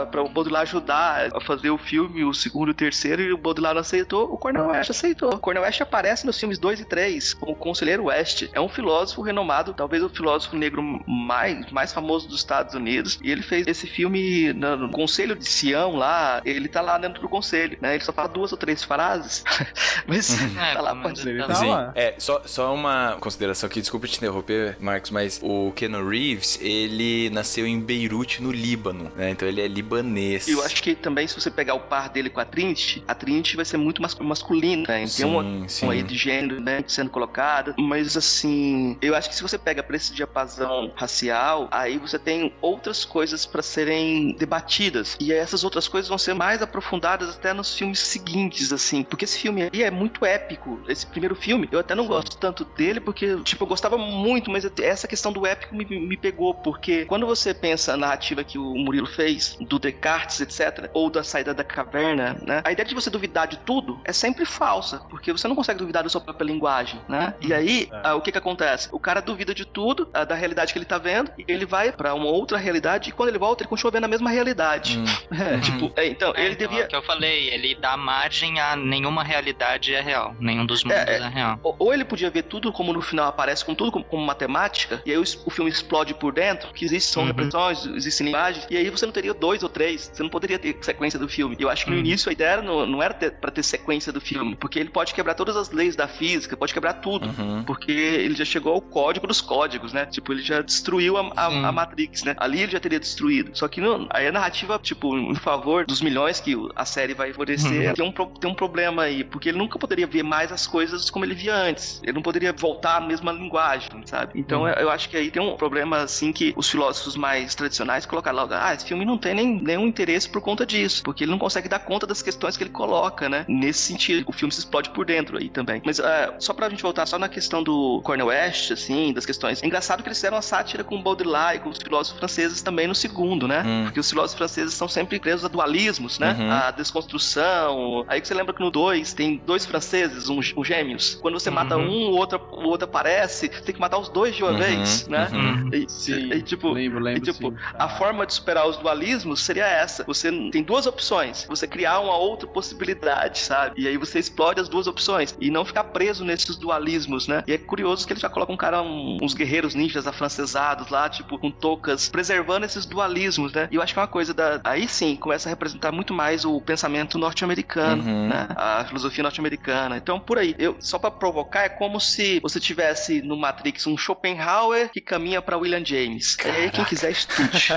para 0.06 0.22
o 0.22 0.28
Baudrillard 0.28 0.68
ajudar 0.68 1.30
a 1.34 1.40
fazer 1.40 1.70
o 1.70 1.78
filme, 1.78 2.22
o 2.24 2.32
segundo 2.34 2.68
e 2.68 2.70
o 2.72 2.74
terceiro, 2.74 3.22
e 3.22 3.32
o 3.32 3.38
Baudrillard 3.38 3.74
não 3.74 3.80
aceitou, 3.80 4.32
o 4.32 4.36
Cornel 4.38 4.66
West 4.68 4.90
aceitou. 4.90 5.34
O 5.34 5.38
Cornel 5.38 5.62
West 5.62 5.80
aparece 5.80 6.26
nos 6.26 6.38
filmes 6.38 6.58
2 6.58 6.80
e 6.80 6.84
3 6.84 7.34
como 7.34 7.54
Conselheiro 7.56 8.04
West. 8.04 8.48
É 8.52 8.60
um 8.60 8.68
filósofo 8.68 9.22
renomado, 9.22 9.72
talvez 9.74 10.02
o 10.02 10.08
filósofo 10.08 10.54
negro 10.56 10.82
mais, 11.06 11.70
mais 11.70 11.92
famoso 11.92 12.28
dos 12.28 12.38
Estados 12.38 12.74
Unidos, 12.74 13.18
e 13.22 13.30
ele 13.30 13.42
fez 13.42 13.66
esse 13.66 13.86
filme 13.86 14.52
no, 14.52 14.76
no 14.76 14.90
Conselho 14.90 15.34
de 15.34 15.46
Sião 15.48 15.96
lá, 15.96 16.42
ele 16.44 16.68
tá 16.68 16.80
lá 16.80 16.98
dentro 16.98 17.20
do 17.22 17.28
conselho, 17.28 17.78
né? 17.80 17.94
Ele 17.94 18.04
só 18.04 18.12
fala 18.12 18.28
duas 18.28 18.52
ou 18.52 18.58
três 18.58 18.84
frases, 18.84 19.42
mas 20.06 20.36
É, 20.56 20.74
tá 20.74 20.80
lá 20.80 20.94
pra- 20.94 21.10
ele 21.10 21.42
Tá 21.46 21.54
Sim, 21.54 21.70
lá. 21.70 21.92
é, 21.94 22.14
só, 22.18 22.42
só 22.44 22.74
uma 22.74 23.16
consideração 23.20 23.66
aqui, 23.68 23.80
desculpa 23.80 24.06
te 24.06 24.16
interromper, 24.16 24.76
Marcos, 24.80 25.10
mas 25.10 25.40
o 25.42 25.72
Keanu 25.74 26.06
Reeves, 26.08 26.58
ele 26.66 27.30
nasceu 27.30 27.66
em 27.66 27.78
Beirute, 27.80 28.42
no 28.42 28.50
Líbano, 28.50 29.10
né? 29.16 29.30
Então 29.30 29.46
ele 29.46 29.60
é 29.60 29.68
libanês. 29.68 30.48
E 30.48 30.52
eu 30.52 30.62
acho 30.62 30.82
que 30.82 30.94
também, 30.94 31.26
se 31.26 31.34
você 31.40 31.50
pegar 31.50 31.74
o 31.74 31.80
par 31.80 32.08
dele 32.08 32.28
com 32.30 32.40
a 32.40 32.44
Trinity, 32.44 33.02
a 33.06 33.14
Trinity 33.14 33.56
vai 33.56 33.64
ser 33.64 33.76
muito 33.76 34.02
mas- 34.02 34.14
masculina, 34.16 34.82
né? 34.88 34.96
Tem 34.98 35.06
Sim, 35.06 35.24
uma, 35.24 35.68
sim. 35.68 35.86
uma 35.86 35.92
aí 35.92 36.02
de 36.02 36.16
gênero, 36.16 36.60
né, 36.60 36.82
sendo 36.86 37.10
colocada. 37.10 37.74
Mas, 37.78 38.16
assim, 38.16 38.96
eu 39.00 39.14
acho 39.14 39.28
que 39.28 39.34
se 39.36 39.42
você 39.42 39.56
pega 39.58 39.82
pra 39.82 39.96
esse 39.96 40.12
diapasão 40.12 40.92
racial, 40.96 41.68
aí 41.70 41.98
você 41.98 42.18
tem 42.18 42.52
outras 42.60 43.04
coisas 43.04 43.46
pra 43.46 43.62
serem 43.62 44.32
debatidas. 44.38 45.16
E 45.20 45.32
essas 45.32 45.64
outras 45.64 45.86
coisas 45.88 46.08
vão 46.08 46.18
ser 46.18 46.34
mais 46.34 46.62
aprofundadas 46.62 47.30
até 47.30 47.52
nos 47.52 47.74
filmes 47.76 48.00
seguintes, 48.00 48.72
assim. 48.72 49.02
Porque 49.02 49.24
esse 49.24 49.38
filme 49.38 49.62
aí 49.62 49.82
é 49.82 49.90
muito 49.90 50.24
épico. 50.24 50.80
Esse 50.88 51.06
primeiro 51.06 51.34
filme, 51.34 51.68
eu 51.70 51.78
até 51.78 51.94
não 51.94 52.06
gosto 52.06 52.36
tanto 52.36 52.64
dele, 52.64 53.00
porque, 53.00 53.36
tipo, 53.42 53.64
eu 53.64 53.68
gostava 53.68 53.96
muito, 53.98 54.50
mas 54.50 54.64
essa 54.80 55.06
questão 55.06 55.32
do 55.32 55.46
épico 55.46 55.74
me, 55.74 55.84
me 55.84 56.16
pegou. 56.16 56.55
Porque 56.62 57.04
quando 57.04 57.26
você 57.26 57.54
pensa 57.54 57.94
a 57.94 57.96
narrativa 57.96 58.42
que 58.44 58.58
o 58.58 58.74
Murilo 58.74 59.06
fez, 59.06 59.56
do 59.60 59.78
Descartes, 59.78 60.40
etc., 60.40 60.90
ou 60.92 61.10
da 61.10 61.22
saída 61.22 61.54
da 61.54 61.64
caverna, 61.64 62.36
né? 62.42 62.62
A 62.64 62.72
ideia 62.72 62.86
de 62.86 62.94
você 62.94 63.10
duvidar 63.10 63.46
de 63.46 63.58
tudo 63.58 64.00
é 64.04 64.12
sempre 64.12 64.44
falsa, 64.44 65.00
porque 65.10 65.32
você 65.32 65.46
não 65.48 65.56
consegue 65.56 65.78
duvidar 65.78 66.02
da 66.02 66.08
sua 66.08 66.20
própria 66.20 66.46
linguagem, 66.46 67.00
né? 67.08 67.34
E 67.40 67.52
aí, 67.52 67.88
ah, 68.02 68.14
o 68.14 68.20
que 68.20 68.32
que 68.32 68.38
acontece? 68.38 68.88
O 68.92 68.98
cara 68.98 69.20
duvida 69.20 69.54
de 69.54 69.64
tudo, 69.64 70.08
ah, 70.12 70.24
da 70.24 70.34
realidade 70.34 70.72
que 70.72 70.78
ele 70.78 70.84
tá 70.84 70.98
vendo, 70.98 71.30
e 71.38 71.44
ele 71.48 71.66
vai 71.66 71.92
pra 71.92 72.14
uma 72.14 72.26
outra 72.26 72.58
realidade, 72.58 73.10
e 73.10 73.12
quando 73.12 73.28
ele 73.28 73.38
volta, 73.38 73.62
ele 73.62 73.68
continua 73.68 73.90
vendo 73.92 74.04
a 74.04 74.08
mesma 74.08 74.30
realidade. 74.30 74.98
É, 75.36 75.58
tipo, 75.58 75.92
é, 75.96 76.06
então, 76.06 76.32
É, 76.34 76.44
ele 76.44 76.54
então, 76.54 76.68
devia... 76.68 76.82
É 76.84 76.86
o 76.86 76.88
que 76.88 76.96
eu 76.96 77.02
falei, 77.02 77.48
ele 77.50 77.74
dá 77.74 77.96
margem 77.96 78.58
a 78.58 78.74
nenhuma 78.74 79.22
realidade 79.22 79.94
é 79.94 80.00
real. 80.00 80.34
Nenhum 80.40 80.64
dos 80.64 80.82
mundos 80.82 80.98
É, 80.98 81.16
é, 81.16 81.18
é. 81.18 81.28
real. 81.28 81.58
Ou 81.62 81.76
ou 81.78 81.92
ele 81.94 82.04
podia 82.04 82.30
ver 82.30 82.42
tudo 82.42 82.72
como 82.72 82.92
no 82.92 83.00
final 83.00 83.28
aparece 83.28 83.64
com 83.64 83.74
tudo 83.74 83.92
como, 83.92 84.04
como 84.04 84.24
matemática, 84.24 85.00
e 85.04 85.10
aí 85.10 85.18
o, 85.18 85.22
o 85.22 85.50
filme 85.50 85.70
explode 85.70 86.14
por 86.14 86.32
dentro, 86.32 86.45
que 86.54 86.84
existem 86.84 87.22
Uhum. 87.22 87.28
repressões, 87.28 87.86
existem 87.86 88.26
linguagens, 88.26 88.66
e 88.70 88.76
aí 88.76 88.88
você 88.90 89.06
não 89.06 89.12
teria 89.12 89.32
dois 89.34 89.62
ou 89.62 89.68
três, 89.68 90.10
você 90.12 90.22
não 90.22 90.30
poderia 90.30 90.58
ter 90.58 90.76
sequência 90.82 91.18
do 91.18 91.28
filme. 91.28 91.56
Eu 91.58 91.68
acho 91.70 91.84
que 91.84 91.90
no 91.90 91.96
Uhum. 91.96 92.02
início 92.02 92.28
a 92.28 92.32
ideia 92.32 92.48
era 92.50 92.62
não, 92.62 92.86
não 92.86 93.02
era 93.02 93.14
ter, 93.14 93.32
pra 93.32 93.50
ter 93.50 93.62
sequência 93.62 94.12
do 94.12 94.20
filme, 94.20 94.54
porque 94.56 94.78
ele 94.78 94.90
pode 94.90 95.14
quebrar 95.14 95.34
todas 95.34 95.56
as 95.56 95.70
leis 95.70 95.96
da 95.96 96.06
física, 96.06 96.56
pode 96.56 96.72
quebrar 96.74 96.94
tudo. 96.94 97.28
Uhum. 97.28 97.64
Porque 97.64 97.90
ele 97.92 98.34
já 98.34 98.44
chegou 98.44 98.74
ao 98.74 98.80
código 98.80 99.26
dos 99.26 99.40
códigos, 99.40 99.92
né? 99.92 100.06
Tipo, 100.06 100.32
ele 100.32 100.42
já 100.42 100.60
destruiu 100.62 101.16
a, 101.16 101.32
a, 101.36 101.46
a 101.68 101.72
Matrix, 101.72 102.22
né? 102.24 102.34
Ali 102.38 102.60
ele 102.62 102.72
já 102.72 102.80
teria 102.80 103.00
destruído. 103.00 103.50
Só 103.56 103.66
que 103.68 103.80
não, 103.80 104.06
aí 104.10 104.26
a 104.26 104.32
narrativa, 104.32 104.78
tipo, 104.82 105.16
em 105.16 105.34
favor 105.34 105.86
dos 105.86 106.00
milhões 106.02 106.40
que 106.40 106.54
a 106.74 106.84
série 106.84 107.14
vai 107.14 107.30
favorecer, 107.32 107.88
Uhum. 107.88 107.94
tem, 107.94 108.04
um, 108.04 108.12
tem 108.12 108.50
um 108.50 108.54
problema 108.54 109.02
aí. 109.04 109.24
Porque 109.24 109.48
ele 109.48 109.58
nunca 109.58 109.78
poderia 109.78 110.06
ver 110.06 110.22
mais 110.22 110.52
as 110.52 110.66
coisas 110.66 111.10
como 111.10 111.24
ele 111.24 111.34
via 111.34 111.54
antes. 111.54 112.00
Ele 112.02 112.12
não 112.12 112.22
poderia 112.22 112.52
voltar 112.52 112.96
à 112.96 113.00
mesma 113.00 113.32
linguagem, 113.32 113.88
sabe? 114.06 114.32
Então 114.34 114.62
Uhum. 114.62 114.68
eu, 114.68 114.74
eu 114.74 114.90
acho 114.90 115.08
que 115.08 115.16
aí 115.16 115.30
tem 115.30 115.42
um 115.42 115.56
problema, 115.56 115.98
assim, 115.98 116.32
que 116.36 116.52
os 116.54 116.68
filósofos 116.70 117.16
mais 117.16 117.54
tradicionais 117.54 118.04
colocaram 118.04 118.36
logo, 118.36 118.52
ah, 118.52 118.74
esse 118.74 118.84
filme 118.86 119.06
não 119.06 119.16
tem 119.16 119.34
nem, 119.34 119.58
nenhum 119.62 119.86
interesse 119.86 120.28
por 120.28 120.42
conta 120.42 120.66
disso. 120.66 121.02
Porque 121.02 121.24
ele 121.24 121.30
não 121.30 121.38
consegue 121.38 121.66
dar 121.68 121.78
conta 121.78 122.06
das 122.06 122.20
questões 122.20 122.56
que 122.58 122.62
ele 122.62 122.70
coloca, 122.70 123.26
né? 123.28 123.46
Nesse 123.48 123.80
sentido, 123.80 124.22
o 124.28 124.32
filme 124.32 124.52
se 124.52 124.58
explode 124.60 124.90
por 124.90 125.06
dentro 125.06 125.38
aí 125.38 125.48
também. 125.48 125.80
Mas 125.84 125.98
é, 125.98 126.34
só 126.38 126.52
pra 126.52 126.68
gente 126.68 126.82
voltar 126.82 127.06
só 127.06 127.18
na 127.18 127.28
questão 127.28 127.62
do 127.62 128.02
Cornel 128.04 128.26
West, 128.26 128.70
assim, 128.70 129.14
das 129.14 129.24
questões. 129.24 129.62
É 129.62 129.66
engraçado 129.66 130.02
que 130.02 130.08
eles 130.08 130.18
fizeram 130.18 130.36
uma 130.36 130.42
sátira 130.42 130.84
com 130.84 130.96
o 130.96 131.02
Baudrillard 131.02 131.56
e 131.56 131.60
com 131.60 131.70
os 131.70 131.78
filósofos 131.78 132.18
franceses 132.18 132.60
também 132.60 132.86
no 132.86 132.94
segundo, 132.94 133.48
né? 133.48 133.62
Hum. 133.66 133.84
Porque 133.84 134.00
os 134.00 134.10
filósofos 134.10 134.36
franceses 134.36 134.72
estão 134.74 134.88
sempre 134.88 135.18
presos 135.18 135.44
a 135.44 135.48
dualismos, 135.48 136.18
né? 136.18 136.36
Uhum. 136.38 136.50
A 136.50 136.70
desconstrução. 136.70 138.04
Aí 138.08 138.20
que 138.20 138.28
você 138.28 138.34
lembra 138.34 138.52
que 138.54 138.60
no 138.60 138.70
2 138.70 139.14
tem 139.14 139.40
dois 139.46 139.64
franceses, 139.64 140.28
um, 140.28 140.40
um 140.56 140.64
gêmeos. 140.64 141.14
Quando 141.22 141.38
você 141.40 141.50
mata 141.50 141.76
Uhum. 141.76 142.08
um, 142.08 142.10
o 142.10 142.16
outro, 142.16 142.40
o 142.52 142.68
outro 142.68 142.84
aparece, 142.86 143.46
você 143.48 143.60
tem 143.62 143.74
que 143.74 143.80
matar 143.80 143.98
os 143.98 144.08
dois 144.08 144.34
de 144.34 144.42
uma 144.42 144.52
Uhum, 144.52 144.58
vez, 144.58 145.06
né? 145.08 145.28
uhum. 145.32 145.70
E, 145.72 145.86
Sim, 146.32 146.38
e, 146.38 146.42
tipo, 146.42 146.72
lembro, 146.72 147.00
e, 147.00 147.02
lembro, 147.02 147.22
tipo, 147.32 147.50
sim. 147.50 147.56
a 147.74 147.88
forma 147.88 148.26
de 148.26 148.34
superar 148.34 148.66
os 148.68 148.76
dualismos 148.76 149.40
seria 149.40 149.66
essa. 149.66 150.04
Você 150.04 150.30
tem 150.50 150.62
duas 150.62 150.86
opções. 150.86 151.44
Você 151.48 151.66
criar 151.66 152.00
uma 152.00 152.16
outra 152.16 152.48
possibilidade, 152.48 153.38
sabe? 153.38 153.80
E 153.80 153.86
aí 153.88 153.96
você 153.96 154.18
explode 154.18 154.60
as 154.60 154.68
duas 154.68 154.86
opções. 154.86 155.34
E 155.40 155.50
não 155.50 155.64
ficar 155.64 155.84
preso 155.84 156.24
nesses 156.24 156.56
dualismos, 156.58 157.26
né? 157.28 157.42
E 157.46 157.52
é 157.52 157.58
curioso 157.58 158.06
que 158.06 158.12
ele 158.12 158.20
já 158.20 158.28
coloca 158.28 158.52
um 158.52 158.56
cara, 158.56 158.82
um- 158.82 159.18
uns 159.22 159.34
guerreiros 159.34 159.74
ninjas 159.74 160.06
afrancesados 160.06 160.88
lá, 160.88 161.08
tipo, 161.08 161.38
com 161.38 161.50
toucas, 161.50 162.08
preservando 162.08 162.66
esses 162.66 162.86
dualismos, 162.86 163.52
né? 163.52 163.68
E 163.70 163.76
eu 163.76 163.82
acho 163.82 163.92
que 163.92 163.98
é 163.98 164.02
uma 164.02 164.08
coisa 164.08 164.32
da. 164.34 164.60
Aí 164.64 164.88
sim, 164.88 165.16
começa 165.16 165.48
a 165.48 165.50
representar 165.50 165.92
muito 165.92 166.12
mais 166.14 166.44
o 166.44 166.60
pensamento 166.60 167.18
norte-americano, 167.18 168.02
Uhum. 168.02 168.28
né? 168.28 168.48
A 168.56 168.84
filosofia 168.86 169.22
norte-americana. 169.22 169.96
Então, 169.96 170.18
por 170.20 170.38
aí. 170.38 170.54
Eu, 170.58 170.76
só 170.80 170.98
pra 170.98 171.10
provocar, 171.10 171.64
é 171.64 171.68
como 171.68 172.00
se 172.00 172.40
você 172.40 172.58
tivesse 172.60 173.22
no 173.22 173.36
Matrix 173.36 173.86
um 173.86 173.96
Schopenhauer 173.96 174.90
que 174.90 175.00
caminha 175.00 175.40
pra 175.42 175.56
William 175.56 175.84
James. 175.84 176.15
E 176.44 176.48
aí, 176.48 176.70
quem 176.70 176.84
quiser, 176.84 177.10
estude. 177.12 177.68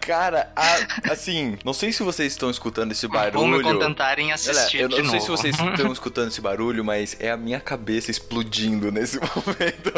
Cara, 0.00 0.50
a- 0.54 1.12
assim, 1.12 1.56
não 1.64 1.72
sei 1.72 1.92
se 1.92 2.02
vocês 2.02 2.32
estão 2.32 2.50
escutando 2.50 2.92
esse 2.92 3.06
Vou 3.06 3.16
me 3.16 3.22
barulho. 3.22 3.62
contentar 3.62 4.18
em 4.18 4.26
Olha, 4.26 4.34
assistir 4.34 4.80
eu 4.80 4.88
de 4.88 5.02
não 5.02 5.10
sei 5.10 5.18
novo. 5.18 5.24
se 5.24 5.30
vocês 5.30 5.56
estão 5.58 5.90
escutando 5.92 6.28
esse 6.28 6.40
barulho, 6.40 6.84
mas 6.84 7.16
é 7.20 7.30
a 7.30 7.36
minha 7.36 7.60
cabeça 7.60 8.10
explodindo 8.10 8.90
nesse 8.92 9.18
momento. 9.18 9.92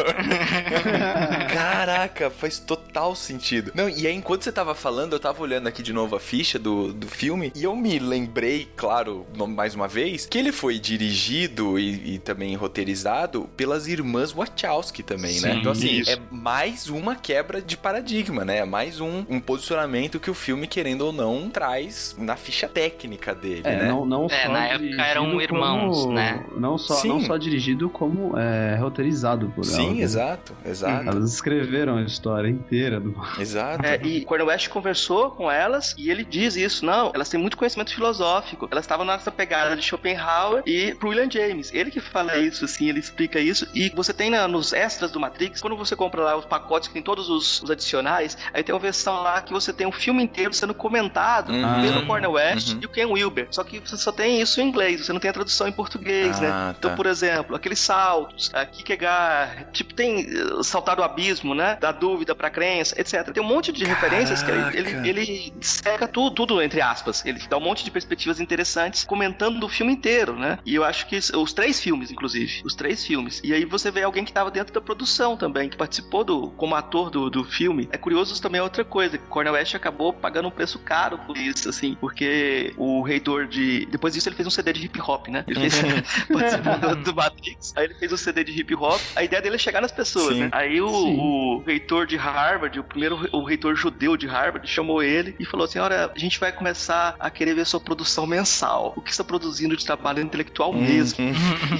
Caraca, 1.52 2.30
faz 2.30 2.58
total 2.58 3.14
sentido. 3.14 3.72
Não, 3.74 3.88
e 3.88 4.06
aí 4.06 4.14
enquanto 4.14 4.42
você 4.44 4.52
tava 4.52 4.74
falando, 4.74 5.12
eu 5.14 5.20
tava 5.20 5.42
olhando 5.42 5.66
aqui 5.66 5.82
de 5.82 5.92
novo 5.92 6.16
a 6.16 6.20
ficha 6.20 6.58
do, 6.58 6.92
do 6.92 7.06
filme 7.08 7.52
e 7.54 7.64
eu 7.64 7.74
me 7.76 7.98
lembrei, 7.98 8.68
claro, 8.76 9.26
mais 9.48 9.74
uma 9.74 9.88
vez, 9.88 10.26
que 10.26 10.38
ele 10.38 10.52
foi 10.52 10.78
dirigido 10.78 11.78
e, 11.78 12.14
e 12.14 12.18
também 12.18 12.54
roteirizado 12.56 13.48
pelas 13.56 13.86
irmãs 13.86 14.32
Wachowski 14.32 15.02
também, 15.02 15.40
né? 15.40 15.52
Sim, 15.52 15.58
Então, 15.60 15.73
assim, 15.78 16.00
isso. 16.00 16.10
é 16.10 16.18
mais 16.30 16.88
uma 16.88 17.14
quebra 17.16 17.60
de 17.60 17.76
paradigma, 17.76 18.44
né? 18.44 18.58
É 18.58 18.64
mais 18.64 19.00
um, 19.00 19.24
um 19.28 19.40
posicionamento 19.40 20.18
que 20.20 20.30
o 20.30 20.34
filme, 20.34 20.66
querendo 20.66 21.02
ou 21.02 21.12
não, 21.12 21.48
traz 21.50 22.14
na 22.18 22.36
ficha 22.36 22.68
técnica 22.68 23.34
dele, 23.34 23.62
É, 23.64 23.76
né? 23.76 23.88
não, 23.88 24.04
não 24.04 24.26
É, 24.26 24.44
só 24.46 24.52
na 24.52 24.66
época 24.66 25.02
eram 25.02 25.40
irmãos, 25.40 26.02
como- 26.02 26.12
né? 26.14 26.44
Não 26.56 26.78
só, 26.78 26.94
Sim. 26.94 27.08
não 27.08 27.20
só 27.20 27.36
dirigido, 27.36 27.88
como 27.88 28.38
é, 28.38 28.76
roteirizado 28.76 29.46
por 29.54 29.64
elas. 29.64 29.68
Sim, 29.76 29.94
né? 29.94 30.02
exato, 30.02 30.52
exato. 30.64 31.08
Elas 31.08 31.32
escreveram 31.32 31.96
a 31.98 32.02
história 32.02 32.48
inteira 32.48 33.00
do. 33.00 33.14
Exato. 33.38 33.84
É, 33.84 34.00
e 34.02 34.24
Cornel 34.24 34.46
West 34.48 34.68
conversou 34.68 35.30
com 35.30 35.50
elas 35.50 35.94
e 35.98 36.10
ele 36.10 36.24
diz 36.24 36.56
isso. 36.56 36.84
Não, 36.84 37.10
elas 37.14 37.28
têm 37.28 37.40
muito 37.40 37.56
conhecimento 37.56 37.94
filosófico. 37.94 38.68
Elas 38.70 38.84
estavam 38.84 39.04
nessa 39.04 39.30
pegada 39.30 39.76
de 39.76 39.82
Schopenhauer 39.82 40.62
e 40.66 40.94
pro 40.94 41.08
William 41.10 41.30
James. 41.30 41.72
Ele 41.72 41.90
que 41.90 42.00
fala 42.00 42.36
isso, 42.38 42.64
assim, 42.64 42.88
ele 42.88 43.00
explica 43.00 43.38
isso. 43.40 43.66
E 43.74 43.90
você 43.94 44.12
tem 44.12 44.30
na- 44.30 44.46
nos 44.48 44.72
extras 44.72 45.10
do 45.10 45.20
Matrix, 45.20 45.60
quando 45.64 45.76
você 45.78 45.96
compra 45.96 46.22
lá 46.22 46.36
os 46.36 46.44
pacotes 46.44 46.88
que 46.88 46.92
tem 46.94 47.02
todos 47.02 47.30
os, 47.30 47.62
os 47.62 47.70
adicionais, 47.70 48.36
aí 48.52 48.62
tem 48.62 48.74
uma 48.74 48.78
versão 48.80 49.22
lá 49.22 49.40
que 49.40 49.50
você 49.50 49.72
tem 49.72 49.86
um 49.86 49.92
filme 49.92 50.22
inteiro 50.22 50.52
sendo 50.52 50.74
comentado 50.74 51.50
Uhum. 51.54 51.80
pelo 51.82 52.06
Cornel 52.06 52.32
West 52.32 52.72
Uhum. 52.72 52.80
e 52.82 52.86
o 52.86 52.88
Ken 52.90 53.06
Wilber. 53.06 53.48
Só 53.50 53.64
que 53.64 53.80
você 53.80 53.96
só 53.96 54.12
tem 54.12 54.42
isso 54.42 54.60
em 54.60 54.68
inglês, 54.68 55.06
você 55.06 55.12
não 55.12 55.20
tem 55.20 55.30
a 55.30 55.32
tradução 55.32 55.66
em 55.66 55.72
português, 55.72 56.36
Ah, 56.38 56.40
né? 56.40 56.74
Então, 56.78 56.90
tá. 56.90 56.96
por 56.96 57.06
exemplo, 57.06 57.56
aqueles 57.56 57.78
saltos, 57.78 58.50
a 58.52 58.66
Kierkegaard, 58.66 59.66
tipo, 59.72 59.94
tem 59.94 60.20
eh, 60.20 60.62
saltar 60.62 60.96
do 60.96 61.02
abismo, 61.02 61.54
né? 61.54 61.76
Da 61.80 61.92
dúvida 61.92 62.34
pra 62.34 62.50
crença, 62.50 62.94
etc. 63.00 63.32
Tem 63.32 63.42
um 63.42 63.46
monte 63.46 63.72
de 63.72 63.84
referências 63.86 64.42
que 64.42 64.50
ele, 64.50 64.78
ele, 64.78 65.08
ele 65.08 65.54
seca 65.62 66.06
tudo, 66.06 66.34
tudo, 66.34 66.60
entre 66.62 66.80
aspas. 66.82 67.24
Ele 67.24 67.40
dá 67.48 67.56
um 67.56 67.60
monte 67.60 67.84
de 67.84 67.90
perspectivas 67.90 68.38
interessantes 68.38 69.04
comentando 69.04 69.58
do 69.58 69.68
filme 69.68 69.92
inteiro, 69.94 70.36
né? 70.38 70.58
E 70.66 70.74
eu 70.74 70.84
acho 70.84 71.06
que 71.06 71.16
os 71.16 71.52
três 71.54 71.80
filmes, 71.80 72.10
inclusive, 72.10 72.60
os 72.64 72.74
três 72.74 73.04
filmes. 73.04 73.40
E 73.42 73.54
aí 73.54 73.64
você 73.64 73.90
vê 73.90 74.02
alguém 74.02 74.24
que 74.24 74.32
tava 74.32 74.50
dentro 74.50 74.74
da 74.74 74.80
produção 74.80 75.36
também, 75.36 75.43
que 75.52 75.76
participou 75.76 76.24
do, 76.24 76.50
como 76.50 76.74
ator 76.74 77.10
do, 77.10 77.30
do 77.30 77.44
filme. 77.44 77.88
É 77.92 77.96
curioso 77.96 78.40
também 78.40 78.60
outra 78.60 78.84
coisa, 78.84 79.16
que 79.18 79.26
Cornel 79.26 79.54
West 79.54 79.74
acabou 79.74 80.12
pagando 80.12 80.48
um 80.48 80.50
preço 80.50 80.78
caro 80.78 81.18
por 81.18 81.36
isso, 81.36 81.68
assim, 81.68 81.96
porque 82.00 82.72
o 82.76 83.02
reitor 83.02 83.46
de... 83.46 83.86
Depois 83.86 84.14
disso 84.14 84.28
ele 84.28 84.36
fez 84.36 84.46
um 84.46 84.50
CD 84.50 84.72
de 84.72 84.84
hip 84.86 85.00
hop, 85.00 85.28
né? 85.28 85.44
Ele 85.46 85.70
fez... 85.70 85.74
participou 86.32 86.78
do, 86.78 86.96
do 86.96 87.14
Matrix, 87.14 87.72
aí 87.76 87.84
ele 87.84 87.94
fez 87.94 88.12
um 88.12 88.16
CD 88.16 88.44
de 88.44 88.52
hip 88.60 88.74
hop. 88.74 89.00
A 89.16 89.22
ideia 89.22 89.40
dele 89.42 89.56
é 89.56 89.58
chegar 89.58 89.80
nas 89.80 89.92
pessoas, 89.92 90.34
Sim. 90.34 90.42
né? 90.42 90.48
Aí 90.52 90.80
o, 90.80 90.88
o 90.88 91.62
reitor 91.66 92.06
de 92.06 92.16
Harvard, 92.16 92.78
o 92.78 92.84
primeiro 92.84 93.28
o 93.32 93.44
reitor 93.44 93.74
judeu 93.74 94.16
de 94.16 94.26
Harvard, 94.26 94.66
chamou 94.68 95.02
ele 95.02 95.34
e 95.38 95.44
falou 95.44 95.64
assim: 95.64 95.78
Olha, 95.78 96.10
a 96.14 96.18
gente 96.18 96.38
vai 96.38 96.52
começar 96.52 97.16
a 97.18 97.30
querer 97.30 97.54
ver 97.54 97.66
sua 97.66 97.80
produção 97.80 98.26
mensal. 98.26 98.92
O 98.96 99.00
que 99.00 99.10
você 99.10 99.14
está 99.14 99.24
produzindo 99.24 99.76
de 99.76 99.84
trabalho 99.84 100.20
intelectual 100.20 100.72
Hum. 100.72 100.80
mesmo. 100.80 101.18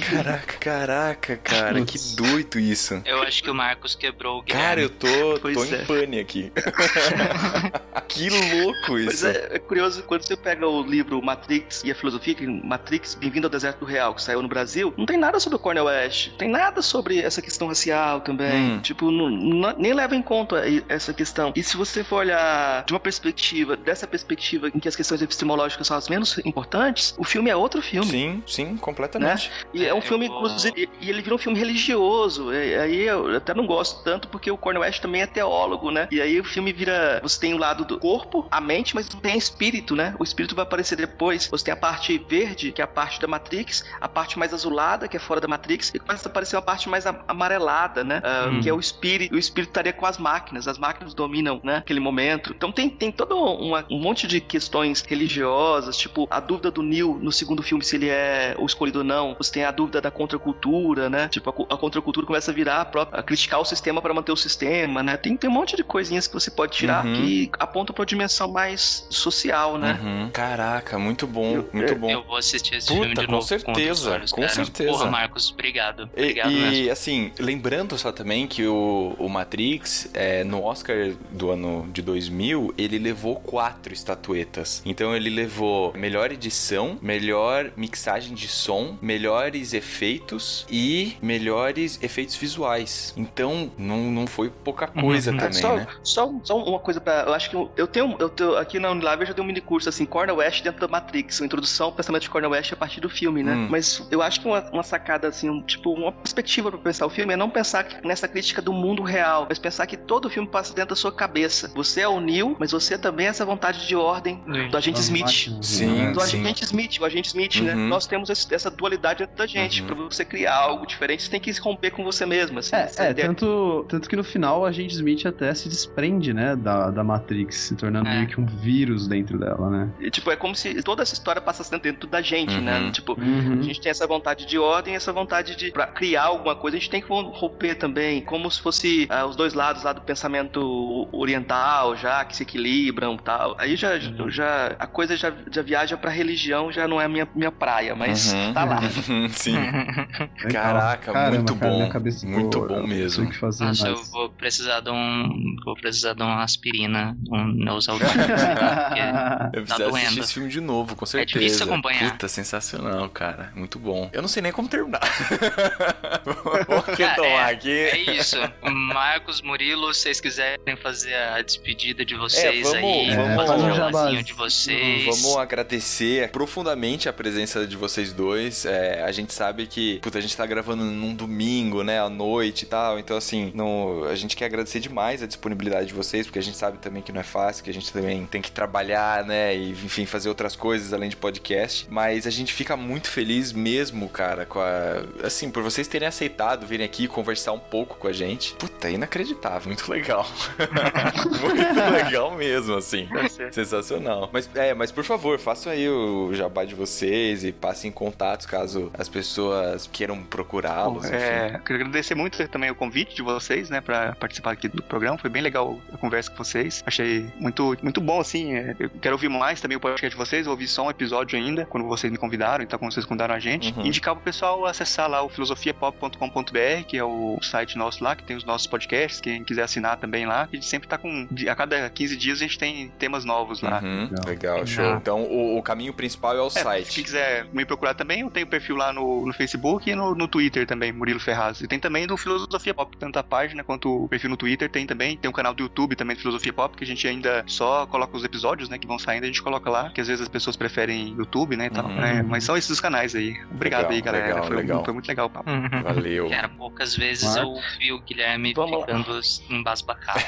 Caraca, 0.09 0.57
caraca, 0.59 1.37
cara, 1.37 1.85
que 1.85 1.97
doido 2.15 2.59
isso. 2.59 3.01
Eu 3.05 3.21
acho 3.23 3.43
que 3.43 3.49
o 3.49 3.54
Marcos 3.55 3.95
quebrou 3.95 4.39
o 4.39 4.43
Cara, 4.43 4.81
eu 4.81 4.89
Guilherme. 4.89 5.33
tô, 5.35 5.39
Pois 5.41 5.55
tô 5.57 5.63
é. 5.75 5.81
em 5.81 5.85
pane 5.85 6.19
aqui. 6.19 6.51
que 8.07 8.29
louco 8.29 8.77
Pois 8.87 9.13
isso. 9.15 9.27
é, 9.27 9.47
é 9.51 9.59
curioso, 9.59 10.03
quando 10.03 10.23
você 10.23 10.35
pega 10.35 10.67
o 10.67 10.83
livro 10.83 11.21
Matrix 11.21 11.83
e 11.83 11.91
a 11.91 11.95
Filosofia, 11.95 12.33
que 12.35 12.45
Matrix, 12.45 13.15
Bem-vindo 13.15 13.47
ao 13.47 13.51
Deserto 13.51 13.79
do 13.79 13.85
Real, 13.85 14.13
que 14.13 14.21
saiu 14.21 14.41
no 14.41 14.47
Brasil, 14.47 14.93
não 14.97 15.05
tem 15.05 15.17
nada 15.17 15.39
sobre 15.39 15.55
o 15.55 15.59
Cornel 15.59 15.85
West, 15.85 16.31
tem 16.37 16.49
nada 16.49 16.81
sobre 16.81 17.19
essa 17.19 17.41
questão 17.41 17.67
racial 17.67 18.21
também, 18.21 18.73
Hum. 18.73 18.79
tipo, 18.81 19.09
não- 19.11 19.29
não- 19.29 19.75
nem 19.77 19.93
leva 19.93 20.15
em 20.15 20.21
conta 20.21 20.63
essa 20.89 21.13
questão. 21.13 21.51
E 21.55 21.63
se 21.63 21.77
você 21.77 22.03
for 22.03 22.17
olhar 22.17 22.83
de 22.85 22.93
uma 22.93 22.99
perspectiva, 22.99 23.75
dessa 23.77 24.05
perspectiva 24.07 24.67
em 24.67 24.79
que 24.79 24.87
as 24.87 24.95
questões 24.95 25.21
epistemológicas 25.21 25.87
são 25.87 25.97
as 25.97 26.09
menos 26.09 26.37
importantes, 26.39 27.15
o 27.17 27.23
filme 27.23 27.49
é 27.49 27.55
outro 27.55 27.81
filme. 27.81 28.09
Sim, 28.09 28.43
sim, 28.45 28.77
completamente. 28.77 29.51
E 29.73 29.85
é 29.85 29.93
um 29.93 29.97
Eu 29.97 30.01
filme, 30.01 30.25
inclusive, 30.27 30.89
e 31.01 31.09
ele 31.09 31.21
vira 31.21 31.35
um 31.35 31.37
filme 31.37 31.57
religioso. 31.57 32.53
E 32.53 32.75
aí 32.75 33.01
eu 33.03 33.27
até 33.45 33.53
não 33.53 33.65
gosto 33.65 34.03
tanto, 34.03 34.27
porque 34.27 34.49
o 34.51 34.57
Cornel 34.57 34.81
West 34.81 35.01
também 35.01 35.21
é 35.21 35.27
teólogo, 35.27 35.91
né? 35.91 36.07
E 36.11 36.19
aí 36.21 36.39
o 36.39 36.43
filme 36.43 36.73
vira. 36.73 37.19
Você 37.23 37.39
tem 37.39 37.53
o 37.53 37.57
lado 37.57 37.85
do 37.85 37.99
corpo, 37.99 38.47
a 38.51 38.59
mente, 38.59 38.95
mas 38.95 39.09
não 39.09 39.19
tem 39.19 39.37
espírito, 39.37 39.95
né? 39.95 40.15
O 40.19 40.23
espírito 40.23 40.55
vai 40.55 40.63
aparecer 40.63 40.95
depois. 40.95 41.47
Você 41.47 41.65
tem 41.65 41.73
a 41.73 41.77
parte 41.77 42.17
verde, 42.29 42.71
que 42.71 42.81
é 42.81 42.83
a 42.83 42.87
parte 42.87 43.19
da 43.21 43.27
Matrix, 43.27 43.85
a 44.01 44.07
parte 44.09 44.37
mais 44.39 44.53
azulada, 44.53 45.07
que 45.07 45.15
é 45.15 45.19
fora 45.19 45.39
da 45.39 45.47
Matrix, 45.47 45.91
e 45.93 45.99
começa 45.99 46.27
a 46.27 46.31
aparecer 46.31 46.55
uma 46.55 46.61
parte 46.61 46.89
mais 46.89 47.05
amarelada, 47.27 48.03
né? 48.03 48.21
Ah, 48.23 48.45
Hum. 48.49 48.61
Que 48.61 48.69
é 48.69 48.73
o 48.73 48.79
espírito. 48.79 49.35
O 49.35 49.37
espírito 49.37 49.69
estaria 49.69 49.93
com 49.93 50.05
as 50.05 50.17
máquinas. 50.17 50.67
As 50.67 50.77
máquinas 50.77 51.13
dominam, 51.13 51.59
né? 51.63 51.77
Aquele 51.77 51.99
momento. 51.99 52.51
Então 52.55 52.71
tem, 52.71 52.89
tem 52.89 53.11
todo 53.11 53.35
uma- 53.37 53.85
um 53.89 53.99
monte 53.99 54.27
de 54.27 54.39
questões 54.41 55.01
religiosas, 55.01 55.97
tipo 55.97 56.27
a 56.29 56.39
dúvida 56.39 56.71
do 56.71 56.81
Neil 56.81 57.19
no 57.21 57.31
segundo 57.31 57.61
filme, 57.63 57.83
se 57.83 57.95
ele 57.95 58.09
é 58.09 58.55
o 58.57 58.65
escolhido 58.65 58.99
ou 58.99 59.03
não. 59.05 59.35
Você 59.37 59.51
tem 59.53 59.63
a 59.65 59.71
dúvida 59.71 59.99
da 60.01 60.09
contracultura, 60.11 61.09
né? 61.09 61.27
Tipo, 61.29 61.49
a, 61.49 61.73
a 61.75 61.77
contracultura 61.77 62.25
começa 62.25 62.51
a 62.51 62.53
virar 62.53 62.81
a 62.81 62.85
própria, 62.85 63.19
a 63.19 63.23
criticar 63.35 63.59
o 63.59 63.65
sistema 63.65 64.01
para 64.01 64.13
manter 64.13 64.31
o 64.31 64.35
sistema, 64.37 65.03
né? 65.03 65.17
Tem, 65.17 65.35
tem 65.35 65.49
um 65.49 65.53
monte 65.53 65.75
de 65.75 65.83
coisinhas 65.83 66.25
que 66.27 66.33
você 66.33 66.49
pode 66.49 66.71
tirar 66.71 67.05
Uhum. 67.05 67.13
que 67.15 67.51
apontam 67.59 67.93
pra 67.93 68.01
uma 68.01 68.05
dimensão 68.05 68.49
mais 68.51 69.05
social, 69.09 69.77
né? 69.77 69.99
Uhum. 70.01 70.29
Caraca, 70.31 70.97
muito 70.97 71.27
bom, 71.27 71.65
muito 71.73 71.95
bom. 71.95 72.09
Eu 72.09 72.23
vou 72.23 72.37
assistir 72.37 72.75
esse 72.75 72.87
Puta, 72.87 72.99
filme 73.01 73.15
de 73.15 73.25
com 73.25 73.31
novo. 73.33 73.45
certeza, 73.47 73.79
outros 73.89 74.05
olhos, 74.07 74.31
com 74.31 74.47
certeza. 74.47 74.89
Porra, 74.91 75.11
Marcos, 75.11 75.51
obrigado. 75.51 76.09
E, 76.15 76.21
Obrigado 76.21 76.51
e, 76.51 76.55
mesmo. 76.55 76.91
assim, 76.91 77.31
lembrando 77.37 77.97
só 77.97 78.11
também 78.11 78.47
que 78.47 78.65
o, 78.65 79.15
o 79.19 79.27
Matrix, 79.27 80.09
é, 80.13 80.43
no 80.45 80.63
Oscar 80.63 81.11
do 81.31 81.51
ano 81.51 81.87
de 81.91 82.01
2000, 82.01 82.73
ele 82.77 82.97
levou 82.97 83.35
quatro 83.35 83.93
estatuetas. 83.93 84.81
Então 84.85 85.13
ele 85.15 85.29
levou 85.29 85.91
melhor 85.93 86.31
edição, 86.31 86.97
melhor 87.01 87.71
mixagem 87.75 88.33
de 88.33 88.47
som, 88.47 88.97
melhores 89.01 89.73
efeitos 89.73 90.65
e 90.71 91.17
melhores 91.21 91.99
efeitos 92.01 92.35
visuais. 92.35 93.13
Então 93.33 93.71
não, 93.77 93.97
não 94.11 94.27
foi 94.27 94.49
pouca 94.49 94.87
coisa 94.87 95.31
Uhum. 95.31 95.37
também, 95.37 95.53
só, 95.53 95.75
né? 95.75 95.87
só, 96.03 96.31
só 96.43 96.57
uma 96.63 96.79
coisa 96.79 96.99
pra. 97.01 97.23
Eu 97.27 97.33
acho 97.33 97.49
que 97.49 97.55
eu, 97.55 97.71
eu 97.75 97.87
tenho. 97.87 98.15
Eu 98.19 98.29
tenho 98.29 98.55
aqui 98.57 98.79
na 98.79 98.91
Unilab 98.91 99.21
eu 99.21 99.27
já 99.27 99.33
dei 99.33 99.43
um 99.43 99.47
mini 99.47 99.61
curso 99.61 99.89
assim, 99.89 100.05
Cornel 100.05 100.35
West 100.37 100.63
dentro 100.63 100.79
da 100.81 100.87
Matrix, 100.87 101.39
uma 101.39 101.45
introdução 101.45 101.87
ao 101.87 101.91
pensamento 101.91 102.23
de 102.23 102.29
Cornel 102.29 102.51
West 102.51 102.71
a 102.73 102.75
partir 102.75 102.99
do 103.01 103.09
filme, 103.09 103.43
né? 103.43 103.53
Hum. 103.53 103.67
Mas 103.69 104.05
eu 104.11 104.21
acho 104.21 104.41
que 104.41 104.47
uma, 104.47 104.59
uma 104.71 104.83
sacada, 104.83 105.27
assim, 105.27 105.49
um, 105.49 105.61
tipo, 105.61 105.91
uma 105.93 106.11
perspectiva 106.11 106.69
pra 106.71 106.79
pensar 106.79 107.05
o 107.05 107.09
filme 107.09 107.33
é 107.33 107.37
não 107.37 107.49
pensar 107.49 107.83
que- 107.83 108.05
nessa 108.07 108.27
crítica 108.27 108.61
do 108.61 108.71
mundo 108.73 109.01
real, 109.03 109.45
mas 109.49 109.57
pensar 109.59 109.85
que 109.87 109.97
todo 109.97 110.25
o 110.25 110.29
filme 110.29 110.47
passa 110.47 110.73
dentro 110.73 110.89
da 110.89 110.95
sua 110.95 111.11
cabeça. 111.11 111.71
Você 111.75 112.01
é 112.01 112.07
o 112.07 112.19
Neo, 112.19 112.55
mas 112.59 112.71
você 112.71 112.97
também 112.97 113.27
é 113.27 113.29
essa 113.29 113.45
vontade 113.45 113.87
de 113.87 113.95
ordem 113.95 114.41
do 114.69 114.77
agente 114.77 114.99
Smith. 114.99 115.49
Sim, 115.61 115.85
né? 115.87 116.11
Do 116.11 116.19
sim. 116.21 116.41
agente 116.41 116.63
Smith, 116.63 116.99
o 116.99 117.05
agente 117.05 117.27
Smith, 117.29 117.55
né? 117.61 117.73
Uhum. 117.75 117.87
Nós 117.87 118.05
temos 118.07 118.29
esse- 118.29 118.53
essa 118.53 118.69
dualidade 118.69 119.19
dentro 119.19 119.35
da 119.35 119.45
gente. 119.47 119.81
Uhum. 119.81 119.87
Pra 119.87 119.95
você 119.95 120.25
criar 120.25 120.55
algo 120.55 120.85
diferente, 120.85 121.23
você 121.23 121.29
tem 121.29 121.39
que 121.39 121.53
se 121.53 121.59
romper 121.59 121.91
com 121.91 122.03
você 122.03 122.25
mesmo. 122.25 122.59
Assim, 122.59 122.75
É, 122.75 122.89
é. 122.97 123.13
Tanto, 123.23 123.85
tanto 123.87 124.09
que 124.09 124.15
no 124.15 124.23
final 124.23 124.65
a 124.65 124.71
gente 124.71 124.91
Smith 124.93 125.25
até 125.25 125.53
se 125.53 125.67
desprende, 125.69 126.33
né, 126.33 126.55
da, 126.55 126.89
da 126.91 127.03
Matrix, 127.03 127.55
se 127.55 127.75
tornando 127.75 128.07
É. 128.09 128.15
meio 128.15 128.27
que 128.27 128.39
um 128.39 128.45
vírus 128.45 129.07
dentro 129.07 129.37
dela, 129.39 129.69
né? 129.69 129.89
E, 129.99 130.09
Tipo, 130.09 130.31
é 130.31 130.35
como 130.35 130.55
se 130.55 130.81
toda 130.83 131.03
essa 131.03 131.13
história 131.13 131.41
passasse 131.41 131.71
dentro 131.79 132.07
da 132.07 132.21
gente, 132.21 132.55
Uhum. 132.55 132.61
né? 132.61 132.91
Tipo, 132.91 133.19
Uhum. 133.19 133.59
a 133.59 133.61
gente 133.63 133.79
tem 133.81 133.89
essa 133.89 134.05
vontade 134.07 134.45
de 134.45 134.57
ordem, 134.57 134.95
essa 134.95 135.11
vontade 135.11 135.55
de 135.55 135.71
pra 135.71 135.87
criar 135.87 136.23
alguma 136.25 136.55
coisa, 136.55 136.77
a 136.77 136.79
gente 136.79 136.89
tem 136.89 137.01
que 137.01 137.07
romper 137.07 137.75
também, 137.75 138.21
como 138.21 138.49
se 138.49 138.61
fosse 138.61 139.07
ah, 139.09 139.25
os 139.25 139.35
dois 139.35 139.53
lados 139.53 139.83
lá 139.83 139.93
do 139.93 140.01
pensamento 140.01 141.07
oriental, 141.11 141.95
já 141.95 142.23
que 142.25 142.35
se 142.35 142.43
equilibram, 142.43 143.17
tal. 143.17 143.55
Aí 143.59 143.75
já, 143.75 143.93
Uhum. 143.95 144.29
já 144.29 144.75
a 144.79 144.87
coisa 144.87 145.15
já, 145.15 145.31
já 145.51 145.61
viaja 145.61 145.97
pra 145.97 146.09
religião, 146.11 146.71
já 146.71 146.87
não 146.87 146.99
é 147.01 147.05
a 147.05 147.09
minha, 147.09 147.27
minha 147.35 147.51
praia, 147.51 147.95
mas 147.95 148.33
Uhum. 148.33 148.53
tá 148.53 148.63
lá. 148.65 148.81
Sim. 149.31 149.55
Caraca, 150.51 151.11
Caramba, 151.11 151.35
muito 151.37 151.55
cara, 151.55 151.71
bom. 151.71 151.77
minha 151.77 151.89
cabeça 151.89 152.27
Muito 152.27 152.59
bom 152.61 152.75
eu 152.75 152.87
mesmo. 153.05 153.23
tenho 153.23 153.33
que 153.33 153.39
fazer 153.39 153.63
Nossa, 153.65 153.87
eu 153.87 153.95
mais. 153.95 154.09
vou 154.11 154.29
precisar 154.29 154.79
de 154.81 154.89
um. 154.89 155.55
Vou 155.63 155.75
precisar 155.75 156.13
de 156.13 156.21
uma 156.23 156.43
aspirina, 156.43 157.17
um 157.31 157.45
Neosaldina. 157.47 158.11
Eu 159.53 159.65
tá 159.65 159.75
preciso 159.75 159.89
assistir 159.89 160.05
doendo. 160.07 160.19
esse 160.23 160.33
filme 160.33 160.49
de 160.49 160.61
novo, 160.61 160.95
com 160.95 161.05
certeza. 161.05 161.39
difícil 161.39 161.65
acompanhar. 161.65 162.11
Puta, 162.11 162.27
sensacional, 162.27 163.07
cara. 163.09 163.51
Muito 163.55 163.79
bom. 163.79 164.09
Eu 164.13 164.21
não 164.21 164.27
sei 164.29 164.41
nem 164.41 164.51
como 164.51 164.67
terminar. 164.67 164.99
Vou 166.67 166.81
Cara, 166.83 166.95
retomar 166.95 167.49
é, 167.49 167.53
aqui. 167.53 167.71
é 167.71 168.11
isso. 168.15 168.37
Marcos, 168.63 169.41
Murilo, 169.41 169.93
se 169.93 170.01
vocês 170.05 170.19
quiserem 170.21 170.75
fazer 170.81 171.13
a 171.15 171.41
despedida 171.41 172.05
de 172.05 172.15
vocês 172.15 172.45
É, 172.67 172.71
vamos- 172.71 172.75
aí, 172.77 173.15
vamos- 173.15 173.35
fazer 173.35 173.47
vamos 173.61 173.73
o 173.73 173.75
jabazinho 173.75 174.23
de 174.23 174.33
vocês. 174.33 175.05
Vamos 175.05 175.37
agradecer 175.37 176.29
profundamente 176.29 177.09
a 177.09 177.13
presença 177.13 177.65
de 177.65 177.75
vocês 177.75 178.13
dois. 178.13 178.65
É, 178.65 179.03
a 179.03 179.11
gente 179.11 179.33
sabe 179.33 179.65
que, 179.67 179.99
puta, 179.99 180.17
a 180.17 180.21
gente 180.21 180.35
tá 180.35 180.45
gravando 180.45 180.83
num 180.83 181.13
domingo, 181.15 181.83
né, 181.83 181.99
à 181.99 182.09
noite 182.09 182.63
e 182.63 182.65
tal. 182.67 182.94
Então, 182.99 183.17
assim, 183.17 183.51
no, 183.53 184.05
a 184.05 184.15
gente 184.15 184.35
quer 184.35 184.45
agradecer 184.45 184.79
demais 184.79 185.21
a 185.21 185.27
disponibilidade 185.27 185.87
de 185.87 185.93
vocês, 185.93 186.25
porque 186.25 186.39
a 186.39 186.41
gente 186.41 186.57
sabe 186.57 186.77
também 186.77 187.01
que 187.01 187.11
não 187.11 187.21
é 187.21 187.23
fácil, 187.23 187.63
que 187.63 187.69
a 187.69 187.73
gente 187.73 187.91
também 187.91 188.25
tem 188.25 188.41
que 188.41 188.51
trabalhar, 188.51 189.23
né, 189.25 189.55
e, 189.55 189.71
enfim, 189.71 190.05
fazer 190.05 190.29
outras 190.29 190.55
coisas 190.55 190.93
além 190.93 191.09
de 191.09 191.15
podcast. 191.15 191.87
Mas 191.89 192.27
a 192.27 192.29
gente 192.29 192.53
fica 192.53 192.75
muito 192.75 193.09
feliz 193.09 193.51
mesmo, 193.51 194.07
cara, 194.09 194.45
com 194.45 194.59
a, 194.59 195.25
assim, 195.25 195.49
por 195.49 195.63
vocês 195.63 195.87
terem 195.87 196.07
aceitado 196.07 196.65
virem 196.65 196.85
aqui 196.85 197.07
conversar 197.07 197.51
um 197.51 197.59
pouco 197.59 197.97
com 197.97 198.07
a 198.07 198.13
gente. 198.13 198.53
Puta, 198.55 198.89
é 198.89 198.93
inacreditável, 198.93 199.67
muito 199.67 199.89
legal. 199.89 200.25
muito 201.39 201.91
legal 201.93 202.35
mesmo, 202.35 202.75
assim. 202.75 203.07
Sensacional. 203.51 204.29
Mas, 204.31 204.49
é, 204.55 204.73
mas 204.73 204.91
por 204.91 205.03
favor, 205.03 205.39
façam 205.39 205.71
aí 205.71 205.89
o 205.89 206.33
jabá 206.33 206.65
de 206.65 206.75
vocês 206.75 207.43
e 207.43 207.51
passem 207.51 207.91
contatos 207.91 208.45
caso 208.45 208.91
as 208.93 209.09
pessoas 209.09 209.89
queiram 209.91 210.21
procurá-los. 210.23 211.05
É, 211.05 211.59
quero 211.65 211.79
agradecer 211.79 212.15
muito 212.15 212.47
também 212.47 212.69
o 212.75 212.77
convite 212.77 213.15
de 213.15 213.21
vocês, 213.21 213.69
né, 213.69 213.81
pra 213.81 214.15
participar 214.15 214.51
aqui 214.51 214.67
do 214.67 214.83
programa. 214.83 215.17
Foi 215.17 215.29
bem 215.29 215.41
legal 215.41 215.79
a 215.93 215.97
conversa 215.97 216.29
com 216.29 216.37
vocês. 216.43 216.83
Achei 216.85 217.25
muito, 217.39 217.75
muito 217.81 217.99
bom, 218.01 218.19
assim. 218.19 218.53
É, 218.55 218.75
eu 218.79 218.89
quero 218.89 219.15
ouvir 219.15 219.29
mais 219.29 219.61
também 219.61 219.77
o 219.77 219.79
podcast 219.79 220.09
de 220.09 220.15
vocês. 220.15 220.45
Eu 220.45 220.51
ouvi 220.51 220.67
só 220.67 220.85
um 220.85 220.89
episódio 220.89 221.37
ainda, 221.37 221.65
quando 221.65 221.87
vocês 221.87 222.11
me 222.11 222.17
convidaram, 222.17 222.63
então 222.63 222.77
quando 222.77 222.93
vocês 222.93 223.05
convidaram 223.05 223.33
a 223.35 223.39
gente. 223.39 223.73
Uhum. 223.73 223.85
Indicar 223.85 224.13
pro 224.15 224.23
pessoal 224.23 224.65
acessar 224.65 225.09
lá 225.09 225.23
o 225.23 225.29
filosofiapop.com.br, 225.29 226.83
que 226.87 226.97
é 226.97 227.03
o 227.03 227.37
site 227.41 227.77
nosso 227.77 228.03
lá, 228.03 228.15
que 228.15 228.23
tem 228.23 228.35
os 228.35 228.43
nossos 228.43 228.67
podcasts. 228.67 229.21
Quem 229.21 229.43
quiser 229.43 229.63
assinar 229.63 229.97
também 229.97 230.25
lá. 230.25 230.43
A 230.51 230.55
gente 230.55 230.65
sempre 230.65 230.87
tá 230.87 230.97
com. 230.97 231.27
A 231.49 231.55
cada 231.55 231.89
15 231.89 232.15
dias 232.17 232.39
a 232.39 232.41
gente 232.41 232.57
tem 232.57 232.89
temas 232.99 233.25
novos 233.25 233.61
lá. 233.61 233.81
Uhum, 233.81 234.09
legal, 234.25 234.65
show. 234.65 234.95
Então 234.95 235.23
o, 235.23 235.57
o 235.57 235.63
caminho 235.63 235.93
principal 235.93 236.35
é 236.35 236.41
o 236.41 236.47
É, 236.47 236.49
site. 236.49 236.93
Se 236.93 237.03
quiser 237.03 237.45
me 237.51 237.65
procurar 237.65 237.93
também, 237.93 238.21
eu 238.21 238.29
tenho 238.29 238.47
perfil 238.47 238.75
lá 238.75 238.91
no, 238.91 239.25
no 239.25 239.33
Facebook 239.33 239.89
e 239.89 239.95
no, 239.95 240.15
no 240.15 240.27
Twitter 240.27 240.65
também, 240.65 240.91
Murilo 240.91 241.19
Ferraz. 241.19 241.61
E 241.61 241.67
tem 241.67 241.79
também 241.79 242.07
do 242.07 242.17
Filosofia 242.17 242.64
Pop, 242.73 242.95
tanto 242.97 243.17
a 243.19 243.23
página 243.23 243.63
quanto 243.63 244.03
o 244.03 244.07
perfil 244.07 244.29
no 244.29 244.37
Twitter 244.37 244.69
tem 244.69 244.85
também. 244.85 245.17
Tem 245.17 245.29
um 245.29 245.33
canal 245.33 245.53
do 245.53 245.63
YouTube 245.63 245.95
também 245.95 246.15
do 246.15 246.19
Filosofia 246.21 246.53
Pop, 246.53 246.75
que 246.75 246.83
a 246.83 246.87
gente 246.87 247.07
ainda 247.07 247.43
só 247.47 247.85
coloca 247.85 248.15
os 248.15 248.23
episódios, 248.23 248.69
né, 248.69 248.77
que 248.77 248.87
vão 248.87 248.97
saindo, 248.99 249.23
a 249.23 249.27
gente 249.27 249.41
coloca 249.41 249.69
lá, 249.69 249.89
que 249.89 250.01
às 250.01 250.07
vezes 250.07 250.21
as 250.23 250.29
pessoas 250.29 250.55
preferem 250.55 251.15
YouTube, 251.17 251.55
né, 251.55 251.67
e 251.67 251.69
tal. 251.69 251.85
Uhum. 251.85 251.95
né, 251.95 252.23
mas 252.27 252.43
são 252.43 252.55
esses 252.57 252.69
os 252.71 252.79
canais 252.79 253.15
aí. 253.15 253.35
Obrigado 253.51 253.89
Legal, 253.89 253.91
aí, 253.95 254.01
galera. 254.01 254.25
legal, 254.27 254.43
foi, 254.47 254.55
legal. 254.55 254.83
foi 254.83 254.93
muito 254.93 255.07
legal 255.07 255.25
o 255.27 255.29
papo. 255.29 255.49
Valeu. 255.83 256.29
Cara, 256.29 256.49
poucas 256.49 256.95
vezes 256.95 257.23
Marcos? 257.23 257.41
eu 257.43 257.49
ouvi 257.49 257.91
o 257.93 257.99
Guilherme 258.01 258.53
Vamos 258.53 258.79
lá. 258.79 258.85
ficando 258.85 259.19
embasbacado. 259.49 260.19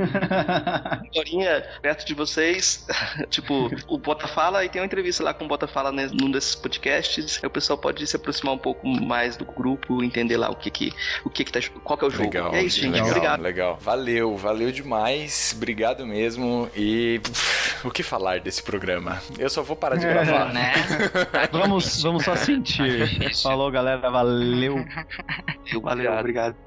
Dorinha, 1.13 1.63
perto 1.81 2.05
de 2.05 2.13
vocês. 2.13 2.85
tipo, 3.29 3.69
o 3.87 3.97
Bota 3.97 4.27
Fala 4.27 4.63
e 4.65 4.69
tem 4.69 4.81
uma 4.81 4.85
entrevista 4.85 5.23
lá 5.23 5.33
com 5.33 5.45
o 5.45 5.47
Bota 5.47 5.67
Fala 5.67 5.91
né, 5.91 6.09
num 6.13 6.29
desses 6.31 6.55
podcasts. 6.55 7.39
O 7.43 7.49
pessoal 7.49 7.77
pode 7.77 8.05
se 8.05 8.16
aproximar 8.17 8.53
um 8.53 8.57
pouco 8.57 8.87
mais 8.87 9.37
do 9.37 9.45
grupo, 9.45 10.03
entender 10.03 10.37
lá 10.37 10.49
o 10.49 10.55
que 10.55 10.69
que, 10.69 10.93
o 11.23 11.29
que, 11.29 11.43
que 11.43 11.51
tá. 11.51 11.59
Qual 11.83 11.97
que 11.97 12.05
é 12.05 12.07
o 12.07 12.11
jogo. 12.11 12.23
Legal, 12.25 12.53
é 12.53 12.63
isso, 12.63 12.79
gente. 12.81 12.93
legal, 12.93 13.07
Obrigado. 13.09 13.41
legal. 13.41 13.77
Valeu, 13.81 14.35
valeu 14.37 14.71
demais. 14.71 15.53
Obrigado 15.55 16.05
mesmo. 16.05 16.69
E 16.75 17.19
pff, 17.23 17.87
o 17.87 17.91
que 17.91 18.03
falar 18.03 18.39
desse 18.39 18.61
programa? 18.61 19.21
Eu 19.39 19.49
só 19.49 19.63
vou 19.63 19.75
parar 19.75 19.95
de 19.95 20.05
É, 20.05 20.09
gravar. 20.13 20.53
né? 20.53 20.73
Vamos, 21.51 22.01
vamos 22.01 22.23
só 22.23 22.35
sentir. 22.35 23.07
Falou, 23.41 23.71
galera. 23.71 24.09
Valeu. 24.09 24.83
Valeu, 25.81 26.13
obrigado. 26.13 26.55
Esse 26.55 26.66